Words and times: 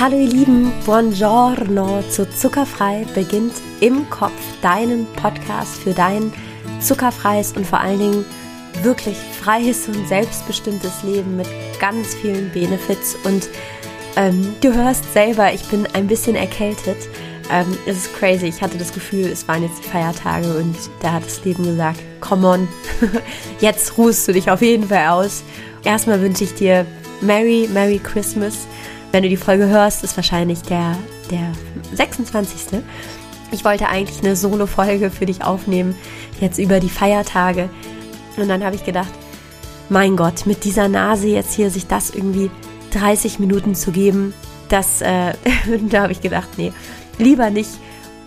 Hallo 0.00 0.16
ihr 0.16 0.30
Lieben, 0.30 0.72
buongiorno 0.86 2.02
zu 2.08 2.26
Zuckerfrei 2.30 3.04
beginnt 3.14 3.52
im 3.80 4.08
Kopf 4.08 4.32
deinen 4.62 5.04
Podcast 5.12 5.76
für 5.76 5.92
dein 5.92 6.32
zuckerfreies 6.80 7.52
und 7.52 7.66
vor 7.66 7.80
allen 7.80 7.98
Dingen 7.98 8.24
wirklich 8.82 9.18
freies 9.18 9.88
und 9.88 10.08
selbstbestimmtes 10.08 11.02
Leben 11.02 11.36
mit 11.36 11.48
ganz 11.78 12.14
vielen 12.14 12.48
Benefits 12.48 13.14
und 13.24 13.50
ähm, 14.16 14.54
du 14.62 14.72
hörst 14.72 15.12
selber, 15.12 15.52
ich 15.52 15.64
bin 15.64 15.86
ein 15.92 16.06
bisschen 16.06 16.34
erkältet. 16.34 16.96
Ähm, 17.52 17.66
es 17.84 17.98
ist 17.98 18.14
crazy. 18.16 18.46
Ich 18.46 18.62
hatte 18.62 18.78
das 18.78 18.94
Gefühl, 18.94 19.26
es 19.26 19.46
waren 19.48 19.62
jetzt 19.62 19.84
die 19.84 19.88
Feiertage 19.88 20.56
und 20.56 20.76
da 21.02 21.12
hat 21.12 21.26
das 21.26 21.44
Leben 21.44 21.62
gesagt, 21.64 22.00
come 22.20 22.48
on, 22.48 22.68
jetzt 23.60 23.98
ruhst 23.98 24.26
du 24.26 24.32
dich 24.32 24.50
auf 24.50 24.62
jeden 24.62 24.88
Fall 24.88 25.08
aus. 25.08 25.42
Erstmal 25.84 26.22
wünsche 26.22 26.44
ich 26.44 26.54
dir 26.54 26.86
Merry, 27.20 27.68
Merry 27.70 28.00
Christmas. 28.02 28.66
Wenn 29.12 29.24
du 29.24 29.28
die 29.28 29.36
Folge 29.36 29.66
hörst, 29.66 30.04
ist 30.04 30.16
wahrscheinlich 30.16 30.62
der, 30.62 30.96
der 31.30 31.52
26. 31.94 32.80
Ich 33.50 33.64
wollte 33.64 33.88
eigentlich 33.88 34.20
eine 34.20 34.36
Solo-Folge 34.36 35.10
für 35.10 35.26
dich 35.26 35.42
aufnehmen, 35.42 35.96
jetzt 36.40 36.58
über 36.58 36.78
die 36.78 36.88
Feiertage. 36.88 37.68
Und 38.36 38.48
dann 38.48 38.64
habe 38.64 38.76
ich 38.76 38.84
gedacht, 38.84 39.10
mein 39.88 40.16
Gott, 40.16 40.46
mit 40.46 40.64
dieser 40.64 40.88
Nase 40.88 41.26
jetzt 41.26 41.54
hier 41.54 41.70
sich 41.70 41.88
das 41.88 42.10
irgendwie 42.10 42.50
30 42.92 43.40
Minuten 43.40 43.74
zu 43.74 43.90
geben, 43.90 44.32
das, 44.68 45.02
äh, 45.02 45.32
da 45.88 46.02
habe 46.02 46.12
ich 46.12 46.20
gedacht, 46.20 46.50
nee, 46.56 46.72
lieber 47.18 47.50
nicht. 47.50 47.70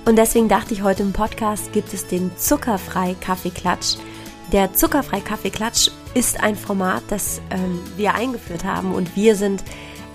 Und 0.04 0.18
deswegen 0.18 0.50
dachte 0.50 0.74
ich, 0.74 0.84
heute 0.84 1.04
im 1.04 1.14
Podcast 1.14 1.72
gibt 1.72 1.94
es 1.94 2.08
den 2.08 2.36
Zuckerfrei 2.36 3.16
Kaffeeklatsch. 3.22 3.96
Der 4.52 4.74
Zuckerfrei 4.74 5.22
Kaffeeklatsch 5.22 5.90
ist 6.14 6.44
ein 6.44 6.58
Format, 6.58 7.04
das 7.08 7.40
ähm, 7.50 7.80
wir 7.96 8.14
eingeführt 8.14 8.66
haben 8.66 8.94
und 8.94 9.16
wir 9.16 9.38
sind 9.38 9.64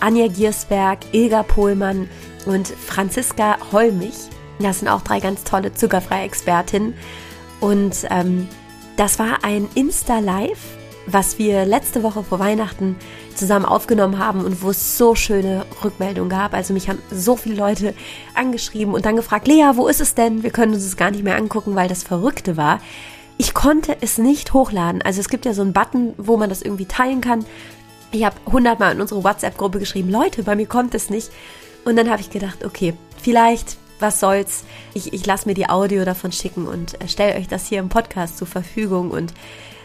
Anja 0.00 0.28
Giersberg, 0.28 0.98
Ilga 1.12 1.42
Pohlmann 1.42 2.08
und 2.46 2.68
Franziska 2.68 3.58
Holmich. 3.72 4.16
Das 4.60 4.80
sind 4.80 4.88
auch 4.88 5.02
drei 5.02 5.20
ganz 5.20 5.44
tolle 5.44 5.74
zuckerfreie 5.74 6.24
Expertinnen. 6.24 6.94
Und 7.60 8.06
ähm, 8.10 8.48
das 8.96 9.18
war 9.18 9.44
ein 9.44 9.68
Insta-Live, 9.74 10.58
was 11.06 11.38
wir 11.38 11.64
letzte 11.64 12.02
Woche 12.02 12.22
vor 12.22 12.38
Weihnachten 12.38 12.96
zusammen 13.34 13.64
aufgenommen 13.64 14.18
haben 14.18 14.44
und 14.44 14.62
wo 14.62 14.70
es 14.70 14.98
so 14.98 15.14
schöne 15.14 15.64
Rückmeldungen 15.84 16.28
gab. 16.28 16.54
Also 16.54 16.74
mich 16.74 16.88
haben 16.88 16.98
so 17.10 17.36
viele 17.36 17.54
Leute 17.54 17.94
angeschrieben 18.34 18.94
und 18.94 19.06
dann 19.06 19.16
gefragt, 19.16 19.46
Lea, 19.46 19.70
wo 19.74 19.88
ist 19.88 20.00
es 20.00 20.14
denn? 20.14 20.42
Wir 20.42 20.50
können 20.50 20.74
uns 20.74 20.84
es 20.84 20.96
gar 20.96 21.10
nicht 21.10 21.24
mehr 21.24 21.36
angucken, 21.36 21.74
weil 21.76 21.88
das 21.88 22.02
Verrückte 22.02 22.56
war. 22.56 22.80
Ich 23.36 23.54
konnte 23.54 23.96
es 24.00 24.18
nicht 24.18 24.52
hochladen. 24.52 25.00
Also 25.02 25.20
es 25.20 25.28
gibt 25.28 25.46
ja 25.46 25.54
so 25.54 25.62
einen 25.62 25.72
Button, 25.72 26.14
wo 26.18 26.36
man 26.36 26.50
das 26.50 26.60
irgendwie 26.60 26.86
teilen 26.86 27.20
kann. 27.20 27.44
Ich 28.10 28.24
habe 28.24 28.36
hundertmal 28.46 28.94
in 28.94 29.00
unsere 29.00 29.22
WhatsApp-Gruppe 29.22 29.78
geschrieben, 29.78 30.10
Leute, 30.10 30.42
bei 30.42 30.56
mir 30.56 30.66
kommt 30.66 30.94
es 30.94 31.10
nicht. 31.10 31.30
Und 31.84 31.96
dann 31.96 32.10
habe 32.10 32.20
ich 32.20 32.30
gedacht, 32.30 32.64
okay, 32.64 32.94
vielleicht, 33.22 33.76
was 34.00 34.20
soll's, 34.20 34.64
ich, 34.94 35.12
ich 35.12 35.26
lasse 35.26 35.48
mir 35.48 35.54
die 35.54 35.68
Audio 35.68 36.04
davon 36.04 36.32
schicken 36.32 36.66
und 36.66 36.98
stelle 37.06 37.36
euch 37.36 37.48
das 37.48 37.66
hier 37.66 37.80
im 37.80 37.88
Podcast 37.88 38.38
zur 38.38 38.46
Verfügung. 38.46 39.10
Und 39.10 39.34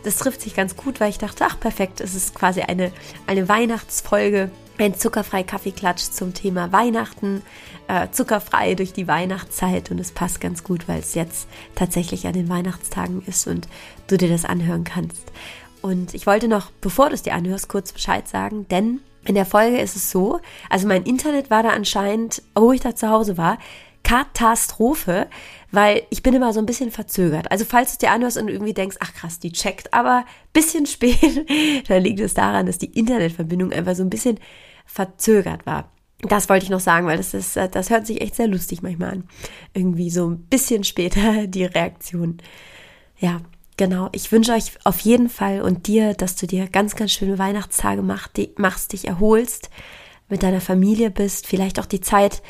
das 0.03 0.17
trifft 0.17 0.41
sich 0.41 0.55
ganz 0.55 0.75
gut, 0.75 0.99
weil 0.99 1.09
ich 1.09 1.17
dachte, 1.17 1.45
ach 1.47 1.59
perfekt, 1.59 2.01
es 2.01 2.15
ist 2.15 2.33
quasi 2.35 2.61
eine, 2.61 2.91
eine 3.27 3.49
Weihnachtsfolge, 3.49 4.51
ein 4.77 4.97
zuckerfrei 4.97 5.43
Kaffeeklatsch 5.43 6.11
zum 6.11 6.33
Thema 6.33 6.71
Weihnachten, 6.71 7.41
äh, 7.87 8.07
zuckerfrei 8.11 8.75
durch 8.75 8.93
die 8.93 9.07
Weihnachtszeit 9.07 9.91
und 9.91 9.99
es 9.99 10.11
passt 10.11 10.41
ganz 10.41 10.63
gut, 10.63 10.87
weil 10.87 10.99
es 10.99 11.13
jetzt 11.13 11.47
tatsächlich 11.75 12.25
an 12.25 12.33
den 12.33 12.49
Weihnachtstagen 12.49 13.23
ist 13.25 13.47
und 13.47 13.67
du 14.07 14.17
dir 14.17 14.29
das 14.29 14.45
anhören 14.45 14.83
kannst. 14.83 15.31
Und 15.83 16.13
ich 16.13 16.25
wollte 16.25 16.47
noch, 16.47 16.71
bevor 16.79 17.09
du 17.09 17.13
es 17.13 17.23
dir 17.23 17.33
anhörst, 17.33 17.67
kurz 17.67 17.91
Bescheid 17.91 18.25
sagen, 18.25 18.65
denn 18.69 19.01
in 19.25 19.35
der 19.35 19.45
Folge 19.45 19.79
ist 19.79 19.97
es 19.97 20.09
so, 20.09 20.39
also 20.69 20.87
mein 20.87 21.03
Internet 21.03 21.49
war 21.49 21.61
da 21.61 21.71
anscheinend, 21.71 22.41
wo 22.55 22.71
ich 22.71 22.79
da 22.79 22.95
zu 22.95 23.09
Hause 23.09 23.37
war, 23.37 23.57
Katastrophe, 24.03 25.27
weil 25.71 26.03
ich 26.09 26.23
bin 26.23 26.33
immer 26.33 26.53
so 26.53 26.61
ein 26.61 26.65
bisschen 26.65 26.89
verzögert. 26.89 27.51
Also 27.51 27.65
falls 27.65 27.89
du 27.89 27.93
es 27.95 27.97
dir 27.97 28.11
anhörst 28.11 28.37
und 28.37 28.47
irgendwie 28.47 28.73
denkst, 28.73 28.95
ach 29.01 29.13
krass, 29.13 29.39
die 29.39 29.51
checkt 29.51 29.93
aber 29.93 30.25
bisschen 30.53 30.85
spät, 30.87 31.45
dann 31.89 32.01
liegt 32.01 32.21
es 32.21 32.33
daran, 32.33 32.65
dass 32.65 32.77
die 32.77 32.97
Internetverbindung 32.97 33.73
einfach 33.73 33.95
so 33.95 34.03
ein 34.03 34.09
bisschen 34.09 34.39
verzögert 34.85 35.65
war. 35.65 35.91
Das 36.21 36.47
wollte 36.47 36.63
ich 36.63 36.69
noch 36.69 36.79
sagen, 36.79 37.07
weil 37.07 37.17
das 37.17 37.33
ist, 37.33 37.57
das 37.57 37.89
hört 37.89 38.07
sich 38.07 38.21
echt 38.21 38.35
sehr 38.35 38.47
lustig 38.47 38.81
manchmal 38.83 39.11
an. 39.11 39.23
Irgendwie 39.73 40.09
so 40.09 40.29
ein 40.29 40.43
bisschen 40.43 40.85
später 40.85 41.45
die 41.47 41.65
Reaktion. 41.65 42.37
Ja, 43.19 43.41
Genau, 43.77 44.09
ich 44.11 44.31
wünsche 44.31 44.53
euch 44.53 44.73
auf 44.83 44.99
jeden 44.99 45.29
Fall 45.29 45.61
und 45.61 45.87
dir, 45.87 46.13
dass 46.13 46.35
du 46.35 46.45
dir 46.45 46.67
ganz, 46.67 46.95
ganz 46.95 47.11
schöne 47.11 47.39
Weihnachtstage 47.39 48.03
machst, 48.03 48.37
die, 48.37 48.53
machst 48.57 48.93
dich 48.93 49.07
erholst, 49.07 49.69
mit 50.29 50.43
deiner 50.43 50.61
Familie 50.61 51.09
bist, 51.09 51.47
vielleicht 51.47 51.79
auch 51.79 51.85
die 51.85 52.01
Zeit 52.01 52.43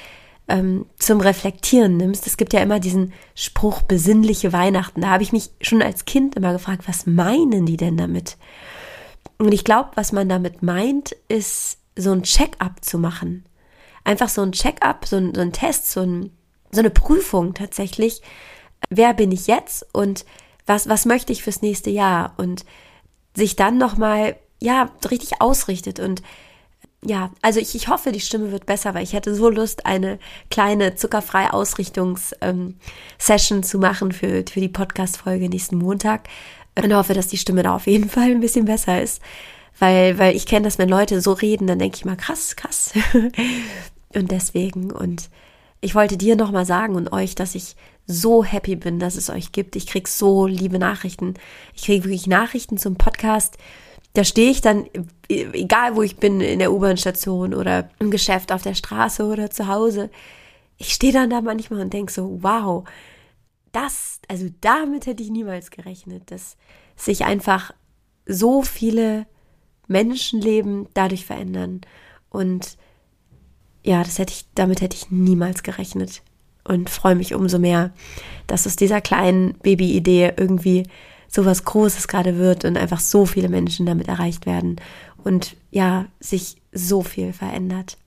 ähm, 0.47 0.85
zum 0.97 1.21
Reflektieren 1.21 1.97
nimmst. 1.97 2.27
Es 2.27 2.37
gibt 2.37 2.53
ja 2.53 2.59
immer 2.59 2.79
diesen 2.79 3.13
Spruch 3.35 3.81
besinnliche 3.83 4.51
Weihnachten. 4.51 5.01
Da 5.01 5.09
habe 5.09 5.23
ich 5.23 5.31
mich 5.31 5.51
schon 5.61 5.81
als 5.81 6.05
Kind 6.05 6.35
immer 6.35 6.51
gefragt, 6.53 6.83
was 6.87 7.05
meinen 7.05 7.65
die 7.65 7.77
denn 7.77 7.97
damit? 7.97 8.37
Und 9.37 9.53
ich 9.53 9.63
glaube, 9.63 9.91
was 9.95 10.11
man 10.11 10.29
damit 10.29 10.61
meint, 10.61 11.15
ist 11.27 11.79
so 11.95 12.11
ein 12.11 12.23
Check-up 12.23 12.83
zu 12.83 12.97
machen. 12.97 13.45
Einfach 14.03 14.29
so 14.29 14.41
ein 14.41 14.51
Check-up, 14.51 15.05
so 15.05 15.17
ein, 15.17 15.33
so 15.33 15.41
ein 15.41 15.53
Test, 15.53 15.91
so, 15.91 16.01
ein, 16.01 16.31
so 16.71 16.79
eine 16.79 16.89
Prüfung 16.89 17.53
tatsächlich. 17.53 18.21
Wer 18.89 19.13
bin 19.13 19.31
ich 19.31 19.47
jetzt 19.47 19.85
und 19.93 20.25
was, 20.65 20.87
was 20.87 21.05
möchte 21.05 21.31
ich 21.31 21.43
fürs 21.43 21.61
nächste 21.61 21.89
Jahr 21.89 22.33
und 22.37 22.65
sich 23.35 23.55
dann 23.55 23.77
nochmal, 23.77 24.35
ja, 24.61 24.91
richtig 25.09 25.41
ausrichtet 25.41 25.99
und 25.99 26.21
ja, 27.05 27.31
also 27.41 27.59
ich, 27.59 27.75
ich 27.75 27.89
hoffe, 27.89 28.11
die 28.11 28.21
Stimme 28.21 28.51
wird 28.51 28.65
besser, 28.65 28.93
weil 28.93 29.03
ich 29.03 29.13
hätte 29.13 29.35
so 29.35 29.49
Lust, 29.49 29.85
eine 29.85 30.19
kleine 30.49 30.95
zuckerfreie 30.95 31.53
Ausrichtungs-Session 31.53 33.57
ähm, 33.57 33.63
zu 33.63 33.77
machen 33.77 34.11
für, 34.11 34.43
für 34.49 34.61
die 34.61 34.69
Podcast-Folge 34.69 35.49
nächsten 35.49 35.77
Montag. 35.77 36.27
Und 36.75 36.95
hoffe, 36.95 37.13
dass 37.13 37.27
die 37.27 37.37
Stimme 37.37 37.63
da 37.63 37.75
auf 37.75 37.87
jeden 37.87 38.09
Fall 38.09 38.31
ein 38.31 38.39
bisschen 38.39 38.65
besser 38.65 39.01
ist. 39.01 39.21
Weil, 39.79 40.17
weil 40.17 40.35
ich 40.35 40.45
kenne 40.45 40.65
das, 40.65 40.77
wenn 40.77 40.89
Leute 40.89 41.21
so 41.21 41.33
reden, 41.33 41.67
dann 41.67 41.79
denke 41.79 41.97
ich 41.97 42.05
mal, 42.05 42.15
krass, 42.15 42.55
krass. 42.55 42.93
und 44.13 44.31
deswegen, 44.31 44.91
und 44.91 45.29
ich 45.81 45.95
wollte 45.95 46.17
dir 46.17 46.35
nochmal 46.35 46.65
sagen 46.65 46.95
und 46.95 47.11
euch, 47.11 47.35
dass 47.35 47.55
ich 47.55 47.75
so 48.05 48.43
happy 48.43 48.75
bin, 48.75 48.99
dass 48.99 49.15
es 49.15 49.29
euch 49.29 49.51
gibt. 49.51 49.75
Ich 49.75 49.87
krieg 49.87 50.07
so 50.07 50.45
liebe 50.45 50.79
Nachrichten. 50.79 51.35
Ich 51.73 51.83
kriege 51.83 52.05
wirklich 52.05 52.27
Nachrichten 52.27 52.77
zum 52.77 52.95
Podcast. 52.95 53.57
Da 54.13 54.23
stehe 54.23 54.51
ich 54.51 54.61
dann, 54.61 54.87
egal 55.27 55.95
wo 55.95 56.01
ich 56.03 56.17
bin, 56.17 56.41
in 56.41 56.59
der 56.59 56.71
U-Bahn-Station 56.71 57.53
oder 57.53 57.89
im 57.99 58.11
Geschäft, 58.11 58.51
auf 58.51 58.61
der 58.61 58.75
Straße 58.75 59.25
oder 59.25 59.49
zu 59.49 59.67
Hause. 59.67 60.09
Ich 60.77 60.93
stehe 60.93 61.13
dann 61.13 61.29
da 61.29 61.41
manchmal 61.41 61.81
und 61.81 61.93
denke 61.93 62.11
so, 62.11 62.39
wow, 62.41 62.83
das, 63.71 64.19
also 64.27 64.47
damit 64.61 65.07
hätte 65.07 65.23
ich 65.23 65.31
niemals 65.31 65.71
gerechnet, 65.71 66.29
dass 66.29 66.57
sich 66.95 67.25
einfach 67.25 67.71
so 68.25 68.61
viele 68.61 69.25
Menschenleben 69.87 70.87
dadurch 70.93 71.25
verändern. 71.25 71.81
Und 72.29 72.77
ja, 73.83 74.03
das 74.03 74.19
hätte 74.19 74.33
ich, 74.33 74.45
damit 74.53 74.81
hätte 74.81 74.95
ich 74.95 75.09
niemals 75.09 75.63
gerechnet 75.63 76.21
und 76.63 76.89
freue 76.89 77.15
mich 77.15 77.33
umso 77.33 77.59
mehr, 77.59 77.91
dass 78.47 78.67
aus 78.67 78.75
dieser 78.75 79.01
kleinen 79.01 79.55
Baby-Idee 79.63 80.33
irgendwie 80.37 80.83
so 81.27 81.45
was 81.45 81.65
Großes 81.65 82.07
gerade 82.07 82.37
wird 82.37 82.63
und 82.63 82.77
einfach 82.77 82.99
so 82.99 83.25
viele 83.25 83.49
Menschen 83.49 83.85
damit 83.85 84.07
erreicht 84.07 84.45
werden 84.45 84.77
und 85.23 85.55
ja, 85.71 86.05
sich 86.19 86.57
so 86.71 87.01
viel 87.01 87.33
verändert. 87.33 87.97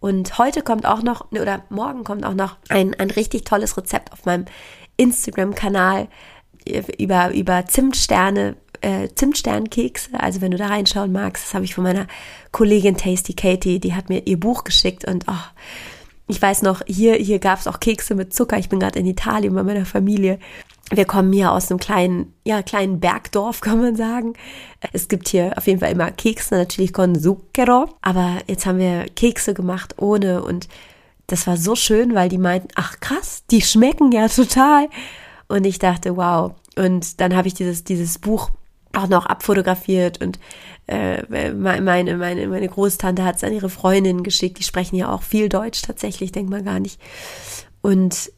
Und 0.00 0.38
heute 0.38 0.62
kommt 0.62 0.86
auch 0.86 1.02
noch, 1.02 1.30
oder 1.32 1.64
morgen 1.70 2.04
kommt 2.04 2.24
auch 2.24 2.34
noch 2.34 2.56
ein, 2.68 2.94
ein 2.94 3.10
richtig 3.10 3.44
tolles 3.44 3.76
Rezept 3.76 4.12
auf 4.12 4.24
meinem 4.24 4.44
Instagram-Kanal 4.96 6.08
über, 6.98 7.32
über 7.32 7.66
Zimtsterne, 7.66 8.56
äh, 8.80 9.08
Zimtsternkekse. 9.14 10.10
Also 10.18 10.40
wenn 10.40 10.52
du 10.52 10.58
da 10.58 10.66
reinschauen 10.66 11.12
magst, 11.12 11.44
das 11.44 11.54
habe 11.54 11.64
ich 11.64 11.74
von 11.74 11.84
meiner 11.84 12.06
Kollegin 12.52 12.96
Tasty 12.96 13.34
Katie, 13.34 13.80
die 13.80 13.94
hat 13.94 14.08
mir 14.08 14.26
ihr 14.26 14.38
Buch 14.38 14.64
geschickt 14.64 15.04
und 15.04 15.24
oh, 15.28 15.44
ich 16.28 16.40
weiß 16.40 16.62
noch, 16.62 16.82
hier, 16.86 17.14
hier 17.14 17.38
gab 17.38 17.58
es 17.58 17.66
auch 17.66 17.80
Kekse 17.80 18.14
mit 18.14 18.34
Zucker. 18.34 18.58
Ich 18.58 18.68
bin 18.68 18.80
gerade 18.80 18.98
in 18.98 19.06
Italien 19.06 19.54
bei 19.54 19.62
meiner 19.62 19.86
Familie. 19.86 20.38
Wir 20.90 21.06
kommen 21.06 21.32
hier 21.32 21.52
aus 21.52 21.70
einem 21.70 21.80
kleinen, 21.80 22.34
ja, 22.44 22.62
kleinen 22.62 23.00
Bergdorf, 23.00 23.60
kann 23.62 23.80
man 23.80 23.96
sagen. 23.96 24.34
Es 24.92 25.08
gibt 25.08 25.28
hier 25.28 25.56
auf 25.56 25.66
jeden 25.66 25.80
Fall 25.80 25.90
immer 25.90 26.10
Kekse, 26.10 26.54
natürlich 26.54 26.92
con 26.92 27.18
zucchero. 27.18 27.88
Aber 28.02 28.38
jetzt 28.46 28.66
haben 28.66 28.78
wir 28.78 29.06
Kekse 29.16 29.54
gemacht 29.54 29.94
ohne 29.98 30.42
und 30.42 30.68
das 31.26 31.46
war 31.46 31.56
so 31.56 31.74
schön, 31.74 32.14
weil 32.14 32.28
die 32.28 32.38
meinten, 32.38 32.68
ach 32.74 33.00
krass, 33.00 33.44
die 33.50 33.60
schmecken 33.60 34.12
ja 34.12 34.28
total. 34.28 34.88
Und 35.48 35.64
ich 35.64 35.78
dachte, 35.78 36.16
wow. 36.16 36.52
Und 36.76 37.20
dann 37.20 37.34
habe 37.34 37.48
ich 37.48 37.54
dieses, 37.54 37.84
dieses 37.84 38.18
Buch 38.18 38.50
auch 38.94 39.08
noch 39.08 39.26
abfotografiert 39.26 40.20
und 40.22 40.38
äh, 40.86 41.52
meine, 41.52 42.16
meine, 42.16 42.46
meine 42.48 42.68
Großtante 42.68 43.24
hat 43.24 43.36
es 43.36 43.44
an 43.44 43.52
ihre 43.52 43.68
Freundin 43.68 44.22
geschickt. 44.22 44.58
Die 44.58 44.64
sprechen 44.64 44.96
ja 44.96 45.12
auch 45.12 45.22
viel 45.22 45.50
Deutsch 45.50 45.82
tatsächlich, 45.82 46.32
denkt 46.32 46.50
man 46.50 46.64
gar 46.64 46.80
nicht. 46.80 46.98
Und 47.82 48.32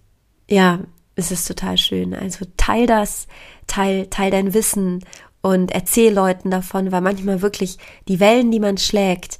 ja, 0.49 0.81
es 1.15 1.31
ist 1.31 1.47
total 1.47 1.79
schön. 1.79 2.13
Also 2.13 2.45
teil 2.57 2.87
das, 2.87 3.29
teil, 3.69 4.09
teil 4.09 4.33
dein 4.33 4.53
Wissen 4.53 5.05
und 5.43 5.71
erzähl 5.71 6.13
Leuten 6.13 6.51
davon, 6.51 6.91
weil 6.91 7.01
manchmal 7.01 7.41
wirklich 7.41 7.79
die 8.09 8.19
Wellen, 8.19 8.51
die 8.51 8.61
man 8.61 8.79
schlägt, 8.79 9.39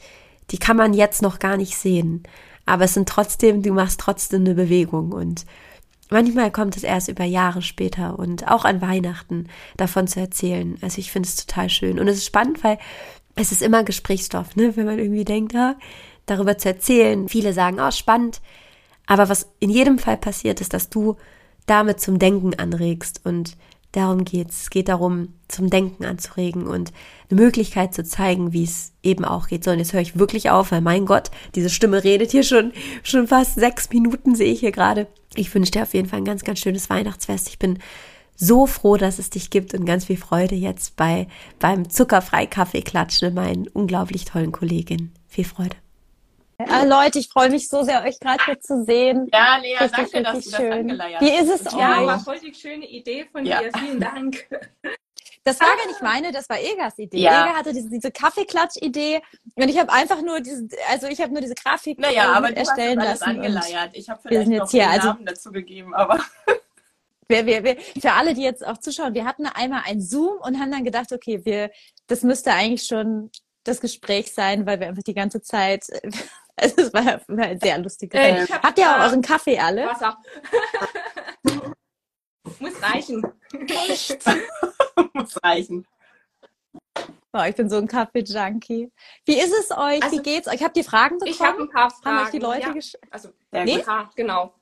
die 0.51 0.59
kann 0.59 0.77
man 0.77 0.95
jetzt 0.95 1.21
noch 1.21 1.41
gar 1.41 1.57
nicht 1.57 1.77
sehen. 1.77 2.23
aber 2.67 2.85
es 2.85 2.95
sind 2.95 3.09
trotzdem, 3.09 3.63
du 3.63 3.73
machst 3.73 3.99
trotzdem 3.99 4.43
eine 4.43 4.55
Bewegung 4.55 5.13
und 5.13 5.45
manchmal 6.11 6.51
kommt 6.51 6.77
es 6.77 6.83
erst 6.83 7.09
über 7.09 7.25
Jahre 7.25 7.63
später 7.63 8.19
und 8.19 8.49
auch 8.49 8.65
an 8.65 8.81
Weihnachten 8.81 9.49
davon 9.77 10.07
zu 10.07 10.21
erzählen. 10.21 10.77
Also 10.83 10.99
ich 10.99 11.11
finde 11.13 11.29
es 11.29 11.47
total 11.47 11.69
schön 11.69 11.99
und 11.99 12.09
es 12.09 12.19
ist 12.19 12.27
spannend, 12.27 12.63
weil 12.63 12.79
es 13.37 13.53
ist 13.53 13.63
immer 13.63 13.85
Gesprächsstoff, 13.85 14.57
ne? 14.57 14.77
wenn 14.77 14.87
man 14.87 14.99
irgendwie 14.99 15.25
denkt, 15.25 15.55
ah, 15.55 15.77
darüber 16.27 16.59
zu 16.59 16.69
erzählen. 16.69 17.29
Viele 17.29 17.53
sagen, 17.53 17.79
oh, 17.81 17.91
spannend. 17.91 18.41
Aber 19.07 19.29
was 19.29 19.49
in 19.59 19.71
jedem 19.71 19.99
Fall 19.99 20.17
passiert, 20.17 20.61
ist, 20.61 20.73
dass 20.75 20.91
du 20.91 21.17
damit 21.67 22.01
zum 22.01 22.19
Denken 22.19 22.55
anregst 22.55 23.21
und 23.25 23.57
darum 23.93 24.25
geht's. 24.25 24.63
Es 24.63 24.71
geht 24.71 24.89
darum, 24.89 25.35
zum 25.49 25.71
Denken 25.71 26.05
anzuregen 26.05 26.67
und 26.67 26.93
eine 27.29 27.41
Möglichkeit 27.41 27.95
zu 27.95 28.05
zeigen, 28.05 28.53
wie 28.53 28.65
es 28.65 28.93
eben 29.03 29.25
auch 29.25 29.49
geht. 29.49 29.65
So, 29.65 29.71
und 29.71 29.79
jetzt 29.79 29.93
höre 29.93 30.01
ich 30.01 30.19
wirklich 30.19 30.51
auf, 30.51 30.71
weil 30.73 30.81
mein 30.81 31.07
Gott, 31.07 31.31
diese 31.55 31.71
Stimme 31.71 32.05
redet 32.05 32.31
hier 32.31 32.45
schon, 32.45 32.73
schon 33.03 33.27
fast 33.27 33.55
sechs 33.57 33.91
Minuten, 33.91 34.35
sehe 34.35 34.53
ich 34.53 34.61
hier 34.61 34.73
gerade. 34.73 35.07
Ich 35.35 35.55
wünsche 35.55 35.73
dir 35.73 35.83
auf 35.83 35.95
jeden 35.95 36.09
Fall 36.09 36.21
ein 36.21 36.25
ganz, 36.25 36.45
ganz 36.45 36.59
schönes 36.59 36.91
Weihnachtsfest. 36.91 37.49
Ich 37.49 37.59
bin 37.59 37.79
so 38.37 38.67
froh, 38.67 38.97
dass 38.97 39.19
es 39.19 39.31
dich 39.31 39.51
gibt 39.51 39.75
und 39.75 39.85
ganz 39.85 40.07
viel 40.07 40.17
Freude 40.17 40.55
jetzt 40.55 40.97
bei, 40.97 41.29
beim 41.59 41.91
zuckerfrei 41.91 42.47
Kaffeeklatsch 42.47 43.23
mit 43.23 43.35
meinen 43.35 43.69
unglaublich 43.69 44.25
tollen 44.25 44.51
Kolleginnen. 44.51 45.13
Viel 45.29 45.45
Freude. 45.45 45.77
Ah, 46.69 46.85
Leute, 46.85 47.19
ich 47.19 47.29
freue 47.29 47.51
mich 47.51 47.69
so 47.69 47.83
sehr, 47.83 48.03
euch 48.03 48.19
gerade 48.21 48.45
hier 48.45 48.61
zu 48.61 48.85
sehen. 48.85 49.29
Ja, 49.33 49.57
Lea, 49.59 49.77
richtig, 49.79 50.13
danke, 50.13 50.23
dass 50.23 50.45
du 50.45 50.57
schön. 50.57 50.71
das 50.71 50.79
angeleiert 50.79 51.21
Wie 51.23 51.31
ist 51.31 51.49
es 51.49 51.73
euch? 51.73 51.81
Ja, 51.81 52.07
war 52.07 52.21
voll 52.21 52.39
die 52.39 52.55
schöne 52.55 52.87
Idee 52.87 53.27
von 53.31 53.47
ja. 53.47 53.61
dir. 53.63 53.71
Vielen 53.79 54.01
Dank. 54.01 54.47
Das 55.45 55.59
war 55.59 55.75
gar 55.75 55.87
nicht 55.87 56.03
meine, 56.03 56.33
das 56.33 56.49
war 56.51 56.61
Egas 56.61 56.99
Idee. 56.99 57.21
Ja. 57.21 57.47
Ega 57.47 57.57
hatte 57.57 57.73
diese, 57.73 57.89
diese 57.89 58.11
Kaffeeklatsch-Idee 58.11 59.23
und 59.55 59.69
ich 59.69 59.79
habe 59.79 59.91
einfach 59.91 60.21
nur 60.21 60.41
diese, 60.41 60.69
also 60.91 61.07
ich 61.07 61.21
habe 61.21 61.33
nur 61.33 61.41
diese 61.41 61.55
Grafik 61.55 61.99
naja, 61.99 62.33
aber 62.33 62.55
erstellen 62.55 62.99
lassen. 62.99 63.25
Angeleiert. 63.25 63.91
Ich 63.95 64.11
habe 64.11 64.21
vielleicht 64.23 64.51
noch 64.51 64.71
hier, 64.71 64.91
also, 64.91 65.09
Namen 65.09 65.25
dazu 65.25 65.51
gegeben, 65.51 65.95
aber 65.95 66.21
wir, 67.29 67.47
wir, 67.47 67.65
wir, 67.65 67.77
für 68.01 68.13
alle, 68.13 68.35
die 68.35 68.43
jetzt 68.43 68.67
auch 68.67 68.77
zuschauen, 68.79 69.15
wir 69.15 69.25
hatten 69.25 69.47
einmal 69.47 69.83
ein 69.87 70.03
Zoom 70.03 70.39
und 70.43 70.61
haben 70.61 70.71
dann 70.71 70.85
gedacht, 70.85 71.11
okay, 71.13 71.43
wir, 71.45 71.71
das 72.07 72.23
müsste 72.23 72.53
eigentlich 72.53 72.87
schon 72.87 73.31
das 73.65 73.81
Gespräch 73.81 74.33
sein, 74.33 74.67
weil 74.67 74.79
wir 74.79 74.89
einfach 74.89 75.03
die 75.03 75.15
ganze 75.15 75.41
Zeit, 75.41 75.87
also 76.57 76.75
es 76.77 76.93
war, 76.93 77.21
war 77.29 77.47
ein 77.47 77.61
sehr 77.61 77.79
lustiges. 77.79 78.21
Äh, 78.21 78.47
hab 78.47 78.63
Habt 78.63 78.79
ihr 78.79 78.91
auch 78.91 79.01
euren 79.07 79.23
Kaffee 79.23 79.59
alle? 79.59 79.87
Wasser. 79.87 80.19
Muss 82.59 82.83
reichen. 82.83 83.23
Echt? 83.89 84.25
Muss 85.15 85.43
reichen. 85.43 85.87
Oh, 87.33 87.43
ich 87.49 87.55
bin 87.55 87.71
so 87.71 87.77
ein 87.77 87.87
Kaffee-Junkie. 87.87 88.91
Wie 89.25 89.41
ist 89.41 89.53
es 89.53 89.71
euch? 89.71 90.03
Also, 90.03 90.19
Wie 90.19 90.23
geht's 90.23 90.49
euch? 90.49 90.63
Habt 90.63 90.77
ihr 90.77 90.85
Fragen 90.85 91.19
bekommen? 91.19 91.33
Ich 91.33 91.41
habe 91.41 91.63
ein 91.63 91.69
paar 91.69 91.91
Fragen. 91.91 92.17
Haben 92.17 92.25
euch 92.25 92.33
die 92.33 92.39
Leute 92.39 92.67
ja. 92.67 92.73
geschickt? 92.73 93.07
Also, 93.11 93.31
nee? 93.53 93.85
genau. 94.17 94.55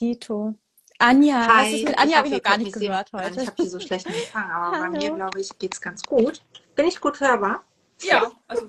Dito. 0.00 0.54
Anja, 0.98 1.46
Hi. 1.46 1.66
was 1.66 1.72
ist 1.72 1.84
mit 1.84 1.98
Anja? 1.98 2.18
Habe 2.18 2.28
ich 2.28 2.34
noch 2.34 2.42
gar 2.42 2.58
nicht 2.58 2.72
gehört 2.72 3.12
heute. 3.12 3.40
Ich 3.40 3.46
habe 3.46 3.56
hier 3.60 3.70
so 3.70 3.80
schlechten 3.80 4.08
Empfang, 4.14 4.50
aber 4.50 4.78
Hallo. 4.78 4.92
bei 4.92 4.98
mir, 4.98 5.14
glaube 5.14 5.40
ich, 5.40 5.58
geht's 5.58 5.80
ganz 5.80 6.02
gut. 6.02 6.42
Bin 6.74 6.86
ich 6.86 7.00
gut 7.00 7.20
hörbar? 7.20 7.64
Ja, 8.00 8.30
also 8.46 8.68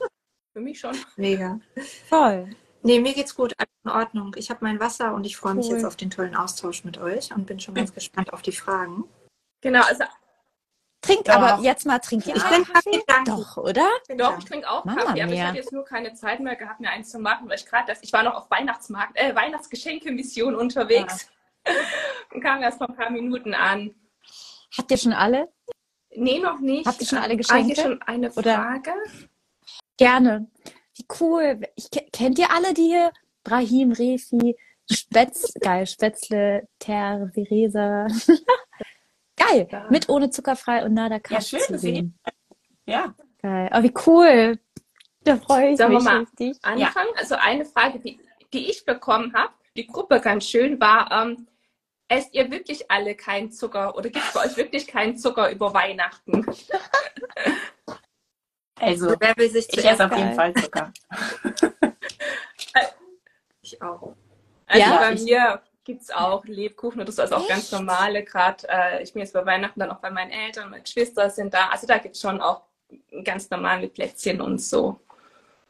für 0.52 0.60
mich 0.60 0.80
schon. 0.80 0.98
Mega. 1.16 1.60
Voll. 2.10 2.50
Nee, 2.84 3.00
mir 3.00 3.14
geht's 3.14 3.36
gut, 3.36 3.54
alles 3.58 3.72
in 3.84 3.90
Ordnung. 3.90 4.36
Ich 4.38 4.50
habe 4.50 4.60
mein 4.64 4.80
Wasser 4.80 5.14
und 5.14 5.26
ich 5.26 5.38
freue 5.38 5.56
mich 5.56 5.68
jetzt 5.68 5.86
auf 5.86 5.96
den 5.96 6.10
tollen 6.10 6.36
Austausch 6.36 6.84
mit 6.84 6.98
euch 6.98 7.34
und 7.34 7.46
bin 7.46 7.60
schon 7.60 7.74
ganz 7.76 7.94
gespannt 7.94 8.34
auf 8.34 8.42
die 8.42 8.52
Fragen. 8.52 9.06
Genau, 9.62 9.82
also 9.84 10.04
Trinkt 11.04 11.28
Doch. 11.28 11.34
aber 11.34 11.62
jetzt 11.62 11.86
mal, 11.86 12.00
trinkt 12.00 12.28
ihr 12.28 12.36
Ich 12.38 12.42
trinke 12.44 12.72
Kaffee. 12.72 13.04
Doch, 13.26 13.58
oder? 13.58 13.90
Doch, 14.18 14.38
ich 14.38 14.46
trinke 14.46 14.70
auch 14.70 14.86
Mama 14.86 15.04
Kaffee, 15.04 15.22
aber 15.22 15.32
mia. 15.32 15.36
ich 15.36 15.48
hatte 15.48 15.58
jetzt 15.58 15.72
nur 15.74 15.84
keine 15.84 16.14
Zeit 16.14 16.40
mehr 16.40 16.56
gehabt, 16.56 16.80
mir 16.80 16.90
eins 16.92 17.10
zu 17.10 17.20
machen, 17.20 17.50
weil 17.50 17.58
ich 17.58 17.66
gerade, 17.66 17.94
ich 18.02 18.14
war 18.14 18.24
noch 18.24 18.36
auf 18.36 18.50
Weihnachtsmarkt, 18.50 19.18
äh, 19.18 19.36
Weihnachtsgeschenke-Mission 19.36 20.56
unterwegs 20.56 21.28
und 22.34 22.42
kam 22.42 22.62
erst 22.62 22.78
vor 22.78 22.88
ein 22.88 22.96
paar 22.96 23.10
Minuten 23.10 23.54
an. 23.54 23.94
Habt 24.78 24.92
ihr 24.92 24.98
schon 24.98 25.12
alle? 25.12 25.50
Nee, 26.16 26.40
noch 26.40 26.60
nicht. 26.60 26.86
Habt 26.88 27.02
ihr 27.02 27.08
schon 27.08 27.18
alle 27.20 27.36
Geschenke? 27.36 27.74
hier 27.74 27.84
schon 27.84 28.02
eine 28.04 28.32
Oder- 28.32 28.56
Frage. 28.56 28.94
Gerne. 29.98 30.50
Wie 30.96 31.06
cool. 31.20 31.60
Ich, 31.76 31.90
ke- 31.90 32.08
kennt 32.12 32.38
ihr 32.40 32.52
alle 32.52 32.74
die 32.74 32.84
hier? 32.86 33.12
Brahim, 33.44 33.92
Refi, 33.92 34.56
Spätz, 34.92 35.54
geil, 35.60 35.86
Spätzle, 35.88 36.68
Ter, 36.80 37.30
Theresa. 37.34 38.08
geil. 39.36 39.68
Ja. 39.72 39.88
Mit 39.90 40.10
ohne 40.10 40.30
zuckerfrei 40.30 40.86
und 40.86 40.94
nada 40.94 41.20
Kaffee 41.20 41.58
schön, 41.58 41.62
zu 41.62 41.78
sehen. 41.80 42.20
Ja. 42.86 43.16
Geil. 43.42 43.70
Oh, 43.74 43.84
wie 43.84 43.94
cool. 44.08 44.60
Da 45.24 45.38
freue 45.38 45.72
ich 45.72 45.78
Sollen 45.78 45.92
wir 45.92 45.98
mich 46.00 46.04
mal 46.06 46.20
richtig. 46.20 46.58
anfangen? 46.64 47.10
Also 47.18 47.36
eine 47.36 47.66
Frage, 47.66 48.00
die, 48.00 48.20
die 48.54 48.70
ich 48.70 48.86
bekommen 48.86 49.34
habe, 49.34 49.54
die 49.76 49.88
Gruppe 49.88 50.20
ganz 50.20 50.46
schön, 50.48 50.80
war, 50.80 51.10
ähm, 51.12 51.48
esst 52.10 52.34
ihr 52.34 52.52
wirklich 52.52 52.92
alle 52.92 53.16
keinen 53.16 53.52
Zucker 53.52 53.96
oder 53.96 54.10
gibt 54.10 54.26
es 54.26 54.34
bei 54.34 54.46
euch 54.46 54.58
wirklich 54.58 54.86
keinen 54.88 55.18
Zucker 55.18 55.50
über 55.52 55.74
Weihnachten? 55.74 56.46
Also, 58.80 59.16
wer 59.20 59.36
will 59.38 59.50
sich 59.50 59.68
Ich 59.70 59.86
esse 59.86 60.06
auf 60.06 60.18
jeden 60.18 60.34
Fall 60.34 60.54
Zucker. 60.54 60.92
Ich 63.62 63.82
auch. 63.82 64.14
Also 64.68 64.80
Ja? 64.82 64.98
bei 65.00 65.16
mir 65.16 65.62
gibt 65.86 66.02
es 66.02 66.12
auch 66.12 66.44
Lebkuchen 66.46 67.02
oder 67.02 67.12
so, 67.12 67.22
also 67.22 67.36
auch 67.36 67.48
ganz 67.48 67.72
normale. 67.72 68.24
Gerade 68.24 68.68
äh, 68.70 69.04
ich 69.04 69.14
bin 69.14 69.22
jetzt 69.22 69.34
bei 69.34 69.46
Weihnachten 69.46 69.80
dann 69.80 69.92
auch 69.92 70.00
bei 70.00 70.12
meinen 70.12 70.32
Eltern, 70.32 70.70
meine 70.70 70.84
Geschwister 70.84 71.30
sind 71.30 71.54
da. 71.54 71.70
Also 71.70 71.88
da 71.88 71.98
gibt 71.98 72.16
es 72.16 72.22
schon 72.22 72.42
auch 72.42 72.64
ganz 73.24 73.50
normale 73.50 73.88
Plätzchen 73.88 74.42
und 74.42 74.60
so. 74.62 75.00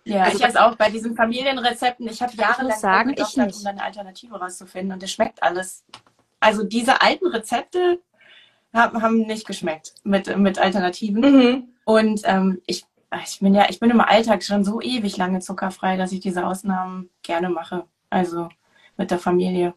Ja, 0.05 0.23
Also 0.23 0.37
ich 0.39 0.43
esse 0.43 0.63
auch 0.65 0.75
bei 0.75 0.89
diesen 0.89 1.15
Familienrezepten. 1.15 2.07
Ich 2.07 2.21
habe 2.21 2.33
jahrelang 2.33 2.71
muss 2.71 2.81
sagen, 2.81 3.15
ich 3.17 3.37
nicht. 3.37 3.59
um 3.61 3.67
eine 3.67 3.83
Alternative 3.83 4.35
rauszufinden 4.37 4.93
und 4.93 5.03
es 5.03 5.11
schmeckt 5.11 5.41
alles. 5.41 5.85
Also 6.39 6.63
diese 6.63 7.01
alten 7.01 7.27
Rezepte 7.27 7.99
haben, 8.73 9.01
haben 9.01 9.21
nicht 9.21 9.47
geschmeckt 9.47 9.93
mit, 10.03 10.35
mit 10.37 10.59
Alternativen. 10.59 11.21
Mhm. 11.21 11.67
Und 11.85 12.21
ähm, 12.25 12.61
ich, 12.65 12.85
ich 13.23 13.39
bin 13.39 13.53
ja, 13.53 13.65
ich 13.69 13.79
bin 13.79 13.89
im 13.91 14.01
Alltag 14.01 14.43
schon 14.43 14.63
so 14.63 14.81
ewig 14.81 15.17
lange 15.17 15.39
zuckerfrei, 15.39 15.97
dass 15.97 16.11
ich 16.11 16.19
diese 16.19 16.45
Ausnahmen 16.45 17.09
gerne 17.21 17.49
mache. 17.49 17.85
Also 18.09 18.49
mit 18.97 19.11
der 19.11 19.19
Familie. 19.19 19.73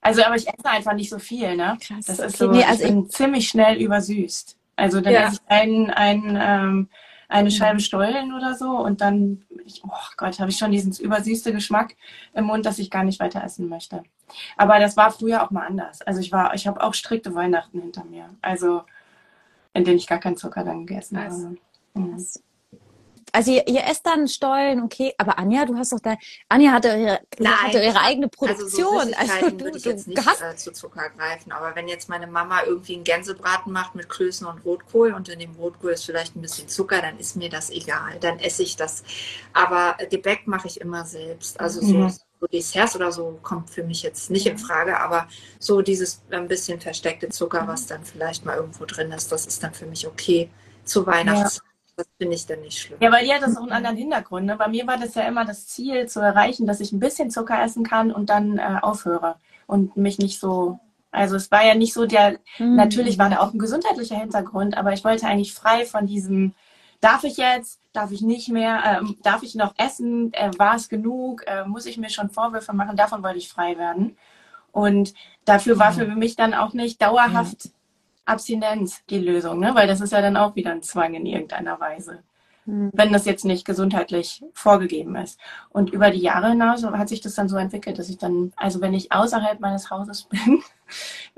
Also, 0.00 0.22
aber 0.22 0.36
ich 0.36 0.46
esse 0.46 0.68
einfach 0.68 0.92
nicht 0.94 1.10
so 1.10 1.18
viel, 1.18 1.56
ne? 1.56 1.78
Krass. 1.80 2.04
Das 2.06 2.18
ist 2.20 2.34
Okay, 2.40 2.44
so, 2.44 2.50
nee, 2.52 2.60
ich 2.60 2.66
also 2.68 2.84
bin 2.84 3.10
ziemlich 3.10 3.48
schnell 3.48 3.76
übersüßt. 3.80 4.56
Also 4.76 5.00
dann 5.00 5.12
Ja. 5.12 5.26
esse 5.26 5.34
ich 5.36 5.50
ein, 5.50 5.90
ein, 5.90 6.38
ähm, 6.40 6.88
eine 7.28 7.50
Scheibe 7.50 7.80
Stollen 7.80 8.32
oder 8.32 8.54
so 8.54 8.70
und 8.70 9.00
dann, 9.00 9.44
ich, 9.64 9.82
oh 9.84 9.90
Gott, 10.16 10.38
habe 10.38 10.50
ich 10.50 10.58
schon 10.58 10.70
diesen 10.70 10.92
übersüßte 10.92 11.52
Geschmack 11.52 11.96
im 12.34 12.44
Mund, 12.44 12.66
dass 12.66 12.78
ich 12.78 12.90
gar 12.90 13.02
nicht 13.02 13.18
weiter 13.18 13.42
essen 13.42 13.68
möchte. 13.68 14.04
Aber 14.56 14.78
das 14.78 14.96
war 14.96 15.10
früher 15.10 15.42
auch 15.42 15.50
mal 15.50 15.66
anders. 15.66 16.02
Also 16.02 16.20
ich 16.20 16.30
war, 16.30 16.54
ich 16.54 16.68
habe 16.68 16.82
auch 16.82 16.94
strikte 16.94 17.34
Weihnachten 17.34 17.80
hinter 17.80 18.04
mir. 18.04 18.30
Also 18.42 18.82
in 19.72 19.84
denen 19.84 19.98
ich 19.98 20.06
gar 20.06 20.18
keinen 20.18 20.36
Zucker 20.36 20.62
dann 20.62 20.86
gegessen 20.86 21.16
Krass. 21.18 21.42
habe. 21.44 21.56
Mhm. 21.96 22.26
Also 23.32 23.50
ihr, 23.50 23.68
ihr 23.68 23.84
esst 23.84 24.06
dann 24.06 24.28
Stollen, 24.28 24.80
okay, 24.82 25.12
aber 25.18 25.38
Anja, 25.38 25.66
du 25.66 25.76
hast 25.76 25.92
doch 25.92 26.00
da, 26.00 26.16
Anja 26.48 26.72
hatte 26.72 26.88
ihre, 26.88 27.20
Nein. 27.38 27.52
hatte 27.54 27.82
ihre 27.82 28.00
eigene 28.00 28.30
Also 28.40 28.66
so 28.66 28.82
Produktion. 28.82 29.14
Also, 29.14 29.18
Süßigkeiten 29.18 29.58
du, 29.58 29.64
würde 29.66 29.78
ich 29.78 29.84
jetzt 29.84 30.08
nicht 30.08 30.26
hast 30.26 30.40
äh, 30.42 30.56
zu 30.56 30.72
Zucker 30.72 31.10
greifen. 31.10 31.52
Aber 31.52 31.74
wenn 31.74 31.86
jetzt 31.86 32.08
meine 32.08 32.26
Mama 32.28 32.62
irgendwie 32.64 32.94
einen 32.94 33.04
Gänsebraten 33.04 33.72
macht 33.72 33.94
mit 33.94 34.08
Klößen 34.08 34.46
und 34.46 34.64
Rotkohl 34.64 35.12
und 35.12 35.28
in 35.28 35.40
dem 35.40 35.52
Rotkohl 35.56 35.90
ist 35.92 36.06
vielleicht 36.06 36.34
ein 36.34 36.40
bisschen 36.40 36.68
Zucker, 36.68 37.02
dann 37.02 37.18
ist 37.18 37.36
mir 37.36 37.50
das 37.50 37.68
egal. 37.68 38.16
Dann 38.20 38.38
esse 38.38 38.62
ich 38.62 38.76
das. 38.76 39.04
Aber 39.52 39.98
Gebäck 40.08 40.46
mache 40.46 40.68
ich 40.68 40.80
immer 40.80 41.04
selbst. 41.04 41.60
Also 41.60 41.82
so, 41.82 41.94
Mhm. 41.94 42.10
so 42.40 42.46
Desserts 42.46 42.96
oder 42.96 43.12
so 43.12 43.38
kommt 43.42 43.68
für 43.68 43.82
mich 43.82 44.02
jetzt 44.02 44.30
nicht 44.30 44.46
in 44.46 44.56
Frage. 44.56 44.98
Aber 44.98 45.28
so 45.58 45.82
dieses 45.82 46.22
ein 46.30 46.48
bisschen 46.48 46.80
versteckte 46.80 47.28
Zucker, 47.28 47.66
was 47.68 47.86
dann 47.86 48.02
vielleicht 48.02 48.46
mal 48.46 48.56
irgendwo 48.56 48.86
drin 48.86 49.12
ist, 49.12 49.30
das 49.30 49.44
ist 49.44 49.62
dann 49.62 49.74
für 49.74 49.86
mich 49.86 50.06
okay 50.06 50.48
zu 50.84 51.06
Weihnachts. 51.06 51.60
Das 51.96 52.06
finde 52.18 52.34
ich 52.34 52.46
dann 52.46 52.60
nicht 52.60 52.78
schlimm. 52.78 52.98
Ja, 53.00 53.10
bei 53.10 53.24
dir 53.24 53.34
hat 53.36 53.42
das 53.42 53.56
auch 53.56 53.62
einen 53.62 53.72
anderen 53.72 53.96
Hintergrund. 53.96 54.46
Ne? 54.46 54.56
Bei 54.56 54.68
mir 54.68 54.86
war 54.86 54.98
das 54.98 55.14
ja 55.14 55.22
immer 55.22 55.44
das 55.46 55.66
Ziel 55.66 56.06
zu 56.06 56.20
erreichen, 56.20 56.66
dass 56.66 56.80
ich 56.80 56.92
ein 56.92 57.00
bisschen 57.00 57.30
Zucker 57.30 57.62
essen 57.62 57.84
kann 57.84 58.12
und 58.12 58.28
dann 58.28 58.58
äh, 58.58 58.78
aufhöre 58.82 59.36
und 59.66 59.96
mich 59.96 60.18
nicht 60.18 60.38
so. 60.38 60.78
Also 61.10 61.36
es 61.36 61.50
war 61.50 61.64
ja 61.64 61.74
nicht 61.74 61.94
so 61.94 62.04
der, 62.04 62.38
Mhm. 62.58 62.76
natürlich 62.76 63.18
war 63.18 63.30
da 63.30 63.38
auch 63.40 63.52
ein 63.54 63.58
gesundheitlicher 63.58 64.16
Hintergrund, 64.16 64.76
aber 64.76 64.92
ich 64.92 65.04
wollte 65.04 65.26
eigentlich 65.26 65.54
frei 65.54 65.86
von 65.86 66.06
diesem, 66.06 66.52
darf 67.00 67.24
ich 67.24 67.38
jetzt, 67.38 67.80
darf 67.94 68.10
ich 68.10 68.20
nicht 68.20 68.48
mehr, 68.50 68.82
ähm, 68.84 69.16
darf 69.22 69.42
ich 69.42 69.54
noch 69.54 69.72
essen, 69.78 70.32
äh, 70.34 70.50
war 70.58 70.74
es 70.76 70.90
genug, 70.90 71.44
äh, 71.46 71.64
muss 71.64 71.86
ich 71.86 71.96
mir 71.96 72.10
schon 72.10 72.28
Vorwürfe 72.28 72.74
machen, 72.74 72.96
davon 72.96 73.22
wollte 73.22 73.38
ich 73.38 73.48
frei 73.48 73.78
werden. 73.78 74.18
Und 74.72 75.14
dafür 75.46 75.78
war 75.78 75.92
für 75.92 76.06
mich 76.06 76.36
dann 76.36 76.52
auch 76.52 76.74
nicht 76.74 77.00
dauerhaft 77.00 77.70
Abstinenz 78.26 79.02
die 79.08 79.18
Lösung, 79.18 79.60
ne? 79.60 79.74
weil 79.74 79.86
das 79.86 80.00
ist 80.00 80.12
ja 80.12 80.20
dann 80.20 80.36
auch 80.36 80.54
wieder 80.56 80.72
ein 80.72 80.82
Zwang 80.82 81.14
in 81.14 81.26
irgendeiner 81.26 81.80
Weise 81.80 82.22
Mhm. 82.66 82.90
wenn 82.94 83.12
das 83.12 83.24
jetzt 83.24 83.44
nicht 83.44 83.64
gesundheitlich 83.64 84.42
vorgegeben 84.52 85.14
ist. 85.16 85.38
Und 85.70 85.90
über 85.90 86.10
die 86.10 86.20
Jahre 86.20 86.48
hinaus 86.48 86.84
hat 86.84 87.08
sich 87.08 87.20
das 87.20 87.34
dann 87.34 87.48
so 87.48 87.56
entwickelt, 87.56 87.98
dass 87.98 88.08
ich 88.08 88.18
dann, 88.18 88.52
also 88.56 88.80
wenn 88.80 88.92
ich 88.92 89.12
außerhalb 89.12 89.60
meines 89.60 89.90
Hauses 89.90 90.24
bin, 90.30 90.62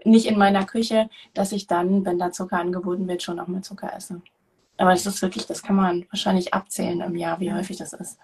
nicht 0.05 0.27
in 0.27 0.39
meiner 0.39 0.65
Küche, 0.65 1.11
dass 1.35 1.53
ich 1.53 1.67
dann, 1.67 2.05
wenn 2.07 2.19
da 2.19 2.33
Zucker 2.33 2.59
angeboten 2.59 3.07
wird, 3.09 3.23
schon 3.23 3.39
auch 3.41 3.47
mal 3.47 3.63
Zucker 3.63 3.93
esse. 3.95 4.23
Aber 4.79 4.91
das 4.91 5.05
ist 5.07 5.21
wirklich, 5.21 5.47
das 5.47 5.63
kann 5.63 5.77
man 5.77 6.07
wahrscheinlich 6.11 6.55
abzählen 6.55 7.01
im 7.01 7.17
Jahr, 7.17 7.41
wie 7.41 7.53
häufig 7.53 7.77
das 7.77 7.93
ist. 7.93 8.19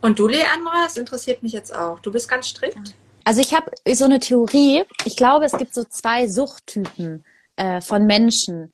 Und 0.00 0.18
du, 0.18 0.26
Leandra, 0.26 0.84
das 0.84 0.96
interessiert 0.96 1.42
mich 1.42 1.52
jetzt 1.52 1.74
auch. 1.74 2.00
Du 2.00 2.10
bist 2.10 2.28
ganz 2.28 2.48
strikt? 2.48 2.94
Also 3.22 3.42
ich 3.42 3.54
habe 3.54 3.70
so 3.92 4.06
eine 4.06 4.18
Theorie. 4.18 4.84
Ich 5.04 5.14
glaube, 5.14 5.44
es 5.44 5.52
gibt 5.52 5.74
so 5.74 5.84
zwei 5.84 6.26
Suchttypen 6.26 7.22
äh, 7.60 7.80
von 7.80 8.06
Menschen 8.06 8.72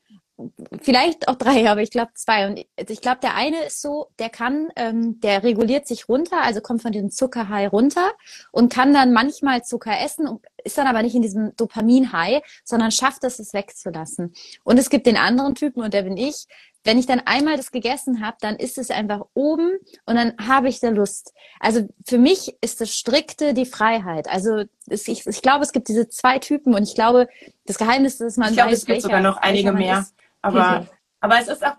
vielleicht 0.83 1.29
auch 1.29 1.37
drei, 1.37 1.69
aber 1.71 1.81
ich 1.81 1.91
glaube 1.91 2.13
zwei. 2.15 2.47
Und 2.47 2.59
ich 2.59 3.01
glaube, 3.01 3.21
der 3.23 3.35
eine 3.35 3.65
ist 3.65 3.81
so, 3.81 4.09
der 4.19 4.29
kann, 4.29 4.69
ähm, 4.77 5.19
der 5.21 5.43
reguliert 5.43 5.87
sich 5.87 6.09
runter, 6.09 6.43
also 6.43 6.61
kommt 6.61 6.83
von 6.83 6.93
diesem 6.93 7.11
Zuckerhigh 7.11 7.73
runter 7.73 8.13
und 8.53 8.73
kann 8.73 8.93
dann 8.93 9.13
manchmal 9.13 9.65
Zucker 9.65 9.99
essen 9.99 10.29
und 10.29 10.45
ist 10.63 10.77
dann 10.77 10.87
aber 10.87 11.03
nicht 11.03 11.15
in 11.15 11.23
diesem 11.23 11.57
Dopamin-High, 11.57 12.43
sondern 12.65 12.91
schafft 12.91 13.25
es, 13.25 13.39
es 13.39 13.55
wegzulassen. 13.55 14.35
Und 14.63 14.79
es 14.79 14.91
gibt 14.91 15.07
den 15.07 15.17
anderen 15.17 15.55
Typen 15.55 15.83
und 15.83 15.95
der 15.95 16.03
bin 16.03 16.17
ich. 16.17 16.47
Wenn 16.87 17.01
ich 17.01 17.07
dann 17.07 17.21
einmal 17.25 17.57
das 17.57 17.73
gegessen 17.73 18.25
habe, 18.25 18.37
dann 18.41 18.55
ist 18.55 18.79
es 18.79 18.91
einfach 18.91 19.27
oben 19.35 19.73
und 20.05 20.15
dann 20.15 20.35
habe 20.47 20.69
ich 20.69 20.79
da 20.79 20.91
Lust. 20.91 21.35
Also 21.59 21.89
für 22.07 22.17
mich 22.17 22.57
ist 22.61 22.81
das 22.81 22.95
Strikte 22.95 23.55
die 23.55 23.67
Freiheit. 23.67 24.29
Also 24.29 24.65
es, 24.87 25.09
ich, 25.09 25.27
ich 25.27 25.43
glaube, 25.43 25.65
es 25.65 25.73
gibt 25.73 25.89
diese 25.89 26.09
zwei 26.09 26.39
Typen 26.39 26.75
und 26.75 26.85
ich 26.85 26.95
glaube, 26.95 27.29
das 27.65 27.79
Geheimnis 27.79 28.15
ist, 28.15 28.21
dass 28.21 28.37
man 28.37 28.51
ich 28.51 28.55
glaube, 28.55 28.71
es 28.71 28.87
gibt 28.87 29.03
sogar 29.03 29.21
noch 29.21 29.39
einige 29.39 29.73
mehr. 29.73 29.99
Ist. 29.99 30.15
Aber, 30.43 30.81
mhm. 30.81 30.89
aber 31.21 31.41
es 31.41 31.49
ist 31.49 31.67
auch, 31.67 31.75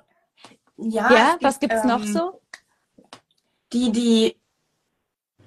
ja. 0.75 1.09
Ja, 1.09 1.31
gibt, 1.31 1.43
was 1.43 1.59
gibt's 1.61 1.83
ähm, 1.83 1.87
noch 1.87 2.03
so? 2.03 2.41
Die, 3.71 3.93
die, 3.93 4.35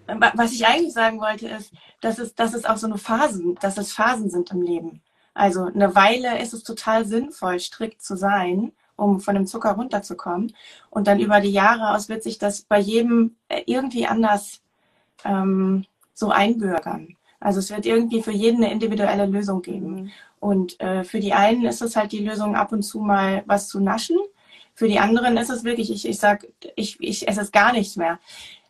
was 0.07 0.53
ich 0.53 0.67
eigentlich 0.67 0.95
sagen 0.95 1.21
wollte, 1.21 1.49
ist, 1.49 1.71
dass 2.01 2.19
es, 2.19 2.35
dass 2.35 2.55
es 2.55 2.65
auch 2.65 2.79
so 2.79 2.87
eine 2.87 2.97
Phasen, 2.97 3.57
dass 3.61 3.77
es 3.77 3.93
Phasen 3.93 4.31
sind 4.31 4.51
im 4.53 4.63
Leben. 4.63 5.03
Also 5.35 5.65
eine 5.65 5.95
Weile 5.95 6.41
ist 6.41 6.55
es 6.55 6.65
total 6.65 7.05
sinnvoll, 7.05 7.61
strikt 7.61 8.03
zu 8.03 8.17
sein, 8.17 8.73
um 9.01 9.21
von 9.21 9.35
dem 9.35 9.47
Zucker 9.47 9.73
runterzukommen. 9.73 10.53
Und 10.91 11.07
dann 11.07 11.19
über 11.21 11.41
die 11.41 11.51
Jahre 11.51 11.95
aus 11.95 12.09
wird 12.09 12.23
sich 12.23 12.39
das 12.39 12.63
bei 12.63 12.79
jedem 12.79 13.37
äh, 13.49 13.63
irgendwie 13.67 14.07
anders 14.07 14.61
ähm, 15.25 15.87
so 16.15 16.31
einbürgern. 16.31 17.17
Also 17.41 17.59
es 17.59 17.71
wird 17.71 17.87
irgendwie 17.87 18.23
für 18.23 18.33
jeden 18.33 18.63
eine 18.63 18.73
individuelle 18.73 19.27
Lösung 19.27 19.63
geben. 19.63 19.95
Mhm. 19.95 20.11
Und 20.41 20.81
äh, 20.81 21.05
für 21.05 21.21
die 21.21 21.33
einen 21.33 21.65
ist 21.65 21.83
es 21.83 21.97
halt 21.97 22.13
die 22.13 22.25
Lösung, 22.25 22.55
ab 22.55 22.73
und 22.73 22.83
zu 22.83 23.01
mal 23.01 23.43
was 23.47 23.69
zu 23.69 23.81
naschen. 23.81 24.19
Für 24.75 24.89
die 24.89 24.99
anderen 24.99 25.37
ist 25.37 25.51
es 25.51 25.65
wirklich, 25.65 25.91
ich, 25.91 26.07
ich 26.09 26.19
sag, 26.19 26.47
ich, 26.77 26.99
ich 27.01 27.29
esse 27.29 27.41
es 27.43 27.53
gar 27.53 27.73
nichts 27.73 27.97
mehr. 27.97 28.19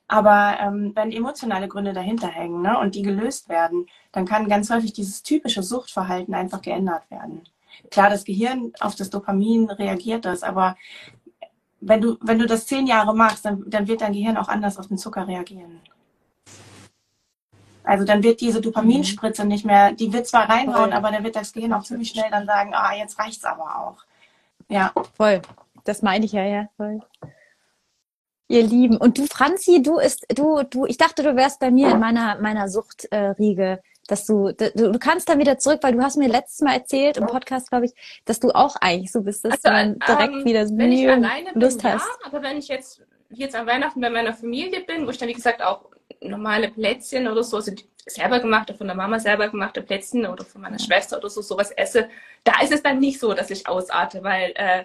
Aber 0.08 0.56
ähm, 0.60 0.92
wenn 0.96 1.12
emotionale 1.12 1.68
Gründe 1.68 1.92
dahinter 1.92 2.26
hängen 2.26 2.62
ne, 2.62 2.78
und 2.78 2.96
die 2.96 3.02
gelöst 3.02 3.48
werden, 3.48 3.86
dann 4.10 4.26
kann 4.26 4.48
ganz 4.48 4.68
häufig 4.70 4.92
dieses 4.92 5.22
typische 5.22 5.62
Suchtverhalten 5.62 6.34
einfach 6.34 6.62
geändert 6.62 7.08
werden. 7.10 7.42
Klar, 7.90 8.10
das 8.10 8.24
Gehirn 8.24 8.72
auf 8.80 8.94
das 8.94 9.10
Dopamin 9.10 9.70
reagiert 9.70 10.24
das, 10.24 10.42
aber 10.42 10.76
wenn 11.80 12.00
du, 12.00 12.16
wenn 12.20 12.38
du 12.38 12.46
das 12.46 12.66
zehn 12.66 12.86
Jahre 12.86 13.14
machst, 13.14 13.44
dann, 13.44 13.64
dann 13.66 13.88
wird 13.88 14.02
dein 14.02 14.12
Gehirn 14.12 14.36
auch 14.36 14.48
anders 14.48 14.78
auf 14.78 14.88
den 14.88 14.98
Zucker 14.98 15.26
reagieren. 15.26 15.80
Also 17.82 18.04
dann 18.04 18.22
wird 18.22 18.40
diese 18.40 18.60
Dopaminspritze 18.60 19.44
nicht 19.44 19.64
mehr, 19.64 19.92
die 19.92 20.12
wird 20.12 20.26
zwar 20.26 20.48
reinhauen, 20.48 20.90
Voll. 20.90 20.92
aber 20.92 21.10
dann 21.10 21.24
wird 21.24 21.36
das 21.36 21.52
Gehirn 21.52 21.72
auch 21.72 21.82
ziemlich 21.82 22.10
schnell 22.10 22.30
dann 22.30 22.46
sagen, 22.46 22.72
ah, 22.74 22.94
jetzt 22.94 23.18
reicht's 23.18 23.44
aber 23.44 23.76
auch. 23.78 24.04
Ja. 24.68 24.92
Voll. 25.16 25.40
Das 25.84 26.02
meine 26.02 26.26
ich 26.26 26.32
ja, 26.32 26.44
ja. 26.44 26.68
Voll. 26.76 27.00
Ihr 28.48 28.62
Lieben. 28.62 28.96
Und 28.96 29.16
du, 29.18 29.26
Franzi, 29.26 29.82
du 29.82 29.98
ist, 29.98 30.26
du, 30.28 30.62
du, 30.64 30.84
ich 30.86 30.98
dachte, 30.98 31.22
du 31.22 31.36
wärst 31.36 31.60
bei 31.60 31.70
mir 31.70 31.90
in 31.90 32.00
meiner, 32.00 32.38
meiner 32.40 32.68
Suchtriege. 32.68 33.80
Dass 34.10 34.26
du, 34.26 34.52
du, 34.52 34.70
du 34.72 34.98
kannst 34.98 35.28
dann 35.28 35.38
wieder 35.38 35.58
zurück, 35.58 35.80
weil 35.82 35.92
du 35.92 36.02
hast 36.02 36.16
mir 36.16 36.28
letztes 36.28 36.62
Mal 36.62 36.74
erzählt 36.74 37.16
im 37.16 37.26
Podcast, 37.26 37.70
glaube 37.70 37.86
ich, 37.86 37.92
dass 38.24 38.40
du 38.40 38.50
auch 38.50 38.74
eigentlich 38.80 39.12
so 39.12 39.22
bist, 39.22 39.44
dass 39.44 39.52
also, 39.52 39.62
du 39.62 39.70
dann 39.70 39.98
direkt 40.00 40.34
ähm, 40.34 40.44
wieder 40.44 40.66
so 40.66 40.76
wenn 40.76 40.90
ich 40.90 41.08
alleine 41.08 41.50
Lust 41.54 41.82
bin, 41.82 41.92
hast. 41.92 42.06
Ja, 42.06 42.26
aber 42.26 42.42
wenn 42.42 42.58
ich 42.58 42.66
jetzt, 42.66 43.02
jetzt 43.30 43.54
an 43.54 43.66
Weihnachten 43.66 44.00
bei 44.00 44.10
meiner 44.10 44.34
Familie 44.34 44.80
bin, 44.80 45.06
wo 45.06 45.10
ich 45.10 45.18
dann, 45.18 45.28
wie 45.28 45.34
gesagt, 45.34 45.62
auch 45.62 45.90
normale 46.20 46.70
Plätzchen 46.70 47.28
oder 47.28 47.44
so, 47.44 47.58
also 47.58 47.72
selber 48.04 48.40
gemachte, 48.40 48.74
von 48.74 48.88
der 48.88 48.96
Mama 48.96 49.20
selber 49.20 49.48
gemachte 49.48 49.80
Plätzchen 49.80 50.26
oder 50.26 50.44
von 50.44 50.60
meiner 50.60 50.80
Schwester 50.80 51.18
oder 51.18 51.30
so, 51.30 51.40
sowas 51.40 51.70
esse, 51.70 52.08
da 52.42 52.60
ist 52.62 52.72
es 52.72 52.82
dann 52.82 52.98
nicht 52.98 53.20
so, 53.20 53.32
dass 53.32 53.50
ich 53.50 53.68
ausarte, 53.68 54.24
weil 54.24 54.52
äh, 54.56 54.84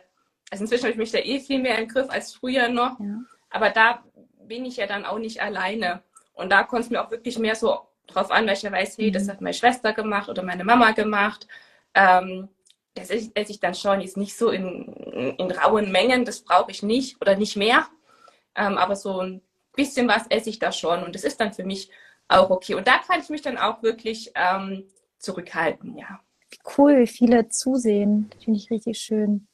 also 0.52 0.64
inzwischen 0.64 0.84
habe 0.84 0.92
ich 0.92 0.98
mich 0.98 1.12
da 1.12 1.18
eh 1.18 1.40
viel 1.40 1.60
mehr 1.60 1.80
im 1.80 1.88
Griff 1.88 2.10
als 2.10 2.34
früher 2.34 2.70
noch. 2.70 3.00
Ja. 3.00 3.22
Aber 3.50 3.72
da 3.72 4.04
bin 4.48 4.66
ich 4.66 4.78
ja 4.78 4.88
dann 4.88 5.06
auch 5.06 5.18
nicht 5.18 5.42
alleine. 5.42 6.04
Und 6.34 6.52
da 6.52 6.64
kommt 6.64 6.84
es 6.84 6.90
mir 6.90 7.04
auch 7.04 7.12
wirklich 7.12 7.40
mehr 7.40 7.56
so 7.56 7.80
drauf 8.08 8.32
an, 8.32 8.46
weil 8.48 8.54
ich 8.54 8.62
ja 8.62 8.72
weiß, 8.72 8.98
hey, 8.98 9.12
das 9.12 9.26
mhm. 9.26 9.32
hat 9.32 9.42
meine 9.42 9.54
Schwester 9.54 9.94
gemacht 9.94 10.30
oder 10.30 10.44
meine 10.44 10.64
Mama 10.64 10.92
gemacht. 10.92 11.48
Ähm, 11.94 12.50
das 12.94 13.10
esse 13.10 13.52
ich 13.52 13.60
dann 13.60 13.76
schon 13.76 14.02
jetzt 14.02 14.18
nicht 14.18 14.38
so 14.38 14.50
in, 14.50 14.86
in, 15.38 15.52
rauen 15.52 15.92
Mengen, 15.92 16.24
das 16.24 16.42
brauche 16.42 16.72
ich 16.72 16.82
nicht 16.82 17.20
oder 17.22 17.36
nicht 17.36 17.58
mehr. 17.58 17.88
Ähm, 18.56 18.78
aber 18.78 18.96
so 18.96 19.20
ein 19.20 19.42
bisschen 19.76 20.08
was 20.08 20.28
esse 20.30 20.50
ich 20.50 20.60
da 20.60 20.72
schon 20.72 21.04
und 21.04 21.14
das 21.14 21.26
ist 21.26 21.40
dann 21.40 21.54
für 21.54 21.66
mich 21.66 21.90
auch 22.28 22.50
okay. 22.50 22.76
Und 22.76 22.88
da 22.88 23.00
kann 23.00 23.20
ich 23.20 23.30
mich 23.30 23.42
dann 23.42 23.58
auch 23.58 23.84
wirklich 23.84 24.32
ähm, 24.36 24.86
zurückhalten, 25.20 25.98
ja. 25.98 26.20
Wie 26.50 26.60
cool, 26.78 27.00
wie 27.00 27.08
viele 27.08 27.50
zusehen. 27.50 28.30
Finde 28.44 28.60
ich 28.60 28.72
richtig 28.72 29.00
schön. 29.00 29.48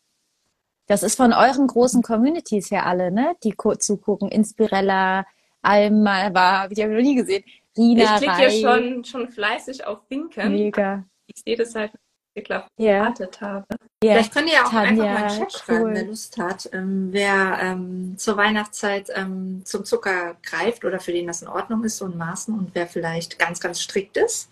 Das 0.88 1.03
ist 1.03 1.15
von 1.15 1.34
euren 1.34 1.67
großen 1.67 2.01
Communities 2.01 2.70
ja 2.70 2.84
alle, 2.84 3.12
ne? 3.12 3.36
Die 3.43 3.55
zugucken. 3.79 4.29
Inspirella, 4.29 5.25
Alma, 5.62 6.34
war, 6.34 6.67
die 6.67 6.84
habe 6.84 6.91
ich 6.93 6.98
noch 6.98 7.10
nie 7.10 7.15
gesehen. 7.15 7.43
Rina, 7.77 8.15
Ich 8.15 8.21
klicke 8.21 8.49
hier 8.49 8.61
schon, 8.61 9.03
schon 9.03 9.29
fleißig 9.29 9.85
auf 9.85 9.99
Winken. 10.09 10.51
Mega. 10.51 11.05
Ich 11.27 11.41
sehe 11.43 11.55
das 11.55 11.73
halt 11.75 11.91
geklappt 12.35 12.69
yeah. 12.79 12.99
gewartet 12.99 13.41
habe. 13.41 13.65
Yeah. 14.03 14.13
Vielleicht 14.13 14.33
könnt 14.33 14.47
ihr 14.47 14.53
ja 14.55 14.65
auch 14.65 14.71
Tanja, 14.71 14.89
einfach 14.89 15.03
mal 15.03 15.15
einen 15.15 15.39
Chat 15.39 15.53
schreiben, 15.53 15.83
cool. 15.83 15.93
wer 15.93 16.05
Lust 16.05 16.37
hat, 16.37 16.69
ähm, 16.73 17.09
wer 17.11 17.59
ähm, 17.61 18.17
zur 18.17 18.37
Weihnachtszeit 18.37 19.09
ähm, 19.15 19.61
zum 19.65 19.85
Zucker 19.85 20.37
greift 20.43 20.85
oder 20.85 20.99
für 20.99 21.11
den 21.11 21.27
das 21.27 21.41
in 21.41 21.47
Ordnung 21.47 21.83
ist, 21.83 21.97
so 21.97 22.05
in 22.05 22.17
Maßen 22.17 22.57
und 22.57 22.73
wer 22.73 22.87
vielleicht 22.87 23.37
ganz, 23.37 23.59
ganz 23.59 23.81
strikt 23.81 24.17
ist 24.17 24.49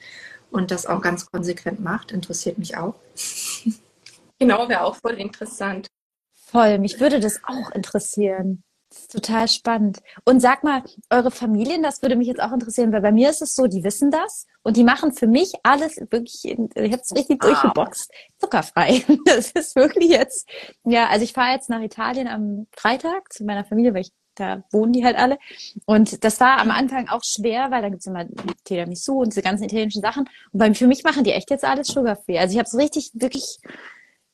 und 0.51 0.71
das 0.71 0.85
auch 0.85 1.01
ganz 1.01 1.25
konsequent 1.31 1.79
macht, 1.79 2.11
interessiert 2.11 2.57
mich 2.57 2.77
auch. 2.77 2.95
genau, 4.39 4.67
wäre 4.67 4.83
auch 4.83 4.95
voll 4.95 5.13
interessant. 5.13 5.87
Voll, 6.35 6.79
mich 6.79 6.99
würde 6.99 7.19
das 7.19 7.41
auch 7.43 7.71
interessieren. 7.71 8.63
Das 8.89 9.01
ist 9.01 9.11
total 9.11 9.47
spannend. 9.47 9.99
Und 10.25 10.39
sag 10.39 10.63
mal, 10.63 10.83
eure 11.11 11.29
Familien, 11.29 11.83
das 11.83 12.01
würde 12.01 12.15
mich 12.15 12.27
jetzt 12.27 12.41
auch 12.41 12.51
interessieren, 12.51 12.91
weil 12.91 13.01
bei 13.01 13.11
mir 13.11 13.29
ist 13.29 13.41
es 13.41 13.53
so, 13.53 13.67
die 13.67 13.83
wissen 13.83 14.09
das 14.09 14.47
und 14.63 14.77
die 14.77 14.83
machen 14.83 15.13
für 15.13 15.27
mich 15.27 15.53
alles 15.61 15.97
wirklich, 16.09 16.43
ich 16.43 16.57
habe 16.57 17.01
es 17.01 17.15
richtig 17.15 17.37
ah. 17.41 17.47
durchgeboxt, 17.47 18.11
zuckerfrei. 18.39 19.03
Das 19.25 19.51
ist 19.51 19.75
wirklich 19.75 20.09
jetzt, 20.09 20.49
ja, 20.83 21.07
also 21.07 21.23
ich 21.23 21.33
fahre 21.33 21.53
jetzt 21.53 21.69
nach 21.69 21.81
Italien 21.81 22.27
am 22.27 22.65
Freitag 22.75 23.31
zu 23.31 23.43
meiner 23.43 23.63
Familie, 23.63 23.93
weil 23.93 24.01
ich 24.01 24.11
da 24.39 24.63
wohnen 24.71 24.93
die 24.93 25.03
halt 25.03 25.17
alle. 25.17 25.37
Und 25.85 26.23
das 26.23 26.39
war 26.39 26.59
am 26.59 26.71
Anfang 26.71 27.09
auch 27.09 27.23
schwer, 27.23 27.71
weil 27.71 27.81
da 27.81 27.89
gibt's 27.89 28.07
immer 28.07 28.25
Tiramisu 28.63 29.21
und 29.21 29.33
diese 29.33 29.41
ganzen 29.41 29.65
italienischen 29.65 30.01
Sachen. 30.01 30.29
Und 30.51 30.59
bei, 30.59 30.73
für 30.73 30.87
mich 30.87 31.03
machen 31.03 31.23
die 31.23 31.31
echt 31.31 31.49
jetzt 31.51 31.65
alles 31.65 31.87
sugarfree. 31.87 32.39
Also 32.39 32.53
ich 32.53 32.57
habe 32.57 32.67
es 32.67 32.77
richtig, 32.77 33.11
wirklich 33.13 33.57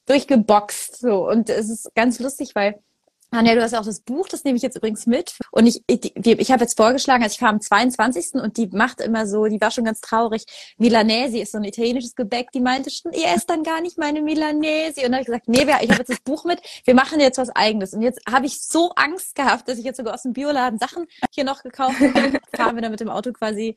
durchgeboxt. 0.06 1.00
So. 1.00 1.28
Und 1.28 1.50
es 1.50 1.70
ist 1.70 1.94
ganz 1.96 2.20
lustig, 2.20 2.52
weil 2.54 2.80
Anja, 3.36 3.56
du 3.56 3.62
hast 3.62 3.74
auch 3.76 3.86
das 3.86 4.02
Buch, 4.02 4.28
das 4.28 4.44
nehme 4.44 4.58
ich 4.58 4.64
jetzt 4.64 4.76
übrigens 4.76 5.06
mit. 5.06 5.38
Und 5.52 5.68
ich, 5.68 5.84
ich, 5.88 6.16
ich 6.16 6.52
habe 6.52 6.64
jetzt 6.64 6.78
vorgeschlagen, 6.78 7.24
also 7.24 7.34
ich 7.34 7.40
fahre 7.40 7.54
am 7.54 7.62
22. 7.62 8.36
und 8.36 8.58
die 8.58 8.68
macht 8.68 9.02
immer 9.02 9.28
so, 9.28 9.46
die 9.46 9.60
war 9.62 9.72
schon 9.72 9.84
ganz 9.84 10.02
traurig. 10.02 10.46
Milanesi 10.78 11.40
ist 11.40 11.52
so 11.52 11.58
ein 11.58 11.64
italienisches 11.64 12.16
Gebäck. 12.16 12.52
Die 12.52 12.62
meinte 12.62 12.90
schon, 12.90 13.12
ihr 13.14 13.28
esst 13.28 13.50
dann 13.50 13.64
gar 13.64 13.82
nicht 13.82 13.98
meine 13.98 14.22
Milanesi. 14.22 15.02
Und 15.02 15.12
dann 15.12 15.14
habe 15.14 15.22
ich 15.22 15.28
gesagt, 15.28 15.48
nee, 15.48 15.64
ich 15.64 15.90
habe 15.90 16.00
jetzt 16.00 16.10
das 16.10 16.22
Buch 16.22 16.46
mit, 16.46 16.62
wir 16.86 16.96
machen 16.96 17.20
jetzt 17.20 17.38
was 17.38 17.50
Eigenes. 17.50 17.94
Und 17.94 18.02
jetzt 18.02 18.22
habe 18.30 18.46
ich 18.46 18.60
so 18.62 18.92
Angst 18.96 19.36
gehabt, 19.36 19.68
dass 19.68 19.78
ich 19.78 19.86
jetzt 19.86 19.98
sogar 19.98 20.14
aus 20.14 20.24
dem 20.24 20.34
Bioladen 20.34 20.80
Sachen 20.80 21.06
hier 21.32 21.44
noch 21.44 21.64
gekauft 21.64 22.00
habe. 22.00 22.40
fahren 22.56 22.76
wir 22.76 22.82
dann 22.82 22.92
mit 22.92 23.00
dem 23.00 23.10
Auto 23.10 23.32
quasi 23.32 23.76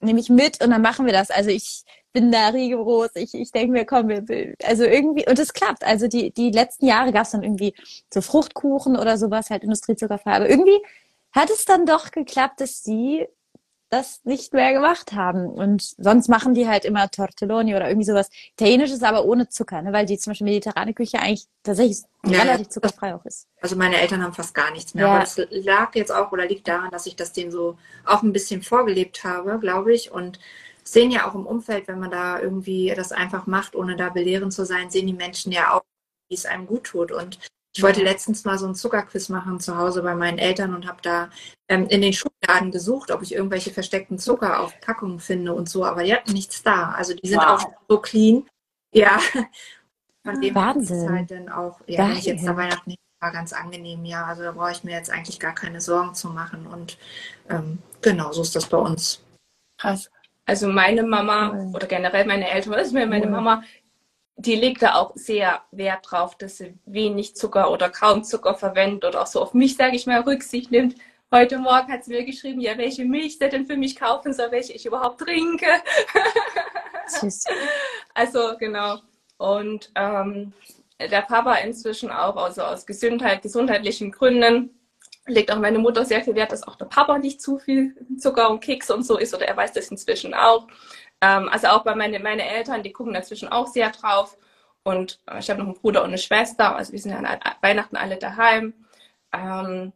nehme 0.00 0.20
ich 0.20 0.28
mit 0.30 0.62
und 0.62 0.70
dann 0.70 0.82
machen 0.82 1.06
wir 1.06 1.12
das. 1.12 1.30
Also 1.30 1.50
ich 1.50 1.84
bin 2.12 2.32
da 2.32 2.48
rigoros. 2.48 3.10
Ich, 3.14 3.34
ich 3.34 3.52
denke 3.52 3.72
mir, 3.72 3.84
komm, 3.84 4.08
wir, 4.08 4.54
also 4.64 4.84
irgendwie, 4.84 5.28
und 5.28 5.38
es 5.38 5.52
klappt. 5.52 5.84
Also 5.84 6.08
die, 6.08 6.32
die 6.32 6.50
letzten 6.50 6.86
Jahre 6.86 7.12
gab 7.12 7.24
es 7.24 7.32
dann 7.32 7.42
irgendwie 7.42 7.74
so 8.12 8.20
Fruchtkuchen 8.20 8.96
oder 8.96 9.18
sowas, 9.18 9.50
halt 9.50 9.62
Industriezuckerfrei. 9.64 10.32
Aber 10.32 10.48
irgendwie 10.48 10.80
hat 11.32 11.50
es 11.50 11.64
dann 11.64 11.86
doch 11.86 12.10
geklappt, 12.10 12.60
dass 12.60 12.82
die 12.82 13.26
das 13.90 14.20
nicht 14.24 14.52
mehr 14.52 14.72
gemacht 14.72 15.12
haben. 15.12 15.48
Und 15.48 15.94
sonst 15.96 16.28
machen 16.28 16.54
die 16.54 16.68
halt 16.68 16.84
immer 16.84 17.10
Tortelloni 17.10 17.74
oder 17.74 17.88
irgendwie 17.88 18.06
sowas 18.06 18.28
Italienisches, 18.52 19.02
aber 19.02 19.24
ohne 19.24 19.48
Zucker, 19.48 19.82
ne? 19.82 19.92
weil 19.92 20.06
die 20.06 20.18
zum 20.18 20.32
Beispiel 20.32 20.46
mediterrane 20.46 20.94
Küche 20.94 21.18
eigentlich 21.20 21.46
tatsächlich 21.62 21.98
ja, 22.26 22.42
relativ 22.42 22.68
zuckerfrei 22.68 23.14
auch 23.14 23.24
ist. 23.24 23.46
Also 23.60 23.76
meine 23.76 23.98
Eltern 24.00 24.22
haben 24.22 24.34
fast 24.34 24.54
gar 24.54 24.70
nichts 24.70 24.94
mehr. 24.94 25.06
Ja. 25.06 25.14
Aber 25.14 25.20
das 25.20 25.40
lag 25.50 25.94
jetzt 25.94 26.12
auch 26.12 26.32
oder 26.32 26.46
liegt 26.46 26.68
daran, 26.68 26.90
dass 26.90 27.06
ich 27.06 27.16
das 27.16 27.32
denen 27.32 27.50
so 27.50 27.78
auch 28.04 28.22
ein 28.22 28.32
bisschen 28.32 28.62
vorgelebt 28.62 29.24
habe, 29.24 29.58
glaube 29.58 29.94
ich. 29.94 30.10
Und 30.10 30.38
sehen 30.84 31.10
ja 31.10 31.28
auch 31.28 31.34
im 31.34 31.46
Umfeld, 31.46 31.88
wenn 31.88 32.00
man 32.00 32.10
da 32.10 32.40
irgendwie 32.40 32.92
das 32.94 33.12
einfach 33.12 33.46
macht, 33.46 33.74
ohne 33.74 33.96
da 33.96 34.08
belehrend 34.08 34.52
zu 34.52 34.64
sein, 34.64 34.90
sehen 34.90 35.06
die 35.06 35.12
Menschen 35.12 35.52
ja 35.52 35.74
auch, 35.74 35.82
wie 36.28 36.34
es 36.34 36.46
einem 36.46 36.66
gut 36.66 36.84
tut. 36.84 37.12
Und 37.12 37.38
ich 37.78 37.84
wollte 37.84 38.02
letztens 38.02 38.44
mal 38.44 38.58
so 38.58 38.66
ein 38.66 38.74
Zuckerquiz 38.74 39.28
machen 39.28 39.60
zu 39.60 39.78
Hause 39.78 40.02
bei 40.02 40.16
meinen 40.16 40.38
Eltern 40.38 40.74
und 40.74 40.88
habe 40.88 40.98
da 41.00 41.30
ähm, 41.68 41.86
in 41.86 42.02
den 42.02 42.12
Schubladen 42.12 42.72
gesucht, 42.72 43.12
ob 43.12 43.22
ich 43.22 43.32
irgendwelche 43.32 43.70
versteckten 43.70 44.18
Zucker 44.18 44.58
auf 44.58 44.80
Packungen 44.80 45.20
finde 45.20 45.54
und 45.54 45.68
so, 45.68 45.84
aber 45.84 46.02
die 46.02 46.12
hatten 46.12 46.32
nichts 46.32 46.64
da. 46.64 46.90
Also 46.90 47.14
die 47.14 47.28
sind 47.28 47.38
wow. 47.38 47.62
auch 47.62 47.70
so 47.88 48.00
clean. 48.00 48.48
Ja. 48.92 49.20
Von 50.24 50.40
dem 50.40 50.56
Wahnsinn. 50.56 51.08
halt 51.08 51.30
dann 51.30 51.48
auch, 51.48 51.80
ja, 51.86 52.08
wenn 52.08 52.16
ich 52.16 52.24
jetzt 52.24 52.44
da 52.44 52.56
Weihnachten 52.56 52.96
war 53.20 53.30
ganz 53.30 53.52
angenehm, 53.52 54.04
ja. 54.04 54.26
Also 54.26 54.42
da 54.42 54.50
brauche 54.50 54.72
ich 54.72 54.82
mir 54.82 54.96
jetzt 54.96 55.10
eigentlich 55.10 55.38
gar 55.38 55.54
keine 55.54 55.80
Sorgen 55.80 56.14
zu 56.14 56.30
machen. 56.30 56.66
Und 56.66 56.98
ähm, 57.48 57.78
genau, 58.02 58.32
so 58.32 58.42
ist 58.42 58.56
das 58.56 58.66
bei 58.66 58.78
uns. 58.78 59.22
Krass. 59.78 60.10
Also 60.46 60.66
meine 60.66 61.04
Mama 61.04 61.70
oder 61.74 61.86
generell 61.86 62.26
meine 62.26 62.50
Eltern, 62.50 62.72
das 62.72 62.88
ist 62.88 62.92
mir 62.92 63.06
meine 63.06 63.26
Mama, 63.26 63.62
die 64.38 64.54
legt 64.54 64.82
da 64.82 64.94
auch 64.94 65.12
sehr 65.16 65.62
Wert 65.72 66.06
drauf, 66.08 66.36
dass 66.38 66.58
sie 66.58 66.78
wenig 66.86 67.34
Zucker 67.34 67.72
oder 67.72 67.90
kaum 67.90 68.22
Zucker 68.22 68.54
verwendet 68.54 69.04
oder 69.04 69.22
auch 69.22 69.26
so 69.26 69.42
auf 69.42 69.52
mich, 69.52 69.76
sage 69.76 69.96
ich 69.96 70.06
mal, 70.06 70.20
Rücksicht 70.20 70.70
nimmt. 70.70 70.94
Heute 71.32 71.58
Morgen 71.58 71.92
hat 71.92 72.04
sie 72.04 72.12
mir 72.12 72.24
geschrieben, 72.24 72.60
ja, 72.60 72.78
welche 72.78 73.04
Milch 73.04 73.38
sie 73.38 73.48
denn 73.48 73.66
für 73.66 73.76
mich 73.76 73.96
kaufen 73.96 74.32
soll, 74.32 74.52
welche 74.52 74.72
ich 74.72 74.86
überhaupt 74.86 75.20
trinke. 75.20 75.66
Süß. 77.06 77.44
Also 78.14 78.56
genau. 78.58 78.98
Und 79.36 79.92
ähm, 79.94 80.52
der 81.00 81.22
Papa 81.22 81.54
inzwischen 81.56 82.10
auch, 82.10 82.36
also 82.36 82.62
aus 82.62 82.86
Gesundheit, 82.86 83.42
gesundheitlichen 83.42 84.10
Gründen, 84.10 84.70
legt 85.26 85.52
auch 85.52 85.58
meine 85.58 85.78
Mutter 85.78 86.04
sehr 86.04 86.22
viel 86.22 86.34
Wert, 86.34 86.50
dass 86.50 86.66
auch 86.66 86.76
der 86.76 86.86
Papa 86.86 87.18
nicht 87.18 87.40
zu 87.40 87.58
viel 87.58 87.94
Zucker 88.18 88.50
und 88.50 88.60
Keks 88.60 88.90
und 88.90 89.04
so 89.04 89.18
ist, 89.18 89.34
oder 89.34 89.46
er 89.46 89.56
weiß 89.56 89.72
das 89.72 89.88
inzwischen 89.88 90.34
auch. 90.34 90.66
Ähm, 91.20 91.48
also 91.48 91.68
auch 91.68 91.84
bei 91.84 91.94
meine, 91.94 92.18
meine 92.20 92.46
Eltern, 92.48 92.82
die 92.82 92.92
gucken 92.92 93.14
inzwischen 93.14 93.48
auch 93.48 93.66
sehr 93.66 93.90
drauf. 93.90 94.36
Und 94.82 95.20
äh, 95.26 95.38
ich 95.38 95.50
habe 95.50 95.60
noch 95.60 95.66
einen 95.66 95.80
Bruder 95.80 96.02
und 96.02 96.08
eine 96.08 96.18
Schwester, 96.18 96.76
also 96.76 96.92
wir 96.92 96.98
sind 97.00 97.12
ja 97.12 97.18
an 97.18 97.40
Weihnachten 97.60 97.96
alle 97.96 98.16
daheim. 98.16 98.74
Ähm, 99.32 99.92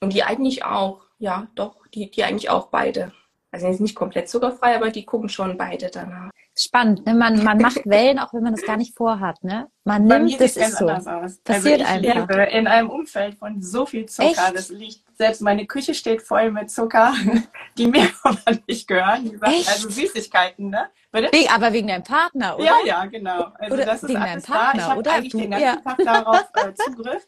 und 0.00 0.12
die 0.12 0.24
eigentlich 0.24 0.64
auch, 0.64 1.02
ja, 1.18 1.48
doch, 1.54 1.86
die, 1.94 2.10
die 2.10 2.24
eigentlich 2.24 2.50
auch 2.50 2.68
beide. 2.68 3.12
Also 3.52 3.68
nicht 3.82 3.94
komplett 3.94 4.30
zuckerfrei, 4.30 4.74
aber 4.74 4.90
die 4.90 5.04
gucken 5.04 5.28
schon 5.28 5.58
beide 5.58 5.90
danach. 5.90 6.30
Spannend, 6.56 7.06
ne? 7.06 7.14
man, 7.14 7.44
man 7.44 7.58
macht 7.58 7.80
Wellen, 7.86 8.18
auch 8.18 8.32
wenn 8.32 8.42
man 8.42 8.54
das 8.54 8.64
gar 8.64 8.78
nicht 8.78 8.96
vorhat. 8.96 9.44
Ne? 9.44 9.68
Man 9.84 10.04
nimmt, 10.04 10.40
das 10.40 10.56
ist 10.56 10.78
so. 10.78 10.88
Aus. 10.88 11.04
Passiert 11.38 11.80
also 11.80 12.00
ich 12.00 12.10
einfach. 12.10 12.28
lebe 12.28 12.42
in 12.44 12.66
einem 12.66 12.88
Umfeld 12.88 13.36
von 13.38 13.60
so 13.62 13.84
viel 13.84 14.06
Zucker. 14.06 14.28
Echt? 14.30 14.56
Das 14.56 14.68
liegt, 14.70 15.00
selbst 15.16 15.42
meine 15.42 15.66
Küche 15.66 15.92
steht 15.92 16.22
voll 16.22 16.50
mit 16.50 16.70
Zucker, 16.70 17.14
die 17.78 17.86
mir 17.86 18.08
aber 18.22 18.58
nicht 18.66 18.88
gehören. 18.88 19.38
Echt? 19.42 19.68
Also 19.68 19.90
Süßigkeiten, 19.90 20.70
ne? 20.70 20.88
Wegen, 21.12 21.50
aber 21.50 21.72
wegen 21.74 21.88
deinem 21.88 22.04
Partner, 22.04 22.56
oder? 22.56 22.64
Ja, 22.64 22.76
ja, 22.86 23.04
genau. 23.04 23.52
Also 23.58 23.74
oder 23.74 23.84
das 23.84 24.02
ist 24.02 24.08
wegen 24.08 24.20
deinem 24.20 24.42
Partner, 24.42 24.82
da. 24.82 24.92
Ich 24.92 24.98
oder? 24.98 25.12
eigentlich 25.12 25.32
du, 25.32 25.38
den 25.38 25.50
ganzen 25.50 25.66
ja. 25.66 25.76
Tag 25.76 25.98
darauf 25.98 26.44
äh, 26.54 26.74
Zugriff. 26.74 27.26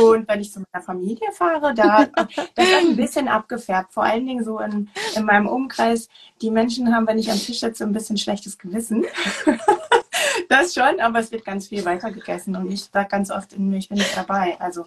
Und 0.00 0.28
wenn 0.28 0.40
ich 0.40 0.52
zu 0.52 0.60
meiner 0.60 0.84
Familie 0.84 1.30
fahre, 1.32 1.72
da 1.74 2.06
das 2.06 2.68
ist 2.68 2.74
ein 2.74 2.96
bisschen 2.96 3.28
abgefärbt. 3.28 3.92
Vor 3.92 4.02
allen 4.02 4.26
Dingen 4.26 4.44
so 4.44 4.58
in, 4.58 4.90
in 5.14 5.24
meinem 5.24 5.46
Umkreis. 5.46 6.08
Die 6.42 6.50
Menschen 6.50 6.94
haben, 6.94 7.06
wenn 7.06 7.18
ich 7.18 7.30
am 7.30 7.38
Tisch 7.38 7.60
sitze, 7.60 7.84
ein 7.84 7.92
bisschen 7.92 8.18
schlechtes 8.18 8.58
Gewissen. 8.58 9.06
das 10.48 10.74
schon, 10.74 11.00
aber 11.00 11.20
es 11.20 11.32
wird 11.32 11.44
ganz 11.44 11.68
viel 11.68 11.84
weiter 11.84 12.10
gegessen. 12.10 12.56
Und 12.56 12.70
ich 12.70 12.84
sage 12.84 13.08
ganz 13.08 13.30
oft, 13.30 13.52
ich 13.52 13.88
bin 13.88 13.98
nicht 13.98 14.16
dabei. 14.16 14.60
Also 14.60 14.86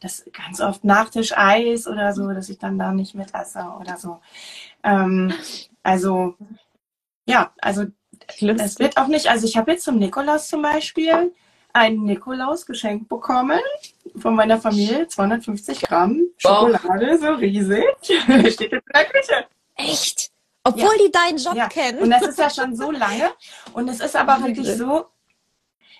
das 0.00 0.24
ganz 0.32 0.60
oft 0.60 0.84
Nachtisch 0.84 1.36
Eis 1.36 1.86
oder 1.86 2.12
so, 2.14 2.28
dass 2.32 2.48
ich 2.48 2.58
dann 2.58 2.78
da 2.78 2.92
nicht 2.92 3.14
mit 3.14 3.34
esse 3.34 3.64
oder 3.78 3.96
so. 3.98 4.20
Ähm, 4.82 5.32
also 5.82 6.34
ja, 7.26 7.52
also 7.60 7.84
es 8.26 8.78
wird 8.78 8.96
auch 8.96 9.06
nicht, 9.06 9.28
also 9.28 9.46
ich 9.46 9.56
habe 9.56 9.72
jetzt 9.72 9.84
zum 9.84 9.98
Nikolaus 9.98 10.48
zum 10.48 10.62
Beispiel 10.62 11.32
ein 11.72 12.02
Nikolaus 12.02 12.66
geschenkt 12.66 13.08
bekommen 13.08 13.60
von 14.16 14.34
meiner 14.34 14.60
Familie. 14.60 15.06
250 15.08 15.82
Gramm 15.82 16.22
Schokolade, 16.36 17.18
so 17.18 17.32
riesig. 17.34 17.84
Steht 18.02 18.72
in 18.72 18.80
der 18.92 19.04
Küche. 19.04 19.46
Echt? 19.76 20.30
Obwohl 20.62 20.82
ja. 20.82 21.04
die 21.06 21.10
deinen 21.10 21.38
Job 21.38 21.54
ja. 21.54 21.68
kennen. 21.68 21.98
Und 22.00 22.10
das 22.10 22.22
ist 22.22 22.38
ja 22.38 22.50
schon 22.50 22.76
so 22.76 22.90
lange. 22.90 23.30
Und 23.72 23.88
es 23.88 24.00
ist 24.00 24.14
aber 24.14 24.42
wirklich 24.42 24.76
so, 24.76 25.06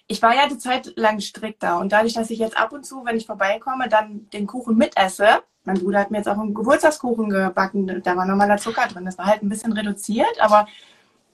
ich 0.06 0.20
war 0.20 0.34
ja 0.34 0.48
die 0.48 0.58
Zeit 0.58 0.92
lang 0.96 1.20
strikter. 1.20 1.78
Und 1.78 1.92
dadurch, 1.92 2.14
dass 2.14 2.30
ich 2.30 2.38
jetzt 2.38 2.56
ab 2.56 2.72
und 2.72 2.84
zu, 2.84 3.04
wenn 3.04 3.16
ich 3.16 3.26
vorbeikomme, 3.26 3.88
dann 3.88 4.28
den 4.30 4.46
Kuchen 4.46 4.76
mitesse, 4.76 5.42
mein 5.64 5.78
Bruder 5.78 6.00
hat 6.00 6.10
mir 6.10 6.18
jetzt 6.18 6.28
auch 6.28 6.38
einen 6.38 6.54
Geburtstagskuchen 6.54 7.30
gebacken, 7.30 8.02
da 8.02 8.16
war 8.16 8.24
normaler 8.26 8.56
Zucker 8.56 8.86
drin. 8.88 9.04
Das 9.04 9.18
war 9.18 9.26
halt 9.26 9.42
ein 9.42 9.48
bisschen 9.48 9.72
reduziert, 9.72 10.40
aber 10.40 10.66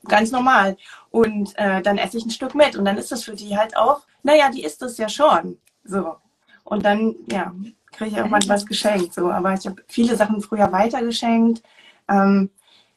ganz 0.09 0.31
normal. 0.31 0.77
Und 1.11 1.57
äh, 1.59 1.83
dann 1.83 1.99
esse 1.99 2.19
ich 2.19 2.27
ein 2.27 2.31
Stück 2.31 2.55
mit. 2.55 2.77
Und 2.77 2.85
dann 2.85 2.99
ist 2.99 3.13
das 3.13 3.25
für 3.25 3.35
die 3.35 3.57
halt 3.57 3.77
auch, 3.77 4.03
naja, 4.23 4.51
die 4.51 4.65
isst 4.65 4.83
das 4.83 4.99
ja 4.99 5.09
schon. 5.09 5.59
So. 5.85 6.17
Und 6.65 6.85
dann, 6.85 7.15
ja, 7.31 7.53
kriege 7.93 8.11
ich 8.11 8.17
irgendwann 8.17 8.49
was 8.49 8.67
geschenkt. 8.67 9.15
So. 9.15 9.31
Aber 9.31 9.55
ich 9.55 9.67
habe 9.67 9.83
viele 9.89 10.17
Sachen 10.17 10.41
früher 10.41 10.71
weitergeschenkt. 10.73 11.63
Ähm, 12.09 12.51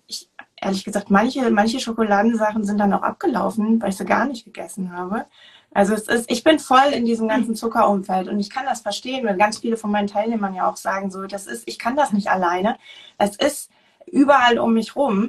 ich, 0.08 0.30
ehrlich 0.58 0.84
gesagt, 0.84 1.10
manche, 1.10 1.50
manche 1.52 1.80
Schokoladensachen 1.80 2.64
sind 2.64 2.80
dann 2.80 2.94
auch 2.94 3.04
abgelaufen, 3.04 3.82
weil 3.82 3.90
ich 3.90 3.98
sie 3.98 4.06
gar 4.06 4.26
nicht 4.26 4.46
gegessen 4.46 4.92
habe. 4.92 5.26
Also 5.72 5.94
es 5.94 6.08
ist, 6.08 6.32
ich 6.32 6.44
bin 6.44 6.58
voll 6.58 6.94
in 6.94 7.06
diesem 7.06 7.28
ganzen 7.28 7.56
Zuckerumfeld 7.56 8.28
und 8.28 8.40
ich 8.40 8.50
kann 8.50 8.66
das 8.66 8.82
verstehen, 8.82 9.26
weil 9.26 9.38
ganz 9.38 9.60
viele 9.60 9.78
von 9.78 9.92
meinen 9.92 10.08
Teilnehmern 10.08 10.56
ja 10.56 10.70
auch 10.70 10.78
sagen, 10.78 11.12
so, 11.12 11.28
das 11.28 11.46
ist, 11.46 11.68
ich 11.68 11.78
kann 11.78 11.96
das 11.96 12.12
nicht 12.12 12.30
alleine. 12.30 12.78
Es 13.18 13.36
ist 13.36 13.70
überall 14.08 14.58
um 14.58 14.74
mich 14.74 14.96
rum. 14.96 15.28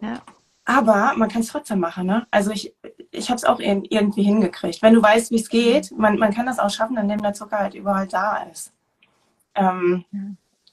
Ja. 0.00 0.22
Aber 0.64 1.12
man 1.16 1.28
kann 1.28 1.42
es 1.42 1.48
trotzdem 1.48 1.80
machen, 1.80 2.06
ne? 2.06 2.26
Also 2.30 2.52
ich, 2.52 2.74
ich 3.10 3.28
habe 3.30 3.36
es 3.36 3.44
auch 3.44 3.58
irgendwie 3.58 4.22
hingekriegt. 4.22 4.80
Wenn 4.80 4.94
du 4.94 5.02
weißt, 5.02 5.30
wie 5.32 5.40
es 5.40 5.48
geht, 5.48 5.90
man, 5.96 6.18
man 6.18 6.32
kann 6.32 6.46
das 6.46 6.60
auch 6.60 6.70
schaffen, 6.70 6.96
indem 6.96 7.20
der 7.20 7.32
Zucker 7.32 7.58
halt 7.58 7.74
überall 7.74 8.06
da 8.06 8.44
ist. 8.44 8.72
Ähm, 9.54 10.04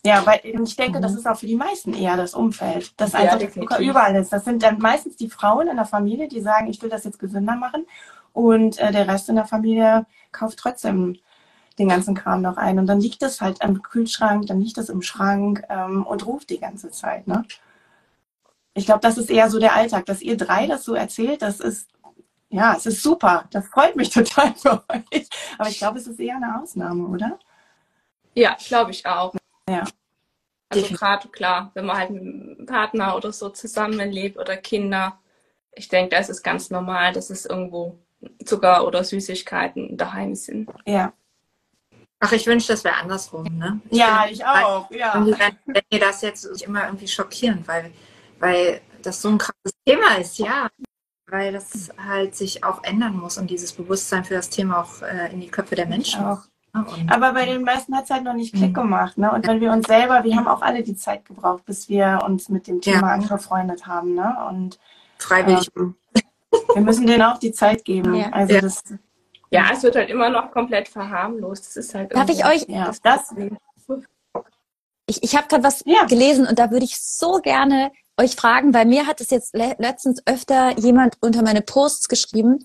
ja, 0.05 0.25
weil 0.25 0.39
ich 0.43 0.75
denke, 0.75 1.01
das 1.01 1.13
mhm. 1.13 1.17
ist 1.17 1.27
auch 1.27 1.37
für 1.37 1.47
die 1.47 1.55
meisten 1.55 1.93
eher 1.93 2.15
das 2.15 2.33
Umfeld, 2.33 2.93
dass 2.99 3.13
ja, 3.13 3.19
einfach 3.19 3.39
der 3.39 3.51
Zucker 3.51 3.79
überall 3.79 4.15
ist. 4.15 4.31
Das 4.31 4.45
sind 4.45 4.63
dann 4.63 4.79
meistens 4.79 5.17
die 5.17 5.29
Frauen 5.29 5.67
in 5.67 5.75
der 5.75 5.85
Familie, 5.85 6.27
die 6.27 6.41
sagen, 6.41 6.67
ich 6.67 6.81
will 6.81 6.89
das 6.89 7.03
jetzt 7.03 7.19
gesünder 7.19 7.55
machen. 7.55 7.85
Und 8.31 8.77
äh, 8.77 8.91
der 8.91 9.07
Rest 9.07 9.27
in 9.27 9.35
der 9.35 9.45
Familie 9.45 10.05
kauft 10.31 10.59
trotzdem 10.59 11.17
den 11.79 11.89
ganzen 11.89 12.13
Kram 12.13 12.41
noch 12.41 12.57
ein. 12.57 12.77
Und 12.77 12.85
dann 12.85 13.01
liegt 13.01 13.23
es 13.23 13.41
halt 13.41 13.61
am 13.61 13.81
Kühlschrank, 13.81 14.45
dann 14.47 14.61
liegt 14.61 14.77
es 14.77 14.89
im 14.89 15.01
Schrank 15.01 15.63
ähm, 15.69 16.05
und 16.05 16.25
ruft 16.25 16.49
die 16.49 16.59
ganze 16.59 16.91
Zeit. 16.91 17.27
Ne? 17.27 17.43
Ich 18.79 18.85
glaube, 18.85 19.01
das 19.01 19.17
ist 19.17 19.29
eher 19.29 19.49
so 19.49 19.59
der 19.59 19.75
Alltag, 19.75 20.05
dass 20.05 20.21
ihr 20.21 20.37
drei 20.37 20.65
das 20.65 20.85
so 20.85 20.93
erzählt, 20.93 21.41
das 21.41 21.59
ist, 21.59 21.89
ja, 22.47 22.73
es 22.77 22.85
ist 22.85 23.03
super. 23.03 23.43
Das 23.51 23.67
freut 23.67 23.97
mich 23.97 24.09
total 24.13 24.55
für 24.55 24.81
euch. 24.87 25.27
Aber 25.57 25.67
ich 25.67 25.79
glaube, 25.79 25.99
es 25.99 26.07
ist 26.07 26.17
eher 26.17 26.37
eine 26.37 26.61
Ausnahme, 26.61 27.05
oder? 27.07 27.37
Ja, 28.35 28.55
glaube 28.67 28.91
ich 28.91 29.05
auch. 29.05 29.35
Ja. 29.69 29.83
Also 30.69 30.87
gerade 30.93 31.27
klar, 31.27 31.71
wenn 31.73 31.85
man 31.85 31.97
halt 31.97 32.11
mit 32.11 32.21
einem 32.21 32.65
Partner 32.65 33.17
oder 33.17 33.33
so 33.33 33.49
zusammenlebt 33.49 34.37
oder 34.37 34.55
Kinder, 34.55 35.19
ich 35.75 35.89
denke, 35.89 36.11
da 36.11 36.21
ist 36.21 36.29
es 36.29 36.41
ganz 36.41 36.69
normal, 36.69 37.11
dass 37.11 37.29
es 37.29 37.45
irgendwo 37.45 37.99
Zucker 38.45 38.87
oder 38.87 39.03
Süßigkeiten 39.03 39.97
daheim 39.97 40.35
sind. 40.35 40.69
Ja. 40.85 41.11
Ach, 42.21 42.31
ich 42.31 42.47
wünsche, 42.47 42.67
das 42.67 42.85
wäre 42.85 42.95
andersrum, 42.95 43.43
ne? 43.57 43.81
Ich 43.89 43.97
ja, 43.97 44.25
ich 44.29 44.45
auch. 44.45 44.89
Ja. 44.91 45.25
Wenn 45.65 45.81
ihr 45.89 45.99
das 45.99 46.21
jetzt 46.21 46.45
immer 46.61 46.85
irgendwie 46.85 47.07
schockieren, 47.09 47.63
weil 47.65 47.91
weil 48.39 48.81
das 49.01 49.21
so 49.21 49.29
ein 49.29 49.37
krasses 49.37 49.73
Thema 49.85 50.15
ist, 50.19 50.39
ja. 50.39 50.69
Weil 51.27 51.53
das 51.53 51.89
halt 51.97 52.35
sich 52.35 52.63
auch 52.63 52.83
ändern 52.83 53.15
muss 53.15 53.37
und 53.37 53.49
dieses 53.49 53.73
Bewusstsein 53.73 54.25
für 54.25 54.33
das 54.33 54.49
Thema 54.49 54.81
auch 54.81 55.01
äh, 55.03 55.31
in 55.31 55.41
die 55.41 55.47
Köpfe 55.47 55.75
der 55.75 55.85
Menschen. 55.85 56.25
Auch. 56.25 56.41
Und 56.73 57.11
Aber 57.11 57.33
bei 57.33 57.45
den 57.45 57.63
meisten 57.63 57.95
hat 57.95 58.05
es 58.05 58.09
halt 58.09 58.23
noch 58.23 58.33
nicht 58.33 58.53
Klick 58.53 58.71
mhm. 58.71 58.73
gemacht. 58.73 59.17
Ne? 59.17 59.31
Und 59.31 59.45
wenn 59.47 59.59
wir 59.61 59.71
uns 59.71 59.87
selber, 59.87 60.23
wir 60.23 60.35
haben 60.35 60.47
auch 60.47 60.61
alle 60.61 60.83
die 60.83 60.95
Zeit 60.95 61.25
gebraucht, 61.25 61.65
bis 61.65 61.89
wir 61.89 62.21
uns 62.25 62.49
mit 62.49 62.67
dem 62.67 62.81
Thema 62.81 63.07
ja. 63.07 63.13
angefreundet 63.13 63.87
haben. 63.87 64.15
Ne? 64.15 64.35
Und 64.49 64.79
freiwillig. 65.17 65.69
Ähm, 65.75 65.95
wir 66.73 66.81
müssen 66.81 67.07
denen 67.07 67.23
auch 67.23 67.37
die 67.37 67.51
Zeit 67.51 67.85
geben. 67.85 68.15
Ja. 68.15 68.29
Also 68.31 68.53
ja. 68.53 68.61
das. 68.61 68.83
Ja, 69.51 69.69
es 69.73 69.81
wird 69.81 69.95
halt 69.95 70.09
immer 70.09 70.29
noch 70.29 70.51
komplett 70.51 70.87
verharmlost. 70.87 71.65
Das 71.67 71.75
ist 71.75 71.95
halt. 71.95 72.13
Darf 72.13 72.29
ich 72.29 72.45
euch 72.45 72.65
ja, 72.67 72.85
das, 72.85 73.01
das 73.01 73.33
ich, 75.07 75.23
ich 75.23 75.35
habe 75.35 75.47
gerade 75.47 75.63
was 75.63 75.83
ja. 75.85 76.05
gelesen 76.05 76.45
und 76.45 76.59
da 76.59 76.69
würde 76.69 76.85
ich 76.85 77.01
so 77.01 77.39
gerne 77.41 77.91
euch 78.19 78.35
fragen, 78.35 78.73
weil 78.73 78.85
mir 78.85 79.07
hat 79.07 79.21
es 79.21 79.29
jetzt 79.29 79.55
le 79.55 79.75
letztens 79.79 80.21
öfter 80.25 80.77
jemand 80.77 81.15
unter 81.21 81.41
meine 81.41 81.61
Posts 81.61 82.09
geschrieben. 82.09 82.59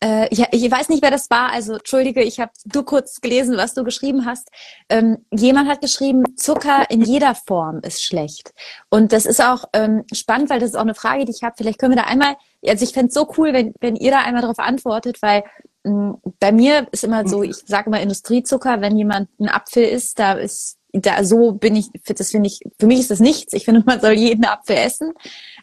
Äh, 0.00 0.28
ich, 0.30 0.44
ich 0.50 0.70
weiß 0.70 0.88
nicht, 0.88 1.02
wer 1.02 1.10
das 1.10 1.30
war. 1.30 1.52
Also 1.52 1.74
entschuldige, 1.74 2.22
ich 2.22 2.40
habe 2.40 2.52
nur 2.72 2.84
kurz 2.84 3.20
gelesen, 3.20 3.56
was 3.56 3.74
du 3.74 3.84
geschrieben 3.84 4.26
hast. 4.26 4.48
Ähm, 4.88 5.18
jemand 5.30 5.68
hat 5.68 5.80
geschrieben, 5.80 6.36
Zucker 6.36 6.90
in 6.90 7.02
jeder 7.02 7.34
Form 7.34 7.80
ist 7.80 8.02
schlecht. 8.02 8.52
Und 8.90 9.12
das 9.12 9.26
ist 9.26 9.42
auch 9.42 9.64
ähm, 9.72 10.04
spannend, 10.12 10.50
weil 10.50 10.60
das 10.60 10.70
ist 10.70 10.76
auch 10.76 10.82
eine 10.82 10.94
Frage, 10.94 11.24
die 11.24 11.32
ich 11.32 11.42
habe. 11.42 11.54
Vielleicht 11.56 11.78
können 11.78 11.94
wir 11.94 12.02
da 12.02 12.08
einmal, 12.08 12.36
also 12.66 12.84
ich 12.84 12.92
fände 12.92 13.08
es 13.08 13.14
so 13.14 13.32
cool, 13.38 13.52
wenn, 13.52 13.74
wenn 13.80 13.96
ihr 13.96 14.10
da 14.10 14.20
einmal 14.20 14.42
darauf 14.42 14.58
antwortet, 14.58 15.22
weil 15.22 15.44
mh, 15.84 16.18
bei 16.40 16.52
mir 16.52 16.88
ist 16.92 17.04
immer 17.04 17.26
so, 17.26 17.42
ich 17.42 17.56
sage 17.66 17.86
immer 17.86 18.00
Industriezucker, 18.00 18.80
wenn 18.80 18.96
jemand 18.96 19.30
ein 19.40 19.48
Apfel 19.48 19.84
isst, 19.84 20.18
da 20.18 20.32
ist 20.32 20.76
da 21.02 21.24
so 21.24 21.52
bin 21.52 21.76
ich, 21.76 21.88
das 22.06 22.30
finde 22.30 22.48
ich, 22.48 22.60
für 22.78 22.86
mich 22.86 23.00
ist 23.00 23.10
das 23.10 23.20
nichts. 23.20 23.52
Ich 23.52 23.64
finde, 23.64 23.82
man 23.84 24.00
soll 24.00 24.12
jeden 24.12 24.44
Apfel 24.44 24.76
essen. 24.76 25.12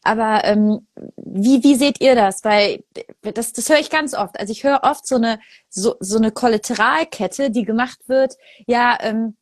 Aber 0.04 0.44
ähm, 0.44 0.88
wie, 1.16 1.64
wie 1.64 1.76
seht 1.76 2.02
ihr 2.02 2.16
das? 2.16 2.44
Weil 2.44 2.84
das, 3.22 3.54
das 3.54 3.70
höre 3.70 3.80
ich 3.80 3.90
ganz 3.90 4.14
oft. 4.14 4.40
Also 4.40 4.52
ich 4.52 4.64
höre 4.64 4.82
oft 4.84 5.08
so 5.08 5.16
eine, 5.16 5.40
so, 5.70 5.96
so 6.00 6.18
eine 6.18 6.32
Kollateralkette, 6.32 7.52
die 7.52 7.64
gemacht 7.64 8.00
wird. 8.08 8.36
Ja, 8.68 8.98
ähm, 9.02 9.36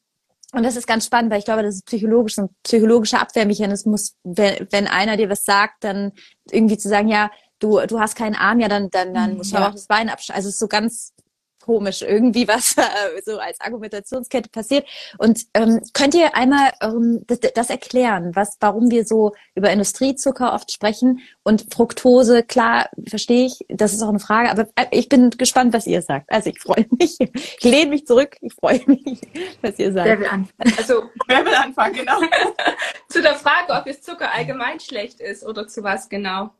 und 0.53 0.63
das 0.63 0.75
ist 0.75 0.87
ganz 0.87 1.05
spannend, 1.05 1.31
weil 1.31 1.39
ich 1.39 1.45
glaube, 1.45 1.63
das 1.63 1.75
ist 1.75 1.85
psychologisch, 1.85 2.37
ein 2.37 2.49
psychologischer 2.63 3.21
Abwehrmechanismus, 3.21 4.15
wenn, 4.23 4.67
wenn 4.69 4.87
einer 4.87 5.15
dir 5.15 5.29
was 5.29 5.45
sagt, 5.45 5.83
dann 5.83 6.11
irgendwie 6.51 6.77
zu 6.77 6.89
sagen, 6.89 7.07
ja, 7.07 7.31
du, 7.59 7.79
du 7.87 7.99
hast 7.99 8.15
keinen 8.15 8.35
Arm, 8.35 8.59
ja, 8.59 8.67
dann, 8.67 8.89
dann, 8.89 9.13
dann 9.13 9.31
mhm, 9.31 9.37
muss 9.37 9.53
man 9.53 9.61
ja. 9.61 9.69
auch 9.69 9.73
das 9.73 9.87
Bein 9.87 10.09
abschneiden. 10.09 10.37
Also 10.37 10.49
es 10.49 10.55
ist 10.55 10.59
so 10.59 10.67
ganz 10.67 11.13
komisch 11.61 12.01
irgendwie, 12.01 12.47
was 12.47 12.77
äh, 12.77 12.81
so 13.23 13.37
als 13.39 13.59
Argumentationskette 13.61 14.49
passiert. 14.49 14.87
Und 15.17 15.45
ähm, 15.53 15.81
könnt 15.93 16.13
ihr 16.15 16.35
einmal 16.35 16.71
ähm, 16.81 17.23
das, 17.27 17.39
das 17.39 17.69
erklären, 17.69 18.35
was, 18.35 18.57
warum 18.59 18.91
wir 18.91 19.05
so 19.05 19.33
über 19.55 19.69
Industriezucker 19.69 20.53
oft 20.53 20.71
sprechen 20.71 21.19
und 21.43 21.73
Fructose, 21.73 22.43
klar, 22.43 22.89
verstehe 23.07 23.45
ich, 23.45 23.65
das 23.69 23.93
ist 23.93 24.01
auch 24.01 24.09
eine 24.09 24.19
Frage, 24.19 24.51
aber 24.51 24.67
äh, 24.75 24.85
ich 24.91 25.09
bin 25.09 25.29
gespannt, 25.31 25.73
was 25.73 25.87
ihr 25.87 26.01
sagt. 26.01 26.31
Also 26.31 26.49
ich 26.49 26.59
freue 26.59 26.85
mich, 26.99 27.17
ich 27.19 27.63
lehne 27.63 27.91
mich 27.91 28.05
zurück, 28.05 28.37
ich 28.41 28.53
freue 28.53 28.81
mich, 28.85 29.21
was 29.61 29.79
ihr 29.79 29.93
sagt. 29.93 30.07
Wer 30.07 30.19
will 30.19 30.27
anfangen? 30.27 30.73
Also, 30.77 31.03
wer 31.27 31.45
will 31.45 31.55
anfangen, 31.55 31.93
genau. 31.93 32.19
zu 33.09 33.21
der 33.21 33.35
Frage, 33.35 33.73
ob 33.73 33.85
jetzt 33.85 34.05
Zucker 34.05 34.33
allgemein 34.33 34.79
schlecht 34.79 35.19
ist 35.19 35.45
oder 35.45 35.67
zu 35.67 35.83
was 35.83 36.09
genau? 36.09 36.51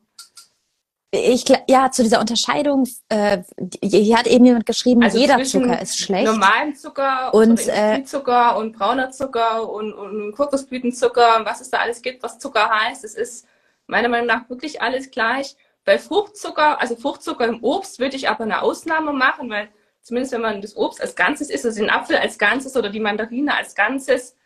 Ich, 1.13 1.43
ja, 1.67 1.91
zu 1.91 2.03
dieser 2.03 2.21
Unterscheidung, 2.21 2.87
äh, 3.09 3.39
hier 3.83 4.17
hat 4.17 4.27
eben 4.27 4.45
jemand 4.45 4.65
geschrieben, 4.65 5.03
also 5.03 5.17
jeder 5.17 5.43
Zucker 5.43 5.81
ist 5.81 5.99
schlecht. 5.99 6.25
Normalen 6.25 6.73
Zucker 6.73 7.33
und 7.33 7.67
äh, 7.67 8.01
Zucker 8.05 8.55
und 8.55 8.77
brauner 8.77 9.11
Zucker 9.11 9.69
und, 9.69 9.93
und 9.93 10.31
Kokosblütenzucker 10.31 11.37
und 11.37 11.45
was 11.45 11.59
es 11.59 11.69
da 11.69 11.79
alles 11.79 12.01
gibt, 12.01 12.23
was 12.23 12.39
Zucker 12.39 12.69
heißt. 12.69 13.03
Es 13.03 13.15
ist 13.15 13.45
meiner 13.87 14.07
Meinung 14.07 14.27
nach 14.27 14.49
wirklich 14.49 14.81
alles 14.81 15.11
gleich. 15.11 15.57
Bei 15.83 15.99
Fruchtzucker, 15.99 16.79
also 16.79 16.95
Fruchtzucker 16.95 17.45
im 17.45 17.61
Obst, 17.61 17.99
würde 17.99 18.15
ich 18.15 18.29
aber 18.29 18.45
eine 18.45 18.61
Ausnahme 18.61 19.11
machen, 19.11 19.49
weil 19.49 19.67
zumindest 20.01 20.33
wenn 20.33 20.41
man 20.41 20.61
das 20.61 20.77
Obst 20.77 21.01
als 21.01 21.15
Ganzes 21.15 21.49
isst, 21.49 21.65
also 21.65 21.81
den 21.81 21.89
Apfel 21.89 22.15
als 22.17 22.37
Ganzes 22.37 22.77
oder 22.77 22.89
die 22.89 23.01
Mandarine 23.01 23.53
als 23.53 23.75
Ganzes, 23.75 24.37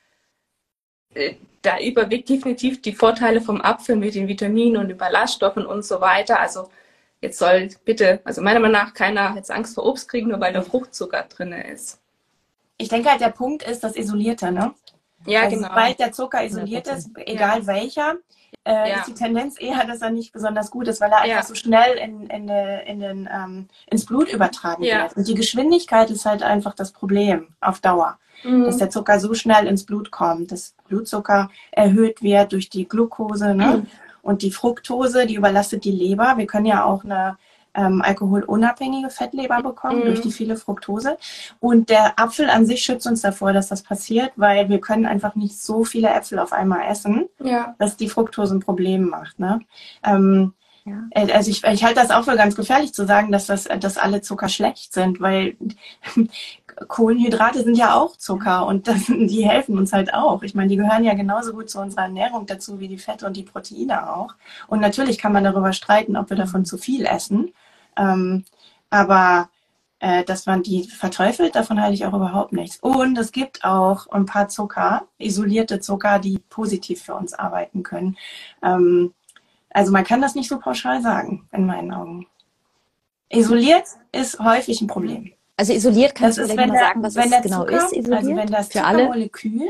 da 1.61 1.79
überwiegt 1.79 2.29
definitiv 2.29 2.81
die 2.81 2.93
Vorteile 2.93 3.41
vom 3.41 3.61
Apfel 3.61 3.95
mit 3.95 4.15
den 4.15 4.27
Vitaminen 4.27 4.77
und 4.77 4.89
den 4.89 4.97
Ballaststoffen 4.97 5.65
und 5.65 5.83
so 5.83 5.99
weiter. 6.01 6.39
Also 6.39 6.69
jetzt 7.21 7.39
soll 7.39 7.69
bitte, 7.83 8.21
also 8.23 8.41
meiner 8.41 8.59
Meinung 8.59 8.73
nach, 8.73 8.93
keiner 8.93 9.33
jetzt 9.35 9.51
Angst 9.51 9.75
vor 9.75 9.85
Obst 9.85 10.07
kriegen, 10.07 10.29
nur 10.29 10.39
weil 10.39 10.53
da 10.53 10.61
Fruchtzucker 10.61 11.23
drin 11.23 11.51
ist. 11.53 11.99
Ich 12.77 12.89
denke 12.89 13.09
halt, 13.09 13.21
der 13.21 13.29
Punkt 13.29 13.63
ist 13.63 13.83
das 13.83 13.95
Isolierte, 13.95 14.51
ne? 14.51 14.73
Ja, 15.25 15.43
also 15.43 15.55
genau. 15.55 15.69
Sobald 15.69 15.99
der 15.99 16.11
Zucker 16.11 16.45
isoliert 16.45 16.87
ist, 16.87 17.09
egal 17.25 17.61
ja. 17.61 17.67
welcher, 17.67 18.15
äh, 18.63 18.89
ja. 18.89 18.97
ist 18.97 19.07
die 19.07 19.13
Tendenz 19.13 19.59
eher, 19.59 19.85
dass 19.87 20.01
er 20.01 20.11
nicht 20.11 20.33
besonders 20.33 20.69
gut 20.69 20.87
ist, 20.87 21.01
weil 21.01 21.11
er 21.11 21.25
ja. 21.25 21.37
einfach 21.37 21.47
so 21.47 21.55
schnell 21.55 21.97
in, 21.97 22.27
in, 22.27 22.47
in 22.49 22.99
den, 22.99 23.29
ähm, 23.33 23.67
ins 23.87 24.05
Blut 24.05 24.31
übertragen 24.31 24.83
wird. 24.83 25.15
Und 25.15 25.27
die 25.27 25.33
Geschwindigkeit 25.33 26.11
ist 26.11 26.25
halt 26.25 26.43
einfach 26.43 26.75
das 26.75 26.91
Problem 26.91 27.55
auf 27.59 27.79
Dauer 27.79 28.19
mhm. 28.45 28.65
dass 28.65 28.77
der 28.77 28.89
Zucker 28.89 29.19
so 29.19 29.33
schnell 29.33 29.67
ins 29.67 29.83
Blut 29.83 30.11
kommt, 30.11 30.51
dass 30.51 30.75
Blutzucker 30.87 31.49
erhöht 31.71 32.21
wird 32.21 32.51
durch 32.51 32.69
die 32.69 32.87
Glucose 32.87 33.53
ne? 33.53 33.77
Mhm. 33.77 33.87
und 34.21 34.41
die 34.41 34.51
Fructose, 34.51 35.25
die 35.25 35.35
überlastet 35.35 35.83
die 35.83 35.91
Leber. 35.91 36.35
Wir 36.37 36.47
können 36.47 36.65
ja 36.65 36.83
auch 36.83 37.03
eine 37.03 37.37
ähm, 37.75 38.01
alkoholunabhängige 38.01 39.09
Fettleber 39.09 39.61
bekommen 39.61 39.99
mhm. 39.99 40.05
durch 40.05 40.21
die 40.21 40.31
viele 40.31 40.55
Fructose. 40.55 41.17
Und 41.59 41.89
der 41.89 42.19
Apfel 42.19 42.49
an 42.49 42.65
sich 42.65 42.81
schützt 42.81 43.07
uns 43.07 43.21
davor, 43.21 43.53
dass 43.53 43.67
das 43.67 43.83
passiert, 43.83 44.31
weil 44.35 44.69
wir 44.69 44.79
können 44.79 45.05
einfach 45.05 45.35
nicht 45.35 45.59
so 45.61 45.83
viele 45.83 46.09
Äpfel 46.09 46.39
auf 46.39 46.53
einmal 46.53 46.89
essen, 46.89 47.25
ja. 47.43 47.75
dass 47.77 47.97
die 47.97 48.09
Fructose 48.09 48.55
ein 48.55 48.61
Problem 48.61 49.09
macht. 49.09 49.39
Ne? 49.39 49.59
Ähm, 50.03 50.53
ja. 50.85 51.03
Äh, 51.11 51.31
also 51.31 51.49
ich, 51.49 51.63
ich 51.63 51.83
halte 51.83 51.99
das 51.99 52.11
auch 52.11 52.23
für 52.23 52.35
ganz 52.35 52.55
gefährlich 52.55 52.93
zu 52.93 53.05
sagen, 53.05 53.31
dass, 53.31 53.47
das, 53.47 53.63
dass 53.63 53.97
alle 53.97 54.21
Zucker 54.21 54.49
schlecht 54.49 54.93
sind, 54.93 55.19
weil 55.19 55.57
Kohlenhydrate 56.87 57.63
sind 57.63 57.75
ja 57.75 57.95
auch 57.95 58.17
Zucker 58.17 58.67
und 58.67 58.87
das, 58.87 59.05
die 59.07 59.47
helfen 59.47 59.77
uns 59.77 59.93
halt 59.93 60.13
auch. 60.13 60.43
Ich 60.43 60.53
meine, 60.53 60.69
die 60.69 60.77
gehören 60.77 61.03
ja 61.03 61.15
genauso 61.15 61.53
gut 61.53 61.69
zu 61.69 61.79
unserer 61.79 62.03
Ernährung 62.03 62.45
dazu 62.45 62.79
wie 62.79 62.87
die 62.87 62.97
Fette 62.97 63.25
und 63.25 63.35
die 63.35 63.43
Proteine 63.43 64.13
auch. 64.15 64.35
Und 64.67 64.79
natürlich 64.79 65.17
kann 65.17 65.33
man 65.33 65.43
darüber 65.43 65.73
streiten, 65.73 66.15
ob 66.15 66.29
wir 66.29 66.37
davon 66.37 66.65
zu 66.65 66.77
viel 66.77 67.05
essen. 67.05 67.51
Ähm, 67.97 68.45
aber 68.89 69.49
äh, 69.99 70.23
dass 70.23 70.45
man 70.45 70.61
die 70.61 70.83
verteufelt, 70.83 71.55
davon 71.55 71.81
halte 71.81 71.95
ich 71.95 72.05
auch 72.05 72.13
überhaupt 72.13 72.53
nichts. 72.53 72.77
Und 72.81 73.17
es 73.17 73.31
gibt 73.31 73.63
auch 73.63 74.07
ein 74.07 74.25
paar 74.25 74.49
Zucker, 74.49 75.07
isolierte 75.17 75.79
Zucker, 75.79 76.19
die 76.19 76.37
positiv 76.49 77.01
für 77.01 77.15
uns 77.15 77.33
arbeiten 77.33 77.81
können. 77.81 78.17
Ähm, 78.61 79.13
also 79.75 79.91
man 79.91 80.05
kann 80.05 80.21
das 80.21 80.35
nicht 80.35 80.47
so 80.47 80.57
pauschal 80.57 81.01
sagen, 81.01 81.49
in 81.51 81.65
meinen 81.65 81.93
Augen. 81.93 82.27
Isoliert 83.27 83.83
ist 84.13 84.39
häufig 84.39 84.79
ein 84.79 84.87
Problem. 84.87 85.33
Also 85.57 85.73
isoliert 85.73 86.15
kannst 86.15 86.37
das 86.37 86.47
du 86.47 86.53
vielleicht 86.53 86.69
mal 86.69 86.79
sagen, 86.79 87.03
was 87.03 87.15
es 87.17 87.41
genau 87.41 87.65
Zucker, 87.65 87.77
ist. 87.77 87.93
Isoliert 87.93 88.17
also 88.19 88.35
wenn 88.37 88.47
das 88.47 88.69
Zuckermolekül 88.69 89.67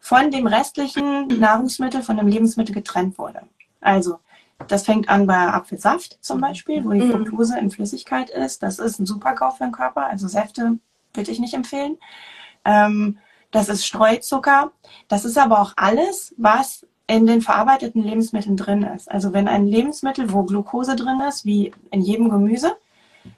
von 0.00 0.32
dem 0.32 0.48
restlichen 0.48 1.28
Nahrungsmittel, 1.38 2.02
von 2.02 2.16
dem 2.16 2.26
Lebensmittel 2.26 2.74
getrennt 2.74 3.16
wurde. 3.16 3.42
Also 3.80 4.18
das 4.66 4.84
fängt 4.84 5.08
an 5.08 5.28
bei 5.28 5.36
Apfelsaft 5.36 6.18
zum 6.20 6.40
Beispiel, 6.40 6.84
wo 6.84 6.90
die 6.90 7.02
mhm. 7.02 7.12
Fructose 7.12 7.56
in 7.60 7.70
Flüssigkeit 7.70 8.28
ist. 8.28 8.60
Das 8.64 8.80
ist 8.80 8.98
ein 8.98 9.06
super 9.06 9.36
GAU 9.36 9.52
für 9.52 9.62
den 9.62 9.72
Körper. 9.72 10.06
Also 10.06 10.26
Säfte 10.26 10.78
würde 11.14 11.30
ich 11.30 11.38
nicht 11.38 11.54
empfehlen. 11.54 11.96
Ähm, 12.64 13.18
das 13.52 13.68
ist 13.68 13.86
Streuzucker. 13.86 14.72
Das 15.06 15.24
ist 15.24 15.38
aber 15.38 15.60
auch 15.60 15.74
alles, 15.76 16.34
was 16.38 16.84
in 17.12 17.26
den 17.26 17.42
verarbeiteten 17.42 18.02
Lebensmitteln 18.02 18.56
drin 18.56 18.82
ist. 18.82 19.10
Also 19.10 19.34
wenn 19.34 19.46
ein 19.46 19.66
Lebensmittel, 19.66 20.32
wo 20.32 20.44
Glucose 20.44 20.96
drin 20.96 21.20
ist, 21.28 21.44
wie 21.44 21.72
in 21.90 22.00
jedem 22.00 22.30
Gemüse, 22.30 22.74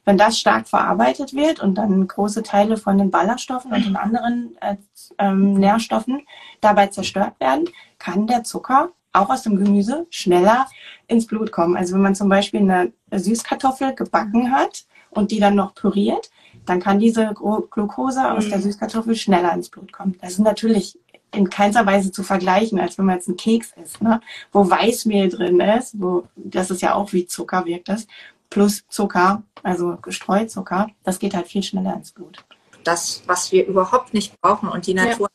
wenn 0.04 0.16
das 0.16 0.38
stark 0.38 0.68
verarbeitet 0.68 1.34
wird 1.34 1.60
und 1.60 1.74
dann 1.74 2.06
große 2.06 2.44
Teile 2.44 2.76
von 2.76 2.98
den 2.98 3.10
Ballaststoffen 3.10 3.72
und 3.72 3.84
den 3.84 3.96
anderen 3.96 4.56
äh, 4.60 4.76
ähm, 5.18 5.54
Nährstoffen 5.54 6.22
dabei 6.60 6.86
zerstört 6.86 7.34
werden, 7.40 7.68
kann 7.98 8.28
der 8.28 8.44
Zucker 8.44 8.90
auch 9.12 9.28
aus 9.28 9.42
dem 9.42 9.56
Gemüse 9.56 10.06
schneller 10.08 10.66
ins 11.08 11.26
Blut 11.26 11.50
kommen. 11.50 11.76
Also 11.76 11.94
wenn 11.94 12.02
man 12.02 12.14
zum 12.14 12.28
Beispiel 12.28 12.60
eine 12.60 12.92
Süßkartoffel 13.12 13.94
gebacken 13.94 14.52
hat 14.52 14.84
und 15.10 15.32
die 15.32 15.40
dann 15.40 15.56
noch 15.56 15.74
püriert, 15.74 16.30
dann 16.64 16.80
kann 16.80 17.00
diese 17.00 17.34
Glucose 17.34 18.30
aus 18.30 18.48
der 18.48 18.58
mhm. 18.58 18.62
Süßkartoffel 18.62 19.16
schneller 19.16 19.52
ins 19.52 19.68
Blut 19.68 19.92
kommen. 19.92 20.16
Das 20.20 20.32
ist 20.32 20.38
natürlich 20.38 20.98
in 21.34 21.50
keinster 21.50 21.86
Weise 21.86 22.12
zu 22.12 22.22
vergleichen, 22.22 22.80
als 22.80 22.98
wenn 22.98 23.06
man 23.06 23.16
jetzt 23.16 23.28
einen 23.28 23.36
Keks 23.36 23.72
isst, 23.82 24.02
ne? 24.02 24.20
wo 24.52 24.68
Weißmehl 24.68 25.28
drin 25.28 25.60
ist, 25.60 26.00
wo 26.00 26.26
das 26.36 26.70
ist 26.70 26.82
ja 26.82 26.94
auch 26.94 27.12
wie 27.12 27.26
Zucker 27.26 27.64
wirkt 27.64 27.88
das, 27.88 28.06
plus 28.50 28.84
Zucker, 28.88 29.42
also 29.62 29.98
Streuzucker, 30.08 30.88
das 31.02 31.18
geht 31.18 31.34
halt 31.34 31.48
viel 31.48 31.62
schneller 31.62 31.94
ins 31.94 32.12
Blut. 32.12 32.44
Das, 32.84 33.22
was 33.26 33.50
wir 33.50 33.66
überhaupt 33.66 34.14
nicht 34.14 34.40
brauchen 34.40 34.68
und 34.68 34.86
die 34.86 34.94
Natur 34.94 35.28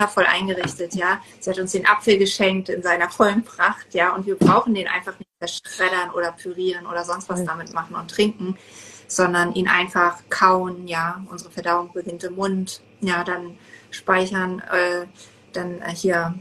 ja. 0.00 0.06
voll 0.06 0.26
eingerichtet, 0.26 0.94
ja. 0.94 1.20
Sie 1.40 1.50
hat 1.50 1.58
uns 1.58 1.72
den 1.72 1.86
Apfel 1.86 2.18
geschenkt 2.18 2.68
in 2.68 2.82
seiner 2.82 3.08
vollen 3.08 3.42
Pracht, 3.42 3.94
ja, 3.94 4.14
und 4.14 4.26
wir 4.26 4.36
brauchen 4.36 4.74
den 4.74 4.86
einfach 4.86 5.18
nicht 5.18 5.30
zerschreddern 5.38 6.10
oder 6.10 6.32
pürieren 6.32 6.86
oder 6.86 7.04
sonst 7.04 7.28
was 7.28 7.44
damit 7.44 7.72
machen 7.72 7.96
und 7.96 8.10
trinken, 8.10 8.58
sondern 9.06 9.54
ihn 9.54 9.68
einfach 9.68 10.18
kauen, 10.28 10.86
ja. 10.86 11.24
Unsere 11.30 11.50
Verdauung 11.50 11.92
beginnt 11.92 12.24
im 12.24 12.34
Mund, 12.34 12.82
ja, 13.00 13.24
dann 13.24 13.56
speichern, 13.90 14.60
äh, 14.70 15.06
dann 15.52 15.80
äh, 15.80 15.94
hier 15.94 16.34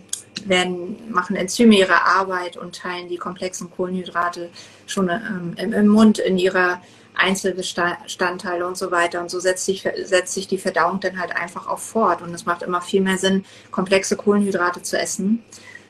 werden, 0.46 1.12
machen 1.12 1.36
Enzyme 1.36 1.76
ihre 1.76 2.06
Arbeit 2.06 2.58
und 2.58 2.76
teilen 2.76 3.10
die 3.10 3.18
komplexen 3.18 3.72
Kohlenhydrate 3.72 4.50
schon 4.86 5.10
ähm, 5.10 5.56
im, 5.58 5.74
im, 5.74 5.88
Mund 5.88 6.20
in 6.20 6.38
ihre 6.38 6.80
Einzelbestandteile 7.16 8.66
und 8.66 8.78
so 8.78 8.92
weiter. 8.92 9.22
Und 9.22 9.32
so 9.32 9.40
setzt 9.40 9.66
sich, 9.66 9.88
setzt 10.04 10.34
sich 10.34 10.48
die 10.48 10.60
Verdauung 10.60 11.00
dann 11.00 11.20
halt 11.20 11.36
einfach 11.36 11.68
auch 11.68 11.80
fort. 11.80 12.22
Und 12.22 12.34
es 12.34 12.46
macht 12.46 12.62
immer 12.62 12.82
viel 12.82 13.02
mehr 13.02 13.18
Sinn, 13.18 13.46
komplexe 13.72 14.16
Kohlenhydrate 14.16 14.84
zu 14.84 15.00
essen. 15.00 15.44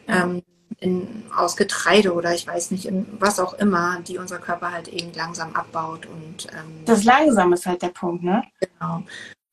Ähm, 0.07 0.41
in, 0.79 1.23
aus 1.35 1.57
Getreide 1.57 2.13
oder 2.13 2.33
ich 2.33 2.45
weiß 2.45 2.71
nicht, 2.71 2.85
in 2.85 3.07
was 3.19 3.39
auch 3.39 3.53
immer, 3.55 3.99
die 4.01 4.17
unser 4.17 4.37
Körper 4.37 4.71
halt 4.71 4.87
eben 4.87 5.11
langsam 5.13 5.53
abbaut. 5.53 6.05
Und, 6.05 6.47
ähm, 6.53 6.85
das 6.85 7.03
langsam 7.03 7.53
ist 7.53 7.65
halt 7.65 7.81
der 7.81 7.89
Punkt, 7.89 8.23
ne? 8.23 8.43
Genau. 8.59 9.03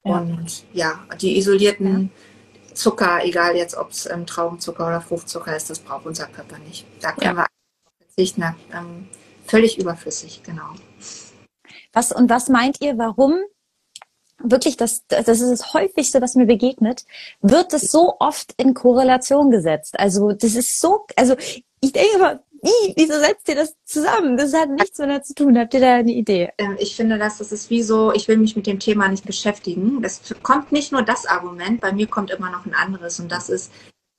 Und 0.02 0.64
ja, 0.74 1.00
die 1.20 1.38
isolierten 1.38 2.02
ja. 2.02 2.20
Zucker, 2.74 3.24
egal 3.24 3.56
jetzt 3.56 3.76
ob 3.76 3.90
es 3.90 4.06
ähm, 4.06 4.26
Traubenzucker 4.26 4.86
oder 4.86 5.00
Fruchtzucker 5.00 5.56
ist, 5.56 5.70
das 5.70 5.78
braucht 5.78 6.06
unser 6.06 6.26
Körper 6.26 6.58
nicht. 6.58 6.86
Da 7.00 7.12
können 7.12 7.36
ja. 7.36 7.44
wir 7.44 7.46
verzichten. 7.98 8.42
Ähm, 8.72 9.08
völlig 9.46 9.78
überflüssig, 9.78 10.42
genau. 10.42 10.70
Was 11.92 12.12
und 12.12 12.28
was 12.28 12.48
meint 12.48 12.80
ihr, 12.80 12.98
warum 12.98 13.38
wirklich 14.38 14.76
das, 14.76 15.06
das 15.06 15.28
ist 15.28 15.50
das 15.50 15.74
häufigste, 15.74 16.20
was 16.20 16.34
mir 16.34 16.46
begegnet, 16.46 17.04
wird 17.40 17.72
es 17.72 17.90
so 17.90 18.16
oft 18.18 18.52
in 18.56 18.74
Korrelation 18.74 19.50
gesetzt. 19.50 19.98
Also 19.98 20.32
das 20.32 20.54
ist 20.54 20.80
so, 20.80 21.06
also 21.16 21.36
ich 21.80 21.92
denke 21.92 22.18
mal, 22.18 22.43
wie, 22.64 22.94
wieso 22.96 23.18
setzt 23.18 23.48
ihr 23.48 23.54
das 23.54 23.76
zusammen? 23.84 24.36
Das 24.36 24.54
hat 24.54 24.70
nichts 24.70 24.98
miteinander 24.98 25.22
zu 25.22 25.34
tun. 25.34 25.58
Habt 25.58 25.74
ihr 25.74 25.80
da 25.80 25.96
eine 25.96 26.12
Idee? 26.12 26.50
Ähm, 26.58 26.76
ich 26.78 26.96
finde, 26.96 27.18
dass 27.18 27.38
das 27.38 27.52
ist 27.52 27.70
wie 27.70 27.82
so, 27.82 28.12
ich 28.12 28.26
will 28.26 28.38
mich 28.38 28.56
mit 28.56 28.66
dem 28.66 28.78
Thema 28.78 29.08
nicht 29.08 29.26
beschäftigen. 29.26 30.02
Es 30.02 30.34
kommt 30.42 30.72
nicht 30.72 30.90
nur 30.90 31.02
das 31.02 31.26
Argument, 31.26 31.80
bei 31.80 31.92
mir 31.92 32.06
kommt 32.06 32.30
immer 32.30 32.50
noch 32.50 32.64
ein 32.64 32.74
anderes 32.74 33.20
und 33.20 33.30
das 33.30 33.50
ist, 33.50 33.70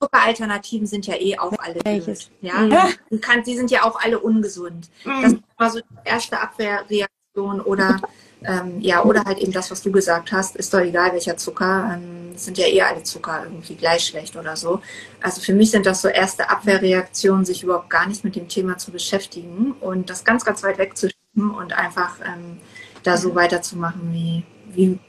Zuckeralternativen 0.01 0.87
sind 0.87 1.07
ja 1.07 1.15
eh 1.15 1.37
auch 1.37 1.53
alle 1.57 1.79
Welches? 1.83 2.29
Ja, 2.41 2.59
mhm. 2.59 3.21
kann, 3.21 3.43
die 3.43 3.55
sind 3.55 3.71
ja 3.71 3.83
auch 3.83 3.99
alle 3.99 4.19
ungesund. 4.19 4.89
Mhm. 5.05 5.21
Das 5.21 5.33
ist 5.33 5.41
immer 5.57 5.69
so 5.69 5.79
die 5.79 6.09
erste 6.09 6.39
Abwehrreaktion 6.39 7.61
oder 7.61 8.01
ähm, 8.43 8.79
ja, 8.81 9.03
oder 9.03 9.23
halt 9.23 9.39
eben 9.39 9.51
das, 9.51 9.71
was 9.71 9.81
du 9.81 9.91
gesagt 9.91 10.31
hast, 10.31 10.55
ist 10.55 10.73
doch 10.73 10.79
egal 10.79 11.13
welcher 11.13 11.37
Zucker, 11.37 11.91
ähm, 11.93 12.37
sind 12.37 12.57
ja 12.57 12.67
eh 12.67 12.81
alle 12.81 13.03
Zucker 13.03 13.43
irgendwie 13.43 13.75
gleich 13.75 14.05
schlecht 14.05 14.35
oder 14.35 14.55
so. 14.55 14.81
Also 15.21 15.41
für 15.41 15.53
mich 15.53 15.71
sind 15.71 15.85
das 15.85 16.01
so 16.01 16.07
erste 16.07 16.49
Abwehrreaktionen, 16.49 17.45
sich 17.45 17.63
überhaupt 17.63 17.89
gar 17.89 18.07
nicht 18.07 18.23
mit 18.23 18.35
dem 18.35 18.47
Thema 18.47 18.77
zu 18.77 18.91
beschäftigen 18.91 19.73
und 19.79 20.09
das 20.09 20.23
ganz, 20.23 20.43
ganz 20.43 20.63
weit 20.63 20.77
wegzuschieben 20.77 21.51
und 21.55 21.73
einfach 21.73 22.19
ähm, 22.21 22.59
da 23.03 23.17
so 23.17 23.35
weiterzumachen 23.35 24.11
wie, 24.11 24.43
wie, 24.67 24.99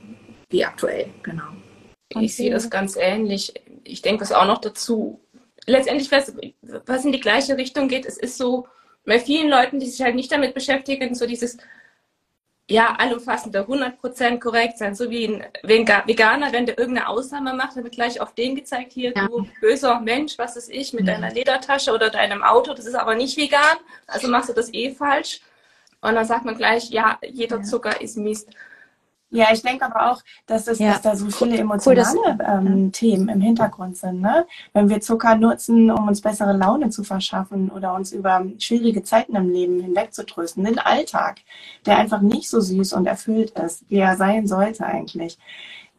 wie 0.51 0.65
aktuell, 0.65 1.09
genau. 1.23 1.49
Ich 2.21 2.37
sehe 2.37 2.53
das 2.53 2.71
ganz 2.71 2.97
ähnlich. 2.97 3.55
Ich 3.83 4.03
denke 4.03 4.23
es 4.23 4.33
auch 4.33 4.47
noch 4.47 4.61
dazu. 4.61 5.21
Letztendlich, 5.67 6.13
was, 6.13 6.33
was 6.87 7.05
in 7.05 7.13
die 7.13 7.21
gleiche 7.21 7.57
Richtung 7.57 7.89
geht, 7.89 8.07
es 8.07 8.17
ist 8.17 8.39
so, 8.39 8.67
bei 9.05 9.21
vielen 9.21 9.49
Leuten, 9.49 9.79
die 9.79 9.87
sich 9.87 10.03
halt 10.03 10.17
nicht 10.17 10.31
damit 10.33 10.55
beschäftigen, 10.55 11.15
so 11.15 11.27
dieses, 11.27 11.57
ja, 12.69 12.97
allumfassende, 12.99 13.61
100% 13.61 14.41
korrekt 14.41 14.79
sein, 14.79 14.95
so 14.95 15.09
wie 15.09 15.27
ein 15.27 15.45
Veganer, 15.63 16.53
wenn 16.53 16.67
der 16.67 16.79
irgendeine 16.79 17.09
Ausnahme 17.09 17.55
macht, 17.55 17.77
dann 17.77 17.85
wird 17.85 17.95
gleich 17.95 18.21
auf 18.21 18.35
den 18.35 18.57
gezeigt, 18.57 18.93
hier, 18.93 19.13
ja. 19.15 19.29
du 19.29 19.47
böser 19.61 20.01
Mensch, 20.01 20.37
was 20.37 20.57
ist 20.57 20.71
ich, 20.71 20.93
mit 20.93 21.07
ja. 21.07 21.15
deiner 21.15 21.33
Ledertasche 21.33 21.93
oder 21.93 22.11
deinem 22.11 22.43
Auto, 22.43 22.75
das 22.75 22.87
ist 22.87 22.97
aber 22.97 23.15
nicht 23.15 23.37
vegan, 23.37 23.77
also 24.09 24.29
machst 24.29 24.49
du 24.49 24.53
das 24.53 24.73
eh 24.75 24.91
falsch. 24.91 25.41
Und 26.01 26.15
dann 26.15 26.27
sagt 26.27 26.45
man 26.45 26.57
gleich, 26.57 26.91
ja, 26.91 27.19
jeder 27.23 27.63
Zucker 27.63 28.01
ist 28.01 28.17
Mist. 28.17 28.49
Ja, 29.31 29.49
ich 29.53 29.63
denke 29.63 29.85
aber 29.85 30.13
auch, 30.13 30.23
dass, 30.47 30.69
es, 30.69 30.79
ja. 30.79 30.93
dass 30.93 31.03
da 31.03 31.17
so 31.17 31.29
viele 31.31 31.59
emotionale 31.59 32.09
cool, 32.17 32.37
dass, 32.39 32.49
ähm. 32.49 32.93
Themen 32.93 33.29
im 33.29 33.41
Hintergrund 33.41 33.97
sind. 33.97 34.21
Ne? 34.21 34.47
Wenn 34.73 34.89
wir 34.89 35.01
Zucker 35.01 35.37
nutzen, 35.37 35.91
um 35.91 36.07
uns 36.07 36.21
bessere 36.21 36.53
Laune 36.53 36.91
zu 36.91 37.03
verschaffen 37.03 37.71
oder 37.71 37.95
uns 37.95 38.13
über 38.13 38.47
schwierige 38.59 39.03
Zeiten 39.03 39.35
im 39.35 39.51
Leben 39.51 39.81
hinwegzutrösten, 39.81 40.65
den 40.65 40.79
Alltag, 40.79 41.41
der 41.87 41.99
einfach 41.99 42.21
nicht 42.21 42.49
so 42.49 42.61
süß 42.61 42.93
und 42.93 43.07
erfüllt 43.07 43.51
ist, 43.51 43.85
wie 43.89 43.99
er 43.99 44.17
sein 44.17 44.47
sollte 44.47 44.87
eigentlich, 44.87 45.39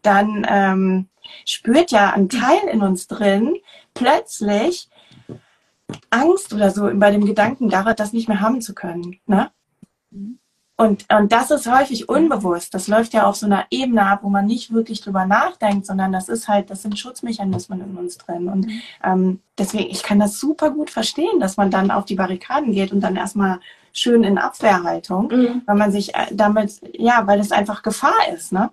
dann 0.01 0.45
ähm, 0.49 1.09
spürt 1.45 1.91
ja 1.91 2.11
ein 2.11 2.29
Teil 2.29 2.69
in 2.71 2.81
uns 2.81 3.07
drin 3.07 3.57
plötzlich 3.93 4.89
Angst 6.09 6.53
oder 6.53 6.71
so 6.71 6.89
bei 6.93 7.11
dem 7.11 7.25
Gedanken 7.25 7.69
daran, 7.69 7.95
das 7.97 8.13
nicht 8.13 8.29
mehr 8.29 8.39
haben 8.39 8.61
zu 8.61 8.73
können. 8.73 9.19
Ne? 9.25 9.51
Mhm. 10.11 10.39
Und, 10.79 11.05
und 11.11 11.31
das 11.31 11.49
ist 11.49 11.69
häufig 11.71 12.07
unbewusst. 12.07 12.73
Das 12.75 12.87
läuft 12.87 13.13
ja 13.13 13.25
auf 13.25 13.35
so 13.35 13.47
einer 13.47 13.65
Ebene 13.71 14.05
ab, 14.05 14.19
wo 14.21 14.29
man 14.29 14.45
nicht 14.45 14.71
wirklich 14.71 15.01
drüber 15.01 15.25
nachdenkt, 15.25 15.87
sondern 15.87 16.11
das 16.11 16.29
ist 16.29 16.47
halt, 16.47 16.69
das 16.69 16.83
sind 16.83 16.99
Schutzmechanismen 16.99 17.81
in 17.81 17.97
uns 17.97 18.19
drin. 18.19 18.47
Und 18.47 18.67
mhm. 18.67 18.81
ähm, 19.03 19.39
deswegen, 19.57 19.89
ich 19.89 20.03
kann 20.03 20.19
das 20.19 20.39
super 20.39 20.69
gut 20.69 20.91
verstehen, 20.91 21.39
dass 21.39 21.57
man 21.57 21.71
dann 21.71 21.89
auf 21.89 22.05
die 22.05 22.13
Barrikaden 22.13 22.73
geht 22.73 22.91
und 22.91 23.01
dann 23.01 23.15
erstmal 23.15 23.59
schön 23.91 24.23
in 24.23 24.37
Abwehrhaltung, 24.37 25.29
mhm. 25.29 25.61
weil 25.65 25.75
man 25.75 25.91
sich 25.91 26.13
äh, 26.13 26.27
damit, 26.31 26.79
ja, 26.93 27.25
weil 27.25 27.39
es 27.39 27.51
einfach 27.51 27.81
Gefahr 27.81 28.31
ist, 28.31 28.51
ne? 28.51 28.69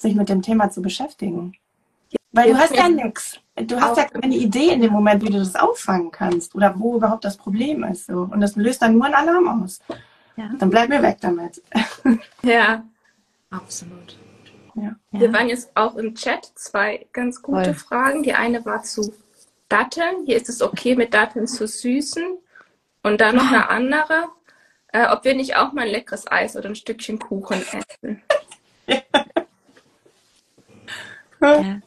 sich 0.00 0.16
mit 0.16 0.28
dem 0.28 0.42
Thema 0.42 0.70
zu 0.70 0.82
beschäftigen. 0.82 1.54
Weil 2.32 2.52
du 2.52 2.58
hast 2.58 2.74
ja 2.74 2.88
nichts. 2.88 3.38
Du 3.54 3.80
hast 3.80 3.96
ja 3.96 4.04
keine 4.04 4.34
Idee 4.34 4.70
in 4.70 4.80
dem 4.80 4.92
Moment, 4.92 5.22
wie 5.22 5.30
du 5.30 5.38
das 5.38 5.54
auffangen 5.54 6.10
kannst 6.10 6.56
oder 6.56 6.74
wo 6.76 6.96
überhaupt 6.96 7.24
das 7.24 7.36
Problem 7.36 7.84
ist. 7.84 8.06
So. 8.06 8.28
Und 8.28 8.40
das 8.40 8.56
löst 8.56 8.82
dann 8.82 8.94
nur 8.94 9.04
einen 9.04 9.14
Alarm 9.14 9.62
aus. 9.62 9.78
Ja. 10.36 10.50
Dann 10.58 10.70
bleiben 10.70 10.92
wir 10.92 11.02
weg 11.02 11.18
damit. 11.20 11.62
Ja, 12.42 12.84
absolut. 13.50 14.18
Ja. 14.74 14.96
Wir 15.12 15.32
waren 15.32 15.48
jetzt 15.48 15.70
auch 15.74 15.96
im 15.96 16.14
Chat 16.14 16.44
zwei 16.56 17.06
ganz 17.12 17.40
gute 17.40 17.74
Voll. 17.74 17.74
Fragen. 17.74 18.22
Die 18.22 18.34
eine 18.34 18.64
war 18.64 18.82
zu 18.82 19.14
Datteln. 19.68 20.26
Hier 20.26 20.36
ist 20.36 20.48
es 20.48 20.60
okay, 20.60 20.94
mit 20.96 21.14
Datteln 21.14 21.46
zu 21.46 21.66
süßen. 21.66 22.38
Und 23.02 23.20
dann 23.20 23.36
noch 23.36 23.46
eine 23.46 23.70
andere, 23.70 24.28
äh, 24.88 25.06
ob 25.08 25.24
wir 25.24 25.34
nicht 25.34 25.56
auch 25.56 25.72
mal 25.72 25.86
ein 25.86 25.90
leckeres 25.90 26.30
Eis 26.30 26.56
oder 26.56 26.68
ein 26.68 26.74
Stückchen 26.74 27.18
Kuchen 27.18 27.62
essen. 27.62 28.22
Ja. 31.40 31.80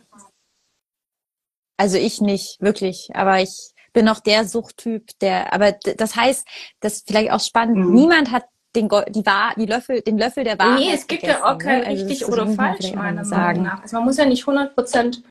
Also 1.77 1.97
ich 1.97 2.21
nicht, 2.21 2.61
wirklich. 2.61 3.09
Aber 3.13 3.41
ich 3.41 3.71
bin 3.97 4.05
noch 4.05 4.19
der 4.19 4.45
Suchttyp, 4.45 5.09
der, 5.21 5.51
aber 5.51 5.71
das 5.71 6.15
heißt, 6.15 6.47
das 6.81 6.97
ist 6.97 7.07
vielleicht 7.07 7.31
auch 7.31 7.39
spannend, 7.39 7.77
mhm. 7.77 7.95
niemand 7.95 8.31
hat 8.31 8.45
den, 8.75 8.89
die, 9.09 9.25
Wahr, 9.25 9.55
die 9.57 9.65
Löffel, 9.65 10.01
den 10.01 10.19
Löffel 10.19 10.43
der 10.43 10.59
Wahrheit 10.59 10.77
Nee, 10.77 10.93
es 10.93 11.07
gibt 11.07 11.23
ja 11.23 11.43
auch 11.43 11.57
kein 11.57 11.79
ne? 11.79 11.87
also 11.87 12.05
richtig 12.05 12.27
oder 12.27 12.45
falsch, 12.45 12.93
meiner 12.93 13.25
Meinung 13.25 13.63
nach. 13.63 13.81
Also 13.81 13.95
man 13.95 14.05
muss 14.05 14.17
ja 14.17 14.25
nicht 14.25 14.43
100% 14.43 15.23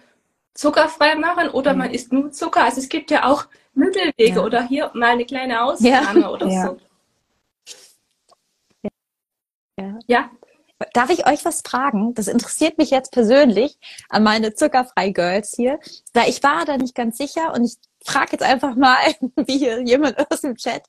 zuckerfrei 0.53 1.15
machen 1.15 1.51
oder 1.51 1.75
mhm. 1.75 1.79
man 1.79 1.91
isst 1.93 2.13
nur 2.13 2.33
Zucker. 2.33 2.65
Also 2.65 2.81
es 2.81 2.89
gibt 2.89 3.13
ja 3.13 3.31
auch 3.31 3.47
Mittelwege 3.75 4.41
ja. 4.41 4.43
oder 4.43 4.67
hier 4.67 4.91
mal 4.95 5.11
eine 5.11 5.25
kleine 5.25 5.63
Ausnahme 5.63 6.21
ja. 6.23 6.29
oder 6.29 6.49
ja. 6.49 6.67
so. 6.67 6.79
Ja. 9.79 9.99
ja. 10.09 10.31
Darf 10.93 11.11
ich 11.11 11.25
euch 11.25 11.45
was 11.45 11.63
fragen? 11.65 12.15
Das 12.15 12.27
interessiert 12.27 12.79
mich 12.79 12.91
jetzt 12.91 13.13
persönlich 13.13 13.79
an 14.09 14.25
meine 14.25 14.55
zuckerfrei 14.55 15.11
Girls 15.11 15.55
hier, 15.55 15.79
weil 16.15 16.29
ich 16.29 16.43
war 16.43 16.65
da 16.65 16.77
nicht 16.77 16.97
ganz 16.97 17.17
sicher 17.17 17.55
und 17.55 17.65
ich 17.65 17.77
frage 18.07 18.33
jetzt 18.33 18.42
einfach 18.42 18.75
mal, 18.77 18.99
wie 19.47 19.59
hier 19.59 19.83
jemand 19.83 20.16
aus 20.31 20.40
dem 20.40 20.57
Chat. 20.57 20.83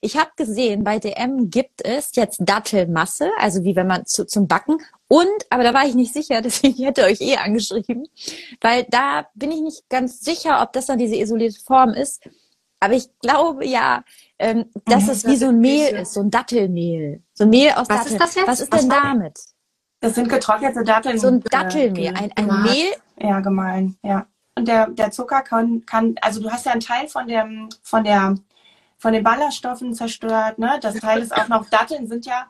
Ich 0.00 0.16
habe 0.16 0.30
gesehen, 0.36 0.84
bei 0.84 0.98
DM 0.98 1.50
gibt 1.50 1.84
es 1.84 2.10
jetzt 2.14 2.38
Dattelmasse, 2.40 3.30
also 3.38 3.64
wie 3.64 3.76
wenn 3.76 3.86
man 3.86 4.06
zu, 4.06 4.26
zum 4.26 4.48
Backen. 4.48 4.78
Und, 5.08 5.28
aber 5.50 5.62
da 5.62 5.74
war 5.74 5.86
ich 5.86 5.94
nicht 5.94 6.12
sicher, 6.12 6.40
deswegen 6.42 6.82
hätte 6.84 7.04
euch 7.04 7.20
eh 7.20 7.36
angeschrieben, 7.36 8.08
weil 8.60 8.84
da 8.88 9.26
bin 9.34 9.50
ich 9.52 9.60
nicht 9.60 9.88
ganz 9.88 10.20
sicher, 10.20 10.62
ob 10.62 10.72
das 10.72 10.86
dann 10.86 10.98
diese 10.98 11.16
isolierte 11.16 11.60
Form 11.60 11.90
ist. 11.90 12.22
Aber 12.80 12.94
ich 12.94 13.08
glaube 13.20 13.64
ja, 13.64 14.02
ähm, 14.40 14.64
dass 14.86 15.04
mhm, 15.04 15.10
es 15.10 15.26
wie 15.26 15.36
so 15.36 15.48
ein 15.48 15.60
Mehl 15.60 15.94
ist, 15.94 16.14
so 16.14 16.20
ein 16.20 16.30
Dattelmehl. 16.30 17.22
So 17.32 17.44
ein 17.44 17.50
Mehl 17.50 17.70
aus 17.70 17.88
Was 17.88 17.98
Datteln. 17.98 18.14
Ist 18.14 18.20
das 18.20 18.34
jetzt? 18.34 18.48
Was 18.48 18.60
ist 18.60 18.72
Was 18.72 18.80
denn 18.80 18.90
damit? 18.90 19.38
Das 20.00 20.16
sind 20.16 20.28
getrocknete 20.28 20.82
Datteln. 20.82 21.16
So 21.16 21.28
ein 21.28 21.40
Dattelmehl, 21.44 22.12
ein, 22.16 22.32
ein 22.34 22.62
Mehl. 22.62 22.90
Ja, 23.20 23.38
gemahlen, 23.38 23.96
ja. 24.02 24.26
Und 24.54 24.68
der, 24.68 24.88
der 24.88 25.10
Zucker 25.10 25.42
kann, 25.42 25.86
kann, 25.86 26.14
also 26.20 26.42
du 26.42 26.50
hast 26.50 26.66
ja 26.66 26.72
einen 26.72 26.80
Teil 26.80 27.08
von 27.08 27.26
dem, 27.26 27.68
von 27.82 28.04
der, 28.04 28.36
von 28.98 29.12
den 29.12 29.24
Ballaststoffen 29.24 29.94
zerstört, 29.94 30.58
ne? 30.58 30.78
Das 30.80 30.94
Teil 30.96 31.22
ist 31.22 31.34
auch 31.34 31.48
noch, 31.48 31.68
Datteln 31.70 32.06
sind 32.06 32.26
ja, 32.26 32.46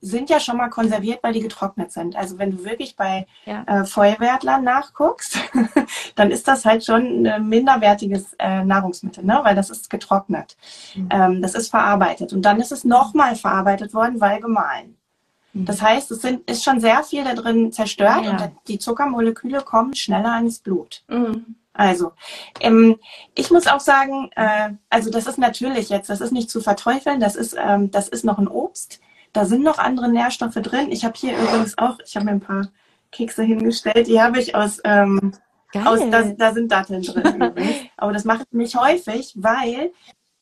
sind 0.00 0.30
ja 0.30 0.40
schon 0.40 0.56
mal 0.56 0.70
konserviert, 0.70 1.22
weil 1.22 1.34
die 1.34 1.40
getrocknet 1.40 1.92
sind. 1.92 2.16
Also 2.16 2.38
wenn 2.38 2.52
du 2.52 2.64
wirklich 2.64 2.96
bei 2.96 3.26
ja. 3.44 3.62
äh, 3.66 3.84
Feuerwehrtlern 3.84 4.64
nachguckst, 4.64 5.38
dann 6.16 6.30
ist 6.30 6.48
das 6.48 6.64
halt 6.64 6.84
schon 6.84 7.26
ein 7.26 7.48
minderwertiges 7.48 8.34
äh, 8.38 8.64
Nahrungsmittel, 8.64 9.22
ne? 9.22 9.40
weil 9.42 9.54
das 9.54 9.70
ist 9.70 9.90
getrocknet. 9.90 10.56
Mhm. 10.94 11.08
Ähm, 11.10 11.42
das 11.42 11.54
ist 11.54 11.68
verarbeitet. 11.68 12.32
Und 12.32 12.42
dann 12.42 12.60
ist 12.60 12.72
es 12.72 12.82
nochmal 12.84 13.36
verarbeitet 13.36 13.92
worden, 13.92 14.20
weil 14.20 14.40
gemahlen. 14.40 14.96
Mhm. 15.52 15.64
Das 15.64 15.82
heißt, 15.82 16.10
es 16.10 16.22
sind, 16.22 16.48
ist 16.50 16.64
schon 16.64 16.80
sehr 16.80 17.02
viel 17.04 17.24
da 17.24 17.34
drin 17.34 17.72
zerstört 17.72 18.24
ja. 18.24 18.30
und 18.30 18.52
die 18.68 18.78
Zuckermoleküle 18.78 19.62
kommen 19.62 19.94
schneller 19.94 20.38
ins 20.38 20.60
Blut. 20.60 21.04
Mhm. 21.08 21.56
Also, 21.74 22.12
ähm, 22.60 22.98
ich 23.34 23.50
muss 23.50 23.66
auch 23.66 23.80
sagen, 23.80 24.30
äh, 24.36 24.70
also 24.90 25.10
das 25.10 25.26
ist 25.26 25.38
natürlich 25.38 25.88
jetzt, 25.88 26.10
das 26.10 26.20
ist 26.20 26.32
nicht 26.32 26.50
zu 26.50 26.60
verteufeln, 26.60 27.18
das 27.18 27.34
ist, 27.34 27.56
ähm, 27.58 27.90
das 27.90 28.08
ist 28.08 28.24
noch 28.24 28.38
ein 28.38 28.48
Obst. 28.48 29.00
Da 29.32 29.46
sind 29.46 29.62
noch 29.62 29.78
andere 29.78 30.10
Nährstoffe 30.10 30.54
drin. 30.54 30.92
Ich 30.92 31.04
habe 31.04 31.14
hier 31.16 31.36
übrigens 31.36 31.78
auch, 31.78 31.98
ich 32.04 32.14
habe 32.14 32.26
mir 32.26 32.32
ein 32.32 32.40
paar 32.40 32.68
Kekse 33.10 33.42
hingestellt, 33.42 34.06
die 34.06 34.20
habe 34.20 34.38
ich 34.38 34.54
aus, 34.54 34.80
ähm, 34.84 35.32
aus 35.84 36.00
da, 36.10 36.22
da 36.22 36.52
sind 36.52 36.70
Datteln 36.70 37.02
drin 37.02 37.40
übrigens. 37.40 37.76
Aber 37.96 38.12
das 38.12 38.24
mache 38.24 38.42
ich 38.42 38.52
nicht 38.52 38.76
häufig, 38.76 39.32
weil 39.36 39.92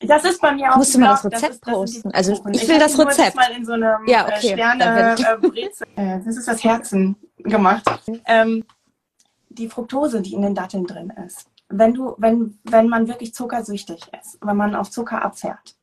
das 0.03 0.25
ist 0.25 0.41
bei 0.41 0.51
mir 0.53 0.71
auch. 0.71 0.77
Musst 0.77 0.95
du 0.95 0.99
mal 0.99 1.09
das 1.09 1.25
Rezept 1.25 1.53
ist, 1.53 1.67
das 1.67 1.73
posten? 1.73 2.11
Also 2.11 2.33
ich, 2.33 2.61
ich 2.61 2.67
will 2.67 2.79
das 2.79 2.97
Rezept. 2.97 3.35
mal 3.35 3.51
in 3.51 3.65
so 3.65 3.73
einem 3.73 4.07
ja, 4.07 4.27
äh, 4.27 4.33
okay. 4.33 4.53
Sterne 4.53 5.15
äh, 5.17 5.61
äh, 5.95 6.19
Das 6.23 6.37
ist 6.37 6.47
das 6.47 6.63
Herzen 6.63 7.15
gemacht. 7.37 7.83
Ähm, 8.25 8.63
die 9.49 9.69
Fructose, 9.69 10.21
die 10.21 10.33
in 10.33 10.41
den 10.41 10.55
Datteln 10.55 10.85
drin 10.85 11.11
ist. 11.25 11.47
Wenn 11.69 11.93
du, 11.93 12.15
wenn, 12.17 12.59
wenn 12.63 12.89
man 12.89 13.07
wirklich 13.07 13.33
zuckersüchtig 13.33 14.01
ist, 14.19 14.37
wenn 14.41 14.57
man 14.57 14.75
auf 14.75 14.89
Zucker 14.89 15.23
abfährt, 15.23 15.75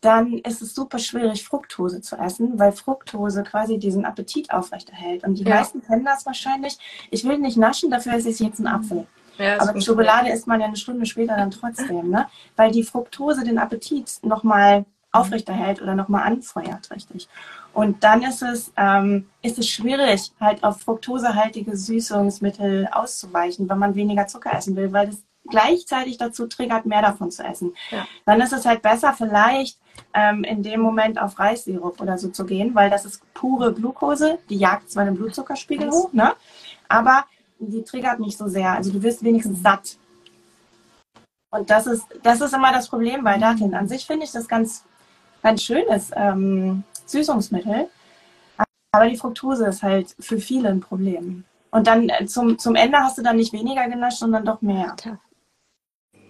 dann 0.00 0.34
ist 0.38 0.62
es 0.62 0.74
super 0.74 0.98
schwierig, 0.98 1.44
Fructose 1.44 2.00
zu 2.00 2.16
essen, 2.16 2.58
weil 2.58 2.72
Fructose 2.72 3.42
quasi 3.42 3.78
diesen 3.78 4.04
Appetit 4.04 4.52
aufrechterhält. 4.52 5.24
Und 5.24 5.34
die 5.34 5.44
ja. 5.44 5.56
meisten 5.56 5.82
kennen 5.82 6.04
das 6.04 6.24
wahrscheinlich. 6.24 6.78
Ich 7.10 7.24
will 7.24 7.38
nicht 7.38 7.56
naschen, 7.56 7.90
dafür 7.90 8.14
esse 8.14 8.28
ich 8.28 8.38
jetzt 8.38 8.60
einen 8.60 8.68
Apfel. 8.68 9.06
Ja, 9.38 9.60
Aber 9.60 9.80
Schokolade 9.80 10.30
isst 10.30 10.46
man 10.46 10.60
ja 10.60 10.66
eine 10.66 10.76
Stunde 10.76 11.06
später 11.06 11.36
dann 11.36 11.50
trotzdem, 11.50 12.10
ne? 12.10 12.26
Weil 12.56 12.70
die 12.70 12.82
Fructose 12.82 13.44
den 13.44 13.58
Appetit 13.58 14.18
nochmal 14.22 14.84
aufrechterhält 15.12 15.80
oder 15.80 15.94
nochmal 15.94 16.24
anfeuert, 16.24 16.90
richtig. 16.90 17.28
Und 17.72 18.04
dann 18.04 18.22
ist 18.22 18.42
es, 18.42 18.72
ähm, 18.76 19.28
ist 19.42 19.58
es 19.58 19.68
schwierig, 19.68 20.32
halt 20.40 20.62
auf 20.64 20.80
fruktosehaltige 20.80 21.76
Süßungsmittel 21.76 22.88
auszuweichen, 22.92 23.68
wenn 23.68 23.78
man 23.78 23.94
weniger 23.94 24.26
Zucker 24.26 24.52
essen 24.52 24.76
will, 24.76 24.92
weil 24.92 25.06
das 25.06 25.22
gleichzeitig 25.48 26.18
dazu 26.18 26.46
triggert, 26.46 26.84
mehr 26.84 27.00
davon 27.00 27.30
zu 27.30 27.42
essen. 27.42 27.74
Ja. 27.90 28.06
Dann 28.26 28.40
ist 28.40 28.52
es 28.52 28.66
halt 28.66 28.82
besser, 28.82 29.14
vielleicht 29.14 29.78
ähm, 30.12 30.44
in 30.44 30.62
dem 30.62 30.80
Moment 30.80 31.20
auf 31.20 31.38
Reissirup 31.38 32.00
oder 32.00 32.18
so 32.18 32.28
zu 32.28 32.44
gehen, 32.44 32.74
weil 32.74 32.90
das 32.90 33.04
ist 33.04 33.22
pure 33.32 33.72
Glucose, 33.72 34.38
die 34.50 34.56
jagt 34.56 34.90
zwar 34.90 35.04
den 35.04 35.14
Blutzuckerspiegel 35.14 35.90
hoch, 35.90 36.12
ne? 36.12 36.34
aber 36.88 37.24
die 37.58 37.82
triggert 37.82 38.20
nicht 38.20 38.38
so 38.38 38.48
sehr. 38.48 38.72
Also 38.72 38.92
du 38.92 39.02
wirst 39.02 39.22
wenigstens 39.22 39.62
satt. 39.62 39.96
Und 41.50 41.70
das 41.70 41.86
ist, 41.86 42.04
das 42.22 42.40
ist 42.40 42.54
immer 42.54 42.72
das 42.72 42.88
Problem 42.88 43.24
bei 43.24 43.38
Datteln. 43.38 43.74
An 43.74 43.88
sich 43.88 44.06
finde 44.06 44.24
ich 44.24 44.32
das 44.32 44.48
ganz, 44.48 44.84
ganz 45.42 45.62
schönes 45.62 46.10
ähm, 46.14 46.84
Süßungsmittel. 47.06 47.88
Aber 48.92 49.08
die 49.08 49.16
Fructose 49.16 49.66
ist 49.66 49.82
halt 49.82 50.14
für 50.18 50.38
viele 50.38 50.68
ein 50.68 50.80
Problem. 50.80 51.44
Und 51.70 51.86
dann 51.86 52.08
äh, 52.08 52.26
zum, 52.26 52.58
zum 52.58 52.74
Ende 52.74 52.98
hast 52.98 53.18
du 53.18 53.22
dann 53.22 53.36
nicht 53.36 53.52
weniger 53.52 53.88
genascht, 53.88 54.18
sondern 54.18 54.44
doch 54.44 54.62
mehr. 54.62 54.96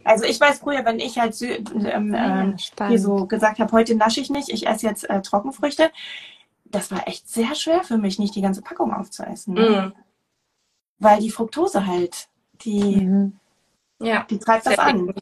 Also 0.04 0.24
ich 0.24 0.40
weiß 0.40 0.60
früher, 0.60 0.84
wenn 0.84 1.00
ich 1.00 1.18
halt 1.18 1.40
ähm, 1.42 2.14
ja, 2.14 2.48
äh, 2.48 2.88
hier 2.88 2.98
so 2.98 3.26
gesagt 3.26 3.58
habe, 3.58 3.72
heute 3.72 3.94
nasche 3.94 4.20
ich 4.20 4.30
nicht, 4.30 4.48
ich 4.48 4.66
esse 4.66 4.86
jetzt 4.86 5.08
äh, 5.08 5.20
Trockenfrüchte, 5.20 5.90
das 6.64 6.90
war 6.90 7.06
echt 7.06 7.28
sehr 7.28 7.54
schwer 7.54 7.82
für 7.84 7.98
mich, 7.98 8.18
nicht 8.18 8.34
die 8.34 8.40
ganze 8.40 8.62
Packung 8.62 8.92
aufzuessen. 8.92 9.54
Mm. 9.54 9.92
Weil 10.98 11.20
die 11.20 11.30
Fructose 11.30 11.86
halt, 11.86 12.28
die, 12.62 12.96
mhm. 12.96 13.32
ja. 14.00 14.26
die 14.28 14.38
treibt 14.38 14.66
das 14.66 14.78
an. 14.78 15.12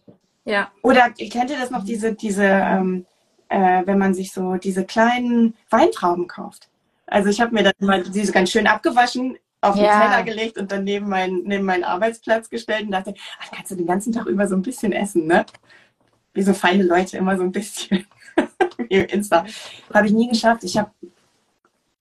Ja. 0.44 0.70
Oder 0.82 1.10
kennt 1.10 1.50
ihr 1.50 1.58
das 1.58 1.70
noch, 1.70 1.84
diese, 1.84 2.14
diese, 2.14 2.44
ähm, 2.44 3.04
äh, 3.48 3.82
wenn 3.84 3.98
man 3.98 4.14
sich 4.14 4.32
so 4.32 4.54
diese 4.54 4.84
kleinen 4.84 5.54
Weintrauben 5.70 6.28
kauft? 6.28 6.68
Also 7.06 7.28
ich 7.28 7.40
habe 7.40 7.54
mir 7.54 7.62
dann 7.62 7.74
mal 7.80 8.02
diese 8.02 8.32
ganz 8.32 8.50
schön 8.50 8.66
abgewaschen, 8.66 9.38
auf 9.60 9.74
den 9.74 9.84
ja. 9.84 10.00
Teller 10.00 10.22
gelegt 10.22 10.58
und 10.58 10.70
dann 10.70 10.84
neben, 10.84 11.08
mein, 11.08 11.42
neben 11.44 11.64
meinen 11.64 11.84
Arbeitsplatz 11.84 12.48
gestellt 12.50 12.86
und 12.86 12.92
dachte, 12.92 13.14
ach, 13.40 13.50
kannst 13.52 13.70
du 13.70 13.76
den 13.76 13.86
ganzen 13.86 14.12
Tag 14.12 14.26
über 14.26 14.46
so 14.46 14.54
ein 14.54 14.62
bisschen 14.62 14.92
essen, 14.92 15.26
ne? 15.26 15.46
Wie 16.34 16.42
so 16.42 16.52
feine 16.52 16.82
Leute 16.82 17.16
immer 17.16 17.36
so 17.36 17.42
ein 17.42 17.52
bisschen. 17.52 18.06
Wie 18.76 18.96
Insta. 18.96 19.46
Habe 19.92 20.06
ich 20.06 20.12
nie 20.12 20.28
geschafft. 20.28 20.64
Ich 20.64 20.76
habe 20.76 20.90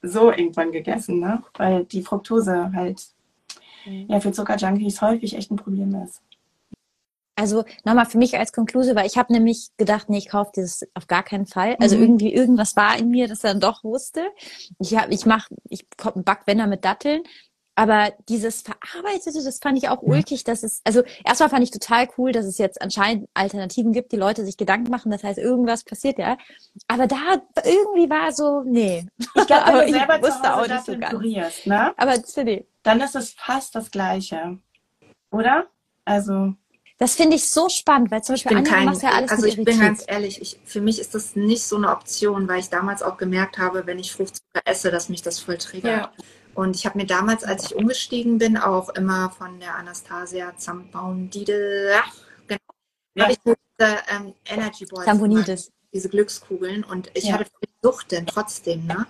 so 0.01 0.31
irgendwann 0.31 0.71
gegessen, 0.71 1.19
ne? 1.19 1.41
Weil 1.55 1.85
die 1.85 2.03
Fructose 2.03 2.71
halt. 2.73 3.01
Ja 3.85 4.19
für 4.19 4.31
Zuckerjunkies 4.31 5.01
häufig 5.01 5.35
echt 5.35 5.51
ein 5.51 5.57
Problem 5.57 5.95
ist. 6.03 6.21
Also 7.37 7.65
nochmal 7.83 8.05
für 8.05 8.17
mich 8.17 8.37
als 8.37 8.53
Konklusion, 8.53 8.95
weil 8.95 9.07
ich 9.07 9.17
habe 9.17 9.33
nämlich 9.33 9.67
gedacht, 9.77 10.09
nee, 10.09 10.17
ich 10.19 10.29
kaufe 10.29 10.51
dieses 10.55 10.87
auf 10.93 11.07
gar 11.07 11.23
keinen 11.23 11.45
Fall. 11.45 11.75
Also 11.81 11.97
mhm. 11.97 12.03
irgendwie 12.03 12.33
irgendwas 12.33 12.77
war 12.77 12.97
in 12.97 13.09
mir, 13.09 13.27
das 13.27 13.39
dann 13.39 13.59
doch 13.59 13.83
wusste. 13.83 14.25
Ich 14.79 14.95
hab, 14.95 15.11
ich 15.11 15.25
mach, 15.25 15.49
ich 15.69 15.85
back 16.15 16.47
Wender 16.47 16.67
mit 16.67 16.85
Datteln. 16.85 17.23
Aber 17.77 18.13
dieses 18.29 18.61
Verarbeitete, 18.61 19.43
das 19.43 19.59
fand 19.61 19.77
ich 19.77 19.89
auch 19.89 20.01
ulkig, 20.01 20.45
dass 20.45 20.63
es, 20.63 20.79
also 20.85 21.03
erstmal 21.25 21.49
fand 21.49 21.63
ich 21.63 21.71
total 21.71 22.07
cool, 22.17 22.31
dass 22.31 22.45
es 22.45 22.57
jetzt 22.57 22.81
anscheinend 22.81 23.27
Alternativen 23.33 23.91
gibt, 23.91 24.13
die 24.13 24.17
Leute 24.17 24.45
sich 24.45 24.55
Gedanken 24.55 24.89
machen, 24.89 25.11
das 25.11 25.25
heißt, 25.25 25.37
irgendwas 25.37 25.83
passiert 25.83 26.17
ja. 26.17 26.37
Aber 26.87 27.05
da 27.05 27.41
irgendwie 27.65 28.09
war 28.09 28.31
so, 28.31 28.63
nee. 28.63 29.05
Ich 29.17 29.45
glaube, 29.45 29.65
wenn 29.73 29.87
du 29.87 29.93
selber 29.93 30.21
wusste 30.21 30.41
zu 30.41 30.55
Hause 30.55 30.63
auch 30.63 30.67
nicht 30.67 30.85
so 30.85 30.97
ganz. 30.97 31.65
ne? 31.65 31.93
Aber 31.97 32.23
ich. 32.47 32.65
Dann 32.85 33.01
ist 33.01 33.15
es 33.15 33.31
fast 33.31 33.73
das 33.73 33.89
Gleiche. 33.89 34.59
Oder? 35.31 35.65
Also. 36.05 36.53
Das 36.97 37.15
finde 37.15 37.35
ich 37.35 37.49
so 37.49 37.67
spannend, 37.67 38.09
weil 38.11 38.23
zum 38.23 38.33
Beispiel 38.33 38.55
Anja 38.55 38.81
macht 38.81 39.01
ja 39.01 39.09
alles 39.09 39.31
Also 39.31 39.47
ich 39.47 39.61
bin 39.61 39.79
ganz 39.79 40.05
ehrlich, 40.07 40.39
ich, 40.41 40.59
für 40.63 40.79
mich 40.79 40.99
ist 40.99 41.13
das 41.13 41.35
nicht 41.35 41.63
so 41.63 41.75
eine 41.75 41.89
Option, 41.89 42.47
weil 42.47 42.59
ich 42.59 42.69
damals 42.69 43.03
auch 43.03 43.17
gemerkt 43.17 43.57
habe, 43.57 43.85
wenn 43.85 43.99
ich 43.99 44.13
Fruchtzucker 44.13 44.61
esse, 44.63 44.91
dass 44.91 45.09
mich 45.09 45.21
das 45.21 45.39
voll 45.39 45.57
triggert. 45.57 45.91
Ja. 45.91 46.11
Und 46.53 46.77
ich 46.77 46.85
habe 46.85 46.97
mir 46.97 47.05
damals, 47.05 47.43
als 47.43 47.65
ich 47.65 47.75
umgestiegen 47.75 48.37
bin, 48.37 48.55
auch 48.55 48.89
immer 48.89 49.31
von 49.31 49.59
der 49.59 49.75
Anastasia 49.75 50.55
Zambaum-Didel, 50.55 51.91
genau, 52.47 52.59
ja. 53.15 53.23
habe 53.23 53.33
ich 53.33 53.39
diese 53.43 53.97
ähm, 54.15 54.33
Energy 54.45 54.85
Balls 54.85 55.71
diese 55.91 56.09
Glückskugeln. 56.09 56.83
Und 56.83 57.09
ich 57.13 57.25
ja. 57.25 57.33
hatte 57.33 57.49
Sucht 57.81 58.11
denn 58.11 58.25
trotzdem, 58.25 58.85
ne? 58.85 59.05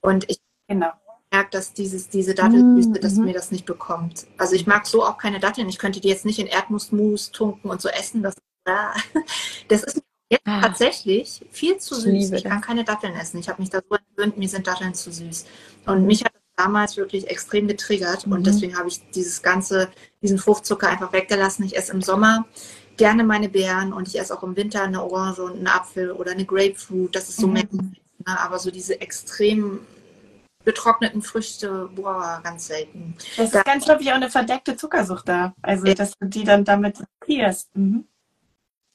Und 0.00 0.28
ich 0.28 0.40
genau. 0.66 0.92
Merke, 1.30 1.50
dass 1.50 1.72
dieses, 1.72 2.08
diese 2.08 2.34
Dattelwüste, 2.34 2.98
mm, 2.98 3.02
dass 3.02 3.14
mhm. 3.14 3.24
mir 3.24 3.34
das 3.34 3.50
nicht 3.50 3.66
bekommt. 3.66 4.26
Also 4.36 4.54
ich 4.54 4.66
mag 4.66 4.86
so 4.86 5.04
auch 5.04 5.18
keine 5.18 5.40
Datteln. 5.40 5.68
Ich 5.68 5.78
könnte 5.78 6.00
die 6.00 6.08
jetzt 6.08 6.24
nicht 6.24 6.38
in 6.38 6.46
Erdnussmus 6.46 7.30
tunken 7.30 7.70
und 7.70 7.80
so 7.80 7.88
essen. 7.88 8.22
Das, 8.22 8.34
das 9.68 9.82
ist 9.84 10.02
jetzt 10.30 10.46
ah, 10.46 10.60
tatsächlich 10.60 11.44
viel 11.50 11.78
zu 11.78 11.94
süß. 11.94 12.32
Ich 12.32 12.44
kann 12.44 12.60
keine 12.60 12.84
Datteln 12.84 13.14
essen. 13.14 13.38
Ich 13.38 13.48
habe 13.48 13.60
mich 13.60 13.70
da 13.70 13.80
so 13.88 13.96
gewöhnt, 14.14 14.38
mir 14.38 14.48
sind 14.48 14.66
Datteln 14.66 14.94
zu 14.94 15.10
süß. 15.10 15.46
Und 15.86 16.06
mich 16.06 16.24
hat 16.24 16.32
damals 16.56 16.96
wirklich 16.96 17.28
extrem 17.28 17.68
getriggert 17.68 18.26
mhm. 18.26 18.34
und 18.34 18.46
deswegen 18.46 18.76
habe 18.76 18.88
ich 18.88 19.00
dieses 19.10 19.42
ganze, 19.42 19.88
diesen 20.22 20.38
Fruchtzucker 20.38 20.88
einfach 20.88 21.12
weggelassen. 21.12 21.64
Ich 21.64 21.76
esse 21.76 21.92
im 21.92 22.02
Sommer 22.02 22.46
gerne 22.96 23.22
meine 23.22 23.48
Beeren 23.48 23.92
und 23.92 24.08
ich 24.08 24.18
esse 24.18 24.36
auch 24.36 24.42
im 24.42 24.56
Winter 24.56 24.82
eine 24.82 25.02
Orange 25.02 25.42
und 25.42 25.56
einen 25.56 25.68
Apfel 25.68 26.10
oder 26.10 26.32
eine 26.32 26.44
Grapefruit. 26.44 27.14
Das 27.14 27.28
ist 27.28 27.38
so 27.38 27.46
mhm. 27.46 27.52
mehr, 27.52 27.68
ne? 27.72 28.40
aber 28.40 28.58
so 28.58 28.70
diese 28.70 29.00
extrem 29.00 29.80
getrockneten 30.68 31.22
Früchte, 31.22 31.88
boah, 31.94 32.42
ganz 32.44 32.66
selten. 32.66 33.14
Es 33.38 33.54
ist 33.54 33.64
ganz 33.64 33.88
häufig 33.88 34.10
auch 34.10 34.16
eine 34.16 34.28
verdeckte 34.28 34.76
Zuckersucht 34.76 35.26
da. 35.26 35.54
Also, 35.62 35.84
dass 35.94 36.12
du 36.18 36.26
die 36.26 36.44
dann 36.44 36.62
damit 36.62 36.98
kriegst. 37.20 37.74
Mhm. 37.74 38.06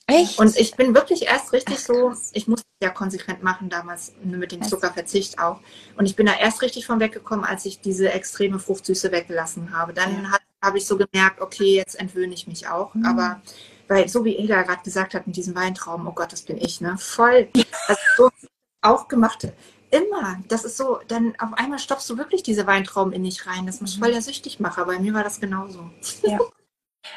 Echt? 0.06 0.38
Und 0.38 0.56
ich 0.56 0.76
bin 0.76 0.94
wirklich 0.94 1.26
erst 1.26 1.52
richtig 1.52 1.78
Ach, 1.80 1.86
so, 1.86 2.14
ich 2.34 2.48
musste 2.48 2.68
ja 2.80 2.90
konsequent 2.90 3.42
machen 3.42 3.70
damals 3.70 4.14
mit 4.24 4.52
dem 4.52 4.62
Zuckerverzicht 4.62 5.40
auch. 5.40 5.62
Und 5.98 6.06
ich 6.06 6.16
bin 6.16 6.28
da 6.28 6.34
erst 6.36 6.62
richtig 6.62 6.86
von 6.86 7.00
weggekommen, 7.00 7.44
als 7.44 7.66
ich 7.66 7.82
diese 7.82 8.12
extreme 8.12 8.60
Fruchtsüße 8.60 9.12
weggelassen 9.12 9.76
habe. 9.76 9.94
Dann 9.94 10.26
ja. 10.26 10.38
habe 10.62 10.78
ich 10.78 10.86
so 10.86 10.96
gemerkt, 10.96 11.42
okay, 11.42 11.76
jetzt 11.76 12.00
entwöhne 12.00 12.36
ich 12.36 12.46
mich 12.46 12.68
auch. 12.68 12.94
Mhm. 12.94 13.06
Aber 13.06 13.42
weil, 13.88 14.08
so 14.08 14.24
wie 14.26 14.38
Eda 14.38 14.62
gerade 14.62 14.84
gesagt 14.84 15.16
hat, 15.16 15.26
mit 15.26 15.38
diesem 15.38 15.56
Weintraum, 15.56 16.06
oh 16.06 16.12
Gott, 16.12 16.34
das 16.34 16.44
bin 16.44 16.58
ich, 16.58 16.82
ne? 16.82 16.98
Voll. 17.00 17.48
Das 17.88 17.98
ist 17.98 18.18
so 18.18 18.30
aufgemacht. 18.82 19.48
Immer. 19.94 20.38
Das 20.48 20.66
ist 20.66 20.78
so, 20.78 21.00
dann 21.08 21.34
auf 21.40 21.54
einmal 21.54 21.80
stopfst 21.80 22.10
du 22.10 22.18
wirklich 22.18 22.44
diese 22.44 22.66
Weintrauben 22.66 23.14
in 23.14 23.24
dich 23.24 23.46
rein. 23.46 23.66
Das 23.66 23.80
muss 23.80 23.98
mhm. 23.98 24.02
voll 24.02 24.12
der 24.12 24.22
süchtig 24.22 24.60
machen. 24.60 24.84
Bei 24.86 25.00
mir 25.00 25.14
war 25.14 25.24
das 25.24 25.40
genauso. 25.40 25.90
Ja. 26.24 26.40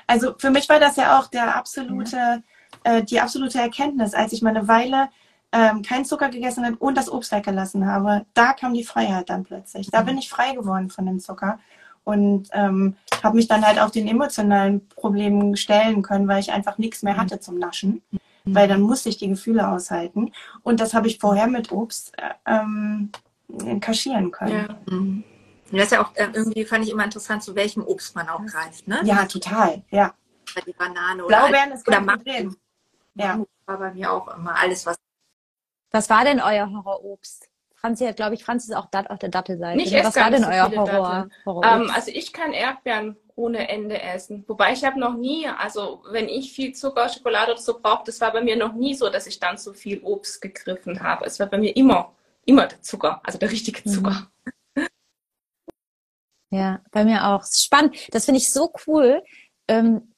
Also 0.07 0.35
für 0.39 0.51
mich 0.51 0.69
war 0.69 0.81
das 0.81 0.97
ja 0.97 1.19
auch 1.19 1.29
der 1.29 1.57
absolute. 1.57 2.17
Ja 2.17 2.43
äh, 2.85 3.03
die 3.03 3.21
absolute 3.21 3.59
Erkenntnis, 3.59 4.15
als 4.15 4.33
ich 4.33 4.43
mal 4.43 4.51
eine 4.57 4.69
Weile 4.69 5.09
ähm, 5.53 5.83
keinen 5.83 6.05
Zucker 6.05 6.29
gegessen 6.29 6.65
habe 6.65 6.77
und 6.77 6.97
das 6.97 7.11
Obst 7.11 7.33
weggelassen 7.33 7.87
habe. 7.87 8.27
Da 8.35 8.53
kam 8.53 8.75
die 8.75 8.85
Freiheit 8.85 9.31
dann 9.31 9.45
plötzlich. 9.45 9.91
Da 9.91 10.03
mhm. 10.03 10.07
bin 10.07 10.19
ich 10.19 10.29
frei 10.29 10.55
geworden 10.55 10.91
von 10.91 11.07
dem 11.07 11.21
Zucker 11.21 11.59
und 12.05 12.49
ähm, 12.53 12.97
habe 13.23 13.37
mich 13.37 13.49
dann 13.49 13.67
halt 13.67 13.81
auch 13.81 13.91
den 13.91 14.07
emotionalen 14.07 14.89
Problemen 14.89 15.57
stellen 15.57 16.03
können, 16.03 16.29
weil 16.29 16.41
ich 16.41 16.53
einfach 16.53 16.79
nichts 16.79 17.03
mehr 17.03 17.17
hatte 17.17 17.41
zum 17.41 17.59
Naschen. 17.59 18.03
Mhm. 18.11 18.19
Weil 18.49 18.69
dann 18.69 18.81
musste 18.81 19.09
ich 19.09 19.17
die 19.17 19.29
Gefühle 19.29 19.69
aushalten. 19.69 20.33
Und 20.63 20.81
das 20.81 20.95
habe 20.95 21.09
ich 21.09 21.19
vorher 21.19 21.49
mit 21.49 21.73
Obst 21.73 22.13
äh, 22.17 22.33
ähm, 22.47 23.11
kaschieren 23.81 24.31
können. 24.31 24.67
Ja. 24.69 24.95
Mhm. 24.95 25.25
Das 25.73 25.85
ist 25.85 25.93
ja 25.93 26.05
auch 26.05 26.15
äh, 26.15 26.29
irgendwie, 26.33 26.65
fand 26.65 26.85
ich 26.85 26.91
immer 26.93 27.05
interessant, 27.05 27.43
zu 27.43 27.55
welchem 27.57 27.83
Obst 27.83 28.15
man 28.15 28.29
auch 28.29 28.45
greift. 28.47 28.87
Ne? 28.87 29.01
Ja, 29.05 29.25
total. 29.25 29.83
Ja. 29.91 30.15
Die 30.65 30.73
Banane 30.73 31.25
oder, 31.25 31.39
Blaubeeren 31.39 31.73
ist 31.73 31.87
oder 31.89 32.01
Mango. 32.01 32.55
Ja. 33.15 33.45
War 33.67 33.79
bei 33.79 33.93
mir 33.93 34.13
auch 34.13 34.29
immer 34.37 34.57
alles, 34.57 34.87
was. 34.87 34.97
Was 35.91 36.09
war 36.09 36.25
denn 36.25 36.41
euer 36.41 36.71
Horrorobst? 36.71 37.49
Franzi 37.77 38.07
hat, 38.07 38.17
glaube 38.17 38.35
ich, 38.35 38.45
Franzi 38.45 38.71
ist 38.71 38.77
auch 38.77 38.87
dat 38.87 39.11
auf 39.11 39.19
der 39.19 39.29
Dattelseite. 39.29 39.77
Nicht 39.77 39.93
was 39.93 40.17
war 40.17 40.31
denn 40.31 40.45
euer 40.45 40.71
Horror? 40.71 41.29
Horror 41.45 41.65
ähm, 41.65 41.91
also 41.95 42.11
ich 42.11 42.33
kann 42.33 42.53
Erdbeeren 42.53 43.17
ohne 43.37 43.69
Ende 43.69 44.01
essen. 44.01 44.45
Wobei 44.49 44.73
ich 44.73 44.85
habe 44.85 44.99
noch 44.99 45.15
nie, 45.15 45.47
also 45.47 46.03
wenn 46.11 46.29
ich 46.29 46.53
viel 46.53 46.73
Zucker, 46.75 47.09
Schokolade 47.09 47.53
oder 47.53 47.61
so 47.61 47.79
brauche, 47.79 48.05
das 48.07 48.21
war 48.21 48.33
bei 48.33 48.41
mir 48.41 48.57
noch 48.57 48.73
nie 48.73 48.95
so, 48.95 49.11
dass 49.11 49.27
ich 49.27 49.39
dann 49.39 49.59
so 49.59 49.75
viel 49.75 50.01
Obst 50.03 50.41
gegriffen 50.41 51.03
habe. 51.03 51.27
Es 51.27 51.39
war 51.39 51.47
bei 51.47 51.59
mir 51.59 51.77
immer, 51.77 52.15
immer 52.47 52.67
der 52.67 52.81
Zucker, 52.81 53.21
also 53.23 53.39
der 53.39 53.51
richtige 53.51 53.87
mhm. 53.87 53.93
Zucker. 53.93 54.31
Ja, 56.51 56.81
bei 56.93 57.05
mir 57.05 57.27
auch. 57.27 57.45
Spannend. 57.45 57.97
Das 58.15 58.25
finde 58.25 58.39
ich 58.39 58.51
so 58.51 58.73
cool. 58.87 59.23
Ähm, 59.69 60.15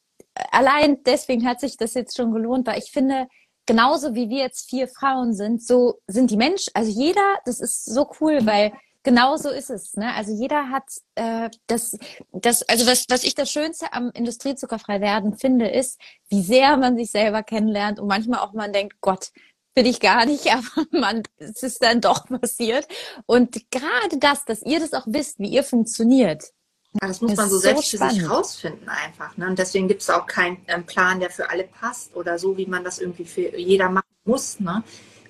allein 0.51 1.03
deswegen 1.03 1.45
hat 1.45 1.59
sich 1.59 1.75
das 1.75 1.93
jetzt 1.95 2.15
schon 2.15 2.31
gelohnt, 2.31 2.67
weil 2.67 2.79
ich 2.79 2.91
finde, 2.91 3.27
genauso 3.69 4.15
wie 4.15 4.29
wir 4.29 4.39
jetzt 4.39 4.67
vier 4.67 4.87
Frauen 4.87 5.35
sind, 5.35 5.61
so 5.61 5.99
sind 6.07 6.31
die 6.31 6.37
Menschen, 6.37 6.71
also 6.73 6.89
jeder, 6.89 7.37
das 7.45 7.59
ist 7.59 7.85
so 7.85 8.09
cool, 8.19 8.39
weil 8.47 8.73
genau 9.03 9.37
so 9.37 9.49
ist 9.49 9.69
es. 9.69 9.95
Ne? 9.95 10.11
Also 10.15 10.33
jeder 10.33 10.71
hat 10.71 10.85
äh, 11.13 11.51
das, 11.67 11.95
das, 12.31 12.63
also 12.63 12.87
was, 12.87 13.05
was 13.09 13.23
ich 13.23 13.35
das 13.35 13.51
Schönste 13.51 13.93
am 13.93 14.09
Industriezuckerfrei 14.09 15.01
werden 15.01 15.37
finde, 15.37 15.67
ist, 15.67 16.01
wie 16.29 16.41
sehr 16.41 16.77
man 16.77 16.97
sich 16.97 17.11
selber 17.11 17.43
kennenlernt 17.43 17.99
und 17.99 18.07
manchmal 18.07 18.39
auch 18.39 18.53
man 18.53 18.73
denkt, 18.73 19.01
Gott, 19.01 19.29
will 19.75 19.85
ich 19.85 19.99
gar 19.99 20.25
nicht, 20.25 20.51
aber 20.51 20.87
man, 20.89 21.21
es 21.37 21.61
ist 21.61 21.83
dann 21.83 22.01
doch 22.01 22.25
passiert. 22.25 22.87
Und 23.27 23.69
gerade 23.69 24.17
das, 24.17 24.45
dass 24.45 24.63
ihr 24.63 24.79
das 24.79 24.93
auch 24.93 25.05
wisst, 25.05 25.37
wie 25.37 25.49
ihr 25.49 25.63
funktioniert, 25.63 26.53
ja, 26.93 27.07
das 27.07 27.21
muss 27.21 27.31
das 27.31 27.37
man 27.37 27.49
so 27.49 27.57
selbst 27.59 27.91
so 27.91 27.97
für 27.97 28.09
sich 28.09 28.29
rausfinden 28.29 28.89
einfach. 28.89 29.37
Ne? 29.37 29.47
Und 29.47 29.59
deswegen 29.59 29.87
gibt 29.87 30.01
es 30.01 30.09
auch 30.09 30.25
keinen 30.25 30.57
ähm, 30.67 30.85
Plan, 30.85 31.19
der 31.19 31.29
für 31.29 31.49
alle 31.49 31.65
passt 31.65 32.15
oder 32.15 32.39
so, 32.39 32.57
wie 32.57 32.65
man 32.65 32.83
das 32.83 32.99
irgendwie 32.99 33.25
für 33.25 33.57
jeder 33.57 33.89
machen 33.89 34.07
muss. 34.25 34.59
Ne? 34.59 34.83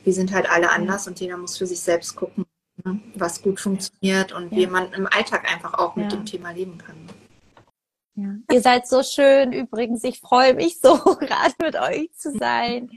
Wir 0.04 0.14
sind 0.14 0.34
halt 0.34 0.50
alle 0.50 0.70
anders 0.72 1.06
ja. 1.06 1.12
und 1.12 1.20
jeder 1.20 1.38
muss 1.38 1.58
für 1.58 1.68
sich 1.68 1.82
selbst 1.82 2.16
gucken, 2.16 2.46
ne? 2.86 3.00
was 3.14 3.42
gut 3.42 3.60
funktioniert 3.60 4.32
und 4.32 4.52
ja. 4.54 4.58
wie 4.58 4.68
man 4.68 4.94
im 4.94 5.08
Alltag 5.08 5.52
einfach 5.52 5.74
auch 5.74 5.98
mit 5.98 6.12
dem 6.12 6.26
Thema 6.26 6.52
leben 6.52 6.78
kann. 6.78 6.96
Ja. 8.16 8.36
Ihr 8.52 8.62
seid 8.62 8.88
so 8.88 9.04
schön 9.04 9.52
übrigens. 9.52 10.04
Ich 10.04 10.20
freue 10.20 10.54
mich 10.54 10.80
so, 10.80 10.96
gerade 11.20 11.56
mit 11.62 11.76
euch 11.76 12.10
zu 12.16 12.32
sein. 12.38 12.90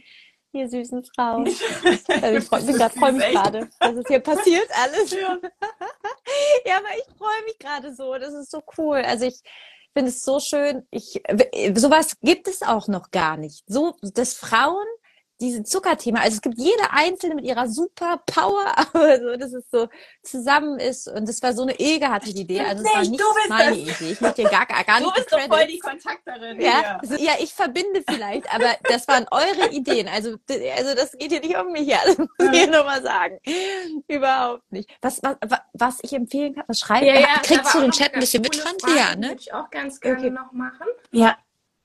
Ihr 0.53 0.69
süßen 0.69 1.05
Frauen. 1.05 1.47
Also 1.47 2.37
ich 2.37 2.45
freue 2.45 2.63
mich, 2.63 2.77
freu 2.77 3.13
mich 3.13 3.31
gerade, 3.31 3.71
dass 3.81 3.97
es 3.97 4.07
hier 4.07 4.21
passiert 4.21 4.69
alles. 4.75 5.11
Ja, 5.11 5.39
ja 6.67 6.77
aber 6.77 6.89
ich 6.97 7.17
freue 7.17 7.45
mich 7.47 7.59
gerade 7.59 7.95
so. 7.95 8.17
Das 8.19 8.35
ist 8.35 8.51
so 8.51 8.63
cool. 8.77 8.99
Also 8.99 9.25
ich 9.25 9.41
finde 9.95 10.11
es 10.11 10.23
so 10.23 10.41
schön. 10.41 10.87
Ich, 10.91 11.23
sowas 11.75 12.17
gibt 12.21 12.49
es 12.49 12.63
auch 12.63 12.87
noch 12.89 13.11
gar 13.11 13.39
nicht. 13.39 13.65
So, 13.67 13.97
dass 14.03 14.35
Frauen 14.35 14.87
diese 15.43 15.65
Zuckerthema. 15.65 16.21
Also 16.21 16.37
es 16.37 16.41
gibt 16.41 16.57
jede 16.57 16.91
einzelne 16.91 17.35
mit 17.35 17.45
ihrer 17.45 17.69
super 17.69 18.23
Power, 18.27 18.65
aber 18.77 19.21
so, 19.21 19.37
dass 19.37 19.53
es 19.53 19.65
so 19.71 19.89
zusammen 20.23 20.79
ist. 20.79 21.09
Und 21.09 21.29
das 21.29 21.43
war 21.43 21.53
so 21.53 21.63
eine 21.63 21.79
Ege 21.79 22.09
hatte 22.09 22.33
die 22.33 22.43
Idee. 22.43 22.61
Also 22.61 22.85
es 22.85 22.95
war 22.95 23.01
nicht 23.01 23.23
meine 23.49 23.71
das. 23.71 24.01
Idee. 24.01 24.13
Ich 24.13 24.21
möchte 24.21 24.45
gar, 24.45 24.67
gar, 24.67 25.01
nicht. 25.01 25.11
Du 25.11 25.15
bist 25.15 25.33
doch 25.33 25.41
voll 25.41 25.67
die 25.67 25.79
Kontakterin. 25.79 26.61
Ja? 26.61 26.99
Also, 27.03 27.17
ja, 27.17 27.33
ich 27.41 27.53
verbinde 27.53 28.03
vielleicht, 28.09 28.53
aber 28.55 28.77
das 28.85 29.07
waren 29.09 29.27
eure 29.31 29.71
Ideen. 29.71 30.09
Also, 30.09 30.37
also 30.77 30.95
das 30.95 31.13
geht 31.19 31.33
hier 31.33 31.41
nicht 31.41 31.57
um 31.57 31.73
mich. 31.73 31.89
Ja, 31.89 31.99
das 32.07 32.17
muss 32.17 32.29
ich 32.39 32.51
hier 32.51 32.71
nochmal 32.71 33.03
sagen. 33.03 33.39
Überhaupt 34.07 34.71
nicht. 34.71 34.89
Was, 35.03 35.21
was, 35.23 35.37
was 35.73 35.99
ich 36.03 36.13
empfehlen 36.13 36.55
kann, 36.55 36.65
was 36.69 36.79
schreiben? 36.79 37.07
Ja, 37.07 37.15
ja, 37.15 37.27
Kriegst 37.43 37.75
du 37.75 37.81
den 37.81 37.91
Chat 37.91 38.15
ein 38.15 38.21
bisschen 38.21 38.43
mit, 38.43 38.55
Franzi? 38.55 38.97
Ja, 38.97 39.17
ne? 39.17 39.29
Würde 39.31 39.41
ich 39.41 39.53
auch 39.53 39.69
ganz 39.71 40.01
gerne 40.01 40.19
okay. 40.19 40.31
noch 40.31 40.53
machen. 40.53 40.87
Ja. 41.11 41.37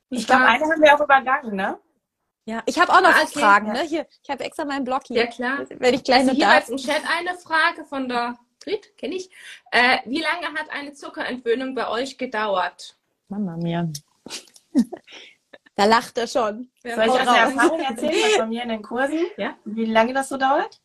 Ich 0.10 0.28
glaube, 0.28 0.46
eine 0.46 0.64
haben 0.64 0.82
wir 0.82 0.96
auch 0.96 1.02
übergangen, 1.02 1.56
ne? 1.56 1.80
Ja, 2.48 2.64
ich 2.66 2.80
habe 2.80 2.94
auch 2.94 3.02
noch 3.02 3.10
ah, 3.10 3.24
okay, 3.24 3.40
Fragen. 3.40 3.68
Ja. 3.68 3.74
Ne? 3.74 3.82
Hier, 3.82 4.08
ich 4.24 4.30
habe 4.30 4.46
extra 4.46 4.64
meinen 4.64 4.86
Blog 4.86 5.02
hier. 5.06 5.18
Ja, 5.18 5.28
klar. 5.28 5.66
Wenn 5.68 5.94
ich 5.94 6.04
gleich 6.06 6.20
also 6.20 6.32
noch 6.32 6.38
hier 6.38 6.48
darf. 6.48 6.70
im 6.70 6.78
Chat 6.78 7.02
eine 7.20 7.38
Frage 7.38 7.84
von 7.84 8.08
der 8.08 8.40
Grit, 8.64 8.98
kenne 8.98 9.16
ich. 9.16 9.30
Äh, 9.70 9.98
wie 10.06 10.22
lange 10.22 10.58
hat 10.58 10.70
eine 10.70 10.94
Zuckerentwöhnung 10.94 11.76
bei 11.76 11.90
euch 11.90 12.18
gedauert? 12.18 12.96
Mama 13.28 13.58
mir. 13.58 13.92
da 15.76 15.84
lacht 15.84 16.18
er 16.18 16.28
schon. 16.28 16.70
Soll 16.84 16.94
ich 16.94 17.00
aus 17.00 17.18
der 17.18 17.36
Erfahrung 17.36 17.82
erzählen, 17.82 18.16
was 18.24 18.38
bei 18.38 18.46
mir 18.46 18.64
in 18.64 18.70
den 18.70 18.82
Kursen? 18.82 19.20
Ja. 19.36 19.58
Wie 19.66 19.86
lange 19.86 20.14
das 20.14 20.30
so 20.30 20.38
dauert? 20.38 20.80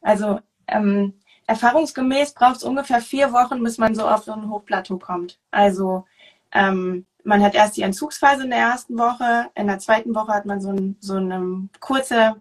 Also, 0.00 0.40
ähm, 0.66 1.20
erfahrungsgemäß 1.46 2.34
braucht 2.34 2.56
es 2.56 2.64
ungefähr 2.64 3.00
vier 3.00 3.32
Wochen, 3.32 3.62
bis 3.62 3.78
man 3.78 3.94
so 3.94 4.08
auf 4.08 4.24
so 4.24 4.32
ein 4.32 4.50
Hochplateau 4.50 4.98
kommt. 4.98 5.38
Also, 5.52 6.04
ähm, 6.50 7.06
man 7.26 7.42
hat 7.42 7.54
erst 7.54 7.76
die 7.76 7.82
Entzugsphase 7.82 8.44
in 8.44 8.50
der 8.50 8.60
ersten 8.60 8.96
Woche, 8.96 9.50
in 9.54 9.66
der 9.66 9.80
zweiten 9.80 10.14
Woche 10.14 10.32
hat 10.32 10.46
man 10.46 10.60
so, 10.60 10.70
ein, 10.70 10.96
so 11.00 11.16
eine 11.16 11.68
kurze 11.80 12.36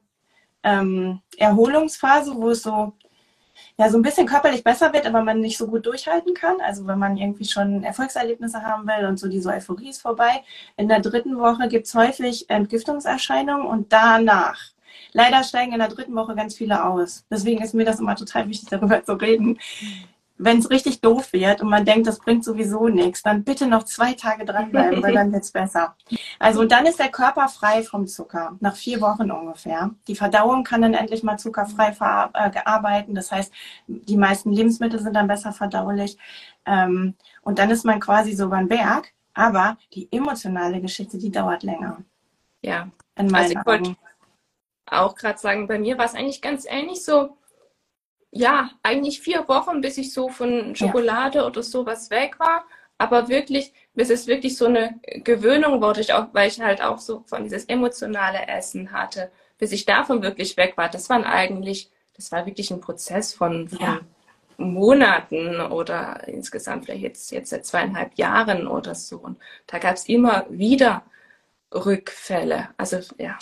ähm, 0.63 1.21
Erholungsphase, 1.37 2.35
wo 2.35 2.51
es 2.51 2.61
so, 2.61 2.93
ja, 3.77 3.89
so 3.89 3.97
ein 3.97 4.03
bisschen 4.03 4.27
körperlich 4.27 4.63
besser 4.63 4.93
wird, 4.93 5.07
aber 5.07 5.23
man 5.23 5.39
nicht 5.39 5.57
so 5.57 5.67
gut 5.67 5.85
durchhalten 5.87 6.35
kann. 6.35 6.57
Also 6.61 6.85
wenn 6.85 6.99
man 6.99 7.17
irgendwie 7.17 7.45
schon 7.45 7.83
Erfolgserlebnisse 7.83 8.61
haben 8.61 8.87
will 8.87 9.07
und 9.07 9.17
so 9.17 9.27
diese 9.27 9.49
Euphorie 9.49 9.89
ist 9.89 10.01
vorbei. 10.01 10.43
In 10.77 10.87
der 10.87 10.99
dritten 10.99 11.39
Woche 11.39 11.67
gibt 11.67 11.87
es 11.87 11.95
häufig 11.95 12.49
Entgiftungserscheinungen 12.49 13.65
und 13.65 13.91
danach 13.91 14.59
leider 15.13 15.43
steigen 15.43 15.73
in 15.73 15.79
der 15.79 15.87
dritten 15.87 16.15
Woche 16.15 16.35
ganz 16.35 16.55
viele 16.55 16.85
aus. 16.85 17.25
Deswegen 17.31 17.63
ist 17.63 17.73
mir 17.73 17.85
das 17.85 17.99
immer 17.99 18.15
total 18.15 18.47
wichtig, 18.49 18.69
darüber 18.69 19.03
zu 19.03 19.13
reden 19.13 19.57
wenn 20.37 20.59
es 20.59 20.69
richtig 20.69 20.99
doof 21.01 21.31
wird 21.31 21.61
und 21.61 21.69
man 21.69 21.85
denkt, 21.85 22.07
das 22.07 22.19
bringt 22.19 22.43
sowieso 22.43 22.89
nichts, 22.89 23.23
dann 23.23 23.43
bitte 23.43 23.67
noch 23.67 23.83
zwei 23.83 24.13
Tage 24.13 24.43
dranbleiben, 24.43 25.01
weil 25.01 25.13
dann 25.13 25.31
wird's 25.33 25.51
besser. 25.51 25.95
Also 26.39 26.65
dann 26.65 26.85
ist 26.85 26.99
der 26.99 27.09
Körper 27.09 27.47
frei 27.47 27.83
vom 27.83 28.05
Zucker, 28.05 28.57
nach 28.59 28.75
vier 28.75 28.99
Wochen 28.99 29.31
ungefähr. 29.31 29.91
Die 30.07 30.15
Verdauung 30.15 30.63
kann 30.63 30.81
dann 30.81 30.93
endlich 30.93 31.23
mal 31.23 31.37
zuckerfrei 31.37 31.89
äh, 31.89 32.59
arbeiten. 32.65 33.15
Das 33.15 33.31
heißt, 33.31 33.53
die 33.87 34.17
meisten 34.17 34.51
Lebensmittel 34.51 34.99
sind 34.99 35.15
dann 35.15 35.27
besser 35.27 35.53
verdaulich. 35.53 36.17
Ähm, 36.65 37.15
und 37.41 37.59
dann 37.59 37.69
ist 37.69 37.85
man 37.85 37.99
quasi 37.99 38.33
so 38.33 38.49
beim 38.49 38.67
Berg. 38.67 39.13
Aber 39.33 39.77
die 39.93 40.07
emotionale 40.11 40.81
Geschichte, 40.81 41.17
die 41.17 41.31
dauert 41.31 41.63
länger. 41.63 41.97
Ja. 42.61 42.87
also 43.15 43.51
ich 43.51 43.65
wollte 43.65 43.95
auch 44.87 45.15
gerade 45.15 45.39
sagen, 45.39 45.67
bei 45.67 45.77
mir 45.77 45.97
war 45.97 46.05
es 46.05 46.15
eigentlich 46.15 46.41
ganz 46.41 46.65
ähnlich 46.67 47.03
so 47.03 47.37
ja, 48.35 48.69
eigentlich 48.83 49.21
vier 49.21 49.47
Wochen, 49.47 49.79
bis 49.79 49.97
ich 49.97 50.11
so 50.13 50.27
von 50.27 50.75
Schokolade 50.75 51.39
ja. 51.39 51.45
oder 51.45 51.63
sowas 51.63 52.09
weg 52.09 52.37
war. 52.37 52.65
Aber 52.97 53.29
wirklich, 53.29 53.73
bis 53.93 54.09
es 54.09 54.27
wirklich 54.27 54.57
so 54.57 54.65
eine 54.65 54.99
Gewöhnung 55.23 55.81
wurde, 55.81 56.01
ich 56.01 56.11
auch, 56.11 56.27
weil 56.33 56.49
ich 56.49 56.59
halt 56.59 56.81
auch 56.81 56.99
so 56.99 57.23
von 57.27 57.43
dieses 57.43 57.65
emotionale 57.65 58.45
Essen 58.47 58.91
hatte, 58.91 59.31
bis 59.57 59.71
ich 59.71 59.85
davon 59.85 60.21
wirklich 60.21 60.57
weg 60.57 60.73
war. 60.75 60.89
Das 60.89 61.09
war 61.09 61.25
eigentlich, 61.25 61.89
das 62.17 62.29
war 62.33 62.45
wirklich 62.45 62.71
ein 62.71 62.81
Prozess 62.81 63.33
von, 63.33 63.69
von 63.69 63.79
ja. 63.79 63.99
Monaten 64.57 65.61
oder 65.61 66.27
insgesamt 66.27 66.85
vielleicht 66.85 67.03
jetzt, 67.03 67.31
jetzt 67.31 67.51
seit 67.51 67.65
zweieinhalb 67.65 68.15
Jahren 68.15 68.67
oder 68.67 68.95
so. 68.95 69.17
Und 69.17 69.37
da 69.67 69.79
gab 69.79 69.95
es 69.95 70.09
immer 70.09 70.45
wieder 70.49 71.03
Rückfälle. 71.73 72.69
Also 72.75 72.99
ja, 73.17 73.37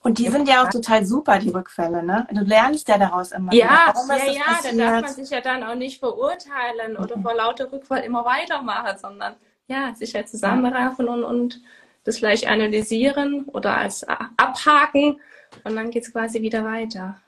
und 0.00 0.18
die 0.18 0.28
sind 0.28 0.48
ja 0.48 0.64
auch 0.64 0.70
total 0.70 1.04
super, 1.04 1.38
die 1.38 1.50
Rückfälle, 1.50 2.02
ne? 2.02 2.26
Du 2.32 2.40
lernst 2.40 2.88
ja 2.88 2.98
daraus 2.98 3.32
immer. 3.32 3.52
Ja, 3.52 3.94
ja, 4.08 4.16
ja, 4.16 4.58
da 4.62 4.72
darf 4.72 5.02
man 5.02 5.14
sich 5.14 5.30
ja 5.30 5.40
dann 5.40 5.62
auch 5.62 5.74
nicht 5.74 6.00
verurteilen 6.00 6.96
oder 6.96 7.16
mhm. 7.16 7.22
vor 7.22 7.34
lauter 7.34 7.70
Rückfall 7.70 8.00
immer 8.00 8.24
weitermachen, 8.24 8.98
sondern 8.98 9.36
ja, 9.68 9.94
sich 9.94 10.12
ja 10.12 10.24
zusammenraffen 10.24 11.08
und, 11.08 11.24
und 11.24 11.60
das 12.04 12.18
gleich 12.18 12.48
analysieren 12.48 13.44
oder 13.44 13.76
als 13.76 14.04
abhaken 14.04 15.20
und 15.64 15.76
dann 15.76 15.90
geht 15.90 16.04
es 16.04 16.12
quasi 16.12 16.42
wieder 16.42 16.64
weiter. 16.64 17.20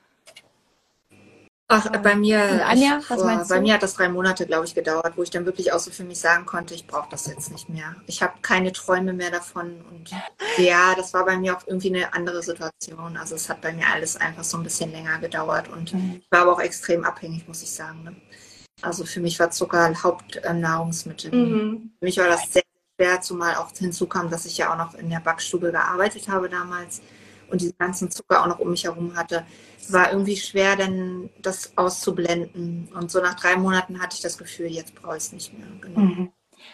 Ach, 1.73 1.89
bei 2.03 2.15
mir, 2.15 2.65
Anja, 2.67 2.97
ich, 2.99 3.05
vor, 3.05 3.45
bei 3.47 3.61
mir 3.61 3.75
hat 3.75 3.83
das 3.83 3.93
drei 3.93 4.09
Monate, 4.09 4.45
glaube 4.45 4.65
ich, 4.65 4.75
gedauert, 4.75 5.13
wo 5.15 5.23
ich 5.23 5.29
dann 5.29 5.45
wirklich 5.45 5.71
auch 5.71 5.79
so 5.79 5.89
für 5.89 6.03
mich 6.03 6.19
sagen 6.19 6.45
konnte, 6.45 6.73
ich 6.73 6.85
brauche 6.85 7.09
das 7.09 7.27
jetzt 7.27 7.49
nicht 7.49 7.69
mehr. 7.69 7.95
Ich 8.07 8.21
habe 8.21 8.33
keine 8.41 8.73
Träume 8.73 9.13
mehr 9.13 9.31
davon. 9.31 9.81
Und 9.89 10.09
ja, 10.57 10.93
das 10.95 11.13
war 11.13 11.25
bei 11.25 11.37
mir 11.37 11.55
auch 11.55 11.65
irgendwie 11.65 11.95
eine 11.95 12.13
andere 12.13 12.43
Situation. 12.43 13.15
Also 13.15 13.35
es 13.35 13.47
hat 13.49 13.61
bei 13.61 13.71
mir 13.71 13.85
alles 13.87 14.17
einfach 14.17 14.43
so 14.43 14.57
ein 14.57 14.63
bisschen 14.63 14.91
länger 14.91 15.17
gedauert 15.19 15.69
und 15.69 15.93
mhm. 15.93 16.19
ich 16.21 16.31
war 16.31 16.41
aber 16.41 16.53
auch 16.53 16.61
extrem 16.61 17.05
abhängig, 17.05 17.47
muss 17.47 17.63
ich 17.63 17.71
sagen. 17.71 18.03
Ne? 18.03 18.15
Also 18.81 19.05
für 19.05 19.21
mich 19.21 19.39
war 19.39 19.49
Zucker 19.51 19.93
Hauptnahrungsmittel. 20.03 21.31
Mhm. 21.33 21.91
Für 21.99 22.05
mich 22.05 22.17
war 22.17 22.27
das 22.27 22.51
sehr 22.51 22.63
schwer, 22.99 23.21
zumal 23.21 23.55
auch 23.55 23.71
hinzukam, 23.77 24.29
dass 24.29 24.45
ich 24.45 24.57
ja 24.57 24.73
auch 24.73 24.77
noch 24.77 24.95
in 24.95 25.09
der 25.09 25.21
Backstube 25.21 25.71
gearbeitet 25.71 26.27
habe 26.27 26.49
damals 26.49 27.01
und 27.51 27.61
diesen 27.61 27.77
ganzen 27.77 28.09
Zucker 28.11 28.41
auch 28.41 28.47
noch 28.47 28.59
um 28.59 28.71
mich 28.71 28.83
herum 28.83 29.15
hatte, 29.15 29.45
war 29.89 30.11
irgendwie 30.11 30.37
schwer, 30.37 30.75
denn 30.75 31.29
das 31.41 31.77
auszublenden. 31.77 32.89
Und 32.93 33.11
so 33.11 33.19
nach 33.19 33.35
drei 33.35 33.55
Monaten 33.55 34.01
hatte 34.01 34.15
ich 34.15 34.21
das 34.21 34.37
Gefühl, 34.37 34.67
jetzt 34.67 34.95
brauche 34.95 35.17
ich 35.17 35.23
es 35.23 35.33
nicht 35.33 35.53
mehr. 35.57 35.67
Genau. 35.81 35.99
Mhm. 35.99 36.31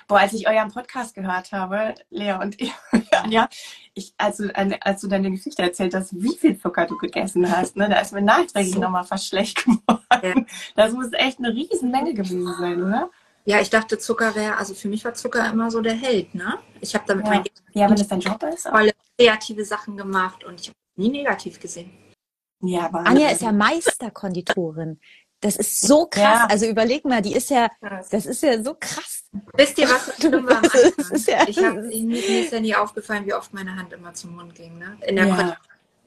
Boah, 0.08 0.20
als 0.20 0.34
ich 0.34 0.48
euren 0.48 0.72
Podcast 0.72 1.16
gehört 1.16 1.52
habe, 1.52 1.96
Lea 2.10 2.34
und 2.42 2.60
ich, 2.62 2.74
Anja, 3.12 3.50
ich, 3.94 4.14
als, 4.18 4.38
du, 4.38 4.54
als 4.56 5.02
du 5.02 5.08
deine 5.08 5.32
Geschichte 5.32 5.62
erzählt 5.62 5.94
hast, 5.94 6.14
wie 6.22 6.36
viel 6.36 6.60
Zucker 6.60 6.86
du 6.86 6.98
gegessen 6.98 7.50
hast, 7.50 7.76
ne, 7.76 7.90
da 7.90 8.00
ist 8.00 8.14
mir 8.14 8.22
nachträglich 8.22 8.76
so. 8.76 8.82
nochmal 8.82 9.04
fast 9.04 9.28
schlecht 9.28 9.58
geworden. 9.66 9.98
Ja. 10.22 10.36
Das 10.76 10.94
muss 10.94 11.12
echt 11.14 11.40
eine 11.40 11.54
Riesenmenge 11.54 12.14
gewesen 12.14 12.54
sein, 12.60 12.84
oder? 12.84 13.10
Ja, 13.48 13.62
ich 13.62 13.70
dachte, 13.70 13.98
Zucker 13.98 14.36
wäre, 14.36 14.58
also 14.58 14.74
für 14.74 14.90
mich 14.90 15.06
war 15.06 15.14
Zucker 15.14 15.50
immer 15.50 15.72
so 15.72 15.80
der 15.80 15.94
Held, 15.94 16.36
ne? 16.36 16.60
Ich 16.82 16.94
habe 16.94 17.06
damit 17.08 17.26
ja. 17.28 17.34
mein 17.34 17.44
ja, 17.72 17.90
wenn 17.90 17.96
das 17.96 18.10
dein 18.10 18.20
Job 18.20 18.44
ist. 18.44 18.66
Tolle 18.66 18.92
kreative 19.18 19.64
Sachen 19.64 19.96
gemacht 19.96 20.44
und 20.44 20.60
ich 20.60 20.68
habe 20.68 20.78
nie 20.98 21.08
negativ 21.08 21.58
gesehen. 21.58 21.90
Ja, 22.62 22.88
aber 22.88 23.06
Anja 23.06 23.30
ist 23.30 23.42
ja 23.42 23.54
Meisterkonditorin. 23.54 25.00
Das 25.40 25.56
ist 25.56 25.88
so 25.88 26.08
krass. 26.08 26.40
Ja. 26.42 26.48
Also 26.50 26.66
überleg 26.66 27.06
mal, 27.06 27.22
die 27.22 27.36
ist 27.36 27.50
ja, 27.50 27.70
das 28.12 28.26
ist 28.26 28.44
ja 28.44 28.62
so 28.62 28.76
krass. 28.78 29.24
Wisst 29.54 29.78
ihr, 29.78 29.88
was 29.88 30.14
schlimm 30.18 30.46
war 30.46 30.58
am 30.58 30.64
Anfang? 30.66 31.24
Ja, 31.26 31.48
ich 31.48 31.58
hab, 31.58 31.76
mir 31.76 32.44
ist 32.44 32.52
ja 32.52 32.60
nie 32.60 32.76
aufgefallen, 32.76 33.26
wie 33.26 33.34
oft 33.34 33.54
meine 33.54 33.78
Hand 33.78 33.94
immer 33.94 34.14
zum 34.14 34.36
Mund 34.36 34.56
ging. 34.56 34.78
Ne? 34.78 34.98
In 35.08 35.16
der 35.16 35.26
ja. 35.26 35.58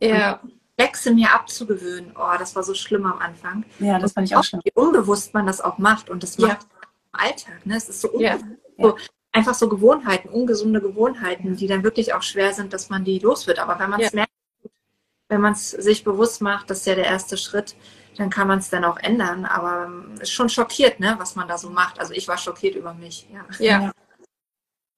ja. 0.01 0.41
Wechsel 0.77 1.15
mir 1.15 1.33
abzugewöhnen. 1.33 2.13
Oh, 2.19 2.37
das 2.39 2.55
war 2.55 2.65
so 2.65 2.75
schlimm 2.75 3.07
am 3.07 3.19
Anfang. 3.19 3.65
Ja, 3.79 3.99
das 3.99 4.13
fand 4.13 4.29
ich 4.29 4.37
auch 4.37 4.45
schlimm. 4.45 4.61
Wie 4.63 4.73
unbewusst 4.75 5.33
man 5.33 5.47
das 5.47 5.63
auch 5.63 5.79
macht. 5.79 6.11
Und 6.11 6.23
das 6.23 6.37
macht 6.37 6.67
Alltag. 7.13 7.65
Ne? 7.65 7.77
Es 7.77 7.89
ist 7.89 8.01
so, 8.01 8.21
ja. 8.21 8.39
so, 8.79 8.97
einfach 9.33 9.55
so 9.55 9.69
Gewohnheiten, 9.69 10.29
ungesunde 10.29 10.81
Gewohnheiten, 10.81 11.57
die 11.57 11.67
dann 11.67 11.83
wirklich 11.85 12.15
auch 12.15 12.23
schwer 12.23 12.53
sind, 12.53 12.73
dass 12.73 12.91
man 12.91 13.05
die 13.05 13.19
los 13.19 13.47
wird. 13.47 13.59
Aber 13.59 13.79
wenn 13.79 13.91
man 13.91 14.01
es 14.01 14.13
ja. 14.13 14.17
merkt, 14.17 14.33
wenn 15.29 15.41
man 15.41 15.53
es 15.53 15.71
sich 15.71 16.03
bewusst 16.05 16.43
macht, 16.43 16.71
das 16.71 16.79
ist 16.79 16.87
ja 16.87 16.95
der 16.97 17.07
erste 17.07 17.37
Schritt, 17.37 17.77
dann 18.17 18.31
kann 18.31 18.49
man 18.49 18.59
es 18.59 18.69
dann 18.69 18.85
auch 18.85 18.99
ändern. 18.99 19.45
Aber 19.45 19.87
ähm, 19.87 20.15
ist 20.21 20.33
schon 20.33 20.49
schockiert, 20.49 21.01
ne, 21.01 21.15
was 21.19 21.37
man 21.37 21.49
da 21.49 21.57
so 21.57 21.71
macht. 21.71 22.01
Also 22.01 22.13
ich 22.13 22.27
war 22.27 22.39
schockiert 22.39 22.75
über 22.75 22.95
mich. 22.95 23.29
Ja. 23.59 23.93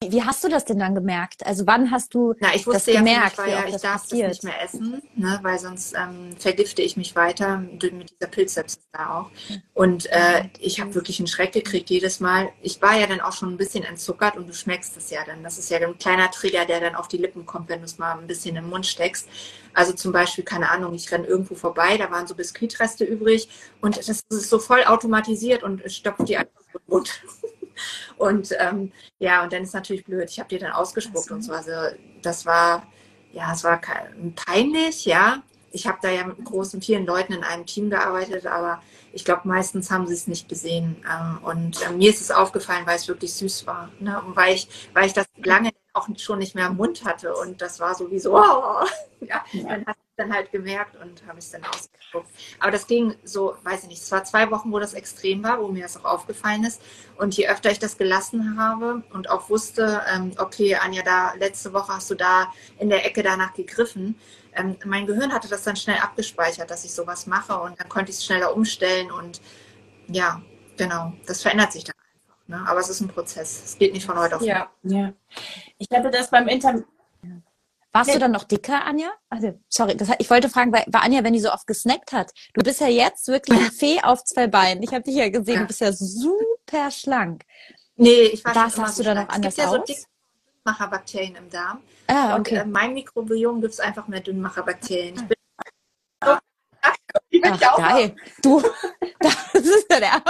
Ja. 0.02 0.12
Wie 0.12 0.22
hast 0.22 0.42
du 0.44 0.48
das 0.48 0.64
denn 0.64 0.78
dann 0.78 0.94
gemerkt? 0.94 1.44
Also 1.46 1.66
wann 1.66 1.90
hast 1.90 2.14
du 2.14 2.34
Na, 2.40 2.54
ich 2.54 2.66
wusste 2.66 2.92
das 2.92 2.98
gemerkt? 2.98 3.38
Ja, 3.38 3.46
ja, 3.46 3.64
ich 3.66 3.76
darf 3.76 4.02
passiert? 4.02 4.30
das 4.30 4.42
nicht 4.42 4.44
mehr 4.44 4.62
essen, 4.62 5.02
ne, 5.14 5.38
weil 5.42 5.58
sonst 5.58 5.94
ähm, 5.94 6.36
vergifte 6.38 6.82
ich 6.82 6.96
mich 6.96 7.16
weiter 7.16 7.58
mit 7.58 7.82
dieser 7.82 8.30
Pilzsepsis 8.30 8.80
da 8.92 9.20
auch. 9.20 9.30
Und 9.74 10.06
äh, 10.12 10.48
ich 10.58 10.80
habe 10.80 10.94
wirklich 10.94 11.18
einen 11.18 11.26
Schreck 11.26 11.52
gekriegt 11.52 11.90
jedes 11.90 12.20
Mal. 12.20 12.50
Ich 12.62 12.80
war 12.82 12.98
ja 12.98 13.06
dann 13.06 13.20
auch 13.20 13.32
schon 13.32 13.50
ein 13.50 13.56
bisschen 13.56 13.84
entzuckert 13.84 14.36
und 14.36 14.48
du 14.48 14.54
schmeckst 14.54 14.96
es 14.96 15.10
ja 15.10 15.24
dann. 15.24 15.42
Das 15.42 15.58
ist 15.58 15.70
ja 15.70 15.78
ein 15.78 15.98
kleiner 15.98 16.30
Trigger, 16.30 16.64
der 16.64 16.80
dann 16.80 16.94
auf 16.94 17.08
die 17.08 17.18
Lippen 17.18 17.46
kommt, 17.46 17.68
wenn 17.68 17.80
du 17.80 17.86
es 17.86 17.98
mal 17.98 18.18
ein 18.18 18.26
bisschen 18.26 18.56
im 18.56 18.68
Mund 18.68 18.86
steckst. 18.86 19.28
Also 19.74 19.92
zum 19.92 20.12
Beispiel, 20.12 20.44
keine 20.44 20.70
Ahnung, 20.70 20.94
ich 20.94 21.10
renne 21.10 21.26
irgendwo 21.26 21.54
vorbei, 21.54 21.96
da 21.96 22.10
waren 22.10 22.26
so 22.26 22.34
Biskuitreste 22.34 23.04
übrig 23.04 23.48
und 23.80 23.96
das 23.96 24.08
ist 24.08 24.50
so 24.50 24.58
voll 24.58 24.84
automatisiert 24.84 25.62
und 25.62 25.82
stopft 25.90 26.28
die 26.28 26.36
einfach 26.36 26.62
Mund. 26.86 27.22
Und 28.16 28.54
ähm, 28.58 28.92
ja, 29.18 29.42
und 29.42 29.52
dann 29.52 29.62
ist 29.62 29.74
natürlich 29.74 30.04
blöd. 30.04 30.30
Ich 30.30 30.38
habe 30.38 30.48
die 30.48 30.58
dann 30.58 30.72
ausgespuckt 30.72 31.30
und 31.30 31.42
so. 31.42 31.52
Also 31.52 31.72
das 32.22 32.46
war, 32.46 32.86
ja, 33.32 33.52
es 33.52 33.64
war 33.64 33.80
peinlich, 34.36 35.04
ja. 35.04 35.42
Ich 35.70 35.86
habe 35.86 35.98
da 36.02 36.10
ja 36.10 36.24
mit 36.24 36.44
großen, 36.44 36.82
vielen 36.82 37.06
Leuten 37.06 37.32
in 37.32 37.44
einem 37.44 37.64
Team 37.64 37.88
gearbeitet, 37.90 38.46
aber 38.46 38.82
ich 39.12 39.24
glaube, 39.24 39.46
meistens 39.46 39.90
haben 39.90 40.06
sie 40.06 40.14
es 40.14 40.26
nicht 40.26 40.48
gesehen. 40.48 40.96
Ähm, 41.08 41.38
und 41.42 41.82
äh, 41.82 41.92
mir 41.92 42.10
ist 42.10 42.20
es 42.20 42.30
aufgefallen, 42.30 42.86
weil 42.86 42.96
es 42.96 43.08
wirklich 43.08 43.34
süß 43.34 43.66
war. 43.66 43.90
Ne? 44.00 44.20
Und 44.22 44.36
weil 44.36 44.54
ich, 44.54 44.68
weil 44.94 45.06
ich 45.06 45.12
das 45.12 45.26
lange 45.36 45.70
auch 45.92 46.08
schon 46.16 46.38
nicht 46.38 46.54
mehr 46.54 46.68
im 46.68 46.76
Mund 46.76 47.04
hatte. 47.04 47.34
Und 47.34 47.60
das 47.60 47.80
war 47.80 47.94
sowieso, 47.94 48.36
oh, 48.36 48.84
ja, 49.20 49.44
dann 49.52 49.84
hast 49.86 49.98
dann 50.16 50.32
halt 50.32 50.52
gemerkt 50.52 50.96
und 50.96 51.26
habe 51.26 51.38
es 51.38 51.50
dann 51.50 51.64
ausgeguckt. 51.64 52.28
Aber 52.60 52.70
das 52.70 52.86
ging 52.86 53.14
so, 53.24 53.56
weiß 53.62 53.84
ich 53.84 53.88
nicht, 53.88 54.02
es 54.02 54.12
war 54.12 54.24
zwei 54.24 54.50
Wochen, 54.50 54.70
wo 54.72 54.78
das 54.78 54.94
extrem 54.94 55.42
war, 55.42 55.60
wo 55.60 55.68
mir 55.68 55.82
das 55.82 55.96
auch 55.96 56.04
aufgefallen 56.04 56.64
ist. 56.64 56.80
Und 57.16 57.36
je 57.36 57.48
öfter 57.48 57.70
ich 57.70 57.78
das 57.78 57.96
gelassen 57.96 58.58
habe 58.58 59.02
und 59.12 59.30
auch 59.30 59.48
wusste, 59.48 60.02
ähm, 60.12 60.32
okay, 60.38 60.76
Anja, 60.76 61.02
da 61.02 61.34
letzte 61.34 61.72
Woche 61.72 61.94
hast 61.94 62.10
du 62.10 62.14
da 62.14 62.52
in 62.78 62.88
der 62.88 63.06
Ecke 63.06 63.22
danach 63.22 63.54
gegriffen, 63.54 64.16
ähm, 64.54 64.76
mein 64.84 65.06
Gehirn 65.06 65.32
hatte 65.32 65.48
das 65.48 65.62
dann 65.62 65.76
schnell 65.76 65.98
abgespeichert, 65.98 66.70
dass 66.70 66.84
ich 66.84 66.92
sowas 66.92 67.26
mache 67.26 67.58
und 67.58 67.78
dann 67.80 67.88
konnte 67.88 68.10
ich 68.10 68.18
es 68.18 68.24
schneller 68.24 68.54
umstellen 68.54 69.10
und 69.10 69.40
ja, 70.08 70.42
genau, 70.76 71.12
das 71.26 71.42
verändert 71.42 71.72
sich 71.72 71.84
dann 71.84 71.94
einfach. 72.12 72.48
Ne? 72.48 72.68
Aber 72.68 72.80
es 72.80 72.88
ist 72.88 73.00
ein 73.00 73.08
Prozess. 73.08 73.62
Es 73.64 73.78
geht 73.78 73.92
nicht 73.92 74.06
von 74.06 74.18
heute 74.18 74.36
auf 74.36 74.42
morgen. 74.42 74.68
Ja. 74.82 74.98
ja. 74.98 75.12
Ich 75.78 75.88
hatte 75.90 76.10
das 76.10 76.30
beim 76.30 76.48
Internet 76.48 76.84
warst 77.92 78.08
nee. 78.08 78.14
du 78.14 78.20
dann 78.20 78.32
noch 78.32 78.44
dicker, 78.44 78.86
Anja? 78.86 79.10
Also, 79.28 79.58
sorry, 79.68 79.96
das, 79.96 80.08
ich 80.18 80.30
wollte 80.30 80.48
fragen, 80.48 80.72
weil, 80.72 80.84
weil 80.86 81.02
Anja, 81.02 81.22
wenn 81.24 81.34
die 81.34 81.40
so 81.40 81.52
oft 81.52 81.66
gesnackt 81.66 82.12
hat, 82.12 82.32
du 82.54 82.62
bist 82.62 82.80
ja 82.80 82.88
jetzt 82.88 83.28
wirklich 83.28 83.58
eine 83.58 83.70
Fee 83.70 84.00
auf 84.02 84.24
zwei 84.24 84.46
Beinen. 84.46 84.82
Ich 84.82 84.92
habe 84.92 85.02
dich 85.02 85.14
ja 85.14 85.28
gesehen, 85.28 85.60
du 85.60 85.66
bist 85.66 85.80
ja 85.82 85.92
super 85.92 86.90
schlank. 86.90 87.44
Nee, 87.96 88.22
ich 88.32 88.44
weiß 88.44 88.56
Was 88.56 88.78
hast 88.78 88.98
du 88.98 89.02
da 89.02 89.14
noch 89.14 89.28
anders 89.28 89.54
gibt 89.54 89.58
ja 89.58 89.68
so 89.68 89.84
Dickmacherbakterien 90.62 91.36
im 91.36 91.50
Darm. 91.50 91.78
Ah, 92.06 92.38
okay. 92.38 92.58
Und 92.58 92.60
äh, 92.60 92.64
mein 92.66 92.94
Mikrobiom 92.94 93.60
gibt 93.60 93.74
es 93.74 93.80
einfach 93.80 94.06
mehr 94.08 94.20
Dünnmacherbakterien. 94.20 95.16
Ich 95.16 95.22
bin 97.42 97.52
Ach, 97.52 97.76
geil. 97.76 98.16
Du, 98.42 98.62
das 99.20 99.54
ist 99.54 99.86
ja 99.90 100.00
der 100.00 100.22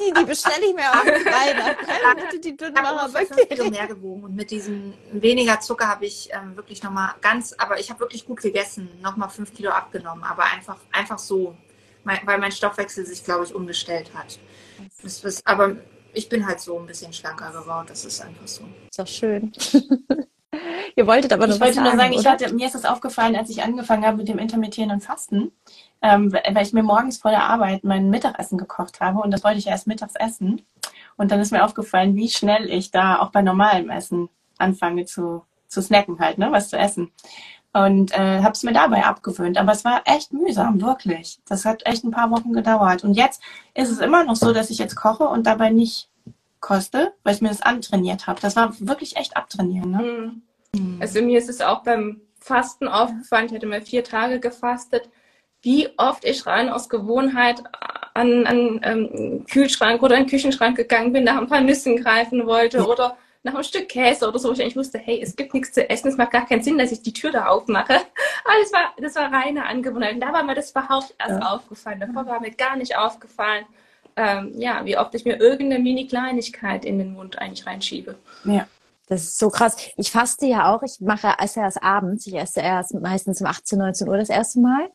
Die, 0.00 0.12
die 0.12 0.24
bestelle 0.24 0.66
ich 0.66 0.74
mir 0.74 0.90
auch 0.90 1.04
rein. 1.04 1.76
Die 2.42 2.56
Dünnmacherbakterien. 2.56 3.70
mehr 3.70 3.86
gewogen 3.86 4.24
und 4.24 4.34
mit 4.34 4.50
diesem 4.50 4.94
weniger 5.12 5.60
Zucker 5.60 5.86
habe 5.88 6.06
ich 6.06 6.30
ähm, 6.32 6.56
wirklich 6.56 6.82
nochmal 6.82 7.14
ganz, 7.20 7.52
aber 7.58 7.78
ich 7.78 7.90
habe 7.90 8.00
wirklich 8.00 8.24
gut 8.24 8.40
gegessen, 8.40 8.88
nochmal 9.02 9.28
fünf 9.28 9.52
Kilo 9.52 9.68
abgenommen, 9.70 10.24
aber 10.24 10.44
einfach, 10.44 10.78
einfach 10.92 11.18
so, 11.18 11.54
mein, 12.04 12.20
weil 12.24 12.38
mein 12.38 12.52
Stoffwechsel 12.52 13.04
sich, 13.04 13.22
glaube 13.24 13.44
ich, 13.44 13.54
umgestellt 13.54 14.14
hat. 14.14 14.38
Das, 15.02 15.20
das, 15.20 15.44
aber 15.44 15.76
ich 16.14 16.28
bin 16.28 16.46
halt 16.46 16.60
so 16.60 16.78
ein 16.78 16.86
bisschen 16.86 17.12
schlanker 17.12 17.50
geworden, 17.50 17.86
das 17.88 18.04
ist 18.04 18.20
einfach 18.22 18.46
so. 18.46 18.64
Ist 18.90 18.98
doch 18.98 19.06
schön. 19.06 19.52
Ihr 20.96 21.06
wolltet 21.06 21.32
aber 21.32 21.46
noch 21.46 21.56
Ich 21.56 21.60
wollte 21.60 21.74
sagen, 21.74 21.88
nur 21.88 21.96
sagen, 21.96 22.12
ich 22.12 22.26
hatte, 22.26 22.54
mir 22.54 22.66
ist 22.66 22.74
das 22.74 22.84
aufgefallen, 22.84 23.34
als 23.34 23.50
ich 23.50 23.62
angefangen 23.62 24.06
habe 24.06 24.18
mit 24.18 24.28
dem 24.28 24.38
intermittierenden 24.38 25.00
Fasten, 25.00 25.50
ähm, 26.02 26.32
weil 26.32 26.62
ich 26.64 26.72
mir 26.72 26.84
morgens 26.84 27.18
vor 27.18 27.32
der 27.32 27.42
Arbeit 27.42 27.82
mein 27.82 28.10
Mittagessen 28.10 28.58
gekocht 28.58 29.00
habe 29.00 29.18
und 29.20 29.30
das 29.32 29.42
wollte 29.42 29.58
ich 29.58 29.66
erst 29.66 29.86
mittags 29.86 30.14
essen. 30.14 30.62
Und 31.16 31.30
dann 31.30 31.40
ist 31.40 31.52
mir 31.52 31.64
aufgefallen, 31.64 32.16
wie 32.16 32.28
schnell 32.28 32.70
ich 32.70 32.90
da 32.90 33.18
auch 33.20 33.30
bei 33.30 33.42
normalem 33.42 33.90
Essen 33.90 34.28
anfange 34.58 35.04
zu, 35.04 35.44
zu 35.66 35.82
snacken 35.82 36.18
halt, 36.18 36.38
ne, 36.38 36.52
was 36.52 36.68
zu 36.68 36.76
essen. 36.76 37.12
Und 37.74 38.12
äh, 38.12 38.40
habe 38.40 38.52
es 38.52 38.62
mir 38.62 38.72
dabei 38.72 39.04
abgewöhnt. 39.04 39.58
Aber 39.58 39.72
es 39.72 39.84
war 39.84 40.02
echt 40.04 40.32
mühsam, 40.32 40.80
wirklich. 40.80 41.40
Das 41.46 41.64
hat 41.64 41.84
echt 41.86 42.04
ein 42.04 42.12
paar 42.12 42.30
Wochen 42.30 42.52
gedauert. 42.52 43.02
Und 43.02 43.14
jetzt 43.14 43.42
ist 43.74 43.90
es 43.90 43.98
immer 43.98 44.24
noch 44.24 44.36
so, 44.36 44.52
dass 44.52 44.70
ich 44.70 44.78
jetzt 44.78 44.94
koche 44.94 45.24
und 45.24 45.44
dabei 45.46 45.70
nicht 45.70 46.08
koste, 46.60 47.12
weil 47.24 47.34
ich 47.34 47.42
mir 47.42 47.48
das 47.48 47.62
antrainiert 47.62 48.26
habe. 48.26 48.40
Das 48.40 48.56
war 48.56 48.74
wirklich 48.78 49.16
echt 49.16 49.36
abtrainieren. 49.36 49.90
Ne? 49.90 50.34
Mhm. 50.74 50.98
Also 51.00 51.20
mir 51.20 51.38
ist 51.38 51.50
es 51.50 51.60
auch 51.60 51.82
beim 51.82 52.22
Fasten 52.40 52.88
aufgefallen, 52.88 53.46
ich 53.46 53.54
hatte 53.54 53.66
mal 53.66 53.82
vier 53.82 54.04
Tage 54.04 54.38
gefastet, 54.38 55.08
wie 55.62 55.88
oft 55.96 56.24
ich 56.24 56.46
rein 56.46 56.68
aus 56.68 56.88
Gewohnheit 56.88 57.62
an, 58.14 58.46
an 58.46 58.80
ähm, 58.82 59.44
Kühlschrank 59.50 60.02
oder 60.02 60.16
an 60.16 60.22
den 60.22 60.28
Küchenschrank 60.28 60.76
gegangen 60.76 61.12
bin, 61.12 61.24
nach 61.24 61.38
ein 61.38 61.48
paar 61.48 61.62
Nüssen 61.62 61.96
greifen 61.96 62.46
wollte 62.46 62.78
ja. 62.78 62.84
oder 62.84 63.16
nach 63.44 63.54
einem 63.54 63.62
Stück 63.62 63.88
Käse 63.88 64.26
oder 64.26 64.38
so, 64.38 64.48
wo 64.48 64.52
ich 64.52 64.60
eigentlich 64.60 64.76
wusste, 64.76 64.98
hey, 64.98 65.20
es 65.22 65.36
gibt 65.36 65.52
nichts 65.52 65.72
zu 65.72 65.88
essen, 65.88 66.08
es 66.08 66.16
macht 66.16 66.32
gar 66.32 66.46
keinen 66.46 66.62
Sinn, 66.62 66.78
dass 66.78 66.90
ich 66.90 67.02
die 67.02 67.12
Tür 67.12 67.30
da 67.30 67.46
aufmache. 67.46 67.92
Aber 68.44 68.58
das 68.60 68.72
war, 68.72 68.92
das 68.96 69.14
war 69.14 69.32
reine 69.32 69.66
Angewohnheit. 69.66 70.14
Und 70.14 70.20
da 70.20 70.32
war 70.32 70.42
mir 70.42 70.54
das 70.54 70.70
überhaupt 70.70 71.14
erst 71.18 71.40
ja. 71.40 71.52
aufgefallen. 71.52 72.00
Davor 72.00 72.26
war 72.26 72.40
mir 72.40 72.50
gar 72.50 72.76
nicht 72.76 72.96
aufgefallen, 72.96 73.66
ähm, 74.16 74.52
ja, 74.56 74.84
wie 74.84 74.96
oft 74.96 75.14
ich 75.14 75.24
mir 75.24 75.38
irgendeine 75.38 75.82
Mini-Kleinigkeit 75.82 76.84
in 76.84 76.98
den 76.98 77.12
Mund 77.12 77.38
eigentlich 77.38 77.66
reinschiebe. 77.66 78.16
Ja. 78.44 78.66
Das 79.06 79.22
ist 79.22 79.38
so 79.38 79.50
krass. 79.50 79.76
Ich 79.96 80.10
faste 80.10 80.46
ja 80.46 80.74
auch. 80.74 80.82
Ich 80.82 81.00
mache 81.00 81.34
esse 81.38 81.60
erst 81.60 81.82
abends. 81.82 82.26
Ich 82.26 82.34
esse 82.34 82.60
erst 82.60 82.94
meistens 82.94 83.42
um 83.42 83.46
18, 83.46 83.78
19 83.78 84.08
Uhr 84.08 84.16
das 84.16 84.30
erste 84.30 84.60
Mal. 84.60 84.88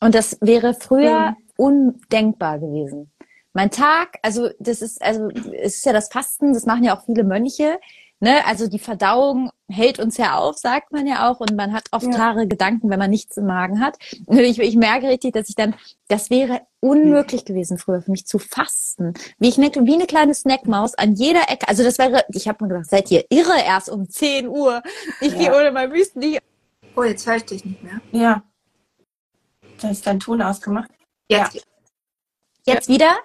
Und 0.00 0.14
das 0.14 0.38
wäre 0.40 0.72
früher 0.72 1.32
mhm. 1.32 1.36
undenkbar 1.56 2.58
gewesen. 2.58 3.10
Mein 3.56 3.70
Tag, 3.70 4.18
also 4.20 4.50
das 4.58 4.82
ist, 4.82 5.00
also 5.00 5.30
es 5.30 5.76
ist 5.76 5.86
ja 5.86 5.94
das 5.94 6.08
Fasten, 6.08 6.52
das 6.52 6.66
machen 6.66 6.84
ja 6.84 6.94
auch 6.94 7.06
viele 7.06 7.24
Mönche. 7.24 7.80
Ne? 8.20 8.44
Also 8.44 8.66
die 8.68 8.78
Verdauung 8.78 9.50
hält 9.66 9.98
uns 9.98 10.18
ja 10.18 10.36
auf, 10.36 10.58
sagt 10.58 10.92
man 10.92 11.06
ja 11.06 11.30
auch, 11.30 11.40
und 11.40 11.56
man 11.56 11.72
hat 11.72 11.84
oft 11.90 12.04
ja. 12.04 12.10
klare 12.10 12.46
Gedanken, 12.46 12.90
wenn 12.90 12.98
man 12.98 13.08
nichts 13.08 13.38
im 13.38 13.46
Magen 13.46 13.80
hat. 13.80 13.96
Ich, 14.28 14.58
ich 14.58 14.76
merke 14.76 15.08
richtig, 15.08 15.32
dass 15.32 15.48
ich 15.48 15.54
dann, 15.54 15.74
das 16.08 16.28
wäre 16.28 16.66
unmöglich 16.80 17.46
gewesen 17.46 17.78
früher 17.78 18.02
für 18.02 18.10
mich 18.10 18.26
zu 18.26 18.38
fasten. 18.38 19.14
Wie 19.38 19.48
ich 19.48 19.56
wie 19.56 19.94
eine 19.94 20.06
kleine 20.06 20.34
Snackmaus 20.34 20.94
an 20.94 21.14
jeder 21.14 21.48
Ecke. 21.48 21.66
Also 21.66 21.82
das 21.82 21.96
wäre, 21.96 22.26
ich 22.34 22.48
habe 22.48 22.62
mir 22.62 22.68
gedacht, 22.68 22.90
seid 22.90 23.10
ihr 23.10 23.24
irre 23.30 23.58
erst 23.64 23.88
um 23.88 24.06
10 24.06 24.48
Uhr? 24.48 24.82
Ich 25.22 25.32
ja. 25.32 25.38
gehe 25.38 25.56
ohne 25.58 25.72
mein 25.72 25.90
Wüsten 25.94 26.22
Oh, 26.94 27.04
jetzt 27.04 27.26
höre 27.26 27.36
ich 27.36 27.46
dich 27.46 27.64
nicht 27.64 27.82
mehr. 27.82 28.02
Ja. 28.12 28.42
Da 29.80 29.88
ist 29.88 30.06
dein 30.06 30.20
Ton 30.20 30.42
ausgemacht. 30.42 30.90
Jetzt. 31.30 31.54
Ja. 31.54 31.62
Jetzt 32.66 32.88
wieder? 32.88 33.16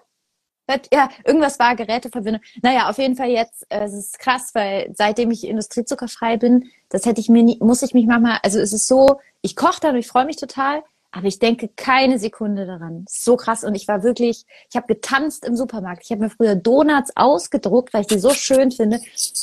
Ja, 0.93 1.09
irgendwas 1.25 1.59
war 1.59 1.75
Geräteverbindung. 1.75 2.41
Naja, 2.61 2.89
auf 2.89 2.97
jeden 2.97 3.15
Fall 3.15 3.29
jetzt, 3.29 3.65
äh, 3.69 3.83
es 3.83 3.93
ist 3.93 4.19
krass, 4.19 4.51
weil 4.53 4.91
seitdem 4.95 5.31
ich 5.31 5.45
industriezuckerfrei 5.45 6.37
bin, 6.37 6.69
das 6.89 7.05
hätte 7.05 7.21
ich 7.21 7.29
mir 7.29 7.43
nie, 7.43 7.57
muss 7.59 7.81
ich 7.81 7.93
mich 7.93 8.05
manchmal, 8.05 8.39
also 8.43 8.59
es 8.59 8.73
ist 8.73 8.87
so, 8.87 9.19
ich 9.41 9.55
koche 9.55 9.79
dann, 9.81 9.95
ich 9.95 10.07
freue 10.07 10.25
mich 10.25 10.37
total, 10.37 10.83
aber 11.11 11.27
ich 11.27 11.39
denke 11.39 11.69
keine 11.75 12.19
Sekunde 12.19 12.65
daran. 12.65 13.05
So 13.09 13.35
krass. 13.35 13.63
Und 13.65 13.75
ich 13.75 13.87
war 13.87 14.01
wirklich, 14.01 14.45
ich 14.69 14.75
habe 14.75 14.87
getanzt 14.87 15.45
im 15.45 15.57
Supermarkt. 15.57 16.03
Ich 16.05 16.11
habe 16.11 16.21
mir 16.21 16.29
früher 16.29 16.55
Donuts 16.55 17.11
ausgedruckt, 17.15 17.93
weil 17.93 18.01
ich 18.01 18.07
die 18.07 18.19
so 18.19 18.31
schön 18.31 18.71
finde. 18.71 19.01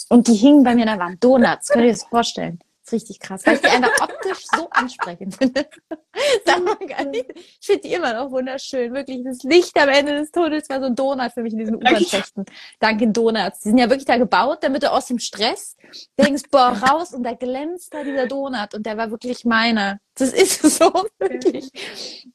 Und 0.09 0.29
die 0.29 0.35
hingen 0.35 0.65
bei 0.65 0.75
mir 0.75 0.83
in 0.83 0.89
der 0.89 0.99
Wand. 0.99 1.23
Donuts, 1.23 1.69
könnt 1.69 1.85
ihr 1.85 1.93
das 1.93 2.05
vorstellen? 2.05 2.59
Ist 2.89 2.93
richtig 2.93 3.21
krass, 3.21 3.47
weil 3.47 3.55
ich 3.55 3.61
die 3.61 3.69
einfach 3.69 4.01
optisch 4.03 4.47
so 4.55 4.69
ansprechend 4.71 5.37
finde. 5.37 5.69
Sag 6.45 6.65
mal 6.65 6.77
gar 6.87 7.05
nicht. 7.05 7.31
Ich 7.37 7.67
finde 7.67 7.83
die 7.83 7.93
immer 7.93 8.15
noch 8.15 8.31
wunderschön. 8.31 8.93
Wirklich, 8.93 9.23
das 9.25 9.43
Licht 9.43 9.79
am 9.79 9.89
Ende 9.89 10.17
des 10.17 10.31
Tunnels 10.31 10.69
war 10.69 10.81
so 10.81 10.87
ein 10.87 10.95
Donut 10.95 11.33
für 11.33 11.43
mich 11.43 11.53
in 11.53 11.59
diesen 11.59 11.77
U-Bahn-Schächten. 11.77 12.45
Danke 12.81 13.09
Donuts. 13.09 13.61
Die 13.61 13.69
sind 13.69 13.79
ja 13.79 13.89
wirklich 13.89 14.07
da 14.07 14.17
gebaut, 14.17 14.59
damit 14.63 14.83
du 14.83 14.93
aus 14.93 15.07
dem 15.07 15.19
Stress 15.19 15.77
denkst, 16.19 16.45
boah, 16.51 16.69
raus 16.69 17.13
und 17.13 17.23
da 17.23 17.35
glänzt 17.35 17.95
da 17.95 18.03
dieser 18.03 18.27
Donut 18.27 18.75
und 18.75 18.87
der 18.87 18.97
war 18.97 19.11
wirklich 19.11 19.45
meiner. 19.45 20.01
Das 20.15 20.33
ist 20.33 20.63
so 20.79 20.93
wirklich. 21.19 21.71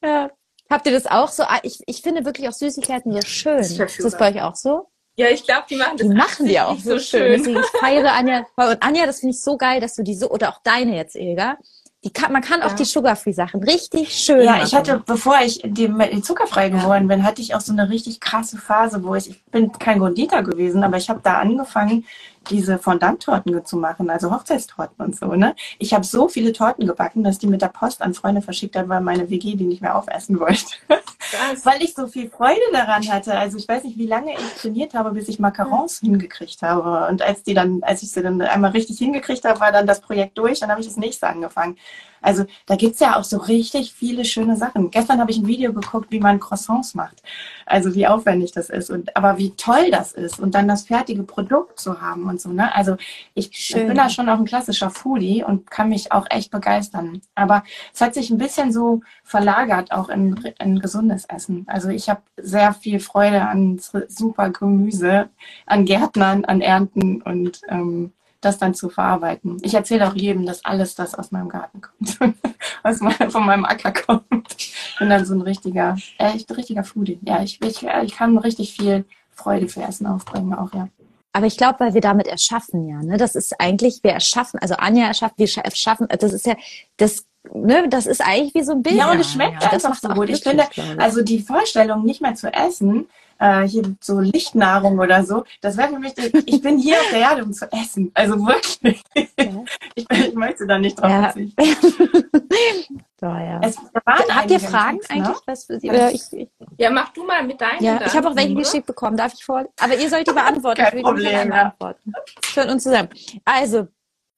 Ja. 0.04 0.32
Habt 0.70 0.88
ihr 0.88 0.94
das 0.94 1.06
auch 1.06 1.28
so? 1.30 1.44
Ah, 1.44 1.60
ich, 1.64 1.80
ich 1.86 2.02
finde 2.02 2.26
wirklich 2.26 2.48
auch 2.48 2.54
Süßigkeiten 2.54 3.12
so 3.12 3.22
schön. 3.22 3.60
ist, 3.60 3.80
ist 3.80 4.04
das 4.04 4.18
bei 4.18 4.32
euch 4.32 4.42
auch 4.42 4.56
so? 4.56 4.88
Ja, 5.16 5.28
ich 5.28 5.44
glaube, 5.44 5.66
die 5.70 5.76
machen 5.76 5.98
das 5.98 6.08
die 6.08 6.14
machen 6.14 6.46
die 6.48 6.60
auch 6.60 6.80
so 6.80 6.98
schön. 6.98 7.32
Deswegen 7.34 7.60
ich 7.60 7.80
feiere 7.80 8.14
Anja. 8.14 8.46
Und 8.56 8.82
Anja, 8.82 9.06
das 9.06 9.20
finde 9.20 9.36
ich 9.36 9.42
so 9.42 9.58
geil, 9.58 9.80
dass 9.80 9.96
du 9.96 10.04
die 10.04 10.16
so, 10.16 10.30
oder 10.30 10.50
auch 10.50 10.60
deine 10.64 10.96
jetzt, 10.96 11.16
Ilga, 11.16 11.58
die 12.04 12.12
kann, 12.12 12.34
man 12.34 12.42
kann 12.42 12.60
ja. 12.60 12.68
auch 12.68 12.74
die 12.74 12.84
Sugar-Free-Sachen 12.84 13.64
richtig 13.64 14.14
schön 14.14 14.42
Ja, 14.42 14.54
machen. 14.54 14.64
ich 14.66 14.76
hatte, 14.76 15.02
bevor 15.06 15.40
ich 15.42 15.62
die, 15.64 15.88
die 15.88 16.22
zuckerfrei 16.22 16.70
geworden 16.70 17.08
bin, 17.08 17.24
hatte 17.24 17.42
ich 17.42 17.56
auch 17.56 17.62
so 17.62 17.72
eine 17.72 17.90
richtig 17.90 18.20
krasse 18.20 18.58
Phase, 18.58 19.04
wo 19.04 19.16
ich, 19.16 19.30
ich 19.30 19.44
bin 19.46 19.72
kein 19.72 20.00
Konditor 20.00 20.42
gewesen, 20.42 20.84
aber 20.84 20.98
ich 20.98 21.10
habe 21.10 21.22
da 21.24 21.40
angefangen, 21.40 22.06
diese 22.50 22.78
Fondant-Torten 22.78 23.66
zu 23.66 23.78
machen, 23.78 24.10
also 24.10 24.32
Hochzeitstorten 24.32 25.06
und 25.06 25.16
so. 25.16 25.28
Ne? 25.36 25.56
Ich 25.80 25.94
habe 25.94 26.04
so 26.04 26.28
viele 26.28 26.54
Torten 26.54 26.88
gebacken, 26.88 27.24
dass 27.24 27.40
die 27.40 27.48
mit 27.48 27.62
der 27.62 27.68
Post 27.68 28.02
an 28.02 28.14
Freunde 28.14 28.42
verschickt 28.42 28.76
hat, 28.76 28.90
weil 28.90 29.02
meine 29.02 29.30
WG 29.30 29.56
die 29.56 29.66
nicht 29.66 29.82
mehr 29.82 29.96
aufessen 29.96 30.40
wollte. 30.40 30.76
weil 31.64 31.82
ich 31.82 31.94
so 31.94 32.08
viel 32.08 32.30
Freude 32.30 32.62
daran 32.72 33.08
hatte. 33.10 33.38
Also 33.38 33.58
ich 33.58 33.68
weiß 33.68 33.84
nicht, 33.84 33.98
wie 33.98 34.08
lange 34.08 34.34
ich 34.34 34.62
trainiert 34.62 34.94
habe, 34.94 35.12
bis 35.12 35.28
ich 35.28 35.40
Macarons 35.40 36.02
mhm. 36.02 36.12
hingekriegt 36.12 36.62
habe. 36.62 37.08
Und 37.08 37.22
als 37.22 37.44
die 37.44 37.54
dann, 37.54 37.82
als 37.84 38.04
ich 38.04 38.12
sie 38.12 38.22
dann 38.22 38.42
einmal 38.42 38.72
richtig 38.72 38.98
hingekriegt 38.98 39.46
habe, 39.46 39.60
war 39.60 39.72
dann 39.72 39.88
das 39.88 40.02
Projekt 40.02 40.38
durch, 40.38 40.60
dann 40.60 40.70
habe 40.70 40.82
ich 40.82 40.88
das 40.88 40.98
nächste 40.98 41.28
angefangen. 41.28 41.78
Also 42.24 42.46
da 42.66 42.76
gibt's 42.76 43.00
ja 43.00 43.18
auch 43.18 43.24
so 43.24 43.38
richtig 43.38 43.94
viele 43.94 44.26
schöne 44.26 44.56
Sachen. 44.56 44.90
Gestern 44.90 45.20
habe 45.20 45.32
ich 45.32 45.38
ein 45.38 45.48
Video 45.48 45.74
geguckt, 45.74 46.12
wie 46.12 46.20
man 46.20 46.40
Croissants 46.40 46.96
macht. 46.96 47.22
Also 47.66 47.94
wie 47.94 48.08
aufwendig 48.08 48.52
das 48.52 48.70
ist. 48.70 48.90
Und 48.90 49.16
aber 49.16 49.38
wie 49.38 49.52
toll 49.52 49.92
das 49.92 50.14
ist. 50.14 50.40
Und 50.40 50.56
dann 50.56 50.68
das 50.68 50.84
fertige 50.84 51.24
Produkt 51.24 51.80
zu 51.80 52.02
haben 52.02 52.28
und 52.28 52.42
so. 52.42 52.50
Ne? 52.50 52.74
Also 52.74 52.96
ich, 53.34 53.52
ich 53.52 53.76
bin 53.76 53.96
da 53.96 54.10
schon 54.10 54.30
auch 54.30 54.40
ein 54.40 54.46
klassischer 54.46 54.90
Foodie 54.90 55.44
und 55.44 55.70
kann 55.70 55.90
mich 55.90 56.12
auch 56.12 56.26
echt 56.30 56.50
begeistern. 56.50 57.22
Aber 57.36 57.64
es 57.94 58.02
hat 58.02 58.14
sich 58.14 58.30
ein 58.30 58.38
bisschen 58.38 58.72
so 58.72 59.02
verlagert 59.24 59.92
auch 59.92 60.10
in, 60.10 60.36
in 60.60 60.80
gesundes 60.80 61.26
Essen. 61.26 61.66
Also 61.68 61.90
ich 61.90 62.10
habe 62.10 62.22
sehr 62.38 62.74
viel 62.74 63.00
Freude 63.00 63.42
an 63.48 63.80
super 64.08 64.50
Gemüse, 64.50 65.30
an 65.66 65.86
Gärtnern, 65.86 66.46
an 66.46 66.62
Ernten 66.62 67.22
und 67.22 67.62
ähm, 67.68 68.14
das 68.46 68.58
dann 68.58 68.74
zu 68.74 68.90
verarbeiten. 68.90 69.58
Ich 69.62 69.74
erzähle 69.74 70.08
auch 70.08 70.16
jedem, 70.16 70.46
dass 70.46 70.64
alles 70.66 70.96
das 70.96 71.16
aus 71.16 71.32
meinem 71.32 71.50
Garten 71.50 71.82
kommt, 71.82 72.36
aus 72.84 73.00
meinem, 73.00 73.32
von 73.32 73.46
meinem 73.46 73.66
Acker 73.66 73.92
kommt. 73.92 74.56
Ich 74.58 74.96
bin 75.00 75.10
dann 75.10 75.26
so 75.26 75.34
ein 75.34 75.42
richtiger, 75.42 75.98
echt 76.18 76.56
richtiger 76.56 76.84
Foodie. 76.84 77.20
Ja, 77.24 77.42
ich, 77.42 77.62
ich, 77.62 77.84
ich 77.84 78.16
kann 78.16 78.38
richtig 78.38 78.74
viel 78.74 79.06
Freude 79.32 79.68
für 79.68 79.82
Essen 79.82 80.08
aufbringen 80.08 80.54
auch, 80.54 80.74
ja. 80.74 80.88
Aber 81.36 81.48
ich 81.48 81.58
glaube, 81.58 81.80
weil 81.80 81.96
wir 81.96 82.02
damit 82.02 82.28
erschaffen, 82.28 82.88
ja, 82.88 83.02
ne? 83.02 83.18
Das 83.18 83.34
ist 83.36 83.60
eigentlich, 83.60 84.04
wir 84.04 84.12
erschaffen, 84.12 84.60
also 84.60 84.76
Anja 84.76 85.08
erschafft, 85.08 85.36
wir 85.38 85.50
erschaffen, 85.64 86.08
das 86.08 86.32
ist 86.32 86.46
ja, 86.46 86.56
das 86.98 87.26
ne, 87.52 87.90
das 87.90 88.06
ist 88.06 88.22
eigentlich 88.22 88.54
wie 88.54 88.64
so 88.64 88.74
ein 88.74 88.84
Bild. 88.84 88.96
Ja, 88.96 89.12
und 89.12 89.20
es 89.20 89.32
schmeckt 89.32 89.64
ja, 89.64 89.70
das 89.70 89.86
einfach 89.86 89.90
macht 89.90 90.02
so 90.02 90.10
gut. 90.10 90.30
Ich 90.30 90.44
finde, 90.44 90.66
also 90.98 91.24
die 91.24 91.42
Vorstellung, 91.42 92.06
nicht 92.06 92.22
mehr 92.22 92.36
zu 92.36 92.54
essen, 92.54 93.08
äh, 93.40 93.64
hier 93.68 93.84
so 94.02 94.20
Lichtnahrung 94.20 95.00
oder 95.00 95.24
so, 95.24 95.44
das 95.62 95.78
wäre 95.78 95.90
für 95.90 96.00
mich, 96.00 96.14
ich 96.46 96.62
bin 96.62 96.78
hier 96.78 96.96
auf 97.00 97.10
der 97.12 97.20
Erde, 97.20 97.44
um 97.44 97.54
zu 97.54 97.72
essen. 97.72 98.12
Also 98.14 98.36
wirklich. 98.46 99.02
Ich, 99.96 100.10
ich 100.10 100.34
möchte 100.34 100.66
da 100.66 100.80
nicht 100.80 101.00
drauf 101.00 101.10
Ja. 101.12 101.24
verzichten. 101.24 101.56
so, 103.20 103.26
ja. 103.28 103.60
Es 103.64 103.78
waren 103.78 103.94
Habt 104.06 104.28
ihr 104.30 104.36
einige 104.36 104.60
Fragen 104.60 104.98
ne? 104.98 105.04
eigentlich? 105.10 105.38
Was 105.46 105.66
für 105.66 105.80
Sie? 105.80 105.88
Ich, 105.90 106.34
ich, 106.34 106.48
Ja, 106.78 106.90
mach 106.90 107.10
du 107.10 107.24
mal 107.24 107.44
mit 107.44 107.62
deinen. 107.62 107.84
ja, 107.84 108.02
ich 108.04 108.14
habe 108.16 108.30
auch 108.30 108.36
welche 108.36 108.54
oder? 108.54 108.62
geschickt 108.62 108.88
bekommen. 108.88 109.16
Darf 109.18 109.34
ich 109.34 109.44
vor? 109.46 109.66
Aber 109.80 109.96
ihr 109.96 110.10
sollt 110.10 110.28
die 110.28 110.32
beantworten. 110.34 110.82
Kein 110.82 110.98
ich 110.98 111.04
Problem, 111.04 111.50
ja. 111.52 111.62
antworten. 111.64 112.12
Für 112.44 112.66
uns 112.68 112.84
zusammen. 112.84 113.10
Also, 113.46 113.88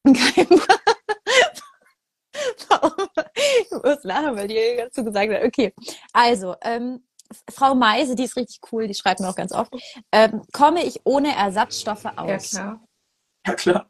kein 0.06 0.48
Ich 2.36 3.72
muss 3.72 4.04
lachen, 4.04 4.36
weil 4.36 4.48
die 4.48 4.60
dazu 4.78 5.04
gesagt 5.04 5.32
hat. 5.34 5.44
Okay, 5.44 5.74
also, 6.14 6.56
ähm, 6.62 7.02
Frau 7.50 7.76
Meise, 7.76 8.16
die 8.16 8.24
ist 8.24 8.36
richtig 8.36 8.60
cool, 8.72 8.88
die 8.88 8.94
schreibt 8.94 9.20
mir 9.20 9.30
auch 9.30 9.36
ganz 9.36 9.52
oft. 9.52 9.74
Ähm, 10.12 10.42
komme 10.54 10.84
ich 10.84 11.02
ohne 11.06 11.36
Ersatzstoffe 11.36 12.04
Ja, 12.04 12.14
aus? 12.16 12.52
klar. 12.52 12.80
Ja, 13.48 13.54
klar. 13.54 13.90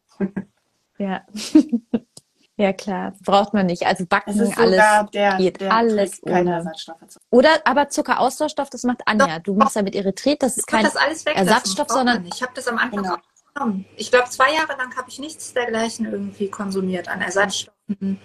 Ja. 0.97 1.21
ja, 2.57 2.73
klar. 2.73 3.13
Braucht 3.25 3.53
man 3.53 3.65
nicht. 3.65 3.85
Also 3.85 4.03
Es 4.03 4.09
Backen, 4.09 4.31
ist 4.39 4.57
alles. 4.57 4.71
sogar 4.75 5.09
der, 5.11 5.37
geht 5.37 5.61
der 5.61 5.73
alles 5.73 6.11
Trick, 6.11 6.25
keine 6.25 6.41
ohne. 6.49 6.55
Ersatzstoffe 6.57 7.07
zu. 7.07 7.19
Oder 7.31 7.49
aber 7.65 7.89
Zuckeraustauschstoff, 7.89 8.69
das 8.69 8.83
macht 8.83 9.01
Anja. 9.05 9.39
Du 9.39 9.53
machst 9.55 9.75
ja 9.75 9.81
mit 9.81 9.95
Erythrit, 9.95 10.41
das 10.41 10.57
ist 10.57 10.67
kein 10.67 10.83
das 10.85 10.95
alles 10.95 11.25
weglassen. 11.25 11.47
Ersatzstoff, 11.49 11.89
sondern-. 11.89 12.25
Ich 12.25 12.41
habe 12.41 12.51
das 12.55 12.67
am 12.67 12.77
Anfang 12.77 13.03
Genau. 13.03 13.15
auch 13.15 13.19
genommen. 13.53 13.85
Ich 13.95 14.11
glaube, 14.11 14.29
zwei 14.29 14.53
Jahre 14.53 14.77
lang 14.77 14.95
habe 14.97 15.09
ich 15.09 15.19
nichts 15.19 15.53
dergleichen 15.53 16.05
irgendwie 16.05 16.49
konsumiert 16.49 17.07
an 17.09 17.21
Ersatzstoffen 17.21 18.19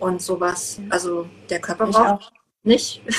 und 0.00 0.22
sowas. 0.22 0.80
Also 0.90 1.28
der 1.50 1.60
Körper 1.60 1.88
Ich 1.88 1.96
braucht 1.96 2.22
auch. 2.24 2.32
nicht. 2.62 3.02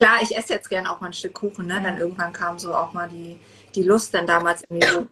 Klar, 0.00 0.22
ich 0.22 0.36
esse 0.36 0.52
jetzt 0.54 0.68
gern 0.70 0.86
auch 0.86 1.00
mal 1.00 1.08
ein 1.08 1.12
Stück 1.12 1.34
Kuchen. 1.34 1.66
Ne? 1.66 1.80
Dann 1.82 1.98
irgendwann 1.98 2.32
kam 2.32 2.58
so 2.58 2.74
auch 2.74 2.92
mal 2.92 3.08
die, 3.08 3.38
die 3.74 3.82
Lust, 3.82 4.14
dann 4.14 4.26
damals 4.26 4.62
irgendwie 4.68 4.86
so 4.86 5.06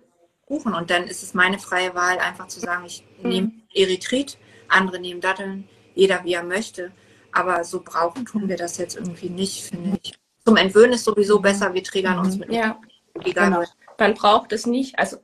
Kuchen. 0.47 0.75
Und 0.75 0.91
dann 0.91 1.05
ist 1.05 1.23
es 1.23 1.35
meine 1.35 1.59
freie 1.59 1.95
Wahl, 1.95 2.19
einfach 2.19 2.47
zu 2.47 2.61
sagen, 2.61 2.85
ich 2.87 3.05
Mhm. 3.23 3.29
nehme 3.29 3.53
Erythrit, 3.75 4.39
andere 4.69 5.01
nehmen 5.01 5.21
Datteln, 5.21 5.69
jeder 5.95 6.23
wie 6.25 6.35
er 6.35 6.45
möchte. 6.45 6.93
Aber 7.33 7.65
so 7.65 7.83
brauchen 7.83 8.25
tun 8.25 8.49
wir 8.49 8.57
das 8.57 8.77
jetzt 8.79 8.97
irgendwie 8.97 9.29
nicht, 9.29 9.65
finde 9.65 9.99
ich. 10.03 10.15
Zum 10.45 10.57
Entwöhnen 10.57 10.93
ist 10.93 11.05
sowieso 11.05 11.41
besser, 11.41 11.75
wir 11.75 11.83
triggern 11.83 12.19
uns 12.19 12.39
mit 12.39 12.51
Ja, 12.51 12.81
egal 13.25 13.51
Genau. 13.51 13.65
man 13.99 14.15
braucht 14.15 14.53
es 14.53 14.67
nicht. 14.67 14.99
Also 14.99 15.19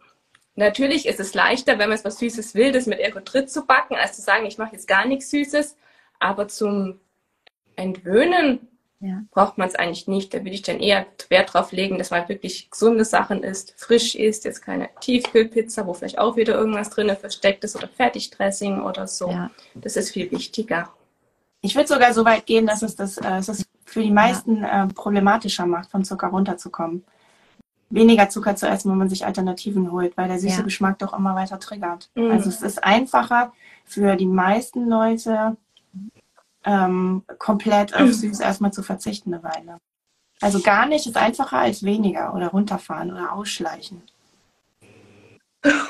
natürlich 0.56 1.06
ist 1.06 1.20
es 1.20 1.34
leichter, 1.34 1.72
wenn 1.78 1.88
man 1.88 1.92
jetzt 1.96 2.04
was 2.04 2.18
Süßes 2.18 2.54
will, 2.56 2.72
das 2.72 2.86
mit 2.86 2.98
Erythrit 2.98 3.48
zu 3.48 3.64
backen, 3.64 3.94
als 3.94 4.16
zu 4.16 4.22
sagen, 4.22 4.44
ich 4.46 4.58
mache 4.58 4.72
jetzt 4.72 4.88
gar 4.88 5.06
nichts 5.06 5.30
Süßes. 5.30 5.76
Aber 6.18 6.48
zum 6.48 7.00
Entwöhnen 7.76 8.68
Ja. 9.03 9.22
braucht 9.32 9.59
man 9.59 9.68
es 9.68 9.74
eigentlich 9.74 10.07
nicht. 10.07 10.32
Da 10.32 10.38
würde 10.38 10.50
ich 10.50 10.62
dann 10.62 10.78
eher 10.78 11.07
Wert 11.28 11.53
drauf 11.53 11.72
legen, 11.72 11.98
dass 11.98 12.12
man 12.12 12.28
wirklich 12.28 12.70
gesunde 12.70 13.05
Sachen 13.05 13.42
isst, 13.42 13.74
frisch 13.76 14.14
isst, 14.14 14.44
jetzt 14.44 14.62
keine 14.62 14.88
Tiefkühlpizza, 15.00 15.86
wo 15.86 15.92
vielleicht 15.92 16.18
auch 16.20 16.36
wieder 16.36 16.55
irgendwas 16.55 16.88
drin 16.90 17.14
versteckt 17.16 17.64
ist 17.64 17.74
oder 17.74 17.88
Fertigdressing 17.88 18.80
oder 18.80 19.09
so. 19.09 19.28
Ja. 19.28 19.50
Das 19.74 19.96
ist 19.96 20.12
viel 20.12 20.30
wichtiger. 20.30 20.88
Ich 21.62 21.74
würde 21.74 21.88
sogar 21.88 22.14
so 22.14 22.24
weit 22.24 22.46
gehen, 22.46 22.66
dass 22.66 22.82
es 22.82 22.94
das, 22.94 23.18
äh, 23.18 23.38
es 23.38 23.46
das 23.46 23.64
für 23.84 24.03
die 24.03 24.11
meisten 24.11 24.62
äh, 24.62 24.86
problematischer 24.86 25.66
macht, 25.66 25.90
von 25.90 26.05
Zucker 26.05 26.28
runterzukommen. 26.28 27.05
Weniger 27.90 28.28
Zucker 28.28 28.57
zu 28.57 28.66
essen, 28.66 28.90
wenn 28.90 28.98
man 28.98 29.09
sich 29.09 29.26
Alternativen 29.26 29.92
holt, 29.92 30.16
weil 30.16 30.28
der 30.28 30.38
süße 30.38 30.59
Ja. 30.59 30.62
Geschmack 30.62 30.98
doch 31.00 31.12
immer 31.12 31.34
weiter 31.34 31.59
triggert. 31.59 32.09
Mhm. 32.14 32.30
Also 32.30 32.48
es 32.48 32.62
ist 32.62 32.82
einfacher 32.82 33.53
für 33.84 34.16
die 34.16 34.26
meisten 34.26 34.88
Leute, 34.88 35.57
ähm, 36.64 37.24
komplett 37.38 37.94
auf 37.94 38.12
süß 38.12 38.40
erstmal 38.40 38.72
zu 38.72 38.82
verzichten 38.82 39.34
eine 39.34 39.42
Weile. 39.42 39.78
Also 40.40 40.60
gar 40.60 40.86
nicht 40.86 41.06
ist 41.06 41.16
einfacher 41.16 41.58
als 41.58 41.82
weniger 41.84 42.34
oder 42.34 42.48
runterfahren 42.48 43.12
oder 43.12 43.32
ausschleichen. 43.32 44.02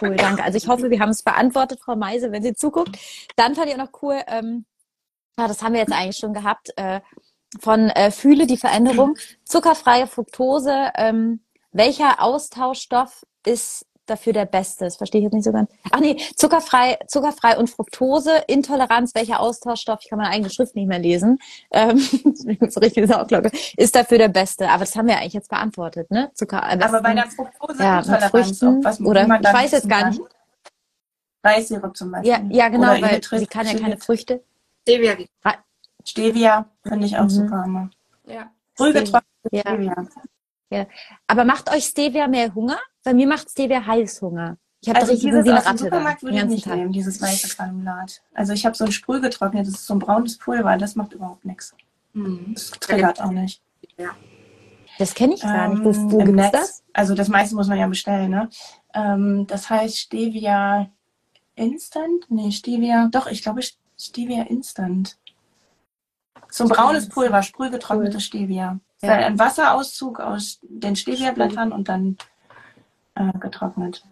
Cool, 0.01 0.17
danke. 0.17 0.45
Also 0.45 0.59
ich 0.59 0.69
hoffe, 0.69 0.91
wir 0.91 1.01
haben 1.01 1.09
es 1.09 1.23
beantwortet, 1.23 1.81
Frau 1.81 1.97
Meise, 1.97 2.31
wenn 2.33 2.43
sie 2.43 2.55
zuguckt. 2.55 2.99
Dann 3.37 3.55
fand 3.55 3.69
ich 3.69 3.75
auch 3.75 3.79
noch 3.79 4.03
cool, 4.03 4.21
ähm, 4.27 4.67
ja, 5.39 5.49
das 5.49 5.63
haben 5.63 5.73
wir 5.73 5.81
jetzt 5.81 5.93
eigentlich 5.93 6.19
schon 6.19 6.35
gehabt, 6.35 6.73
äh, 6.77 7.01
von 7.61 7.89
äh, 7.91 8.11
Fühle 8.11 8.47
die 8.47 8.59
Veränderung. 8.59 9.17
Zuckerfreie 9.45 10.07
Fructose, 10.07 10.91
ähm, 10.97 11.41
welcher 11.73 12.23
Austauschstoff 12.23 13.25
ist 13.47 13.87
dafür 14.07 14.33
der 14.33 14.47
beste? 14.47 14.85
Das 14.85 14.97
verstehe 14.97 15.21
ich 15.21 15.25
jetzt 15.25 15.33
nicht 15.35 15.45
so 15.45 15.53
ganz. 15.53 15.71
Ach 15.91 16.01
nee, 16.01 16.17
zuckerfrei, 16.37 16.99
zuckerfrei 17.07 17.57
und 17.59 17.71
Fructose, 17.71 18.45
Intoleranz, 18.49 19.15
welcher 19.15 19.41
Austauschstoff, 19.41 20.01
ich 20.03 20.11
kann 20.11 20.19
meine 20.19 20.31
eigene 20.31 20.51
Schrift 20.51 20.75
nicht 20.75 20.89
mehr 20.89 20.99
lesen, 20.99 21.39
ähm, 21.71 21.99
so 22.69 22.81
richtig 22.81 23.07
Sauglocke, 23.09 23.51
ist 23.77 23.95
dafür 23.95 24.19
der 24.19 24.29
beste. 24.29 24.69
Aber 24.69 24.81
das 24.81 24.97
haben 24.97 25.09
wir 25.09 25.17
eigentlich 25.19 25.33
jetzt 25.35 25.51
beantwortet, 25.51 26.11
ne? 26.11 26.31
Zucker, 26.35 26.63
Aber 26.63 27.01
bei 27.03 27.15
der 27.15 27.27
Fructose 27.31 27.83
ja, 27.83 28.03
mit 28.07 28.23
Früchten 28.25 28.85
was, 28.85 29.01
oder 29.01 29.27
man 29.27 29.43
ich 29.43 29.53
weiß 29.53 29.71
jetzt 29.73 29.89
gar 29.89 30.09
nicht. 30.11 30.21
Reissirup 31.45 31.97
zum 31.97 32.13
Beispiel. 32.13 32.31
Ja, 32.31 32.41
ja 32.51 32.69
genau, 32.69 32.93
Oder 32.93 33.03
weil 33.03 33.23
sie 33.23 33.47
kann 33.47 33.67
ja 33.67 33.73
keine 33.73 33.97
Stevia. 33.97 33.97
Früchte. 34.05 34.45
Stevia, 34.83 35.17
Stevia 36.05 36.67
finde 36.87 37.07
ich 37.07 37.17
auch 37.17 37.25
Mhm. 37.25 37.29
super 37.31 37.65
immer. 37.65 37.91
Ja. 38.27 38.51
Früh 38.75 38.93
getrocknete 38.93 39.25
Ja. 39.51 39.63
Stevia. 39.63 40.87
Aber 41.27 41.45
macht 41.45 41.71
euch 41.71 41.85
Stevia 41.85 42.29
mehr 42.29 42.55
Hunger? 42.55 42.79
Bei 43.05 43.15
mir 43.15 43.27
macht 43.27 43.51
Stevia 43.51 43.85
Heißhunger. 43.85 44.57
Ich 44.81 44.89
habe 44.89 45.01
Also 45.01 45.13
dieses 45.15 45.45
wie 45.45 45.51
eine 45.51 45.59
aus 45.61 45.65
dem 45.65 45.77
Supermarkt 45.79 46.23
würde 46.23 46.39
ich 46.39 46.45
nicht 46.45 46.65
Tag. 46.65 46.77
nehmen, 46.77 46.93
dieses 46.93 47.21
weiße 47.23 47.55
Granulat. 47.57 48.21
Also 48.35 48.53
ich 48.53 48.67
habe 48.67 48.77
so 48.77 48.85
ein 48.85 48.93
Sprüh 48.93 49.21
getrocknet, 49.21 49.67
das 49.67 49.75
ist 49.75 49.87
so 49.87 49.95
ein 49.95 50.01
braunes 50.01 50.39
Pulver, 50.39 50.77
das 50.77 50.97
macht 50.97 51.13
überhaupt 51.13 51.45
nichts. 51.45 51.75
Hm. 52.15 52.51
Das 52.55 52.71
triggert 52.73 53.21
auch 53.21 53.31
nicht. 53.31 53.63
Das 54.99 55.15
kenne 55.15 55.35
ich 55.35 55.43
gar 55.43 55.69
nicht. 55.69 55.85
Wo, 55.85 55.91
Ähm, 55.91 56.11
wo 56.13 56.21
im 56.21 56.27
gibt's 56.27 56.43
Netz. 56.43 56.53
das? 56.53 56.83
Also 56.93 57.15
das 57.15 57.29
meiste 57.29 57.55
muss 57.55 57.69
man 57.69 57.79
ja 57.79 57.87
bestellen, 57.87 58.31
ne? 58.31 58.49
Ähm, 58.95 59.47
das 59.47 59.71
heißt 59.71 59.97
Stevia 59.97 60.91
Instant? 61.55 62.27
Nee, 62.29 62.51
Stevia, 62.51 63.09
doch, 63.11 63.27
ich 63.29 63.43
glaube 63.43 63.61
Stevia 63.99 64.43
Instant. 64.45 65.17
So 66.51 66.65
ein 66.65 66.71
braunes 66.71 67.09
Pulver, 67.09 67.43
sprühgetrocknetes 67.43 68.25
Stevia. 68.25 68.79
Ja. 69.01 69.21
Ja. 69.21 69.27
Ein 69.27 69.39
Wasserauszug 69.39 70.21
aus 70.21 70.59
den 70.63 70.97
Stevia-Blättern 70.97 71.73
und 71.73 71.89
dann 71.89 72.19
äh, 73.15 73.39
getrocknet. 73.39 74.05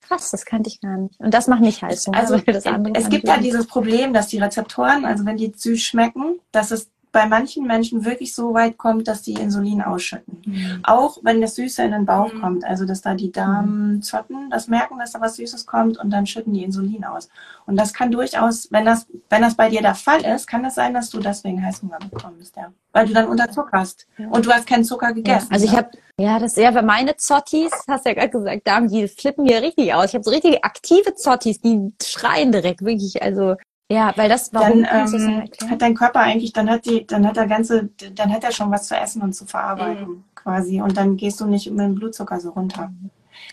Krass, 0.00 0.30
das 0.30 0.44
kannte 0.44 0.68
ich 0.68 0.80
gar 0.80 0.98
nicht. 0.98 1.18
Und 1.18 1.32
das 1.32 1.46
macht 1.46 1.62
nicht 1.62 1.82
Heißhunger. 1.82 2.18
Also 2.18 2.34
weil 2.34 2.54
das 2.54 2.66
andere 2.66 2.94
es 2.94 3.08
gibt 3.08 3.26
ja 3.26 3.38
dieses 3.38 3.66
Problem, 3.66 4.12
dass 4.12 4.28
die 4.28 4.38
Rezeptoren, 4.38 5.04
also 5.04 5.24
wenn 5.24 5.36
die 5.36 5.52
süß 5.54 5.82
schmecken, 5.82 6.40
dass 6.52 6.70
es 6.70 6.90
bei 7.14 7.26
manchen 7.26 7.64
Menschen 7.64 8.04
wirklich 8.04 8.34
so 8.34 8.54
weit 8.54 8.76
kommt, 8.76 9.06
dass 9.06 9.22
die 9.22 9.34
Insulin 9.34 9.80
ausschütten. 9.80 10.42
Mhm. 10.44 10.80
Auch 10.82 11.18
wenn 11.22 11.40
das 11.40 11.54
Süße 11.54 11.84
in 11.84 11.92
den 11.92 12.04
Bauch 12.06 12.32
Mhm. 12.34 12.40
kommt, 12.40 12.64
also 12.64 12.84
dass 12.84 13.02
da 13.02 13.14
die 13.14 13.30
Darmzotten 13.30 14.50
das 14.50 14.66
merken, 14.66 14.98
dass 14.98 15.12
da 15.12 15.20
was 15.20 15.36
Süßes 15.36 15.64
kommt 15.64 15.96
und 15.96 16.10
dann 16.10 16.26
schütten 16.26 16.52
die 16.52 16.64
Insulin 16.64 17.04
aus. 17.04 17.28
Und 17.66 17.76
das 17.78 17.94
kann 17.94 18.10
durchaus, 18.10 18.68
wenn 18.72 18.84
das, 18.84 19.06
wenn 19.30 19.42
das 19.42 19.54
bei 19.54 19.70
dir 19.70 19.80
der 19.80 19.94
Fall 19.94 20.22
ist, 20.24 20.48
kann 20.48 20.64
das 20.64 20.74
sein, 20.74 20.92
dass 20.92 21.08
du 21.10 21.20
deswegen 21.20 21.64
Heißhunger 21.64 21.98
bekommst, 22.10 22.56
ja. 22.56 22.72
Weil 22.92 23.06
du 23.06 23.14
dann 23.14 23.28
unterzuckerst. 23.28 24.06
Ja. 24.18 24.28
Und 24.28 24.44
du 24.44 24.50
hast 24.50 24.66
keinen 24.66 24.84
Zucker 24.84 25.08
Ja, 25.08 25.12
gegessen. 25.12 25.48
also 25.52 25.64
ich 25.64 25.76
habe, 25.76 25.90
ja, 26.18 26.38
das 26.40 26.56
ja, 26.56 26.74
weil 26.74 26.82
meine 26.82 27.16
Zottis, 27.16 27.70
hast 27.88 28.04
du 28.04 28.10
ja 28.10 28.14
gerade 28.16 28.30
gesagt, 28.30 28.66
Damen, 28.66 28.88
die 28.88 29.06
flippen 29.06 29.46
hier 29.46 29.62
richtig 29.62 29.94
aus. 29.94 30.06
Ich 30.06 30.14
habe 30.14 30.24
so 30.24 30.30
richtig 30.32 30.64
aktive 30.64 31.14
Zottis, 31.14 31.60
die 31.60 31.92
schreien 32.02 32.50
direkt, 32.50 32.84
wirklich. 32.84 33.22
Also 33.22 33.54
ja, 33.90 34.12
weil 34.16 34.28
das, 34.28 34.52
warum 34.52 34.82
dann 34.82 35.12
ähm, 35.12 35.48
hat 35.70 35.82
dein 35.82 35.94
Körper 35.94 36.20
eigentlich, 36.20 36.52
dann 36.52 36.70
hat 36.70 36.86
die, 36.86 37.06
dann 37.06 37.26
hat 37.26 37.36
der 37.36 37.46
ganze, 37.46 37.90
dann 38.14 38.32
hat 38.32 38.44
er 38.44 38.52
schon 38.52 38.70
was 38.70 38.88
zu 38.88 38.96
essen 38.96 39.22
und 39.22 39.34
zu 39.34 39.46
verarbeiten 39.46 40.24
quasi. 40.34 40.80
Und 40.80 40.96
dann 40.96 41.16
gehst 41.16 41.40
du 41.40 41.46
nicht 41.46 41.70
mit 41.70 41.80
dem 41.80 41.94
Blutzucker 41.94 42.40
so 42.40 42.50
runter. 42.50 42.92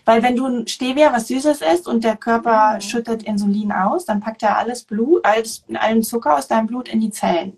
Weil 0.04 0.22
wenn 0.22 0.36
du 0.36 0.46
ein 0.46 0.66
Stevia, 0.66 1.12
was 1.12 1.28
Süßes 1.28 1.60
isst 1.60 1.88
und 1.88 2.04
der 2.04 2.16
Körper 2.16 2.80
schüttet 2.80 3.24
Insulin 3.24 3.72
aus, 3.72 4.04
dann 4.04 4.20
packt 4.20 4.42
er 4.42 4.56
alles 4.56 4.84
Blut, 4.84 5.24
alles, 5.24 5.64
allen 5.74 6.02
Zucker 6.02 6.36
aus 6.36 6.48
deinem 6.48 6.66
Blut 6.66 6.88
in 6.88 7.00
die 7.00 7.10
Zellen. 7.10 7.56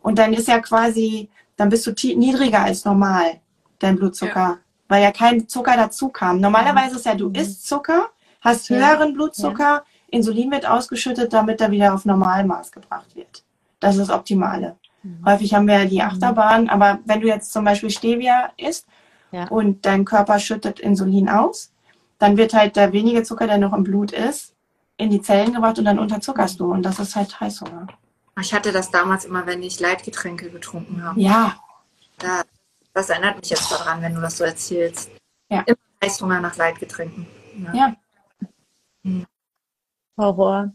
Und 0.00 0.18
dann 0.18 0.32
ist 0.32 0.48
ja 0.48 0.60
quasi, 0.60 1.28
dann 1.56 1.68
bist 1.68 1.86
du 1.86 1.92
niedriger 2.16 2.62
als 2.62 2.84
normal, 2.84 3.40
dein 3.78 3.96
Blutzucker, 3.96 4.58
weil 4.88 5.02
ja 5.02 5.12
kein 5.12 5.48
Zucker 5.48 5.76
dazu 5.76 6.08
kam. 6.08 6.40
Normalerweise 6.40 6.96
ist 6.96 7.06
ja, 7.06 7.14
du 7.14 7.30
isst 7.30 7.66
Zucker, 7.66 8.08
hast 8.40 8.70
Ja. 8.70 8.76
höheren 8.76 9.14
Blutzucker, 9.14 9.84
Insulin 10.10 10.50
wird 10.50 10.66
ausgeschüttet, 10.66 11.32
damit 11.32 11.60
er 11.60 11.70
wieder 11.70 11.94
auf 11.94 12.04
Normalmaß 12.04 12.72
gebracht 12.72 13.14
wird. 13.14 13.44
Das 13.80 13.96
ist 13.96 14.08
das 14.08 14.16
Optimale. 14.16 14.76
Häufig 15.24 15.54
haben 15.54 15.68
wir 15.68 15.78
ja 15.78 15.84
die 15.84 16.02
Achterbahn, 16.02 16.68
aber 16.68 16.98
wenn 17.04 17.20
du 17.20 17.28
jetzt 17.28 17.52
zum 17.52 17.64
Beispiel 17.64 17.88
Stevia 17.90 18.50
isst 18.56 18.86
Ja. 19.30 19.46
und 19.48 19.86
dein 19.86 20.04
Körper 20.04 20.38
schüttet 20.38 20.80
Insulin 20.80 21.28
aus, 21.28 21.72
dann 22.18 22.36
wird 22.36 22.52
halt 22.52 22.74
der 22.76 22.92
wenige 22.92 23.22
Zucker, 23.22 23.46
der 23.46 23.58
noch 23.58 23.72
im 23.72 23.84
Blut 23.84 24.10
ist, 24.12 24.54
in 24.96 25.10
die 25.10 25.22
Zellen 25.22 25.52
gebracht 25.54 25.78
und 25.78 25.84
dann 25.84 25.98
unterzuckerst 26.00 26.58
du. 26.58 26.72
Und 26.72 26.82
das 26.82 26.98
ist 26.98 27.14
halt 27.14 27.38
Heißhunger. 27.40 27.86
Ich 28.40 28.52
hatte 28.52 28.72
das 28.72 28.90
damals 28.90 29.24
immer, 29.24 29.46
wenn 29.46 29.62
ich 29.62 29.78
Leitgetränke 29.78 30.50
getrunken 30.50 31.02
habe. 31.04 31.20
Ja, 31.20 31.56
Da, 32.18 32.42
das 32.92 33.08
erinnert 33.10 33.38
mich 33.38 33.50
jetzt 33.50 33.70
daran, 33.70 34.02
wenn 34.02 34.14
du 34.14 34.20
das 34.20 34.36
so 34.36 34.44
erzählst. 34.44 35.10
Ja. 35.48 35.60
Immer 35.60 35.78
Heißhunger 36.04 36.40
nach 36.40 36.56
Leitgetränken. 36.56 37.26
Ja. 37.72 37.94
ja. 39.04 39.22
Horror. 40.18 40.72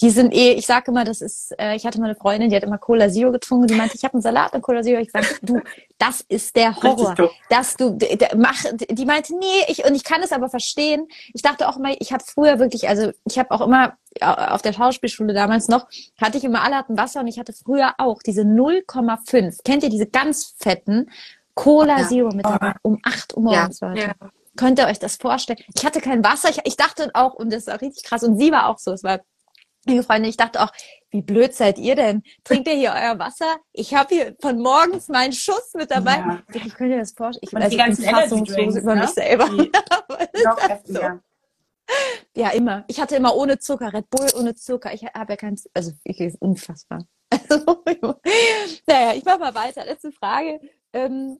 die 0.00 0.10
sind 0.10 0.34
eh, 0.34 0.52
ich 0.52 0.66
sage 0.66 0.90
immer, 0.90 1.04
das 1.04 1.20
ist, 1.20 1.54
äh, 1.58 1.76
ich 1.76 1.86
hatte 1.86 2.00
mal 2.00 2.06
eine 2.06 2.16
Freundin, 2.16 2.50
die 2.50 2.56
hat 2.56 2.64
immer 2.64 2.78
Cola 2.78 3.08
Zero 3.08 3.30
getrunken, 3.30 3.68
die 3.68 3.74
meinte, 3.74 3.96
ich 3.96 4.04
habe 4.04 4.14
einen 4.14 4.22
Salat 4.22 4.52
mit 4.52 4.62
Cola 4.62 4.82
Zero. 4.82 5.00
Ich 5.00 5.10
sage, 5.10 5.26
du, 5.42 5.60
das 5.98 6.20
ist 6.22 6.56
der 6.56 6.74
Horror, 6.76 7.14
dass 7.48 7.76
du, 7.76 7.96
mach, 8.36 8.64
die 8.90 9.04
meinte, 9.04 9.36
nee, 9.38 9.64
ich, 9.68 9.84
und 9.84 9.94
ich 9.94 10.04
kann 10.04 10.22
es 10.22 10.32
aber 10.32 10.48
verstehen. 10.48 11.06
Ich 11.32 11.42
dachte 11.42 11.68
auch 11.68 11.76
immer, 11.76 11.94
ich 12.00 12.12
habe 12.12 12.24
früher 12.24 12.58
wirklich, 12.58 12.88
also 12.88 13.12
ich 13.24 13.38
habe 13.38 13.50
auch 13.52 13.60
immer 13.60 13.96
auf 14.20 14.62
der 14.62 14.72
Schauspielschule 14.72 15.32
damals 15.32 15.68
noch, 15.68 15.86
hatte 16.20 16.38
ich 16.38 16.44
immer 16.44 16.62
alle 16.62 16.76
hatten 16.76 16.98
Wasser 16.98 17.20
und 17.20 17.28
ich 17.28 17.38
hatte 17.38 17.52
früher 17.52 17.94
auch 17.98 18.22
diese 18.22 18.42
0,5. 18.42 19.58
Kennt 19.64 19.82
ihr 19.82 19.90
diese 19.90 20.06
ganz 20.06 20.54
fetten 20.58 21.10
Cola. 21.54 22.08
Zero 22.08 22.30
mit 22.30 22.44
dabei 22.44 22.74
um 22.82 22.98
8 23.02 23.36
Uhr 23.36 23.42
morgens, 23.42 23.80
ja. 23.80 23.88
Leute? 23.88 24.00
Ja. 24.00 24.30
Könnt 24.56 24.78
ihr 24.78 24.86
euch 24.86 24.98
das 24.98 25.16
vorstellen? 25.16 25.58
Ich 25.74 25.84
hatte 25.84 26.00
kein 26.00 26.24
Wasser. 26.24 26.50
Ich, 26.50 26.60
ich 26.64 26.76
dachte 26.76 27.10
auch, 27.14 27.34
und 27.34 27.52
das 27.52 27.66
war 27.66 27.80
richtig 27.80 28.04
krass, 28.04 28.22
und 28.22 28.38
sie 28.38 28.52
war 28.52 28.68
auch 28.68 28.78
so, 28.78 28.92
es 28.92 29.02
war 29.02 29.20
liebe 29.86 30.02
Freunde, 30.02 30.28
ich 30.28 30.36
dachte 30.36 30.62
auch, 30.62 30.72
wie 31.10 31.22
blöd 31.22 31.54
seid 31.54 31.78
ihr 31.78 31.94
denn? 31.94 32.22
Trinkt 32.42 32.68
ihr 32.68 32.74
hier 32.74 32.92
euer 32.94 33.18
Wasser? 33.18 33.56
Ich 33.72 33.94
habe 33.94 34.14
hier 34.14 34.36
von 34.40 34.58
morgens 34.60 35.08
meinen 35.08 35.32
Schuss 35.32 35.72
mit 35.74 35.90
dabei. 35.90 36.16
Ja. 36.16 36.42
Ich 36.52 36.74
könnte 36.74 36.98
das 36.98 37.12
vorstellen. 37.12 37.48
Ich, 37.50 37.56
also, 37.56 37.68
die 37.68 37.76
ganzen 37.76 38.04
fassungslos 38.04 38.76
über 38.76 38.94
ne? 38.94 39.02
mich 39.02 39.10
selber. 39.10 39.48
So. 40.84 41.00
Ja, 42.34 42.48
immer. 42.50 42.84
Ich 42.88 43.00
hatte 43.00 43.16
immer 43.16 43.36
ohne 43.36 43.58
Zucker, 43.58 43.92
Red 43.92 44.08
Bull 44.10 44.26
ohne 44.38 44.54
Zucker. 44.54 44.92
Ich 44.94 45.04
habe 45.04 45.34
ja 45.34 45.36
kein, 45.36 45.60
also 45.74 45.92
ich 46.04 46.20
ist 46.20 46.40
unfassbar. 46.40 47.06
Also, 47.50 47.82
naja, 48.86 49.12
ich 49.14 49.24
mache 49.24 49.38
mal 49.38 49.54
weiter. 49.54 49.84
Letzte 49.84 50.12
Frage. 50.12 50.60
Ähm, 50.92 51.38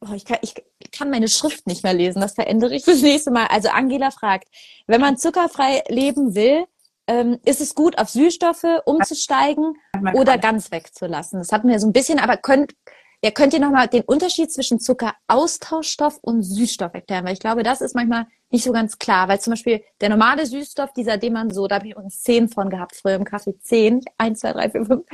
oh, 0.00 0.12
ich, 0.14 0.24
kann, 0.24 0.38
ich 0.40 0.54
kann 0.92 1.10
meine 1.10 1.28
Schrift 1.28 1.66
nicht 1.66 1.82
mehr 1.82 1.94
lesen. 1.94 2.20
Das 2.20 2.34
verändere 2.34 2.74
ich 2.74 2.84
das 2.84 3.02
nächste 3.02 3.30
Mal. 3.30 3.46
Also 3.46 3.68
Angela 3.68 4.10
fragt, 4.10 4.48
wenn 4.86 5.00
man 5.00 5.16
zuckerfrei 5.16 5.82
leben 5.88 6.34
will, 6.34 6.64
ähm, 7.06 7.38
ist 7.44 7.60
es 7.60 7.74
gut, 7.74 7.98
auf 7.98 8.08
Süßstoffe 8.08 8.66
umzusteigen 8.84 9.74
oder 10.14 10.38
ganz 10.38 10.70
wegzulassen? 10.70 11.40
Das 11.40 11.52
hatten 11.52 11.68
wir 11.68 11.78
so 11.80 11.88
ein 11.88 11.92
bisschen, 11.92 12.18
aber 12.18 12.36
könnt, 12.36 12.74
ja, 13.22 13.30
könnt 13.30 13.52
ihr 13.52 13.60
nochmal 13.60 13.88
den 13.88 14.02
Unterschied 14.02 14.52
zwischen 14.52 14.80
Zuckeraustauschstoff 14.80 16.18
und 16.22 16.42
Süßstoff 16.42 16.94
erklären? 16.94 17.24
Weil 17.24 17.34
ich 17.34 17.40
glaube, 17.40 17.62
das 17.62 17.80
ist 17.80 17.94
manchmal 17.94 18.26
nicht 18.50 18.64
so 18.64 18.72
ganz 18.72 18.98
klar, 18.98 19.28
weil 19.28 19.40
zum 19.40 19.52
Beispiel 19.52 19.82
der 20.00 20.08
normale 20.08 20.46
Süßstoff, 20.46 20.92
dieser, 20.92 21.16
den 21.16 21.32
man 21.32 21.50
so, 21.50 21.66
da 21.66 21.76
habe 21.76 21.86
ich 21.86 21.92
übrigens 21.92 22.22
zehn 22.22 22.48
von 22.48 22.70
gehabt, 22.70 22.96
früher 22.96 23.14
im 23.14 23.24
Kaffee 23.24 23.58
zehn, 23.58 24.02
eins, 24.16 24.40
zwei, 24.40 24.52
drei, 24.52 24.70
vier, 24.70 24.86
fünf, 24.86 25.04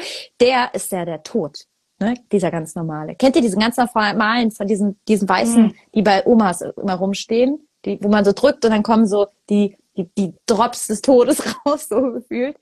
der 0.41 0.75
ist 0.75 0.93
ja 0.93 1.05
der 1.05 1.23
Tod. 1.23 1.67
Ne? 1.99 2.15
Dieser 2.31 2.51
ganz 2.51 2.75
normale. 2.75 3.15
Kennt 3.15 3.37
ihr 3.37 3.43
diesen 3.43 3.61
ganz 3.61 3.77
normalen 3.77 4.51
von 4.51 4.67
diesen, 4.67 4.99
diesen 5.09 5.29
weißen, 5.29 5.63
mhm. 5.63 5.75
die 5.95 6.03
bei 6.03 6.27
Omas 6.27 6.61
immer 6.61 6.95
rumstehen? 6.95 7.67
Die, 7.85 7.99
wo 8.03 8.09
man 8.09 8.25
so 8.25 8.33
drückt 8.33 8.65
und 8.65 8.73
dann 8.73 8.83
kommen 8.83 9.07
so 9.07 9.29
die 9.49 9.77
die, 9.97 10.09
die 10.17 10.35
Drops 10.47 10.87
des 10.87 11.01
Todes 11.03 11.43
raus, 11.67 11.89
so 11.89 12.01
gefühlt. 12.13 12.57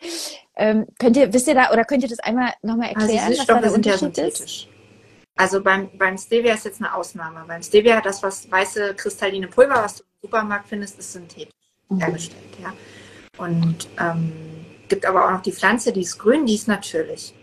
Ähm, 0.56 0.86
könnt 0.98 1.16
ihr, 1.16 1.32
wisst 1.32 1.48
ihr 1.48 1.54
da, 1.54 1.72
oder 1.72 1.84
könnt 1.84 2.02
ihr 2.02 2.08
das 2.08 2.20
einmal 2.20 2.52
nochmal 2.62 2.92
also 2.94 3.00
erklären, 3.00 3.26
also 3.26 3.44
da 3.44 3.60
der 3.60 3.70
sind 3.70 3.86
ja 3.86 3.98
synthetisch. 3.98 4.68
Also 5.36 5.60
beim, 5.62 5.90
beim 5.98 6.16
Stevia 6.16 6.54
ist 6.54 6.64
jetzt 6.64 6.80
eine 6.80 6.94
Ausnahme. 6.94 7.44
Beim 7.46 7.62
Stevia, 7.62 8.00
das 8.00 8.22
was 8.22 8.48
weiße 8.50 8.94
kristalline 8.94 9.48
Pulver, 9.48 9.82
was 9.82 9.96
du 9.96 10.02
im 10.04 10.28
Supermarkt 10.28 10.68
findest, 10.68 10.98
ist 10.98 11.12
synthetisch 11.12 11.52
mhm. 11.88 11.98
hergestellt, 11.98 12.56
ja. 12.62 12.72
Und 13.36 13.88
ähm, 13.98 14.32
gibt 14.88 15.04
aber 15.06 15.26
auch 15.26 15.32
noch 15.32 15.42
die 15.42 15.50
Pflanze, 15.50 15.92
die 15.92 16.02
ist 16.02 16.18
grün, 16.18 16.46
die 16.46 16.54
ist 16.54 16.68
natürlich. 16.68 17.34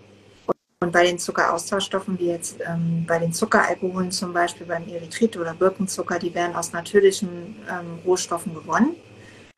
Und, 0.84 0.92
bei 0.92 1.04
den 1.04 1.20
Zuckeraustauschstoffen, 1.20 2.18
wie 2.18 2.28
jetzt 2.28 2.60
ähm, 2.68 3.06
bei 3.08 3.20
den 3.20 3.32
Zuckeralkoholen 3.32 4.12
zum 4.12 4.34
Beispiel, 4.34 4.66
beim 4.66 4.88
Erythrit 4.88 5.38
oder 5.38 5.54
Birkenzucker, 5.54 6.18
die 6.18 6.34
werden 6.34 6.56
aus 6.56 6.74
natürlichen 6.74 7.56
ähm, 7.70 8.00
Rohstoffen 8.04 8.54
gewonnen. 8.56 8.96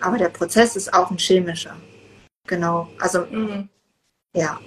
Aber 0.02 0.18
der 0.18 0.30
Prozess 0.30 0.76
ist 0.76 0.94
auch 0.94 1.10
ein 1.12 1.18
chemischer. 1.18 1.78
Genau. 2.46 2.90
Also, 3.00 3.26
mhm. 3.26 3.70
ja. 4.36 4.60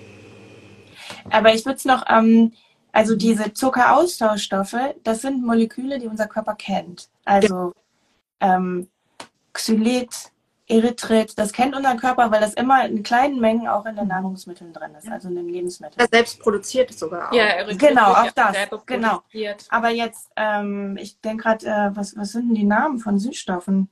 Aber 1.31 1.53
ich 1.53 1.65
würde 1.67 1.77
es 1.77 1.85
noch, 1.85 2.05
ähm, 2.09 2.53
also 2.91 3.17
diese 3.17 3.53
Zuckeraustauschstoffe, 3.53 4.95
das 5.05 5.21
sind 5.21 5.45
Moleküle, 5.45 5.99
die 5.99 6.07
unser 6.07 6.27
Körper 6.27 6.55
kennt. 6.55 7.11
Also 7.27 7.75
ähm, 8.41 8.89
Xylit, 9.53 10.33
Erythrit, 10.69 11.39
das 11.39 11.53
kennt 11.53 11.77
unser 11.77 11.95
Körper, 11.95 12.31
weil 12.33 12.41
das 12.41 12.55
immer 12.55 12.85
in 12.87 13.05
kleinen 13.05 13.41
Mengen 13.41 13.69
auch 13.69 13.87
in 13.87 13.95
den 13.95 14.09
Nahrungsmitteln 14.09 14.73
drin 14.73 14.97
ist, 14.99 15.09
also 15.09 15.29
in 15.29 15.37
den 15.37 15.49
Lebensmitteln. 15.49 16.01
Ja, 16.01 16.09
selbst 16.11 16.41
produziert 16.41 16.93
sogar 16.93 17.29
auch. 17.29 17.33
Ja, 17.33 17.45
Erythrit 17.45 17.91
genau, 17.91 18.12
auch 18.12 18.31
das. 18.33 18.57
Genau. 18.87 19.23
Aber 19.69 19.91
jetzt, 19.91 20.31
ähm, 20.35 20.97
ich 21.01 21.21
denke 21.21 21.45
gerade, 21.45 21.67
äh, 21.67 21.91
was, 21.97 22.17
was 22.17 22.33
sind 22.33 22.49
denn 22.49 22.57
die 22.57 22.64
Namen 22.64 22.99
von 22.99 23.19
Süßstoffen? 23.19 23.89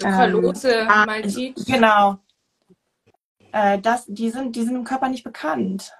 Sucralose, 0.00 0.72
ähm, 0.72 0.88
ah, 0.88 1.06
Maltit. 1.06 1.56
Genau. 1.66 2.18
Äh, 3.50 3.80
das, 3.80 4.04
die, 4.06 4.30
sind, 4.30 4.54
die 4.54 4.62
sind 4.62 4.76
im 4.76 4.84
Körper 4.84 5.08
nicht 5.08 5.24
bekannt. 5.24 5.92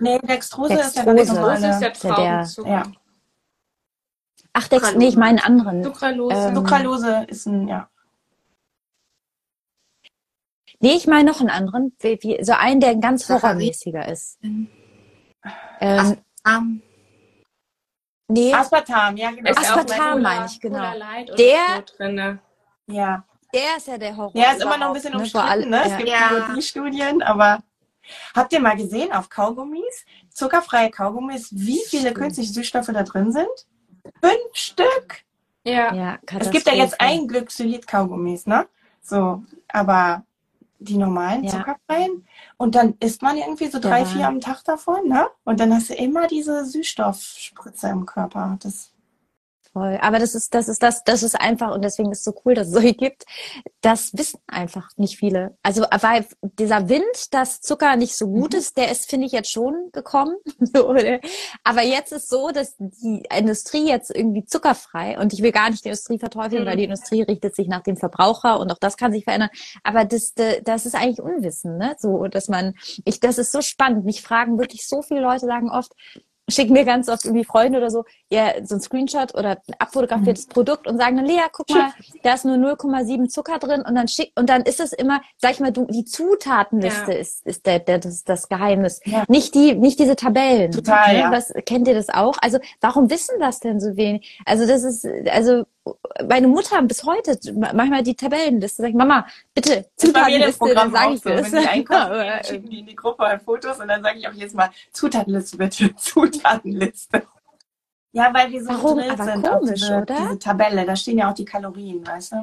Nee, 0.00 0.18
Dextrose, 0.18 0.74
Dextrose 0.74 0.74
ist 0.74 0.96
ja 0.96 1.04
ganz 1.04 1.32
normale. 1.32 1.70
ist 1.70 1.82
ja 1.82 1.90
Traubenzucker. 1.90 2.68
Ja. 2.68 2.82
Ach, 4.52 4.68
Dex, 4.68 4.94
nee, 4.94 5.08
ich 5.08 5.16
meine 5.16 5.44
anderen. 5.44 5.82
Sucralose. 5.82 6.34
Ähm, 6.34 6.54
Sucralose 6.54 7.24
ist 7.28 7.46
ein, 7.46 7.68
ja. 7.68 7.88
Nee, 10.80 10.92
ich 10.92 11.06
meine 11.06 11.30
noch 11.30 11.40
einen 11.40 11.50
anderen, 11.50 11.96
wie, 12.00 12.18
wie, 12.22 12.44
so 12.44 12.52
einen, 12.52 12.80
der 12.80 12.90
ein 12.90 13.00
ganz 13.00 13.28
horrormäßiger 13.28 14.08
ist. 14.08 14.42
Mhm. 14.42 14.68
Ähm, 15.80 16.16
Ach, 16.44 16.62
Nee. 18.30 18.52
Aspartam, 18.52 19.16
ja, 19.16 19.30
genau. 19.30 19.50
Aspartam 19.50 20.20
meine 20.20 20.46
ich, 20.46 20.60
genau. 20.60 20.92
Der, 21.38 21.84
so 21.96 22.04
ja. 22.92 23.24
Der 23.54 23.76
ist 23.78 23.86
ja 23.86 23.96
der 23.96 24.14
Horror. 24.14 24.32
Der 24.34 24.52
ist 24.52 24.62
immer 24.62 24.76
noch 24.76 24.88
ein 24.88 24.92
bisschen 24.92 25.14
ne, 25.14 25.20
umstritten, 25.20 25.70
ne? 25.70 25.82
Es 25.84 25.96
gibt 25.96 26.10
ja. 26.10 26.52
die 26.54 26.62
Studien, 26.62 27.22
aber 27.22 27.60
habt 28.36 28.52
ihr 28.52 28.60
mal 28.60 28.76
gesehen 28.76 29.12
auf 29.12 29.30
Kaugummis, 29.30 30.04
zuckerfreie 30.28 30.90
Kaugummis, 30.90 31.48
wie 31.52 31.80
viele 31.88 32.12
künstliche 32.12 32.52
Süßstoffe 32.52 32.90
da 32.92 33.02
drin 33.02 33.32
sind? 33.32 33.48
Fünf 34.20 34.52
Stück. 34.52 35.22
Ja. 35.64 35.94
ja 35.94 36.18
es 36.38 36.50
gibt 36.50 36.66
ja 36.66 36.74
jetzt 36.74 37.00
ein 37.00 37.26
Glücksylit-Kaugummis, 37.26 38.46
ne? 38.46 38.68
So, 39.00 39.42
aber 39.68 40.24
die 40.78 40.96
normalen 40.96 41.44
ja. 41.44 41.50
zuckerfreien. 41.50 42.26
Und 42.56 42.74
dann 42.74 42.94
isst 43.00 43.22
man 43.22 43.36
irgendwie 43.36 43.68
so 43.68 43.78
drei, 43.78 44.00
ja. 44.00 44.04
vier 44.04 44.28
am 44.28 44.40
Tag 44.40 44.64
davon, 44.64 45.08
ne? 45.08 45.28
Und 45.44 45.60
dann 45.60 45.74
hast 45.74 45.90
du 45.90 45.94
immer 45.94 46.26
diese 46.26 46.64
Süßstoffspritze 46.64 47.88
im 47.88 48.06
Körper. 48.06 48.58
Das 48.62 48.92
Voll. 49.78 49.98
Aber 50.00 50.18
das 50.18 50.34
ist, 50.34 50.54
das 50.54 50.68
ist 50.68 50.82
das, 50.82 51.04
das 51.04 51.22
ist 51.22 51.40
einfach 51.40 51.72
und 51.72 51.84
deswegen 51.84 52.10
ist 52.10 52.18
es 52.18 52.24
so 52.24 52.34
cool, 52.44 52.54
dass 52.54 52.66
es 52.66 52.72
solche 52.72 52.94
gibt. 52.94 53.24
Das 53.80 54.12
wissen 54.14 54.40
einfach 54.48 54.88
nicht 54.96 55.16
viele. 55.16 55.56
Also, 55.62 55.82
weil 56.00 56.26
dieser 56.42 56.88
Wind, 56.88 57.32
dass 57.32 57.60
Zucker 57.60 57.94
nicht 57.94 58.16
so 58.16 58.26
gut 58.26 58.54
mhm. 58.54 58.58
ist, 58.58 58.76
der 58.76 58.90
ist, 58.90 59.08
finde 59.08 59.26
ich, 59.26 59.32
jetzt 59.32 59.52
schon 59.52 59.90
gekommen. 59.92 60.36
so, 60.60 60.94
Aber 61.62 61.82
jetzt 61.82 62.12
ist 62.12 62.28
so, 62.28 62.50
dass 62.50 62.74
die 62.78 63.22
Industrie 63.32 63.86
jetzt 63.86 64.10
irgendwie 64.14 64.44
zuckerfrei 64.44 65.16
und 65.16 65.32
ich 65.32 65.42
will 65.42 65.52
gar 65.52 65.70
nicht 65.70 65.84
die 65.84 65.90
Industrie 65.90 66.18
verteufeln, 66.18 66.64
mhm. 66.64 66.66
weil 66.66 66.76
die 66.76 66.84
Industrie 66.84 67.22
richtet 67.22 67.54
sich 67.54 67.68
nach 67.68 67.84
dem 67.84 67.96
Verbraucher 67.96 68.58
und 68.58 68.72
auch 68.72 68.78
das 68.78 68.96
kann 68.96 69.12
sich 69.12 69.22
verändern. 69.22 69.50
Aber 69.84 70.04
das, 70.04 70.34
das 70.64 70.86
ist 70.86 70.96
eigentlich 70.96 71.20
Unwissen, 71.20 71.78
ne? 71.78 71.94
So, 71.98 72.26
dass 72.26 72.48
man, 72.48 72.74
ich, 73.04 73.20
das 73.20 73.38
ist 73.38 73.52
so 73.52 73.60
spannend. 73.60 74.04
Mich 74.04 74.22
fragen 74.22 74.58
wirklich 74.58 74.88
so 74.88 75.02
viele 75.02 75.20
Leute 75.20 75.46
sagen 75.46 75.70
oft, 75.70 75.92
schicken 76.48 76.72
mir 76.72 76.84
ganz 76.84 77.08
oft 77.08 77.24
irgendwie 77.24 77.44
Freunde 77.44 77.78
oder 77.78 77.90
so, 77.90 78.04
ja, 78.30 78.52
so 78.64 78.76
ein 78.76 78.80
Screenshot 78.80 79.34
oder 79.34 79.50
ein 79.50 79.74
abfotografiertes 79.78 80.48
mhm. 80.48 80.52
Produkt 80.52 80.86
und 80.86 80.98
sagen 80.98 81.16
dann, 81.16 81.26
Lea, 81.26 81.42
guck 81.52 81.68
mal, 81.70 81.92
da 82.22 82.34
ist 82.34 82.44
nur 82.44 82.56
0,7 82.56 83.28
Zucker 83.28 83.58
drin 83.58 83.82
und 83.86 83.94
dann 83.94 84.08
schick, 84.08 84.32
und 84.36 84.48
dann 84.48 84.62
ist 84.62 84.80
es 84.80 84.92
immer, 84.92 85.20
sag 85.36 85.52
ich 85.52 85.60
mal, 85.60 85.72
du, 85.72 85.86
die 85.86 86.04
Zutatenliste 86.04 87.12
ja. 87.12 87.18
ist, 87.18 87.46
ist 87.46 87.66
der, 87.66 87.78
der, 87.78 87.98
das, 87.98 88.24
das 88.24 88.48
Geheimnis. 88.48 89.00
Ja. 89.04 89.24
Nicht 89.28 89.54
die, 89.54 89.74
nicht 89.74 89.98
diese 89.98 90.16
Tabellen. 90.16 90.72
Total, 90.72 91.16
ja. 91.16 91.30
Was, 91.30 91.52
kennt 91.66 91.88
ihr 91.88 91.94
das 91.94 92.08
auch? 92.08 92.36
Also, 92.40 92.58
warum 92.80 93.10
wissen 93.10 93.38
das 93.40 93.60
denn 93.60 93.80
so 93.80 93.96
wenig? 93.96 94.40
Also, 94.44 94.66
das 94.66 94.84
ist, 94.84 95.06
also, 95.30 95.64
meine 96.26 96.48
Mutter 96.48 96.80
bis 96.82 97.04
heute 97.04 97.38
manchmal 97.54 98.02
die 98.02 98.14
Tabellenliste 98.14 98.82
sagt, 98.82 98.94
Mama, 98.94 99.26
bitte 99.54 99.86
Zutatenliste, 99.96 100.74
dann 100.74 100.92
sage 100.92 101.14
ich 101.14 101.20
so. 101.20 101.28
das. 101.30 101.52
Wenn 101.52 101.62
die 101.62 101.68
einkaufen, 101.68 102.24
schicken 102.44 102.70
die 102.70 102.78
in 102.80 102.86
die 102.86 102.96
Gruppe 102.96 103.24
halt 103.24 103.42
Fotos 103.42 103.78
und 103.80 103.88
dann 103.88 104.02
sage 104.02 104.18
ich 104.18 104.28
auch 104.28 104.32
jedes 104.32 104.54
Mal 104.54 104.70
Zutatenliste 104.92 105.56
bitte, 105.56 105.94
Zutatenliste. 105.96 107.22
Ja, 108.12 108.32
weil 108.32 108.50
wir 108.50 108.62
so 108.62 108.70
Warum? 108.70 108.98
Aber 108.98 109.24
sind 109.24 109.46
komisch, 109.46 109.80
diese, 109.80 109.96
oder? 109.98 110.16
diese 110.16 110.38
Tabelle, 110.38 110.84
da 110.84 110.96
stehen 110.96 111.18
ja 111.18 111.30
auch 111.30 111.34
die 111.34 111.44
Kalorien, 111.44 112.06
weißt 112.06 112.32
du? 112.32 112.36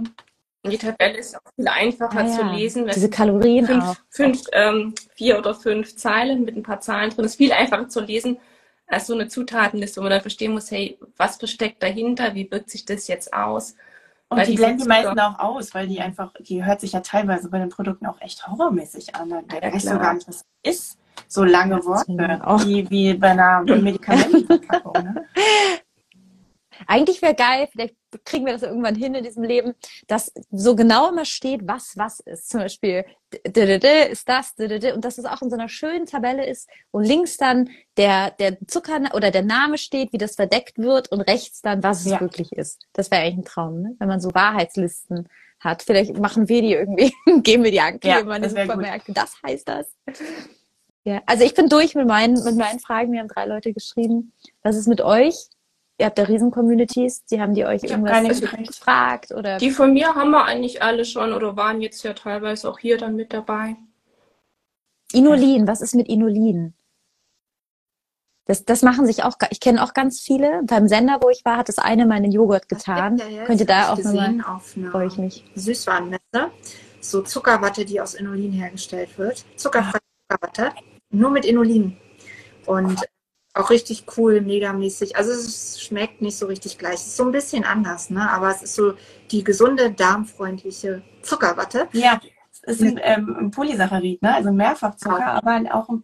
Und 0.64 0.72
die 0.72 0.78
Tabelle 0.78 1.18
ist 1.18 1.36
auch 1.36 1.52
viel 1.56 1.68
einfacher 1.68 2.20
ah, 2.20 2.24
ja. 2.24 2.38
zu 2.38 2.44
lesen. 2.44 2.88
Diese 2.88 3.10
Kalorien 3.10 3.66
fünf, 3.68 3.84
auch. 3.84 3.96
Fünf, 4.10 4.42
ähm, 4.52 4.96
vier 5.16 5.38
oder 5.38 5.54
fünf 5.54 5.96
Zeilen 5.96 6.44
mit 6.44 6.56
ein 6.56 6.64
paar 6.64 6.80
Zahlen 6.80 7.12
drin. 7.12 7.26
Ist 7.26 7.36
viel 7.36 7.52
einfacher 7.52 7.88
zu 7.88 8.00
lesen 8.00 8.38
als 8.88 9.08
so 9.08 9.14
eine 9.14 9.28
Zutatenliste, 9.28 10.00
wo 10.00 10.04
man 10.04 10.12
dann 10.12 10.22
verstehen 10.22 10.54
muss, 10.54 10.72
hey, 10.72 11.00
was 11.18 11.38
versteckt 11.38 11.82
dahinter, 11.82 12.36
wie 12.36 12.50
wirkt 12.50 12.70
sich 12.70 12.86
das 12.86 13.08
jetzt 13.08 13.34
aus? 13.34 13.76
Und 14.28 14.40
weil 14.40 14.48
die 14.48 14.56
blenden 14.56 14.84
die 14.84 14.88
meisten 14.88 15.20
auch 15.20 15.40
aus, 15.40 15.74
weil 15.74 15.88
die 15.88 16.02
einfach, 16.02 16.34
die 16.40 16.66
hört 16.66 16.82
sich 16.82 16.94
ja 16.94 17.02
teilweise 17.02 17.50
bei 17.50 17.60
den 17.60 17.70
Produkten 17.70 18.06
auch 18.06 18.20
echt 18.22 18.48
horrormäßig 18.48 19.16
an. 19.16 19.30
Da 19.30 19.42
ja, 19.56 19.74
weißt 19.74 19.88
du 19.88 20.00
gar 20.00 20.14
nicht, 20.16 20.28
was 20.28 20.46
ist. 20.64 20.98
So 21.28 21.44
lange 21.44 21.84
Worte, 21.86 22.12
wie, 22.68 22.90
wie 22.90 23.14
bei 23.14 23.30
einer 23.30 23.62
Medikamentenverpackung. 23.66 25.04
Ne? 25.04 25.26
Eigentlich 26.88 27.22
wäre 27.22 27.36
geil, 27.36 27.68
vielleicht 27.72 27.96
kriegen 28.24 28.46
wir 28.46 28.54
das 28.54 28.64
irgendwann 28.64 28.96
hin 28.96 29.14
in 29.16 29.24
diesem 29.24 29.44
Leben, 29.44 29.74
dass 30.08 30.32
so 30.52 30.76
genau 30.76 31.10
immer 31.10 31.26
steht, 31.26 31.68
was 31.68 31.98
was 31.98 32.20
ist. 32.22 32.50
Zum 32.50 32.62
Beispiel 32.62 33.06
ist 33.32 34.30
das 34.30 34.54
und 34.58 35.04
dass 35.04 35.18
es 35.18 35.26
auch 35.26 35.42
in 35.42 35.50
so 35.50 35.56
einer 35.56 35.68
schönen 35.68 36.06
Tabelle 36.06 36.46
ist, 36.46 36.70
wo 36.92 37.00
links 37.00 37.38
dann 37.38 37.70
der 37.98 38.32
der 38.32 38.58
Zucker 38.68 39.00
oder 39.14 39.32
der 39.32 39.44
Name 39.44 39.78
steht, 39.78 40.14
wie 40.14 40.18
das 40.18 40.36
verdeckt 40.36 40.78
wird 40.78 41.12
und 41.12 41.22
rechts 41.22 41.62
dann, 41.62 41.84
was 41.84 42.02
es 42.02 42.12
ja. 42.12 42.22
wirklich 42.22 42.52
ist. 42.54 42.86
Das 42.94 43.12
wäre 43.12 43.24
eigentlich 43.24 43.38
ein 43.38 43.46
Traum, 43.46 43.82
ne? 43.82 43.96
wenn 44.00 44.08
man 44.08 44.22
so 44.22 44.34
Wahrheitslisten 44.34 45.28
hat. 45.60 45.84
Vielleicht 45.84 46.18
machen 46.18 46.48
wir 46.48 46.62
die 46.62 46.74
irgendwie, 46.74 47.14
geben 47.42 47.64
wir 47.64 47.72
die 47.72 47.82
Ankleber 47.82 48.30
ja, 48.30 48.36
in 48.36 48.44
die 48.44 48.50
Supermärkte. 48.50 49.14
Das 49.14 49.36
heißt 49.46 49.68
das. 49.68 49.88
Ja, 51.04 51.22
also 51.26 51.44
ich 51.44 51.54
bin 51.54 51.70
durch 51.70 51.94
mit 51.94 52.08
meinen, 52.08 52.42
mit 52.44 52.56
meinen 52.56 52.80
Fragen. 52.80 53.12
Mir 53.12 53.20
haben 53.20 53.28
drei 53.28 53.46
Leute 53.46 53.74
geschrieben. 53.74 54.34
Was 54.64 54.76
ist 54.76 54.88
mit 54.88 55.02
euch? 55.02 55.36
Ihr 55.98 56.08
habt 56.08 56.18
da 56.18 56.24
Riesen-Communities, 56.24 57.24
die 57.26 57.40
haben 57.40 57.54
die 57.54 57.66
euch 57.66 57.84
ich 57.84 57.92
irgendwas 57.92 58.42
gefragt 58.42 59.32
oder? 59.32 59.58
Die 59.58 59.72
von 59.72 59.94
mir 59.94 60.14
haben 60.14 60.32
wir 60.32 60.44
eigentlich 60.44 60.82
alle 60.82 61.06
schon 61.06 61.32
oder 61.32 61.56
waren 61.56 61.82
jetzt 61.82 62.04
ja 62.04 62.14
teilweise 62.14 62.70
auch 62.70 62.80
hier 62.80 62.98
dann 62.98 63.16
mit 63.16 63.32
dabei. 63.32 63.78
Inulin, 65.14 65.68
was 65.68 65.82
ist 65.82 65.96
mit 65.96 66.10
Inulin? 66.10 66.74
Das, 68.46 68.66
das 68.66 68.82
machen 68.84 69.06
sich 69.06 69.24
auch, 69.24 69.38
ich 69.50 69.60
kenne 69.60 69.82
auch 69.82 69.94
ganz 69.94 70.20
viele. 70.20 70.62
Beim 70.66 70.88
Sender, 70.88 71.20
wo 71.22 71.30
ich 71.30 71.44
war, 71.46 71.58
hat 71.58 71.70
das 71.70 71.80
eine 71.80 72.06
meinen 72.06 72.32
Joghurt 72.32 72.68
getan. 72.68 73.20
Könnt 73.46 73.62
ihr 73.62 73.66
da 73.66 73.94
auch 73.94 73.98
nochmal, 73.98 74.60
freue 74.92 75.08
ich 75.08 75.18
mich. 75.18 75.46
Süßwarenmesse, 75.56 76.52
so 77.00 77.22
Zuckerwatte, 77.22 77.86
die 77.86 78.02
aus 78.02 78.14
Inulin 78.14 78.52
hergestellt 78.52 79.18
wird. 79.18 79.46
Zuckerfreie 79.56 80.02
Zuckerwatte, 80.30 80.72
nur 81.10 81.32
mit 81.32 81.46
Inulin. 81.46 81.98
Und 82.68 83.00
auch 83.56 83.70
richtig 83.70 84.06
cool, 84.18 84.42
megamäßig. 84.42 85.16
Also 85.16 85.32
es 85.32 85.82
schmeckt 85.82 86.22
nicht 86.22 86.38
so 86.38 86.46
richtig 86.46 86.78
gleich. 86.78 86.96
Es 86.96 87.08
ist 87.08 87.18
so 87.18 87.24
ein 87.24 87.32
bisschen 87.32 87.64
anders, 87.64 88.10
ne? 88.10 88.30
Aber 88.30 88.50
es 88.50 88.62
ist 88.62 88.76
so 88.76 88.94
die 89.32 89.44
gesunde, 89.44 89.92
darmfreundliche 89.92 91.02
Zuckerwatte. 91.22 91.88
Ja, 91.94 92.20
es 92.52 92.60
ist 92.62 92.82
ein, 92.82 93.00
ähm, 93.02 93.36
ein 93.40 93.52
Polysaccharid, 93.52 94.22
ne? 94.22 94.36
Also 94.36 94.52
Mehrfachzucker, 94.52 95.20
ja. 95.20 95.34
aber 95.34 95.62
auch 95.74 95.88
ein 95.88 96.04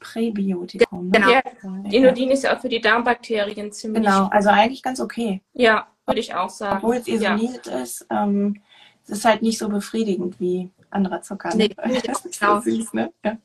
Präbiotikum. 0.00 1.08
Ne? 1.08 1.12
Genau. 1.12 1.30
Ja, 1.30 1.42
Inulin 1.90 2.30
ist 2.30 2.42
ja 2.42 2.56
auch 2.56 2.60
für 2.60 2.68
die 2.68 2.80
Darmbakterien 2.80 3.70
ziemlich. 3.70 4.02
Genau, 4.02 4.26
also 4.28 4.48
eigentlich 4.48 4.82
ganz 4.82 5.00
okay. 5.00 5.40
Ja, 5.52 5.86
würde 6.04 6.20
ich 6.20 6.34
auch 6.34 6.50
sagen. 6.50 6.78
Obwohl 6.78 6.96
es 6.96 7.06
isoliert 7.06 7.66
ja. 7.66 7.78
ist, 7.78 8.06
ähm, 8.10 8.60
es 9.04 9.10
ist 9.10 9.24
halt 9.24 9.42
nicht 9.42 9.58
so 9.58 9.68
befriedigend 9.68 10.40
wie 10.40 10.70
anderer 10.90 11.22
Zucker. 11.22 11.54
Ne? 11.54 11.68
Nee, 11.86 12.00
das 12.06 12.24
ist 12.24 12.40
genau. 12.40 12.56
so 12.56 12.62
süß, 12.62 12.92
ne? 12.94 13.12
Ja. 13.24 13.38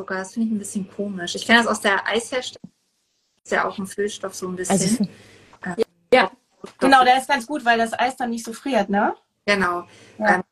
Zucker. 0.00 0.16
Das 0.16 0.32
finde 0.32 0.48
ich 0.48 0.54
ein 0.54 0.58
bisschen 0.58 0.90
komisch. 0.90 1.34
Ich 1.34 1.46
kenne 1.46 1.58
das 1.58 1.66
aus 1.66 1.80
der 1.80 2.06
Eisherstellung. 2.06 2.72
Ist 3.44 3.52
ja 3.52 3.66
auch 3.66 3.78
ein 3.78 3.86
Füllstoff 3.86 4.34
so 4.34 4.48
ein 4.48 4.56
bisschen. 4.56 5.08
Also, 5.62 5.78
ähm, 5.80 5.84
ja, 6.12 6.30
genau, 6.78 7.04
der 7.04 7.18
ist 7.18 7.28
ganz 7.28 7.46
gut, 7.46 7.64
weil 7.64 7.78
das 7.78 7.98
Eis 7.98 8.16
dann 8.16 8.30
nicht 8.30 8.44
so 8.44 8.52
friert, 8.52 8.88
ne? 8.88 9.14
Genau. 9.46 9.84
Ja. 10.18 10.36
Ähm, 10.36 10.42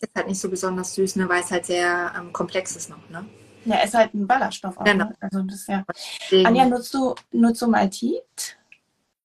ist 0.00 0.14
halt 0.14 0.28
nicht 0.28 0.40
so 0.40 0.48
besonders 0.48 0.94
süß, 0.94 1.16
ne, 1.16 1.28
weil 1.28 1.42
es 1.42 1.50
halt 1.50 1.66
sehr 1.66 2.12
ähm, 2.16 2.32
komplex 2.32 2.76
ist 2.76 2.88
noch, 2.88 3.08
ne? 3.10 3.26
Ja, 3.66 3.76
ist 3.82 3.94
halt 3.94 4.14
ein 4.14 4.26
Ballaststoff 4.26 4.78
auch. 4.78 4.84
Genau. 4.84 5.06
Ne? 5.06 5.16
Also 5.20 5.42
das 5.42 5.66
ja. 5.66 5.84
Deswegen. 6.22 6.46
Anja, 6.46 6.64
nutzt 6.64 6.94
du, 6.94 7.14
nutzt 7.32 7.60
du 7.60 7.66
Maltit? 7.68 8.58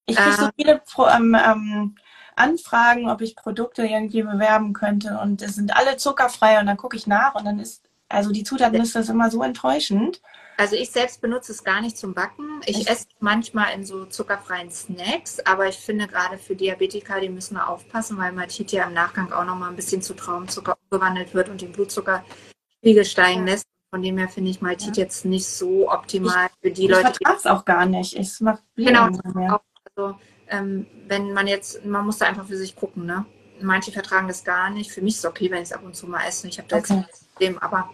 Ich 0.06 0.16
kriege 0.16 0.30
äh, 0.30 0.34
so 0.34 0.50
viele 0.56 0.82
Pro, 0.86 1.08
ähm, 1.08 1.36
ähm, 1.36 1.96
Anfragen, 2.36 3.10
ob 3.10 3.22
ich 3.22 3.36
Produkte 3.38 3.86
irgendwie 3.86 4.24
bewerben 4.24 4.74
könnte 4.74 5.20
und 5.22 5.42
es 5.42 5.56
sind 5.56 5.76
alle 5.76 5.96
zuckerfrei 5.96 6.60
und 6.60 6.66
dann 6.66 6.76
gucke 6.76 6.98
ich 6.98 7.08
nach 7.08 7.36
und 7.36 7.46
dann 7.46 7.60
ist 7.60 7.85
also 8.10 8.32
die 8.32 8.44
Zutatenliste 8.44 9.00
ist 9.00 9.10
immer 9.10 9.32
so 9.32 9.42
enttäuschend. 9.44 10.22
Also 10.58 10.76
ich 10.76 10.90
selbst 10.90 11.22
benutze 11.22 11.52
es 11.52 11.64
gar 11.64 11.82
nicht 11.82 11.98
zum 11.98 12.14
Backen. 12.14 12.62
Ich 12.66 12.78
Echt? 12.78 12.90
esse 12.90 13.08
manchmal 13.20 13.74
in 13.74 13.86
so 13.86 14.06
zuckerfreien 14.06 14.72
Snacks, 14.72 15.40
aber 15.42 15.68
ich 15.68 15.76
finde 15.76 16.08
gerade 16.08 16.38
für 16.38 16.56
Diabetiker, 16.56 17.20
die 17.20 17.30
müssen 17.30 17.56
da 17.56 17.66
aufpassen, 17.66 18.18
weil 18.18 18.32
Maltit 18.32 18.72
ja 18.72 18.86
im 18.86 18.94
Nachgang 18.94 19.34
auch 19.34 19.44
noch 19.44 19.56
mal 19.56 19.70
ein 19.70 19.76
bisschen 19.76 20.02
zu 20.02 20.14
Traumzucker 20.14 20.78
umgewandelt 20.90 21.34
wird 21.34 21.50
und 21.50 21.62
den 21.62 21.74
Blutzuckerspiegel 21.74 23.04
steigen 23.04 23.46
lässt. 23.46 23.66
Von 23.90 24.02
dem 24.02 24.18
her 24.18 24.30
finde 24.30 24.52
ich 24.52 24.62
Maltit 24.62 24.98
ja. 24.98 25.04
jetzt 25.04 25.26
nicht 25.26 25.46
so 25.46 25.92
optimal 25.92 26.48
ich, 26.48 26.62
für 26.62 26.72
die 26.72 26.86
ich 26.86 26.90
Leute. 26.90 27.10
Ich 27.12 27.18
vertrage 27.18 27.38
es 27.38 27.46
auch 27.46 27.66
gar 27.66 27.86
nicht. 27.86 28.16
Es 28.16 28.40
macht 28.40 28.64
genau. 28.76 29.08
Auch, 29.08 29.62
also 29.96 30.18
ähm, 30.48 30.88
wenn 31.08 31.34
man 31.34 31.48
jetzt, 31.48 31.86
man 31.86 32.06
muss 32.06 32.18
da 32.18 32.28
einfach 32.28 32.48
für 32.48 32.58
sich 32.58 32.76
gucken, 32.76 33.06
ne? 33.06 33.26
Manche 33.62 33.92
vertragen 33.92 34.28
das 34.28 34.44
gar 34.44 34.70
nicht. 34.70 34.92
Für 34.92 35.02
mich 35.02 35.14
ist 35.14 35.20
es 35.20 35.26
okay, 35.26 35.50
wenn 35.50 35.62
ich 35.62 35.70
es 35.70 35.74
ab 35.74 35.84
und 35.84 35.96
zu 35.96 36.08
mal 36.08 36.26
esse. 36.28 36.48
Ich 36.48 36.58
habe 36.58 36.68
da 36.68 36.78
okay. 36.78 37.06
jetzt 37.08 37.25
Problem, 37.36 37.58
aber 37.60 37.90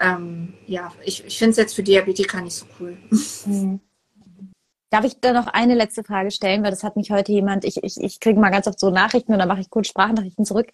ähm, 0.00 0.54
ja, 0.66 0.92
ich, 1.04 1.24
ich 1.26 1.38
finde 1.38 1.50
es 1.52 1.56
jetzt 1.58 1.74
für 1.74 1.82
Diabetiker 1.82 2.40
nicht 2.40 2.54
so 2.54 2.66
cool. 2.80 2.96
Mhm. 3.46 3.80
Darf 4.90 5.04
ich 5.04 5.20
da 5.20 5.34
noch 5.34 5.48
eine 5.48 5.74
letzte 5.74 6.02
Frage 6.02 6.30
stellen, 6.30 6.62
weil 6.62 6.70
das 6.70 6.82
hat 6.82 6.96
mich 6.96 7.10
heute 7.10 7.30
jemand, 7.30 7.66
ich, 7.66 7.84
ich, 7.84 7.98
ich 8.00 8.20
kriege 8.20 8.40
mal 8.40 8.48
ganz 8.48 8.66
oft 8.66 8.80
so 8.80 8.88
Nachrichten 8.88 9.34
und 9.34 9.38
dann 9.38 9.48
mache 9.48 9.60
ich 9.60 9.68
kurz 9.68 9.88
Sprachnachrichten 9.88 10.46
zurück. 10.46 10.70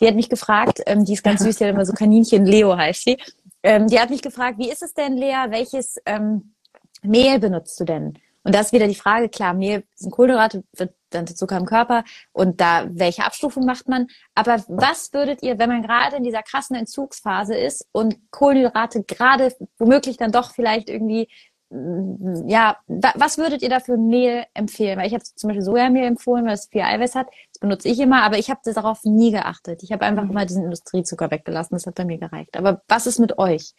Die 0.00 0.06
hat 0.06 0.14
mich 0.14 0.28
gefragt, 0.28 0.80
ähm, 0.86 1.04
die 1.04 1.14
ist 1.14 1.24
ganz 1.24 1.42
süß, 1.42 1.56
die 1.56 1.64
hat 1.64 1.72
immer 1.72 1.84
so 1.84 1.92
Kaninchen, 1.92 2.46
Leo 2.46 2.76
heißt 2.76 3.02
sie. 3.02 3.18
Ähm, 3.64 3.88
die 3.88 3.98
hat 3.98 4.10
mich 4.10 4.22
gefragt, 4.22 4.58
wie 4.58 4.70
ist 4.70 4.82
es 4.82 4.94
denn, 4.94 5.16
Lea, 5.16 5.46
welches 5.48 5.96
ähm, 6.06 6.54
Mehl 7.02 7.40
benutzt 7.40 7.80
du 7.80 7.84
denn? 7.84 8.16
Und 8.44 8.54
da 8.54 8.60
ist 8.60 8.72
wieder 8.72 8.86
die 8.86 8.94
Frage, 8.94 9.28
klar, 9.28 9.54
Mehl 9.54 9.82
sind 9.96 10.12
Kohlenhydrate, 10.12 10.62
wird 10.76 10.94
dann 11.10 11.26
Zucker 11.26 11.56
im 11.56 11.66
Körper 11.66 12.04
und 12.32 12.60
da, 12.60 12.86
welche 12.90 13.24
Abstufung 13.24 13.64
macht 13.64 13.88
man? 13.88 14.08
Aber 14.34 14.62
was 14.68 15.12
würdet 15.12 15.42
ihr, 15.42 15.58
wenn 15.58 15.68
man 15.68 15.82
gerade 15.82 16.16
in 16.16 16.24
dieser 16.24 16.42
krassen 16.42 16.76
Entzugsphase 16.76 17.54
ist 17.54 17.86
und 17.92 18.16
Kohlenhydrate 18.30 19.04
gerade 19.04 19.54
womöglich 19.78 20.16
dann 20.16 20.32
doch 20.32 20.52
vielleicht 20.52 20.88
irgendwie 20.88 21.28
mm, 21.70 22.48
ja, 22.48 22.76
was 22.86 23.38
würdet 23.38 23.62
ihr 23.62 23.68
da 23.68 23.80
für 23.80 23.96
Mehl 23.96 24.44
empfehlen? 24.54 24.98
Weil 24.98 25.06
ich 25.06 25.14
habe 25.14 25.22
zum 25.22 25.48
Beispiel 25.48 25.64
Sojamehl 25.64 26.04
empfohlen, 26.04 26.46
weil 26.46 26.54
es 26.54 26.68
viel 26.70 26.82
Eiweiß 26.82 27.14
hat. 27.14 27.28
Das 27.52 27.60
benutze 27.60 27.88
ich 27.88 27.98
immer, 28.00 28.22
aber 28.22 28.38
ich 28.38 28.50
habe 28.50 28.60
darauf 28.64 29.04
nie 29.04 29.30
geachtet. 29.30 29.82
Ich 29.82 29.92
habe 29.92 30.04
einfach 30.04 30.24
mhm. 30.24 30.30
immer 30.30 30.46
diesen 30.46 30.64
Industriezucker 30.64 31.30
weggelassen. 31.30 31.74
Das 31.74 31.86
hat 31.86 31.94
bei 31.94 32.04
mir 32.04 32.18
gereicht. 32.18 32.56
Aber 32.56 32.82
was 32.88 33.06
ist 33.06 33.18
mit 33.18 33.38
euch? 33.38 33.74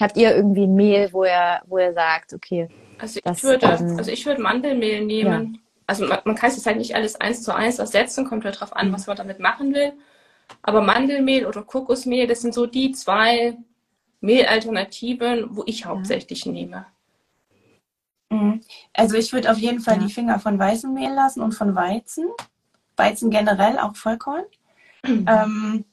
Habt 0.00 0.16
ihr 0.16 0.34
irgendwie 0.34 0.64
ein 0.64 0.74
Mehl, 0.74 1.12
wo 1.12 1.24
ihr, 1.24 1.60
wo 1.66 1.78
ihr 1.78 1.92
sagt, 1.92 2.32
okay, 2.32 2.68
also 2.98 3.20
ich 3.24 3.42
würde, 3.42 3.66
ähm, 3.66 3.96
also 3.98 4.10
ich 4.10 4.26
würde 4.26 4.42
Mandelmehl 4.42 5.04
nehmen. 5.04 5.54
Ja 5.54 5.60
also 5.90 6.06
man, 6.06 6.20
man 6.24 6.36
kann 6.36 6.50
es 6.50 6.64
halt 6.64 6.76
nicht 6.76 6.94
alles 6.94 7.20
eins 7.20 7.42
zu 7.42 7.52
eins 7.52 7.80
ersetzen, 7.80 8.24
kommt 8.24 8.44
halt 8.44 8.54
darauf 8.54 8.76
an, 8.76 8.92
was 8.92 9.08
man 9.08 9.16
damit 9.16 9.40
machen 9.40 9.74
will. 9.74 9.92
Aber 10.62 10.82
Mandelmehl 10.82 11.46
oder 11.46 11.62
Kokosmehl, 11.62 12.28
das 12.28 12.42
sind 12.42 12.54
so 12.54 12.66
die 12.66 12.92
zwei 12.92 13.58
Mehlalternativen, 14.20 15.48
wo 15.50 15.64
ich 15.66 15.86
hauptsächlich 15.86 16.44
ja. 16.44 16.52
nehme. 16.52 16.86
Mhm. 18.30 18.60
Also 18.94 19.16
ich 19.16 19.32
würde 19.32 19.50
auf 19.50 19.58
jeden 19.58 19.80
Fall 19.80 19.96
ja. 19.96 20.06
die 20.06 20.12
Finger 20.12 20.38
von 20.38 20.60
weißem 20.60 20.94
Mehl 20.94 21.12
lassen 21.12 21.40
und 21.40 21.56
von 21.56 21.74
Weizen. 21.74 22.28
Weizen 22.96 23.30
generell, 23.30 23.76
auch 23.80 23.96
Vollkorn. 23.96 24.44
Mhm. 25.04 25.26
Ähm, 25.28 25.84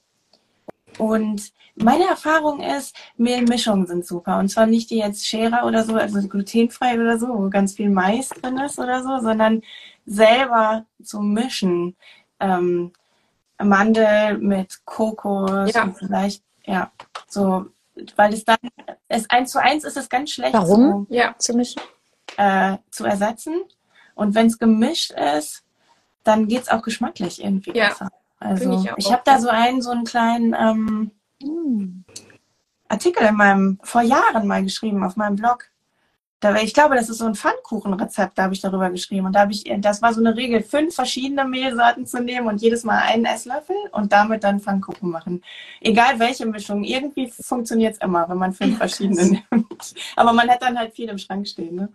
und 0.99 1.51
meine 1.77 2.05
Erfahrung 2.05 2.61
ist, 2.61 2.95
Mehlmischungen 3.17 3.87
sind 3.87 4.05
super. 4.05 4.39
Und 4.39 4.49
zwar 4.49 4.65
nicht 4.65 4.89
die 4.89 4.97
jetzt 4.97 5.25
Scherer 5.25 5.65
oder 5.65 5.83
so, 5.83 5.95
also 5.95 6.27
glutenfrei 6.27 6.99
oder 6.99 7.17
so, 7.17 7.27
wo 7.27 7.49
ganz 7.49 7.73
viel 7.73 7.89
Mais 7.89 8.29
drin 8.29 8.57
ist 8.57 8.79
oder 8.79 9.03
so, 9.03 9.19
sondern 9.19 9.61
selber 10.05 10.85
zu 11.03 11.21
mischen. 11.21 11.95
Ähm, 12.39 12.91
Mandel 13.59 14.37
mit 14.37 14.85
Kokos 14.85 15.73
ja. 15.73 15.83
und 15.83 15.97
vielleicht, 15.97 16.43
ja, 16.65 16.91
so, 17.27 17.65
weil 18.15 18.33
es 18.33 18.45
dann, 18.45 18.57
es 19.07 19.27
eins 19.29 19.51
zu 19.51 19.59
eins 19.59 19.83
ist 19.83 19.97
es 19.97 20.09
ganz 20.09 20.31
schlecht. 20.31 20.53
Warum? 20.53 21.07
So, 21.09 21.15
ja, 21.15 21.35
zu 21.37 21.53
mischen. 21.55 21.81
Äh, 22.37 22.77
zu 22.91 23.05
ersetzen. 23.05 23.61
Und 24.13 24.35
wenn 24.35 24.47
es 24.47 24.59
gemischt 24.59 25.11
ist, 25.11 25.63
dann 26.23 26.47
geht 26.47 26.63
es 26.63 26.69
auch 26.69 26.81
geschmacklich 26.81 27.43
irgendwie 27.43 27.75
ja. 27.75 27.89
besser. 27.89 28.09
Also 28.39 28.79
ich, 28.79 28.91
ich 28.97 29.11
habe 29.11 29.23
da 29.25 29.39
so 29.39 29.49
einen, 29.49 29.81
so 29.81 29.89
einen 29.89 30.03
kleinen 30.03 30.53
ähm, 30.53 31.11
hm. 31.41 32.03
Artikel 32.89 33.23
in 33.27 33.35
meinem, 33.35 33.79
vor 33.83 34.01
Jahren 34.01 34.47
mal 34.47 34.63
geschrieben 34.63 35.03
auf 35.03 35.15
meinem 35.15 35.35
Blog. 35.35 35.69
Da, 36.39 36.55
ich 36.57 36.75
glaube, 36.75 36.95
das 36.95 37.09
ist 37.09 37.17
so 37.17 37.25
ein 37.25 37.33
Pfannkuchenrezept, 37.33 38.37
da 38.37 38.43
habe 38.43 38.53
ich 38.53 38.61
darüber 38.61 38.91
geschrieben. 38.91 39.25
Und 39.25 39.33
da 39.33 39.41
habe 39.41 39.51
ich, 39.51 39.63
das 39.79 40.03
war 40.03 40.13
so 40.13 40.19
eine 40.19 40.35
Regel, 40.35 40.61
fünf 40.61 40.93
verschiedene 40.93 41.45
Mehlsorten 41.45 42.05
zu 42.05 42.21
nehmen 42.21 42.47
und 42.47 42.61
jedes 42.61 42.83
Mal 42.83 42.99
einen 42.99 43.25
Esslöffel 43.25 43.75
und 43.91 44.11
damit 44.11 44.43
dann 44.43 44.59
Pfannkuchen 44.59 45.09
machen. 45.09 45.43
Egal 45.81 46.19
welche 46.19 46.45
Mischung, 46.45 46.83
irgendwie 46.83 47.27
funktioniert 47.27 47.95
es 47.95 48.01
immer, 48.01 48.29
wenn 48.29 48.37
man 48.37 48.53
fünf 48.53 48.77
verschiedene 48.77 49.41
nimmt. 49.51 49.95
Aber 50.15 50.31
man 50.31 50.47
hat 50.47 50.61
dann 50.61 50.77
halt 50.77 50.93
viel 50.93 51.09
im 51.09 51.17
Schrank 51.17 51.47
stehen. 51.47 51.75
Ne? 51.75 51.89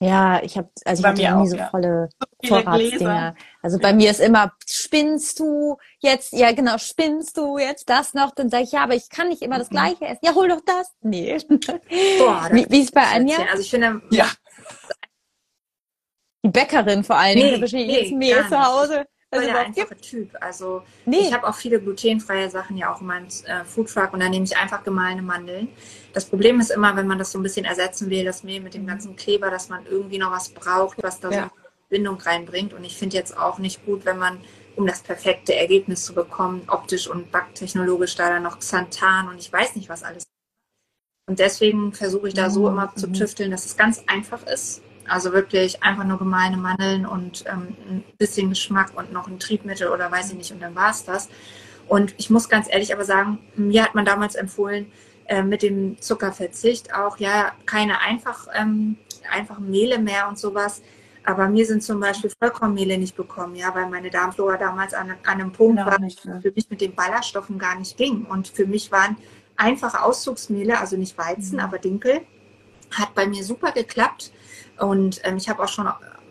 Ja, 0.00 0.40
ich 0.44 0.56
habe 0.56 0.70
also 0.84 1.00
ich 1.00 1.06
hatte 1.06 1.20
nie 1.20 1.28
auch, 1.28 1.44
so 1.44 1.56
ja. 1.56 1.68
volle 1.70 2.08
so 2.42 2.48
Vorratsdinger. 2.48 3.34
Also 3.62 3.78
bei 3.80 3.92
mir 3.92 4.10
ist 4.12 4.20
immer, 4.20 4.52
spinnst 4.64 5.40
du 5.40 5.76
jetzt, 5.98 6.32
ja 6.32 6.52
genau, 6.52 6.78
spinnst 6.78 7.36
du 7.36 7.58
jetzt 7.58 7.90
das 7.90 8.14
noch? 8.14 8.30
Dann 8.32 8.48
sage 8.48 8.62
ich, 8.62 8.72
ja, 8.72 8.84
aber 8.84 8.94
ich 8.94 9.08
kann 9.10 9.28
nicht 9.28 9.42
immer 9.42 9.58
das 9.58 9.70
mhm. 9.70 9.74
gleiche 9.74 10.04
essen. 10.06 10.20
Ja, 10.22 10.34
hol 10.34 10.48
doch 10.48 10.60
das. 10.64 10.92
Nee. 11.00 11.36
Boah, 11.48 12.48
wie, 12.52 12.66
wie 12.68 12.80
ist 12.80 12.94
bei 12.94 13.02
Anja? 13.02 13.38
Also 13.50 13.62
ich 13.62 13.70
finde, 13.70 14.00
ja. 14.10 14.26
Die 16.44 16.50
Bäckerin 16.50 17.02
vor 17.02 17.16
allen 17.16 17.36
Dingen, 17.36 17.60
nee, 17.60 17.68
nee, 17.72 17.84
jedes 17.84 18.12
Mehl 18.12 18.46
zu 18.48 18.64
Hause. 18.64 19.04
Also 19.30 19.46
der 19.46 19.58
einfache 19.58 19.88
gibt? 19.88 20.02
Typ. 20.02 20.30
Also 20.40 20.82
nee. 21.04 21.18
ich 21.18 21.32
habe 21.32 21.46
auch 21.46 21.54
viele 21.54 21.80
glutenfreie 21.80 22.48
Sachen 22.50 22.76
ja 22.76 22.92
auch 22.92 23.00
in 23.00 23.06
meinem 23.06 23.28
äh, 23.44 23.64
Foodtruck 23.64 24.12
und 24.12 24.20
da 24.20 24.28
nehme 24.28 24.44
ich 24.44 24.56
einfach 24.56 24.84
gemahlene 24.84 25.22
Mandeln. 25.22 25.68
Das 26.14 26.24
Problem 26.24 26.60
ist 26.60 26.70
immer, 26.70 26.96
wenn 26.96 27.06
man 27.06 27.18
das 27.18 27.32
so 27.32 27.38
ein 27.38 27.42
bisschen 27.42 27.66
ersetzen 27.66 28.08
will, 28.08 28.24
das 28.24 28.42
Mehl 28.42 28.60
mit 28.60 28.74
dem 28.74 28.86
ganzen 28.86 29.16
Kleber, 29.16 29.50
dass 29.50 29.68
man 29.68 29.84
irgendwie 29.86 30.18
noch 30.18 30.30
was 30.30 30.48
braucht, 30.48 31.02
was 31.02 31.20
da 31.20 31.30
ja. 31.30 31.42
so 31.44 31.50
Bindung 31.90 32.16
reinbringt. 32.16 32.72
Und 32.72 32.84
ich 32.84 32.96
finde 32.96 33.16
jetzt 33.16 33.36
auch 33.36 33.58
nicht 33.58 33.84
gut, 33.84 34.04
wenn 34.04 34.18
man, 34.18 34.40
um 34.76 34.86
das 34.86 35.00
perfekte 35.00 35.54
Ergebnis 35.54 36.04
zu 36.04 36.14
bekommen, 36.14 36.62
optisch 36.68 37.08
und 37.08 37.30
backtechnologisch 37.30 38.14
da 38.14 38.30
dann 38.30 38.42
noch 38.42 38.58
Xanthan 38.58 39.28
und 39.28 39.38
ich 39.38 39.52
weiß 39.52 39.76
nicht, 39.76 39.88
was 39.88 40.02
alles. 40.04 40.24
Und 41.26 41.38
deswegen 41.38 41.92
versuche 41.92 42.28
ich 42.28 42.34
da 42.34 42.48
so 42.48 42.68
immer 42.68 42.94
zu 42.96 43.08
mhm. 43.08 43.12
tüfteln, 43.12 43.50
dass 43.50 43.66
es 43.66 43.76
ganz 43.76 44.02
einfach 44.06 44.46
ist 44.46 44.82
also 45.08 45.32
wirklich 45.32 45.82
einfach 45.82 46.04
nur 46.04 46.18
gemeine 46.18 46.56
Mandeln 46.56 47.06
und 47.06 47.44
ähm, 47.46 47.76
ein 47.88 48.04
bisschen 48.18 48.50
Geschmack 48.50 48.92
und 48.94 49.12
noch 49.12 49.28
ein 49.28 49.38
Triebmittel 49.38 49.88
oder 49.88 50.10
weiß 50.10 50.30
ich 50.30 50.36
nicht 50.36 50.52
und 50.52 50.60
dann 50.60 50.74
war 50.74 50.90
es 50.90 51.04
das. 51.04 51.28
Und 51.86 52.14
ich 52.18 52.30
muss 52.30 52.48
ganz 52.48 52.68
ehrlich 52.70 52.92
aber 52.92 53.04
sagen, 53.04 53.38
mir 53.56 53.82
hat 53.82 53.94
man 53.94 54.04
damals 54.04 54.34
empfohlen, 54.34 54.92
äh, 55.26 55.42
mit 55.42 55.62
dem 55.62 56.00
Zuckerverzicht 56.00 56.94
auch, 56.94 57.18
ja, 57.18 57.52
keine 57.66 58.00
einfach, 58.00 58.46
ähm, 58.54 58.96
einfachen 59.30 59.70
Mehle 59.70 59.98
mehr 59.98 60.28
und 60.28 60.38
sowas. 60.38 60.82
Aber 61.24 61.48
mir 61.48 61.66
sind 61.66 61.82
zum 61.82 62.00
Beispiel 62.00 62.30
Vollkornmehle 62.38 62.96
nicht 62.96 63.14
bekommen, 63.14 63.54
ja, 63.54 63.74
weil 63.74 63.88
meine 63.90 64.08
Darmflora 64.08 64.56
damals 64.56 64.94
an, 64.94 65.10
an 65.10 65.18
einem 65.24 65.52
Punkt 65.52 65.76
genau, 65.76 65.90
war, 65.90 66.00
nicht, 66.00 66.24
ne? 66.24 66.40
für 66.40 66.50
mich 66.52 66.70
mit 66.70 66.80
den 66.80 66.94
Ballaststoffen 66.94 67.58
gar 67.58 67.78
nicht 67.78 67.98
ging. 67.98 68.24
Und 68.24 68.48
für 68.48 68.66
mich 68.66 68.90
waren 68.90 69.16
einfache 69.56 70.02
Auszugsmehle, 70.02 70.78
also 70.78 70.96
nicht 70.96 71.18
Weizen, 71.18 71.56
mhm. 71.56 71.64
aber 71.64 71.78
Dinkel, 71.78 72.22
hat 72.90 73.14
bei 73.14 73.26
mir 73.26 73.44
super 73.44 73.72
geklappt. 73.72 74.32
Und 74.78 75.20
ähm, 75.24 75.36
ich 75.36 75.48
habe 75.48 75.62
auch 75.62 75.68
schon 75.68 75.88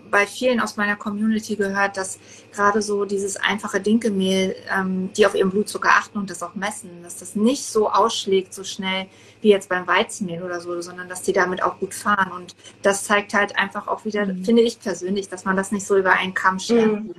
bei 0.09 0.25
vielen 0.25 0.59
aus 0.59 0.77
meiner 0.77 0.95
Community 0.95 1.55
gehört, 1.55 1.97
dass 1.97 2.19
gerade 2.53 2.81
so 2.81 3.05
dieses 3.05 3.37
einfache 3.37 3.79
Dinkelmehl, 3.79 4.55
ähm, 4.75 5.11
die 5.13 5.25
auf 5.25 5.35
ihren 5.35 5.49
Blutzucker 5.49 5.89
achten 5.89 6.17
und 6.17 6.29
das 6.29 6.43
auch 6.43 6.55
messen, 6.55 7.03
dass 7.03 7.17
das 7.17 7.35
nicht 7.35 7.63
so 7.63 7.89
ausschlägt 7.89 8.53
so 8.53 8.63
schnell 8.63 9.07
wie 9.41 9.49
jetzt 9.49 9.69
beim 9.69 9.85
Weizenmehl 9.87 10.43
oder 10.43 10.59
so, 10.61 10.79
sondern 10.81 11.09
dass 11.09 11.21
die 11.21 11.33
damit 11.33 11.61
auch 11.61 11.79
gut 11.79 11.93
fahren. 11.93 12.31
Und 12.31 12.55
das 12.81 13.03
zeigt 13.03 13.33
halt 13.33 13.57
einfach 13.57 13.87
auch 13.87 14.05
wieder, 14.05 14.25
mhm. 14.25 14.43
finde 14.43 14.61
ich 14.61 14.79
persönlich, 14.79 15.29
dass 15.29 15.45
man 15.45 15.55
das 15.55 15.71
nicht 15.71 15.85
so 15.85 15.97
über 15.97 16.13
einen 16.13 16.33
Kamm 16.33 16.59
scheren 16.59 17.07
mhm. 17.07 17.13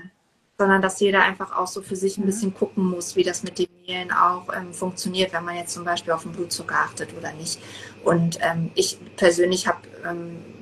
sondern 0.59 0.83
dass 0.83 0.99
jeder 0.99 1.22
einfach 1.22 1.57
auch 1.57 1.68
so 1.68 1.83
für 1.83 1.97
sich 1.97 2.18
ein 2.18 2.22
mhm. 2.22 2.26
bisschen 2.26 2.55
gucken 2.55 2.85
muss, 2.85 3.14
wie 3.14 3.22
das 3.22 3.43
mit 3.43 3.59
den 3.59 3.68
Mehlen 3.87 4.11
auch 4.11 4.49
ähm, 4.55 4.72
funktioniert, 4.72 5.33
wenn 5.33 5.45
man 5.45 5.57
jetzt 5.57 5.72
zum 5.74 5.85
Beispiel 5.85 6.12
auf 6.12 6.22
den 6.22 6.33
Blutzucker 6.33 6.74
achtet 6.74 7.16
oder 7.16 7.33
nicht. 7.35 7.61
Und 8.03 8.39
ähm, 8.41 8.70
ich 8.74 8.99
persönlich 9.16 9.68
habe 9.68 9.79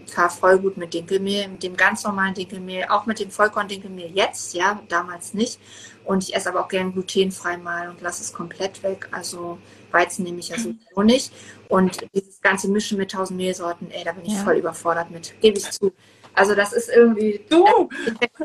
fahre 0.06 0.30
voll 0.30 0.58
gut 0.58 0.76
mit 0.76 0.94
Dinkelmehl, 0.94 1.48
mit 1.48 1.62
dem 1.62 1.76
ganz 1.76 2.04
normalen 2.04 2.34
Dinkelmehl, 2.34 2.86
auch 2.88 3.06
mit 3.06 3.20
dem 3.20 3.30
Vollkorn-Dinkelmehl 3.30 4.10
jetzt, 4.14 4.54
ja, 4.54 4.80
damals 4.88 5.34
nicht. 5.34 5.58
Und 6.04 6.22
ich 6.22 6.34
esse 6.34 6.48
aber 6.48 6.60
auch 6.60 6.68
gern 6.68 6.92
glutenfrei 6.92 7.56
mal 7.56 7.88
und 7.88 8.00
lasse 8.00 8.22
es 8.22 8.32
komplett 8.32 8.82
weg. 8.82 9.08
Also 9.10 9.58
Weizen 9.90 10.24
nehme 10.24 10.38
ich 10.38 10.48
ja 10.48 10.58
sowieso 10.58 11.02
nicht. 11.02 11.32
Und 11.68 12.06
dieses 12.14 12.40
ganze 12.40 12.68
Mischen 12.68 12.98
mit 12.98 13.10
tausend 13.10 13.38
Mehlsorten, 13.38 13.90
ey, 13.90 14.04
da 14.04 14.12
bin 14.12 14.24
ich 14.24 14.34
ja. 14.34 14.44
voll 14.44 14.56
überfordert 14.56 15.10
mit, 15.10 15.34
gebe 15.40 15.58
ich 15.58 15.70
zu. 15.70 15.92
Also 16.36 16.54
das 16.54 16.72
ist 16.72 16.90
irgendwie, 16.90 17.44
du! 17.48 17.88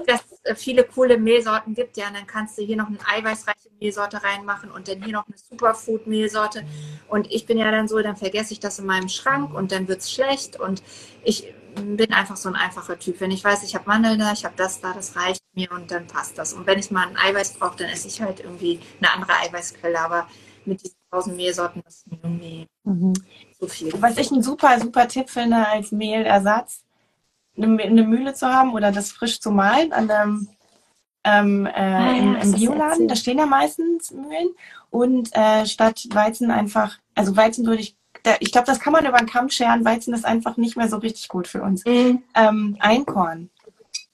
dass 0.07 0.21
es 0.43 0.61
viele 0.61 0.83
coole 0.85 1.17
Mehlsorten 1.17 1.75
gibt, 1.75 1.97
ja, 1.97 2.07
und 2.07 2.15
dann 2.15 2.25
kannst 2.25 2.57
du 2.57 2.63
hier 2.63 2.77
noch 2.77 2.87
eine 2.87 2.97
eiweißreiche 3.05 3.69
Mehlsorte 3.79 4.23
reinmachen 4.23 4.71
und 4.71 4.87
dann 4.87 5.03
hier 5.03 5.13
noch 5.13 5.27
eine 5.27 5.37
Superfood-Mehlsorte. 5.37 6.63
Und 7.09 7.29
ich 7.29 7.45
bin 7.45 7.57
ja 7.57 7.69
dann 7.69 7.87
so, 7.87 7.99
dann 7.99 8.15
vergesse 8.15 8.53
ich 8.53 8.61
das 8.61 8.79
in 8.79 8.85
meinem 8.85 9.09
Schrank 9.09 9.53
und 9.53 9.71
dann 9.71 9.87
wird 9.87 9.99
es 9.99 10.11
schlecht. 10.11 10.59
Und 10.59 10.81
ich 11.23 11.53
bin 11.75 12.13
einfach 12.13 12.37
so 12.37 12.47
ein 12.47 12.55
einfacher 12.55 12.97
Typ. 12.97 13.19
Wenn 13.19 13.31
ich 13.31 13.43
weiß, 13.43 13.63
ich 13.63 13.75
habe 13.75 13.87
Mandeln 13.87 14.19
da, 14.19 14.31
ich 14.31 14.45
habe 14.45 14.55
das 14.55 14.79
da, 14.79 14.93
das 14.93 15.15
reicht 15.17 15.41
mir 15.53 15.69
und 15.71 15.91
dann 15.91 16.07
passt 16.07 16.37
das. 16.37 16.53
Und 16.53 16.65
wenn 16.67 16.79
ich 16.79 16.91
mal 16.91 17.07
ein 17.07 17.17
Eiweiß 17.17 17.53
brauche, 17.53 17.77
dann 17.77 17.89
esse 17.89 18.07
ich 18.07 18.21
halt 18.21 18.39
irgendwie 18.39 18.79
eine 18.99 19.11
andere 19.11 19.33
Eiweißquelle. 19.33 19.99
Aber 19.99 20.27
mit 20.63 20.81
diesen 20.81 20.95
tausend 21.11 21.35
Mehlsorten 21.35 21.83
ist 21.87 22.05
irgendwie 22.09 22.67
mhm. 22.83 23.13
so 23.59 23.67
viel. 23.67 23.91
Was 24.01 24.17
ich 24.17 24.31
einen 24.31 24.43
super, 24.43 24.79
super 24.79 25.07
Tipp 25.07 25.29
finde 25.29 25.67
als 25.67 25.91
Mehlersatz, 25.91 26.83
eine, 27.57 28.03
Mühle 28.03 28.33
zu 28.33 28.47
haben 28.47 28.73
oder 28.73 28.91
das 28.91 29.11
frisch 29.11 29.39
zu 29.39 29.51
malen 29.51 29.93
an 29.93 30.09
einem 30.09 30.49
ähm, 31.23 31.65
äh, 31.65 31.69
ah, 31.71 32.11
im, 32.13 32.35
im 32.35 32.51
Bioladen. 32.53 33.07
Da 33.07 33.15
stehen 33.15 33.37
ja 33.37 33.45
meistens 33.45 34.11
Mühlen. 34.11 34.49
Und 34.89 35.35
äh, 35.35 35.65
statt 35.65 36.07
Weizen 36.11 36.51
einfach, 36.51 36.97
also 37.15 37.35
Weizen 37.35 37.65
würde 37.65 37.81
ich, 37.81 37.95
da, 38.23 38.31
ich 38.39 38.51
glaube, 38.51 38.67
das 38.67 38.79
kann 38.79 38.93
man 38.93 39.05
über 39.05 39.17
den 39.17 39.27
Kamm 39.27 39.49
scheren. 39.49 39.85
Weizen 39.85 40.13
ist 40.13 40.25
einfach 40.25 40.57
nicht 40.57 40.75
mehr 40.77 40.89
so 40.89 40.97
richtig 40.97 41.27
gut 41.29 41.47
für 41.47 41.61
uns. 41.61 41.85
Mhm. 41.85 42.23
Ähm, 42.35 42.77
Einkorn. 42.79 43.49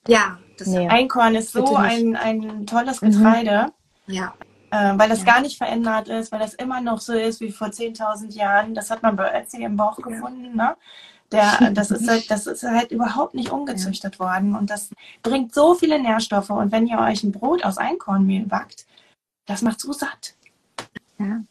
Ja, 0.08 0.38
das 0.58 0.68
nee. 0.68 0.88
Einkorn 0.88 1.36
ist 1.36 1.52
so 1.52 1.76
ein, 1.76 2.16
ein 2.16 2.66
tolles. 2.66 3.02
Getreide. 3.02 3.72
Mhm. 4.06 4.14
Ja. 4.14 4.34
Äh, 4.70 4.98
weil 4.98 5.10
das 5.10 5.20
ja. 5.20 5.26
gar 5.26 5.42
nicht 5.42 5.58
verändert 5.58 6.10
ist, 6.10 6.32
weil 6.32 6.40
das 6.40 6.54
immer 6.54 6.82
noch 6.82 7.00
so 7.00 7.14
ist 7.14 7.40
wie 7.40 7.52
vor 7.52 7.68
10.000 7.68 8.34
Jahren. 8.34 8.74
Das 8.74 8.92
hat 8.92 9.02
man 9.02 9.16
bei 9.16 9.30
Etsy 9.30 9.64
im 9.64 9.78
Bauch 9.78 9.96
gefunden. 9.98 10.56
Ne? 10.56 10.76
Der, 11.32 11.72
das, 11.74 11.92
ist 11.92 12.08
halt, 12.08 12.30
das 12.32 12.48
ist 12.48 12.64
halt 12.64 12.92
überhaupt 12.92 13.34
nicht 13.34 13.52
umgezüchtet 13.52 14.16
ja. 14.16 14.20
worden. 14.20 14.56
Und 14.56 14.70
das 14.70 14.90
bringt 15.22 15.54
so 15.54 15.76
viele 15.76 16.02
Nährstoffe. 16.02 16.50
Und 16.50 16.72
wenn 16.72 16.88
ihr 16.88 17.00
euch 17.00 17.24
ein 17.24 17.32
Brot 17.32 17.64
aus 17.64 17.78
Einkornmehl 17.78 18.46
backt, 18.46 18.86
das 19.46 19.62
macht 19.62 19.80
so 19.80 19.94
satt. 19.94 20.36
Ja. 21.20 21.42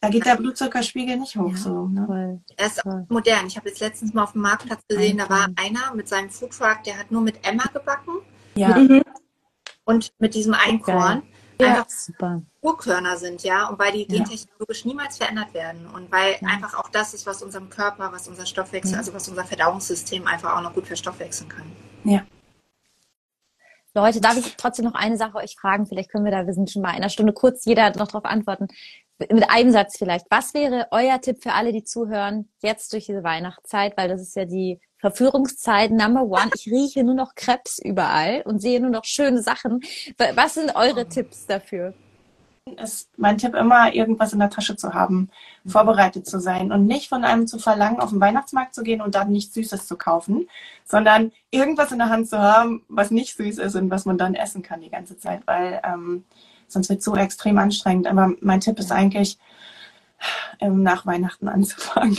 Da 0.00 0.08
geht 0.08 0.26
der 0.26 0.36
Blutzuckerspiegel 0.36 1.16
nicht 1.16 1.36
hoch. 1.36 1.52
Ja, 1.52 1.56
so, 1.56 1.86
ne? 1.86 2.42
Er 2.56 2.66
ist 2.66 2.80
voll. 2.80 3.06
modern. 3.08 3.46
Ich 3.46 3.56
habe 3.56 3.68
jetzt 3.68 3.80
letztens 3.80 4.12
mal 4.12 4.24
auf 4.24 4.32
dem 4.32 4.42
Marktplatz 4.42 4.82
gesehen, 4.88 5.18
da 5.18 5.28
war 5.28 5.48
einer 5.54 5.94
mit 5.94 6.08
seinem 6.08 6.28
Foodtruck, 6.28 6.82
der 6.84 6.98
hat 6.98 7.12
nur 7.12 7.22
mit 7.22 7.46
Emma 7.46 7.64
gebacken. 7.72 8.14
Ja. 8.56 8.76
Mhm. 8.76 9.02
Und 9.84 10.12
mit 10.18 10.34
diesem 10.34 10.54
Einkorn 10.54 11.22
ja, 11.60 11.84
super. 11.88 12.42
Urkörner 12.62 13.16
sind, 13.16 13.42
ja, 13.42 13.68
und 13.68 13.78
weil 13.80 13.90
die 13.90 14.06
gentechnologisch 14.06 14.84
niemals 14.84 15.16
verändert 15.16 15.52
werden 15.52 15.86
und 15.88 16.12
weil 16.12 16.36
ja. 16.40 16.48
einfach 16.48 16.78
auch 16.78 16.88
das 16.88 17.12
ist, 17.12 17.26
was 17.26 17.42
unserem 17.42 17.68
Körper, 17.68 18.12
was 18.12 18.28
unser 18.28 18.46
Stoffwechsel, 18.46 18.92
ja. 18.92 18.98
also 18.98 19.12
was 19.12 19.28
unser 19.28 19.44
Verdauungssystem 19.44 20.26
einfach 20.28 20.56
auch 20.56 20.62
noch 20.62 20.72
gut 20.72 20.86
verstoffwechseln 20.86 21.48
kann. 21.48 21.72
Ja. 22.04 22.24
Leute, 23.94 24.20
darf 24.20 24.38
ich 24.38 24.56
trotzdem 24.56 24.84
noch 24.84 24.94
eine 24.94 25.16
Sache 25.16 25.38
euch 25.38 25.56
fragen? 25.60 25.86
Vielleicht 25.86 26.10
können 26.10 26.24
wir 26.24 26.30
da, 26.30 26.46
wir 26.46 26.54
sind 26.54 26.70
schon 26.70 26.82
bei 26.82 26.90
einer 26.90 27.10
Stunde 27.10 27.32
kurz, 27.32 27.64
jeder 27.64 27.90
noch 27.96 28.06
darauf 28.06 28.24
antworten. 28.24 28.68
Mit 29.18 29.50
einem 29.50 29.72
Satz 29.72 29.98
vielleicht. 29.98 30.26
Was 30.30 30.54
wäre 30.54 30.86
euer 30.92 31.20
Tipp 31.20 31.42
für 31.42 31.52
alle, 31.52 31.72
die 31.72 31.84
zuhören, 31.84 32.48
jetzt 32.62 32.92
durch 32.92 33.06
diese 33.06 33.22
Weihnachtszeit? 33.22 33.96
Weil 33.96 34.08
das 34.08 34.22
ist 34.22 34.34
ja 34.34 34.46
die 34.46 34.80
Verführungszeit 34.98 35.90
Number 35.90 36.22
One. 36.22 36.50
Ich 36.54 36.66
rieche 36.66 37.04
nur 37.04 37.14
noch 37.14 37.34
Krebs 37.34 37.78
überall 37.78 38.42
und 38.42 38.60
sehe 38.60 38.80
nur 38.80 38.90
noch 38.90 39.04
schöne 39.04 39.42
Sachen. 39.42 39.80
Was 40.34 40.54
sind 40.54 40.74
eure 40.74 41.08
Tipps 41.08 41.46
dafür? 41.46 41.92
Ist 42.82 43.08
mein 43.16 43.38
Tipp 43.38 43.54
immer, 43.54 43.92
irgendwas 43.92 44.32
in 44.32 44.38
der 44.38 44.50
Tasche 44.50 44.76
zu 44.76 44.94
haben, 44.94 45.30
vorbereitet 45.66 46.26
zu 46.26 46.38
sein 46.40 46.72
und 46.72 46.86
nicht 46.86 47.08
von 47.08 47.24
einem 47.24 47.46
zu 47.46 47.58
verlangen, 47.58 48.00
auf 48.00 48.10
den 48.10 48.20
Weihnachtsmarkt 48.20 48.74
zu 48.74 48.82
gehen 48.82 49.00
und 49.00 49.14
dann 49.14 49.30
nichts 49.30 49.54
Süßes 49.54 49.86
zu 49.86 49.96
kaufen, 49.96 50.48
sondern 50.84 51.32
irgendwas 51.50 51.92
in 51.92 51.98
der 51.98 52.08
Hand 52.08 52.28
zu 52.28 52.38
haben, 52.38 52.84
was 52.88 53.10
nicht 53.10 53.36
süß 53.36 53.58
ist 53.58 53.74
und 53.74 53.90
was 53.90 54.04
man 54.04 54.18
dann 54.18 54.34
essen 54.34 54.62
kann 54.62 54.80
die 54.80 54.90
ganze 54.90 55.18
Zeit, 55.18 55.42
weil 55.46 55.80
ähm, 55.84 56.24
sonst 56.68 56.88
wird 56.88 57.00
es 57.00 57.04
so 57.04 57.16
extrem 57.16 57.58
anstrengend. 57.58 58.06
Aber 58.06 58.32
mein 58.40 58.60
Tipp 58.60 58.78
ist 58.78 58.92
eigentlich, 58.92 59.38
ähm, 60.60 60.82
nach 60.82 61.04
Weihnachten 61.04 61.48
anzufangen. 61.48 62.16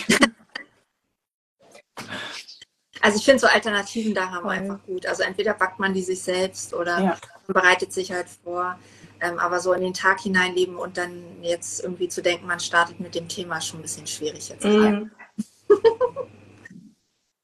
Also 3.01 3.17
ich 3.17 3.25
finde 3.25 3.39
so 3.39 3.47
Alternativen 3.47 4.13
da 4.13 4.31
haben 4.31 4.45
wir 4.45 4.51
einfach 4.51 4.79
gut. 4.85 5.05
Also 5.05 5.23
entweder 5.23 5.53
backt 5.53 5.79
man 5.79 5.93
die 5.93 6.01
sich 6.01 6.21
selbst 6.21 6.73
oder 6.73 6.99
ja. 6.99 7.17
man 7.47 7.53
bereitet 7.53 7.91
sich 7.91 8.11
halt 8.11 8.27
vor. 8.29 8.77
Ähm, 9.23 9.39
aber 9.39 9.61
so 9.61 9.71
in 9.71 9.81
den 9.81 9.93
Tag 9.93 10.19
hineinleben 10.19 10.75
und 10.75 10.97
dann 10.97 11.41
jetzt 11.41 11.81
irgendwie 11.81 12.09
zu 12.09 12.21
denken, 12.21 12.45
man 12.45 12.59
startet 12.59 12.99
mit 12.99 13.15
dem 13.15 13.29
Thema, 13.29 13.61
schon 13.61 13.79
ein 13.79 13.83
bisschen 13.83 14.05
schwierig 14.05 14.49
jetzt. 14.49 14.65
Mm. 14.65 15.09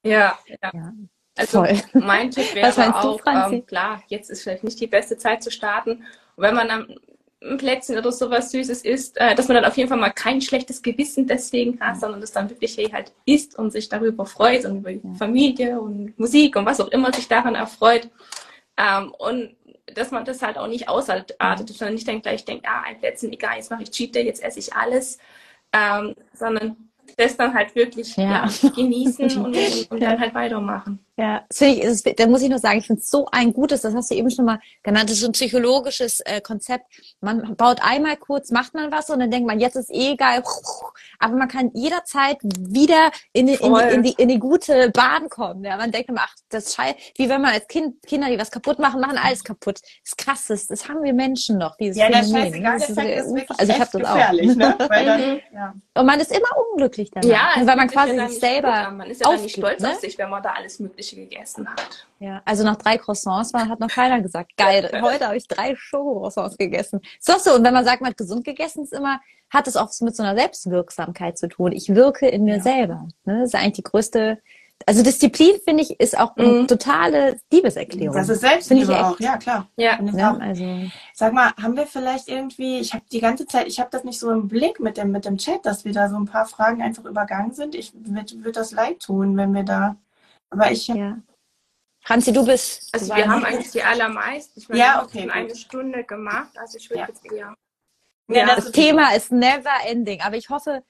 ja, 0.04 0.38
ja, 0.46 0.72
ja. 0.74 0.94
Also 1.38 1.64
Voll. 1.64 1.80
mein 1.94 2.32
Tipp 2.32 2.54
wäre 2.54 2.96
auch, 2.96 3.22
ähm, 3.26 3.66
klar, 3.66 4.04
jetzt 4.08 4.30
ist 4.30 4.44
vielleicht 4.44 4.66
nicht 4.66 4.80
die 4.82 4.88
beste 4.88 5.18
Zeit 5.18 5.42
zu 5.42 5.52
starten. 5.52 6.04
Und 6.36 6.44
wenn 6.44 6.54
man 6.54 6.68
dann 6.68 6.96
ein 7.42 7.58
Plätzchen 7.58 7.98
oder 7.98 8.12
sowas 8.12 8.52
Süßes 8.52 8.82
isst, 8.82 9.16
äh, 9.18 9.36
dass 9.36 9.48
man 9.48 9.56
dann 9.56 9.64
auf 9.64 9.78
jeden 9.78 9.88
Fall 9.88 9.98
mal 9.98 10.10
kein 10.10 10.42
schlechtes 10.42 10.82
Gewissen 10.82 11.28
deswegen 11.28 11.80
hat, 11.80 11.98
sondern 11.98 12.20
das 12.20 12.34
dann 12.34 12.50
wirklich 12.50 12.76
hey, 12.76 12.90
halt 12.92 13.14
isst 13.24 13.58
und 13.58 13.72
sich 13.72 13.88
darüber 13.88 14.26
freut 14.26 14.66
und 14.66 14.80
über 14.80 14.90
ja. 14.90 15.00
Familie 15.18 15.80
und 15.80 16.20
Musik 16.20 16.58
und 16.58 16.66
was 16.66 16.82
auch 16.82 16.90
immer 16.90 17.14
sich 17.14 17.30
daran 17.30 17.56
erfreut. 17.56 18.10
Ähm, 18.76 19.14
und 19.18 19.56
dass 19.96 20.12
man 20.12 20.26
das 20.26 20.42
halt 20.42 20.58
auch 20.58 20.68
nicht 20.68 20.88
ausartet, 20.88 21.38
sondern 21.70 21.94
nicht 21.94 22.08
dann 22.08 22.22
gleich 22.22 22.46
denkt, 22.46 22.66
ah, 22.68 22.84
ein 22.86 23.00
Plätzchen, 23.00 23.32
egal, 23.32 23.58
jetzt 23.58 23.72
mache 23.72 23.84
ich 23.84 23.92
Cheat 23.92 24.16
Day, 24.16 24.26
jetzt 24.26 24.44
esse 24.44 24.60
ich 24.60 24.74
alles, 24.74 25.18
ähm, 25.74 26.16
sondern 26.34 26.90
das 27.18 27.38
dann 27.38 27.54
halt 27.54 27.76
wirklich 27.76 28.16
ja. 28.16 28.48
Ja, 28.48 28.70
genießen 28.70 29.38
und, 29.46 29.56
und, 29.90 30.02
dann 30.02 30.20
halt 30.20 30.34
weitermachen. 30.34 31.00
Ja, 31.20 31.44
das 31.50 31.58
finde 31.58 31.74
ich, 31.74 31.82
ist, 31.82 32.10
da 32.18 32.28
muss 32.28 32.42
ich 32.42 32.50
nur 32.50 32.60
sagen, 32.60 32.80
ich 32.80 32.88
finde 32.88 33.02
es 33.02 33.10
so 33.10 33.28
ein 33.30 33.52
gutes, 33.52 33.82
das 33.82 33.94
hast 33.94 34.10
du 34.10 34.16
eben 34.16 34.32
schon 34.32 34.46
mal 34.46 34.62
genannt, 34.84 35.10
das 35.10 35.18
ist 35.18 35.20
so 35.20 35.28
ein 35.28 35.34
psychologisches 35.34 36.22
äh, 36.22 36.40
Konzept. 36.40 36.86
Man 37.20 37.58
baut 37.58 37.80
einmal 37.82 38.16
kurz, 38.16 38.52
macht 38.52 38.74
man 38.74 38.90
was 38.90 39.10
und 39.10 39.20
dann 39.20 39.30
denkt 39.30 39.46
man, 39.46 39.60
jetzt 39.60 39.76
ist 39.76 39.92
eh 39.92 40.16
geil, 40.16 40.42
aber 41.20 41.36
man 41.36 41.50
kann 41.50 41.72
jederzeit 41.74 42.38
wieder 42.42 43.12
in 43.34 43.48
die, 43.48 43.56
in 43.56 43.76
die, 43.76 43.94
in 43.94 44.04
die, 44.04 44.14
in 44.14 44.30
die 44.30 44.40
gute 44.40 44.92
Bahn 44.92 45.28
kommen. 45.28 45.66
Ja, 45.66 45.76
man 45.76 45.92
denkt 45.92 46.08
immer, 46.08 46.22
ach, 46.24 46.34
das 46.48 46.74
scheiße, 46.74 46.96
wie 47.18 47.28
wenn 47.28 47.42
man 47.42 47.52
als 47.52 47.68
Kind, 47.68 48.02
Kinder, 48.08 48.30
die 48.30 48.40
was 48.40 48.50
kaputt 48.50 48.80
machen, 48.80 49.02
machen 49.02 49.18
alles 49.18 49.44
kaputt. 49.44 49.82
Das 49.82 49.92
ist 50.06 50.18
krass, 50.18 50.46
das, 50.48 50.68
das 50.68 50.88
haben 50.88 51.04
wir 51.04 51.12
Menschen 51.12 51.58
noch, 51.58 51.76
dieses 51.76 51.98
ja, 51.98 52.08
der 52.08 52.24
scheißegal 52.24 52.78
ist, 52.78 52.90
ist 52.92 53.60
also 53.60 53.74
ich 53.74 53.80
habe 53.80 53.90
das 53.92 54.10
auch. 54.10 54.32
Ne? 54.32 54.76
Weil 54.88 55.06
dann, 55.06 55.42
ja. 55.54 55.74
Und 55.96 56.06
man 56.06 56.18
ist 56.22 56.32
immer 56.32 56.48
unglücklich 56.72 57.12
danach, 57.12 57.30
Ja, 57.30 57.68
weil 57.68 57.76
man 57.76 57.90
quasi 57.90 58.18
sich 58.18 58.40
selber 58.40 58.92
Man 58.92 59.10
ist 59.10 59.20
ja 59.20 59.30
dann 59.30 59.42
nicht 59.42 59.58
stolz 59.58 59.82
ne? 59.82 59.92
auf 59.92 60.00
sich, 60.00 60.18
wenn 60.18 60.30
man 60.30 60.42
da 60.42 60.52
alles 60.52 60.80
Mögliche 60.80 61.09
gegessen 61.16 61.68
hat. 61.70 62.08
Ja, 62.20 62.42
also 62.46 62.64
nach 62.64 62.76
drei 62.78 62.98
Croissants 62.98 63.54
war, 63.54 63.68
hat 63.68 63.80
noch 63.80 63.88
keiner 63.90 64.22
gesagt, 64.22 64.56
geil, 64.58 64.90
heute 65.02 65.26
habe 65.28 65.38
ich 65.38 65.48
drei 65.48 65.76
Schoko-Croissants 65.76 66.58
gegessen. 66.58 67.02
Ist 67.18 67.30
doch 67.30 67.40
so. 67.40 67.54
Und 67.56 67.64
wenn 67.64 67.74
man 67.74 67.86
sagt, 67.86 68.02
man 68.02 68.12
hat 68.12 68.18
gesund 68.18 68.44
gegessen, 68.46 68.84
ist 68.84 68.94
immer, 68.94 69.20
hat 69.50 69.68
es 69.68 69.76
auch 69.78 69.90
mit 70.02 70.16
so 70.16 70.24
einer 70.24 70.36
Selbstwirksamkeit 70.38 71.38
zu 71.38 71.48
tun. 71.48 71.72
Ich 71.72 71.94
wirke 71.96 72.28
in 72.28 72.44
mir 72.44 72.58
Ja. 72.58 72.62
selber. 72.64 73.08
Ne? 73.26 73.40
Das 73.42 73.50
ist 73.50 73.56
eigentlich 73.56 73.74
die 73.74 73.84
größte, 73.84 74.40
also 74.86 75.04
Disziplin, 75.04 75.56
finde 75.66 75.84
ich, 75.84 76.00
ist 76.00 76.18
auch 76.18 76.38
eine 76.38 76.48
Mhm. 76.48 76.68
totale 76.68 77.38
Liebeserklärung. 77.52 78.16
Das 78.16 78.30
ist 78.30 78.40
Finde 78.40 78.56
ich 78.56 78.62
Selbstliebe 78.88 79.06
auch, 79.06 79.20
ja 79.20 79.38
klar. 79.38 79.68
Ja. 79.76 80.00
Auch. 80.00 80.40
Also, 80.40 80.64
Sag 81.14 81.34
mal, 81.34 81.52
haben 81.62 81.76
wir 81.76 81.86
vielleicht 81.86 82.30
irgendwie, 82.30 82.80
ich 82.80 82.94
habe 82.94 83.04
die 83.12 83.20
ganze 83.20 83.46
Zeit, 83.46 83.68
ich 83.68 83.80
habe 83.82 83.90
das 83.92 84.06
nicht 84.06 84.20
so 84.20 84.32
im 84.32 84.48
Blick 84.48 84.80
mit 84.80 84.96
dem, 84.98 85.12
mit 85.12 85.26
dem 85.26 85.38
Chat, 85.38 85.66
dass 85.66 85.84
wir 85.84 85.92
da 85.92 86.08
so 86.10 86.16
ein 86.16 86.26
paar 86.28 86.46
Fragen 86.46 86.82
einfach 86.82 87.04
übergangen 87.04 87.54
sind. 87.54 87.76
Ich 87.76 87.92
würde 87.94 88.52
das 88.54 88.72
leid 88.72 89.02
tun, 89.02 89.36
wenn 89.36 89.54
wir 89.54 89.64
da, 89.64 89.98
aber 90.50 90.72
ich, 90.72 90.88
ja. 90.88 91.18
Franzi, 92.02 92.32
du 92.32 92.46
bist. 92.46 92.90
Also 92.94 93.10
du 93.12 93.16
wir 93.18 93.28
haben 93.28 93.44
eigentlich 93.46 93.72
die 93.72 93.84
allermeisten. 93.84 94.60
Ich 94.60 94.70
meine, 94.70 94.80
Ja, 94.82 94.86
wir 94.86 94.94
haben 94.96 95.06
okay, 95.06 95.20
schon 95.20 95.28
gut. 95.28 95.36
eine 95.36 95.56
Stunde 95.56 96.04
gemacht, 96.04 96.58
also 96.58 96.78
ich 96.78 96.90
würde 96.90 97.02
Ja. 97.02 97.08
jetzt 97.08 97.32
eher. 97.32 97.56
Ja, 98.32 98.46
das 98.46 98.56
Das 98.58 98.66
ist- 98.68 98.76
Thema 98.76 99.14
ist 99.16 99.32
never 99.32 99.70
ending, 99.88 100.22
aber 100.22 100.38
ich 100.38 100.50
hoffe, 100.50 100.84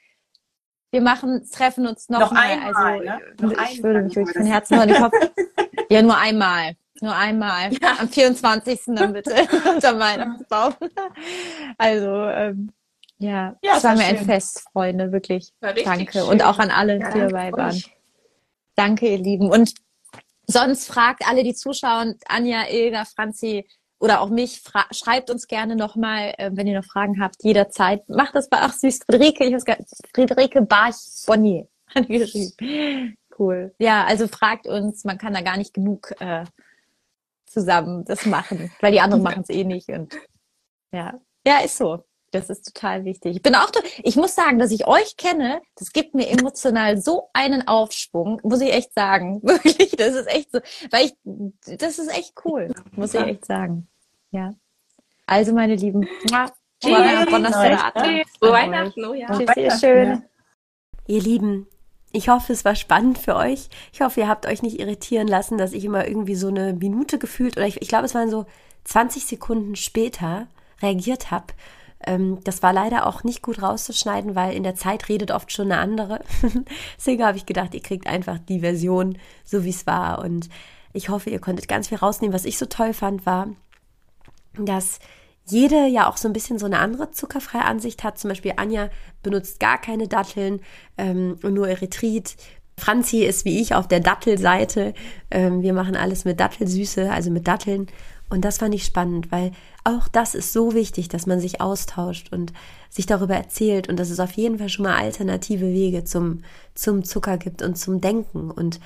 wir 0.91 1.01
machen, 1.01 1.47
treffen 1.51 1.85
uns 1.87 2.09
noch, 2.09 2.19
Noch 2.19 2.31
mal. 2.31 2.41
einmal, 2.41 2.75
also, 2.75 3.03
ne? 3.03 3.21
Noch 3.55 3.69
ich 3.71 3.83
würde 3.83 4.01
mich 4.01 4.15
wirklich 4.15 4.35
wir 4.35 4.41
von 4.41 4.43
das. 4.43 4.51
Herzen 4.53 4.75
freuen. 4.77 4.89
Ich 4.89 4.99
hoffe, 4.99 5.31
ja, 5.89 6.01
nur 6.01 6.17
einmal. 6.17 6.75
Nur 7.01 7.15
einmal. 7.15 7.69
Am 7.99 8.09
24. 8.09 8.81
dann 8.87 9.13
bitte. 9.13 9.33
Unter 9.73 9.97
Weihnachtsbaum. 9.99 10.73
Also, 11.77 12.23
ähm, 12.25 12.71
ja, 13.19 13.55
Ja, 13.63 13.71
es 13.73 13.77
es 13.77 13.83
war 13.85 13.95
mir 13.95 14.03
ein 14.05 14.17
schön. 14.17 14.25
Fest, 14.25 14.63
Freunde, 14.73 15.11
wirklich. 15.11 15.53
Danke. 15.61 16.11
schön. 16.11 16.23
Und 16.23 16.43
auch 16.43 16.59
an 16.59 16.71
alle, 16.71 16.99
Ja, 16.99 17.11
die 17.11 17.19
dabei 17.19 17.51
waren. 17.53 17.69
euch. 17.71 17.89
Danke, 18.79 19.09
ihr 19.09 19.17
Lieben. 19.17 19.51
Und 19.51 19.73
sonst 20.47 20.87
fragt 20.87 21.27
alle, 21.27 21.43
die 21.43 21.53
zuschauen, 21.53 22.17
Anja, 22.29 22.69
Ilga, 22.69 23.03
Franzi 23.03 23.67
oder 23.99 24.21
auch 24.21 24.29
mich, 24.29 24.63
schreibt 24.91 25.29
uns 25.29 25.47
gerne 25.47 25.75
nochmal, 25.75 26.33
äh, 26.37 26.51
wenn 26.53 26.65
ihr 26.65 26.79
noch 26.79 26.85
Fragen 26.85 27.21
habt, 27.21 27.43
jederzeit. 27.43 28.07
Macht 28.07 28.35
das 28.35 28.47
bei, 28.47 28.59
ach 28.61 28.71
süß, 28.71 29.01
Friederike, 29.05 29.43
ich 29.43 29.53
weiß 29.53 29.65
gar 29.65 29.77
nicht, 29.77 29.89
Friederike 30.15 30.61
Barch-Bonnier 30.61 31.67
hat 31.93 32.07
geschrieben. 32.07 33.17
Cool. 33.37 33.75
Ja, 33.79 34.05
also 34.05 34.29
fragt 34.29 34.65
uns, 34.65 35.03
man 35.03 35.17
kann 35.17 35.33
da 35.33 35.41
gar 35.41 35.57
nicht 35.57 35.73
genug 35.73 36.13
äh, 36.21 36.45
zusammen 37.45 38.05
das 38.05 38.25
machen, 38.25 38.71
weil 38.79 38.93
die 38.93 39.01
anderen 39.01 39.23
machen 39.23 39.41
es 39.41 39.49
eh 39.49 39.65
nicht. 39.65 39.89
Und 39.89 40.15
ja, 40.93 41.19
ja, 41.45 41.59
ist 41.65 41.75
so. 41.75 42.05
Das 42.31 42.49
ist 42.49 42.73
total 42.73 43.05
wichtig. 43.05 43.37
Ich 43.37 43.41
bin 43.41 43.55
auch, 43.55 43.71
ich 44.03 44.15
muss 44.15 44.35
sagen, 44.35 44.59
dass 44.59 44.71
ich 44.71 44.87
euch 44.87 45.17
kenne, 45.17 45.61
das 45.75 45.91
gibt 45.91 46.13
mir 46.13 46.29
emotional 46.29 46.97
so 46.97 47.29
einen 47.33 47.67
Aufschwung, 47.67 48.39
muss 48.43 48.61
ich 48.61 48.71
echt 48.71 48.93
sagen. 48.93 49.41
Wirklich, 49.43 49.91
das 49.91 50.15
ist 50.15 50.27
echt 50.27 50.51
so, 50.51 50.59
weil 50.91 51.05
ich, 51.05 51.77
das 51.79 51.99
ist 51.99 52.09
echt 52.15 52.33
cool, 52.45 52.73
muss 52.91 53.13
ich 53.13 53.21
echt 53.21 53.45
sagen. 53.45 53.87
Ja. 54.31 54.53
Also, 55.25 55.53
meine 55.53 55.75
Lieben, 55.75 56.07
Tschüss. 58.01 58.27
Frohe 58.39 58.51
Weihnachten, 58.53 59.05
oh 59.05 59.13
ja. 59.13 59.27
Tschüss, 59.27 59.39
ihr 59.39 59.47
Weihnachten, 59.47 59.79
schön. 59.79 60.23
Ihr 61.07 61.21
Lieben, 61.21 61.67
ich 62.11 62.29
hoffe, 62.29 62.53
es 62.53 62.65
war 62.65 62.75
spannend 62.75 63.17
für 63.17 63.35
euch. 63.35 63.69
Ich 63.91 64.01
hoffe, 64.01 64.21
ihr 64.21 64.27
habt 64.27 64.45
euch 64.47 64.61
nicht 64.63 64.79
irritieren 64.79 65.27
lassen, 65.27 65.57
dass 65.57 65.73
ich 65.73 65.83
immer 65.85 66.07
irgendwie 66.07 66.35
so 66.35 66.47
eine 66.47 66.73
Minute 66.73 67.19
gefühlt 67.19 67.57
oder 67.57 67.67
ich, 67.67 67.81
ich 67.81 67.87
glaube, 67.87 68.05
es 68.05 68.15
waren 68.15 68.29
so 68.29 68.45
20 68.85 69.25
Sekunden 69.25 69.75
später 69.75 70.47
reagiert 70.81 71.29
habe. 71.31 71.47
Ähm, 72.05 72.39
das 72.43 72.63
war 72.63 72.73
leider 72.73 73.05
auch 73.05 73.23
nicht 73.23 73.41
gut 73.41 73.61
rauszuschneiden, 73.61 74.35
weil 74.35 74.53
in 74.53 74.63
der 74.63 74.75
Zeit 74.75 75.09
redet 75.09 75.31
oft 75.31 75.51
schon 75.51 75.71
eine 75.71 75.81
andere. 75.81 76.21
Deswegen 76.97 77.23
habe 77.25 77.37
ich 77.37 77.45
gedacht, 77.45 77.73
ihr 77.73 77.81
kriegt 77.81 78.07
einfach 78.07 78.39
die 78.39 78.61
Version, 78.61 79.17
so 79.43 79.63
wie 79.63 79.69
es 79.69 79.85
war. 79.85 80.19
Und 80.19 80.49
ich 80.93 81.09
hoffe, 81.09 81.29
ihr 81.29 81.39
konntet 81.39 81.67
ganz 81.67 81.89
viel 81.89 81.97
rausnehmen. 81.97 82.33
Was 82.33 82.45
ich 82.45 82.57
so 82.57 82.65
toll 82.65 82.93
fand, 82.93 83.25
war, 83.25 83.49
dass 84.57 84.99
jede 85.45 85.87
ja 85.87 86.07
auch 86.07 86.17
so 86.17 86.27
ein 86.27 86.33
bisschen 86.33 86.59
so 86.59 86.65
eine 86.65 86.79
andere 86.79 87.11
zuckerfreie 87.11 87.65
Ansicht 87.65 88.03
hat. 88.03 88.17
Zum 88.17 88.29
Beispiel 88.29 88.53
Anja 88.55 88.89
benutzt 89.23 89.59
gar 89.59 89.79
keine 89.79 90.07
Datteln 90.07 90.61
ähm, 90.97 91.37
und 91.43 91.53
nur 91.53 91.67
Erythrit. 91.67 92.35
Franzi 92.77 93.25
ist 93.25 93.45
wie 93.45 93.59
ich 93.59 93.75
auf 93.75 93.87
der 93.87 93.99
Dattelseite. 93.99 94.93
Ähm, 95.31 95.61
wir 95.61 95.73
machen 95.73 95.95
alles 95.95 96.23
mit 96.23 96.39
Dattelsüße, 96.39 97.11
also 97.11 97.29
mit 97.29 97.47
Datteln. 97.47 97.87
Und 98.29 98.45
das 98.45 98.59
fand 98.59 98.75
ich 98.75 98.85
spannend, 98.85 99.31
weil 99.31 99.51
auch 99.89 100.07
das 100.07 100.35
ist 100.35 100.53
so 100.53 100.73
wichtig, 100.73 101.09
dass 101.09 101.25
man 101.25 101.39
sich 101.39 101.61
austauscht 101.61 102.31
und 102.31 102.53
sich 102.89 103.05
darüber 103.05 103.35
erzählt 103.35 103.89
und 103.89 103.97
dass 103.97 104.09
es 104.09 104.19
auf 104.19 104.31
jeden 104.33 104.59
Fall 104.59 104.69
schon 104.69 104.83
mal 104.83 104.97
alternative 104.97 105.67
Wege 105.67 106.03
zum, 106.03 106.43
zum 106.73 107.03
Zucker 107.03 107.37
gibt 107.37 107.61
und 107.61 107.77
zum 107.77 108.01
Denken. 108.01 108.51
Und 108.51 108.79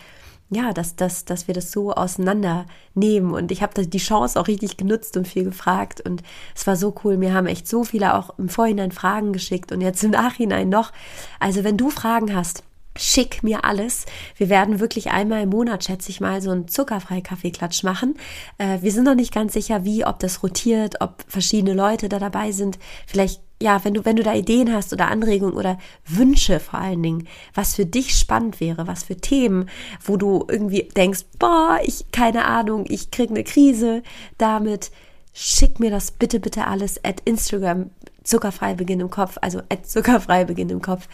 ja, 0.49 0.73
dass, 0.73 0.95
dass, 0.95 1.25
dass 1.25 1.47
wir 1.47 1.53
das 1.53 1.71
so 1.71 1.93
auseinandernehmen. 1.93 3.33
Und 3.33 3.51
ich 3.51 3.61
habe 3.61 3.85
die 3.85 3.97
Chance 3.97 4.39
auch 4.39 4.47
richtig 4.47 4.77
genutzt 4.77 5.17
und 5.17 5.27
viel 5.27 5.43
gefragt. 5.43 6.01
Und 6.01 6.21
es 6.55 6.67
war 6.67 6.75
so 6.75 6.93
cool. 7.03 7.17
Mir 7.17 7.33
haben 7.33 7.47
echt 7.47 7.67
so 7.67 7.83
viele 7.83 8.15
auch 8.15 8.37
im 8.37 8.49
Vorhinein 8.49 8.91
Fragen 8.91 9.33
geschickt 9.33 9.71
und 9.71 9.81
jetzt 9.81 10.03
im 10.03 10.11
Nachhinein 10.11 10.69
noch. 10.69 10.91
Also 11.39 11.63
wenn 11.63 11.77
du 11.77 11.89
Fragen 11.89 12.35
hast, 12.35 12.63
schick 12.97 13.43
mir 13.43 13.65
alles. 13.65 14.05
Wir 14.37 14.49
werden 14.49 14.79
wirklich 14.79 15.11
einmal 15.11 15.43
im 15.43 15.49
Monat, 15.49 15.83
schätze 15.83 16.09
ich 16.09 16.21
mal, 16.21 16.41
so 16.41 16.51
einen 16.51 16.67
zuckerfrei 16.67 17.21
Kaffeeklatsch 17.21 17.83
machen. 17.83 18.15
Äh, 18.57 18.79
wir 18.81 18.91
sind 18.91 19.05
noch 19.05 19.15
nicht 19.15 19.33
ganz 19.33 19.53
sicher, 19.53 19.83
wie, 19.83 20.05
ob 20.05 20.19
das 20.19 20.43
rotiert, 20.43 21.01
ob 21.01 21.23
verschiedene 21.27 21.73
Leute 21.73 22.09
da 22.09 22.19
dabei 22.19 22.51
sind. 22.51 22.77
Vielleicht, 23.07 23.41
ja, 23.61 23.83
wenn 23.83 23.95
du, 23.95 24.05
wenn 24.05 24.15
du 24.15 24.23
da 24.23 24.33
Ideen 24.33 24.71
hast 24.71 24.93
oder 24.93 25.07
Anregungen 25.07 25.55
oder 25.55 25.77
Wünsche 26.05 26.59
vor 26.59 26.79
allen 26.79 27.01
Dingen, 27.01 27.27
was 27.53 27.75
für 27.75 27.85
dich 27.85 28.15
spannend 28.15 28.59
wäre, 28.59 28.87
was 28.87 29.03
für 29.03 29.17
Themen, 29.17 29.69
wo 30.03 30.17
du 30.17 30.45
irgendwie 30.47 30.89
denkst, 30.95 31.21
boah, 31.39 31.79
ich, 31.83 32.11
keine 32.11 32.45
Ahnung, 32.45 32.85
ich 32.87 33.09
krieg 33.11 33.29
eine 33.29 33.43
Krise 33.43 34.03
damit. 34.37 34.91
Schick 35.35 35.79
mir 35.79 35.89
das 35.89 36.11
bitte, 36.11 36.39
bitte 36.39 36.67
alles 36.67 37.03
at 37.03 37.21
Instagram, 37.25 37.89
zuckerfrei 38.23 38.75
Beginn 38.75 38.99
im 38.99 39.09
Kopf, 39.09 39.37
also 39.41 39.61
at 39.69 39.87
zuckerfrei 39.87 40.45
Beginn 40.45 40.69
im 40.69 40.81
Kopf 40.81 41.07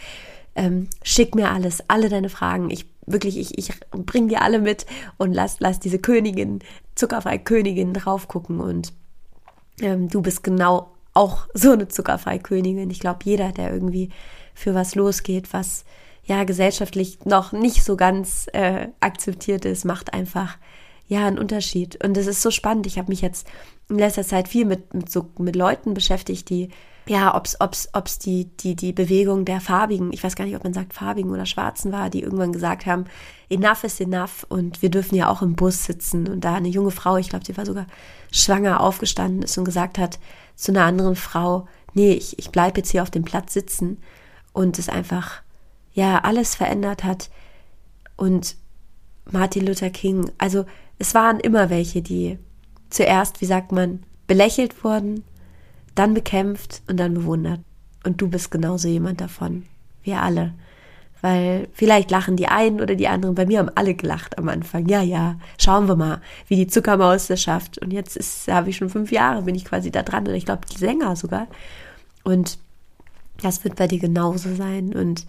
ähm, 0.54 0.88
schick 1.02 1.34
mir 1.34 1.50
alles, 1.50 1.82
alle 1.88 2.08
deine 2.08 2.28
Fragen. 2.28 2.70
Ich 2.70 2.86
wirklich, 3.06 3.38
ich, 3.38 3.58
ich 3.58 3.72
bring 3.90 4.28
dir 4.28 4.42
alle 4.42 4.60
mit 4.60 4.86
und 5.18 5.32
lass, 5.32 5.56
lass 5.60 5.80
diese 5.80 5.98
Königin, 5.98 6.60
zuckerfreie 6.94 7.38
Königin 7.38 7.92
drauf 7.92 8.28
gucken 8.28 8.60
und 8.60 8.92
ähm, 9.80 10.08
du 10.08 10.22
bist 10.22 10.44
genau 10.44 10.90
auch 11.14 11.46
so 11.54 11.72
eine 11.72 11.88
zuckerfreie 11.88 12.38
Königin. 12.38 12.90
Ich 12.90 13.00
glaube, 13.00 13.20
jeder, 13.24 13.52
der 13.52 13.72
irgendwie 13.72 14.10
für 14.54 14.74
was 14.74 14.94
losgeht, 14.94 15.52
was 15.52 15.84
ja 16.24 16.44
gesellschaftlich 16.44 17.24
noch 17.24 17.52
nicht 17.52 17.82
so 17.82 17.96
ganz 17.96 18.46
äh, 18.52 18.88
akzeptiert 19.00 19.64
ist, 19.64 19.84
macht 19.84 20.12
einfach 20.14 20.56
ja 21.10 21.26
einen 21.26 21.38
Unterschied. 21.38 22.02
Und 22.02 22.16
es 22.16 22.26
ist 22.26 22.40
so 22.40 22.50
spannend. 22.50 22.86
Ich 22.86 22.96
habe 22.96 23.10
mich 23.10 23.20
jetzt 23.20 23.46
in 23.88 23.98
letzter 23.98 24.24
Zeit 24.24 24.48
viel 24.48 24.64
mit, 24.64 24.94
mit 24.94 25.10
so 25.10 25.28
mit 25.38 25.56
Leuten 25.56 25.92
beschäftigt, 25.92 26.48
die 26.48 26.70
ja, 27.06 27.34
ob's, 27.34 27.56
ob's, 27.58 27.88
ob's 27.92 28.20
die, 28.20 28.44
die, 28.44 28.76
die 28.76 28.92
Bewegung 28.92 29.44
der 29.44 29.60
Farbigen, 29.60 30.12
ich 30.12 30.22
weiß 30.22 30.36
gar 30.36 30.44
nicht, 30.44 30.54
ob 30.54 30.62
man 30.62 30.72
sagt 30.72 30.92
Farbigen 30.92 31.32
oder 31.32 31.44
Schwarzen 31.44 31.90
war, 31.90 32.08
die 32.08 32.22
irgendwann 32.22 32.52
gesagt 32.52 32.86
haben, 32.86 33.06
enough 33.48 33.82
is 33.82 33.98
enough 33.98 34.46
und 34.48 34.80
wir 34.80 34.90
dürfen 34.90 35.16
ja 35.16 35.28
auch 35.28 35.42
im 35.42 35.56
Bus 35.56 35.86
sitzen. 35.86 36.28
Und 36.28 36.44
da 36.44 36.54
eine 36.54 36.68
junge 36.68 36.92
Frau, 36.92 37.16
ich 37.16 37.28
glaube, 37.28 37.44
sie 37.44 37.56
war 37.56 37.66
sogar 37.66 37.86
schwanger, 38.30 38.80
aufgestanden 38.80 39.42
ist 39.42 39.58
und 39.58 39.64
gesagt 39.64 39.98
hat 39.98 40.20
zu 40.54 40.70
einer 40.70 40.84
anderen 40.84 41.16
Frau, 41.16 41.66
nee, 41.94 42.12
ich, 42.12 42.38
ich 42.38 42.50
bleib 42.50 42.76
jetzt 42.76 42.90
hier 42.90 43.02
auf 43.02 43.10
dem 43.10 43.24
Platz 43.24 43.54
sitzen 43.54 43.98
und 44.52 44.78
es 44.78 44.88
einfach, 44.88 45.42
ja, 45.92 46.18
alles 46.18 46.54
verändert 46.54 47.02
hat. 47.02 47.30
Und 48.16 48.54
Martin 49.28 49.66
Luther 49.66 49.90
King, 49.90 50.30
also 50.38 50.64
es 51.00 51.14
waren 51.14 51.40
immer 51.40 51.70
welche, 51.70 52.02
die 52.02 52.38
zuerst, 52.90 53.40
wie 53.40 53.46
sagt 53.46 53.72
man, 53.72 54.00
belächelt 54.26 54.84
wurden, 54.84 55.24
dann 55.94 56.14
bekämpft 56.14 56.82
und 56.88 56.98
dann 57.00 57.14
bewundert. 57.14 57.60
Und 58.04 58.20
du 58.20 58.28
bist 58.28 58.50
genauso 58.50 58.86
jemand 58.86 59.20
davon. 59.20 59.64
Wir 60.02 60.22
alle. 60.22 60.52
Weil 61.22 61.68
vielleicht 61.72 62.10
lachen 62.10 62.36
die 62.36 62.48
einen 62.48 62.80
oder 62.80 62.94
die 62.94 63.08
anderen. 63.08 63.34
Bei 63.34 63.46
mir 63.46 63.58
haben 63.58 63.70
alle 63.74 63.94
gelacht 63.94 64.38
am 64.38 64.48
Anfang. 64.50 64.88
Ja, 64.88 65.00
ja, 65.00 65.38
schauen 65.58 65.88
wir 65.88 65.96
mal, 65.96 66.20
wie 66.48 66.56
die 66.56 66.66
Zuckermaus 66.66 67.26
das 67.28 67.40
schafft. 67.40 67.78
Und 67.78 67.92
jetzt 67.92 68.16
ist, 68.16 68.48
habe 68.48 68.68
ich 68.68 68.76
schon 68.76 68.90
fünf 68.90 69.10
Jahre, 69.10 69.42
bin 69.42 69.54
ich 69.54 69.64
quasi 69.64 69.90
da 69.90 70.02
dran. 70.02 70.24
Oder 70.24 70.36
ich 70.36 70.44
glaube, 70.44 70.62
länger 70.80 71.16
sogar. 71.16 71.46
Und 72.24 72.58
das 73.42 73.64
wird 73.64 73.76
bei 73.76 73.86
dir 73.86 73.98
genauso 73.98 74.54
sein. 74.54 74.94
Und 74.94 75.26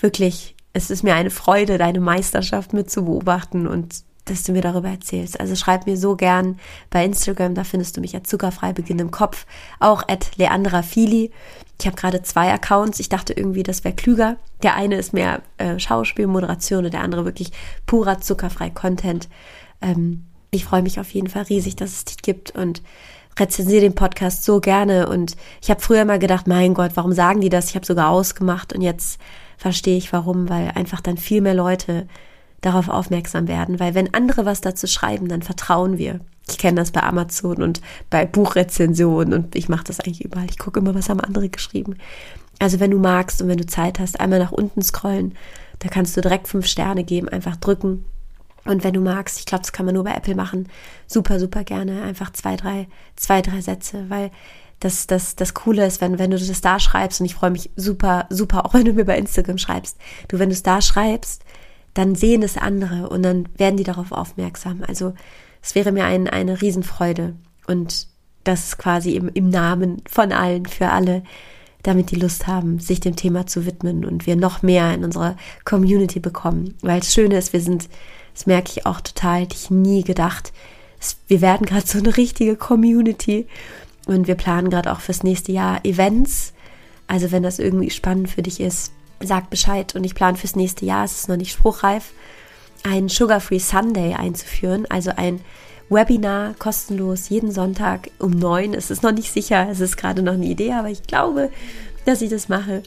wirklich, 0.00 0.54
es 0.72 0.88
ist 0.90 1.02
mir 1.02 1.16
eine 1.16 1.30
Freude, 1.30 1.78
deine 1.78 2.00
Meisterschaft 2.00 2.72
mit 2.72 2.90
zu 2.90 3.04
beobachten 3.04 3.66
und 3.66 4.04
dass 4.30 4.44
du 4.44 4.52
mir 4.52 4.62
darüber 4.62 4.88
erzählst. 4.88 5.40
Also 5.40 5.56
schreib 5.56 5.86
mir 5.86 5.96
so 5.96 6.16
gern 6.16 6.58
bei 6.90 7.04
Instagram, 7.04 7.54
da 7.54 7.64
findest 7.64 7.96
du 7.96 8.00
mich 8.00 8.14
als 8.14 8.28
zuckerfrei 8.28 8.72
Beginn 8.72 8.98
im 8.98 9.10
Kopf, 9.10 9.46
auch 9.78 10.02
at 10.08 10.36
Leandra 10.36 10.82
Fili. 10.82 11.30
Ich 11.80 11.86
habe 11.86 11.96
gerade 11.96 12.22
zwei 12.22 12.52
Accounts. 12.52 13.00
Ich 13.00 13.08
dachte 13.08 13.32
irgendwie, 13.32 13.62
das 13.62 13.84
wäre 13.84 13.94
klüger. 13.94 14.36
Der 14.62 14.74
eine 14.74 14.96
ist 14.96 15.12
mehr 15.12 15.42
äh, 15.58 15.78
Schauspiel, 15.78 16.26
und 16.26 16.92
der 16.92 17.00
andere 17.00 17.24
wirklich 17.24 17.52
purer 17.86 18.20
zuckerfrei 18.20 18.70
Content. 18.70 19.28
Ähm, 19.80 20.26
ich 20.50 20.64
freue 20.64 20.82
mich 20.82 21.00
auf 21.00 21.10
jeden 21.10 21.28
Fall 21.28 21.44
riesig, 21.44 21.76
dass 21.76 21.92
es 21.92 22.04
dich 22.04 22.18
gibt 22.18 22.54
und 22.54 22.82
rezensiere 23.38 23.80
den 23.80 23.94
Podcast 23.94 24.44
so 24.44 24.60
gerne. 24.60 25.08
Und 25.08 25.36
ich 25.62 25.70
habe 25.70 25.80
früher 25.80 26.04
mal 26.04 26.18
gedacht, 26.18 26.46
mein 26.46 26.74
Gott, 26.74 26.92
warum 26.94 27.12
sagen 27.12 27.40
die 27.40 27.48
das? 27.48 27.70
Ich 27.70 27.76
habe 27.76 27.86
sogar 27.86 28.10
ausgemacht 28.10 28.72
und 28.72 28.82
jetzt 28.82 29.20
verstehe 29.56 29.96
ich 29.96 30.12
warum, 30.12 30.48
weil 30.48 30.72
einfach 30.74 31.00
dann 31.00 31.16
viel 31.16 31.40
mehr 31.40 31.54
Leute 31.54 32.06
darauf 32.60 32.88
aufmerksam 32.88 33.48
werden, 33.48 33.80
weil 33.80 33.94
wenn 33.94 34.12
andere 34.14 34.44
was 34.44 34.60
dazu 34.60 34.86
schreiben, 34.86 35.28
dann 35.28 35.42
vertrauen 35.42 35.98
wir. 35.98 36.20
Ich 36.48 36.58
kenne 36.58 36.80
das 36.80 36.90
bei 36.90 37.02
Amazon 37.02 37.62
und 37.62 37.80
bei 38.10 38.26
Buchrezensionen 38.26 39.32
und 39.32 39.54
ich 39.54 39.68
mache 39.68 39.84
das 39.84 40.00
eigentlich 40.00 40.24
überall. 40.24 40.46
Ich 40.50 40.58
gucke 40.58 40.80
immer, 40.80 40.94
was 40.94 41.08
haben 41.08 41.20
andere 41.20 41.48
geschrieben. 41.48 41.96
Also 42.58 42.80
wenn 42.80 42.90
du 42.90 42.98
magst 42.98 43.40
und 43.40 43.48
wenn 43.48 43.56
du 43.56 43.66
Zeit 43.66 43.98
hast, 43.98 44.20
einmal 44.20 44.38
nach 44.38 44.52
unten 44.52 44.82
scrollen, 44.82 45.34
da 45.78 45.88
kannst 45.88 46.16
du 46.16 46.20
direkt 46.20 46.48
fünf 46.48 46.66
Sterne 46.66 47.04
geben, 47.04 47.28
einfach 47.28 47.56
drücken. 47.56 48.04
Und 48.64 48.84
wenn 48.84 48.92
du 48.92 49.00
magst, 49.00 49.38
ich 49.38 49.46
glaube, 49.46 49.62
das 49.62 49.72
kann 49.72 49.86
man 49.86 49.94
nur 49.94 50.04
bei 50.04 50.12
Apple 50.12 50.34
machen, 50.34 50.68
super, 51.06 51.40
super 51.40 51.64
gerne, 51.64 52.02
einfach 52.02 52.32
zwei, 52.32 52.56
drei, 52.56 52.88
zwei, 53.16 53.40
drei 53.40 53.62
Sätze, 53.62 54.04
weil 54.08 54.30
das, 54.80 55.06
das, 55.06 55.36
das 55.36 55.54
Coole 55.54 55.86
ist, 55.86 56.00
wenn, 56.00 56.18
wenn 56.18 56.30
du 56.30 56.38
das 56.38 56.60
da 56.60 56.80
schreibst, 56.80 57.20
und 57.20 57.26
ich 57.26 57.34
freue 57.34 57.50
mich 57.50 57.70
super, 57.76 58.26
super, 58.30 58.66
auch 58.66 58.74
wenn 58.74 58.84
du 58.84 58.92
mir 58.92 59.04
bei 59.04 59.16
Instagram 59.18 59.58
schreibst, 59.58 59.98
du, 60.28 60.38
wenn 60.38 60.48
du 60.48 60.54
es 60.54 60.62
da 60.62 60.82
schreibst, 60.82 61.44
dann 61.94 62.14
sehen 62.14 62.42
es 62.42 62.56
andere 62.56 63.08
und 63.08 63.22
dann 63.22 63.48
werden 63.56 63.76
die 63.76 63.84
darauf 63.84 64.12
aufmerksam. 64.12 64.82
Also 64.86 65.14
es 65.62 65.74
wäre 65.74 65.92
mir 65.92 66.04
ein, 66.04 66.28
eine 66.28 66.60
Riesenfreude 66.60 67.34
und 67.66 68.06
das 68.44 68.78
quasi 68.78 69.14
im, 69.16 69.28
im 69.28 69.48
Namen 69.48 70.02
von 70.08 70.32
allen, 70.32 70.66
für 70.66 70.90
alle, 70.90 71.22
damit 71.82 72.10
die 72.10 72.16
Lust 72.16 72.46
haben, 72.46 72.78
sich 72.78 73.00
dem 73.00 73.16
Thema 73.16 73.46
zu 73.46 73.66
widmen 73.66 74.04
und 74.04 74.26
wir 74.26 74.36
noch 74.36 74.62
mehr 74.62 74.92
in 74.94 75.04
unserer 75.04 75.36
Community 75.64 76.20
bekommen. 76.20 76.74
Weil 76.82 77.00
das 77.00 77.12
Schöne 77.12 77.36
ist, 77.36 77.52
wir 77.52 77.60
sind, 77.60 77.88
das 78.34 78.46
merke 78.46 78.70
ich 78.70 78.86
auch 78.86 79.00
total, 79.00 79.42
hätte 79.42 79.56
ich 79.56 79.70
nie 79.70 80.04
gedacht, 80.04 80.52
wir 81.28 81.40
werden 81.40 81.66
gerade 81.66 81.86
so 81.86 81.98
eine 81.98 82.16
richtige 82.16 82.56
Community 82.56 83.46
und 84.06 84.26
wir 84.26 84.34
planen 84.34 84.70
gerade 84.70 84.92
auch 84.92 85.00
fürs 85.00 85.22
nächste 85.22 85.52
Jahr 85.52 85.84
Events. 85.84 86.52
Also 87.06 87.32
wenn 87.32 87.42
das 87.42 87.58
irgendwie 87.58 87.90
spannend 87.90 88.28
für 88.28 88.42
dich 88.42 88.60
ist, 88.60 88.92
sag 89.20 89.50
Bescheid. 89.50 89.94
Und 89.94 90.04
ich 90.04 90.14
plane 90.14 90.36
fürs 90.36 90.56
nächste 90.56 90.84
Jahr, 90.84 91.04
es 91.04 91.20
ist 91.20 91.28
noch 91.28 91.36
nicht 91.36 91.52
spruchreif, 91.52 92.12
einen 92.82 93.08
Sugar-Free 93.08 93.58
Sunday 93.58 94.14
einzuführen. 94.14 94.86
Also 94.88 95.12
ein 95.16 95.40
Webinar 95.90 96.54
kostenlos 96.58 97.28
jeden 97.28 97.50
Sonntag 97.50 98.10
um 98.18 98.30
neun. 98.30 98.74
Es 98.74 98.90
ist 98.90 99.02
noch 99.02 99.12
nicht 99.12 99.32
sicher, 99.32 99.68
es 99.70 99.80
ist 99.80 99.96
gerade 99.96 100.22
noch 100.22 100.34
eine 100.34 100.46
Idee, 100.46 100.72
aber 100.72 100.88
ich 100.88 101.02
glaube, 101.02 101.50
dass 102.04 102.22
ich 102.22 102.30
das 102.30 102.48
mache, 102.48 102.82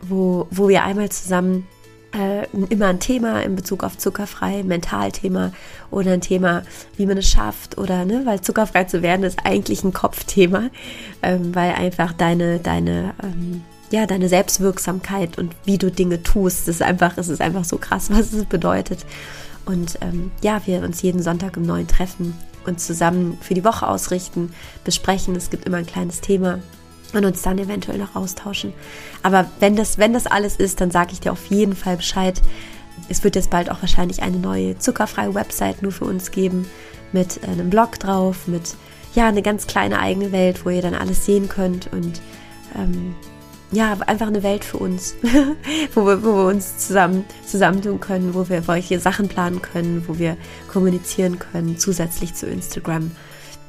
wo, 0.00 0.46
wo 0.50 0.68
wir 0.68 0.84
einmal 0.84 1.10
zusammen 1.10 1.66
äh, 2.14 2.46
immer 2.70 2.86
ein 2.86 3.00
Thema 3.00 3.42
in 3.42 3.56
Bezug 3.56 3.82
auf 3.82 3.98
zuckerfrei, 3.98 4.62
Mentalthema 4.62 5.52
oder 5.90 6.12
ein 6.12 6.20
Thema, 6.20 6.62
wie 6.96 7.06
man 7.06 7.18
es 7.18 7.28
schafft 7.28 7.78
oder 7.78 8.04
ne, 8.04 8.22
weil 8.24 8.40
zuckerfrei 8.40 8.84
zu 8.84 9.02
werden 9.02 9.24
ist 9.24 9.40
eigentlich 9.44 9.82
ein 9.82 9.92
Kopfthema, 9.92 10.70
ähm, 11.22 11.54
weil 11.54 11.72
einfach 11.72 12.12
deine 12.12 12.60
deine 12.60 13.14
ähm, 13.22 13.64
ja, 13.90 14.06
deine 14.06 14.28
Selbstwirksamkeit 14.28 15.38
und 15.38 15.54
wie 15.64 15.78
du 15.78 15.90
Dinge 15.90 16.22
tust. 16.22 16.68
Das 16.68 16.76
ist 16.76 16.82
einfach, 16.82 17.16
es 17.16 17.28
ist 17.28 17.40
einfach 17.40 17.64
so 17.64 17.78
krass, 17.78 18.10
was 18.10 18.32
es 18.32 18.44
bedeutet. 18.44 19.04
Und 19.64 19.98
ähm, 20.00 20.30
ja, 20.42 20.60
wir 20.64 20.82
uns 20.82 21.02
jeden 21.02 21.22
Sonntag 21.22 21.56
im 21.56 21.64
Neuen 21.64 21.88
treffen 21.88 22.34
und 22.66 22.80
zusammen 22.80 23.38
für 23.40 23.54
die 23.54 23.64
Woche 23.64 23.86
ausrichten, 23.86 24.52
besprechen. 24.84 25.34
Es 25.36 25.50
gibt 25.50 25.66
immer 25.66 25.78
ein 25.78 25.86
kleines 25.86 26.20
Thema 26.20 26.60
und 27.12 27.24
uns 27.24 27.42
dann 27.42 27.58
eventuell 27.58 27.98
noch 27.98 28.14
austauschen. 28.14 28.72
Aber 29.22 29.46
wenn 29.60 29.76
das, 29.76 29.98
wenn 29.98 30.12
das 30.12 30.26
alles 30.26 30.56
ist, 30.56 30.80
dann 30.80 30.90
sage 30.90 31.12
ich 31.12 31.20
dir 31.20 31.32
auf 31.32 31.46
jeden 31.46 31.74
Fall 31.74 31.96
Bescheid. 31.96 32.40
Es 33.08 33.24
wird 33.24 33.36
jetzt 33.36 33.50
bald 33.50 33.70
auch 33.70 33.82
wahrscheinlich 33.82 34.22
eine 34.22 34.38
neue 34.38 34.78
zuckerfreie 34.78 35.34
Website 35.34 35.82
nur 35.82 35.92
für 35.92 36.04
uns 36.04 36.30
geben 36.30 36.66
mit 37.12 37.40
einem 37.44 37.70
Blog 37.70 37.98
drauf, 37.98 38.46
mit 38.46 38.74
ja 39.14 39.28
eine 39.28 39.42
ganz 39.42 39.66
kleine 39.66 40.00
eigene 40.00 40.32
Welt, 40.32 40.64
wo 40.64 40.70
ihr 40.70 40.82
dann 40.82 40.94
alles 40.94 41.24
sehen 41.24 41.48
könnt 41.48 41.92
und 41.92 42.20
ähm, 42.74 43.14
ja, 43.72 43.96
einfach 44.06 44.28
eine 44.28 44.42
Welt 44.42 44.64
für 44.64 44.78
uns, 44.78 45.16
wo, 45.94 46.06
wir, 46.06 46.22
wo 46.22 46.34
wir 46.36 46.46
uns 46.46 46.78
zusammen 46.78 47.24
zusammentun 47.44 48.00
können, 48.00 48.34
wo 48.34 48.48
wir 48.48 48.62
solche 48.62 49.00
Sachen 49.00 49.28
planen 49.28 49.60
können, 49.60 50.04
wo 50.06 50.18
wir 50.18 50.36
kommunizieren 50.68 51.38
können, 51.38 51.78
zusätzlich 51.78 52.34
zu 52.34 52.46
Instagram. 52.46 53.10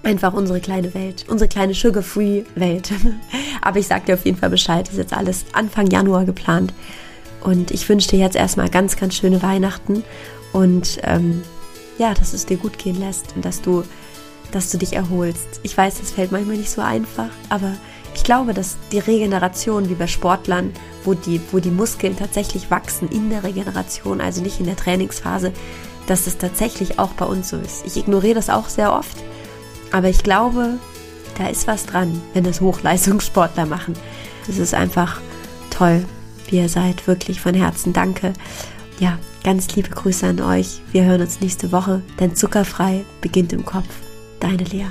Einfach 0.04 0.34
unsere 0.34 0.62
kleine 0.62 0.94
Welt, 0.94 1.26
unsere 1.28 1.50
kleine 1.50 1.74
Sugar-Free-Welt. 1.74 2.92
Aber 3.62 3.80
ich 3.80 3.88
sag 3.88 4.06
dir 4.06 4.14
auf 4.14 4.26
jeden 4.26 4.38
Fall 4.38 4.52
Bescheid, 4.52 4.88
das 4.88 4.94
ist 4.94 5.00
jetzt 5.00 5.14
alles 5.14 5.46
Anfang 5.54 5.88
Januar 5.88 6.26
geplant. 6.26 6.74
Und 7.42 7.72
ich 7.72 7.88
wünsche 7.90 8.10
dir 8.10 8.20
jetzt 8.20 8.36
erstmal 8.36 8.70
ganz, 8.70 8.98
ganz 8.98 9.16
schöne 9.16 9.42
Weihnachten 9.42 10.04
und 10.54 11.00
ähm, 11.04 11.42
ja, 11.98 12.14
dass 12.14 12.34
es 12.34 12.46
dir 12.46 12.58
gut 12.58 12.78
gehen 12.78 13.00
lässt 13.00 13.36
und 13.36 13.46
dass 13.46 13.62
du, 13.62 13.84
dass 14.52 14.70
du 14.70 14.78
dich 14.78 14.94
erholst. 14.94 15.60
Ich 15.64 15.76
weiß, 15.76 16.00
das 16.00 16.12
fällt 16.12 16.32
manchmal 16.32 16.58
nicht 16.58 16.70
so 16.70 16.82
einfach, 16.82 17.30
aber 17.50 17.74
glaube, 18.28 18.54
dass 18.54 18.76
die 18.92 19.00
Regeneration 19.00 19.90
wie 19.90 19.96
bei 19.96 20.06
Sportlern, 20.06 20.74
wo 21.06 21.14
die, 21.14 21.40
wo 21.54 21.60
die 21.60 21.72
Muskeln 21.72 22.18
tatsächlich 22.18 22.70
wachsen 22.70 23.08
in 23.08 23.30
der 23.30 23.46
Regeneration, 23.46 24.20
also 24.20 24.42
nicht 24.42 24.60
in 24.60 24.66
der 24.66 24.76
Trainingsphase, 24.76 25.54
dass 26.08 26.28
es 26.28 26.38
tatsächlich 26.38 27.00
auch 27.00 27.12
bei 27.12 27.24
uns 27.24 27.48
so 27.48 27.58
ist. 27.58 27.86
Ich 27.86 27.96
ignoriere 27.96 28.36
das 28.36 28.50
auch 28.50 28.68
sehr 28.68 28.92
oft, 28.92 29.16
aber 29.94 30.10
ich 30.10 30.24
glaube, 30.24 30.78
da 31.38 31.48
ist 31.48 31.68
was 31.68 31.86
dran, 31.86 32.22
wenn 32.34 32.44
das 32.44 32.60
Hochleistungssportler 32.60 33.66
machen. 33.66 33.94
Das 34.46 34.58
ist 34.58 34.74
einfach 34.74 35.22
toll, 35.70 36.04
wie 36.50 36.58
ihr 36.58 36.70
seid. 36.70 37.08
Wirklich 37.08 37.40
von 37.40 37.54
Herzen 37.54 37.94
danke. 37.94 38.34
Ja, 39.00 39.20
ganz 39.46 39.74
liebe 39.74 39.90
Grüße 39.90 40.28
an 40.28 40.42
euch. 40.42 40.82
Wir 40.92 41.06
hören 41.06 41.22
uns 41.22 41.40
nächste 41.40 41.72
Woche, 41.72 42.02
denn 42.20 42.36
zuckerfrei 42.36 43.06
beginnt 43.22 43.54
im 43.54 43.64
Kopf. 43.64 43.88
Deine 44.42 44.66
Lea. 44.66 44.88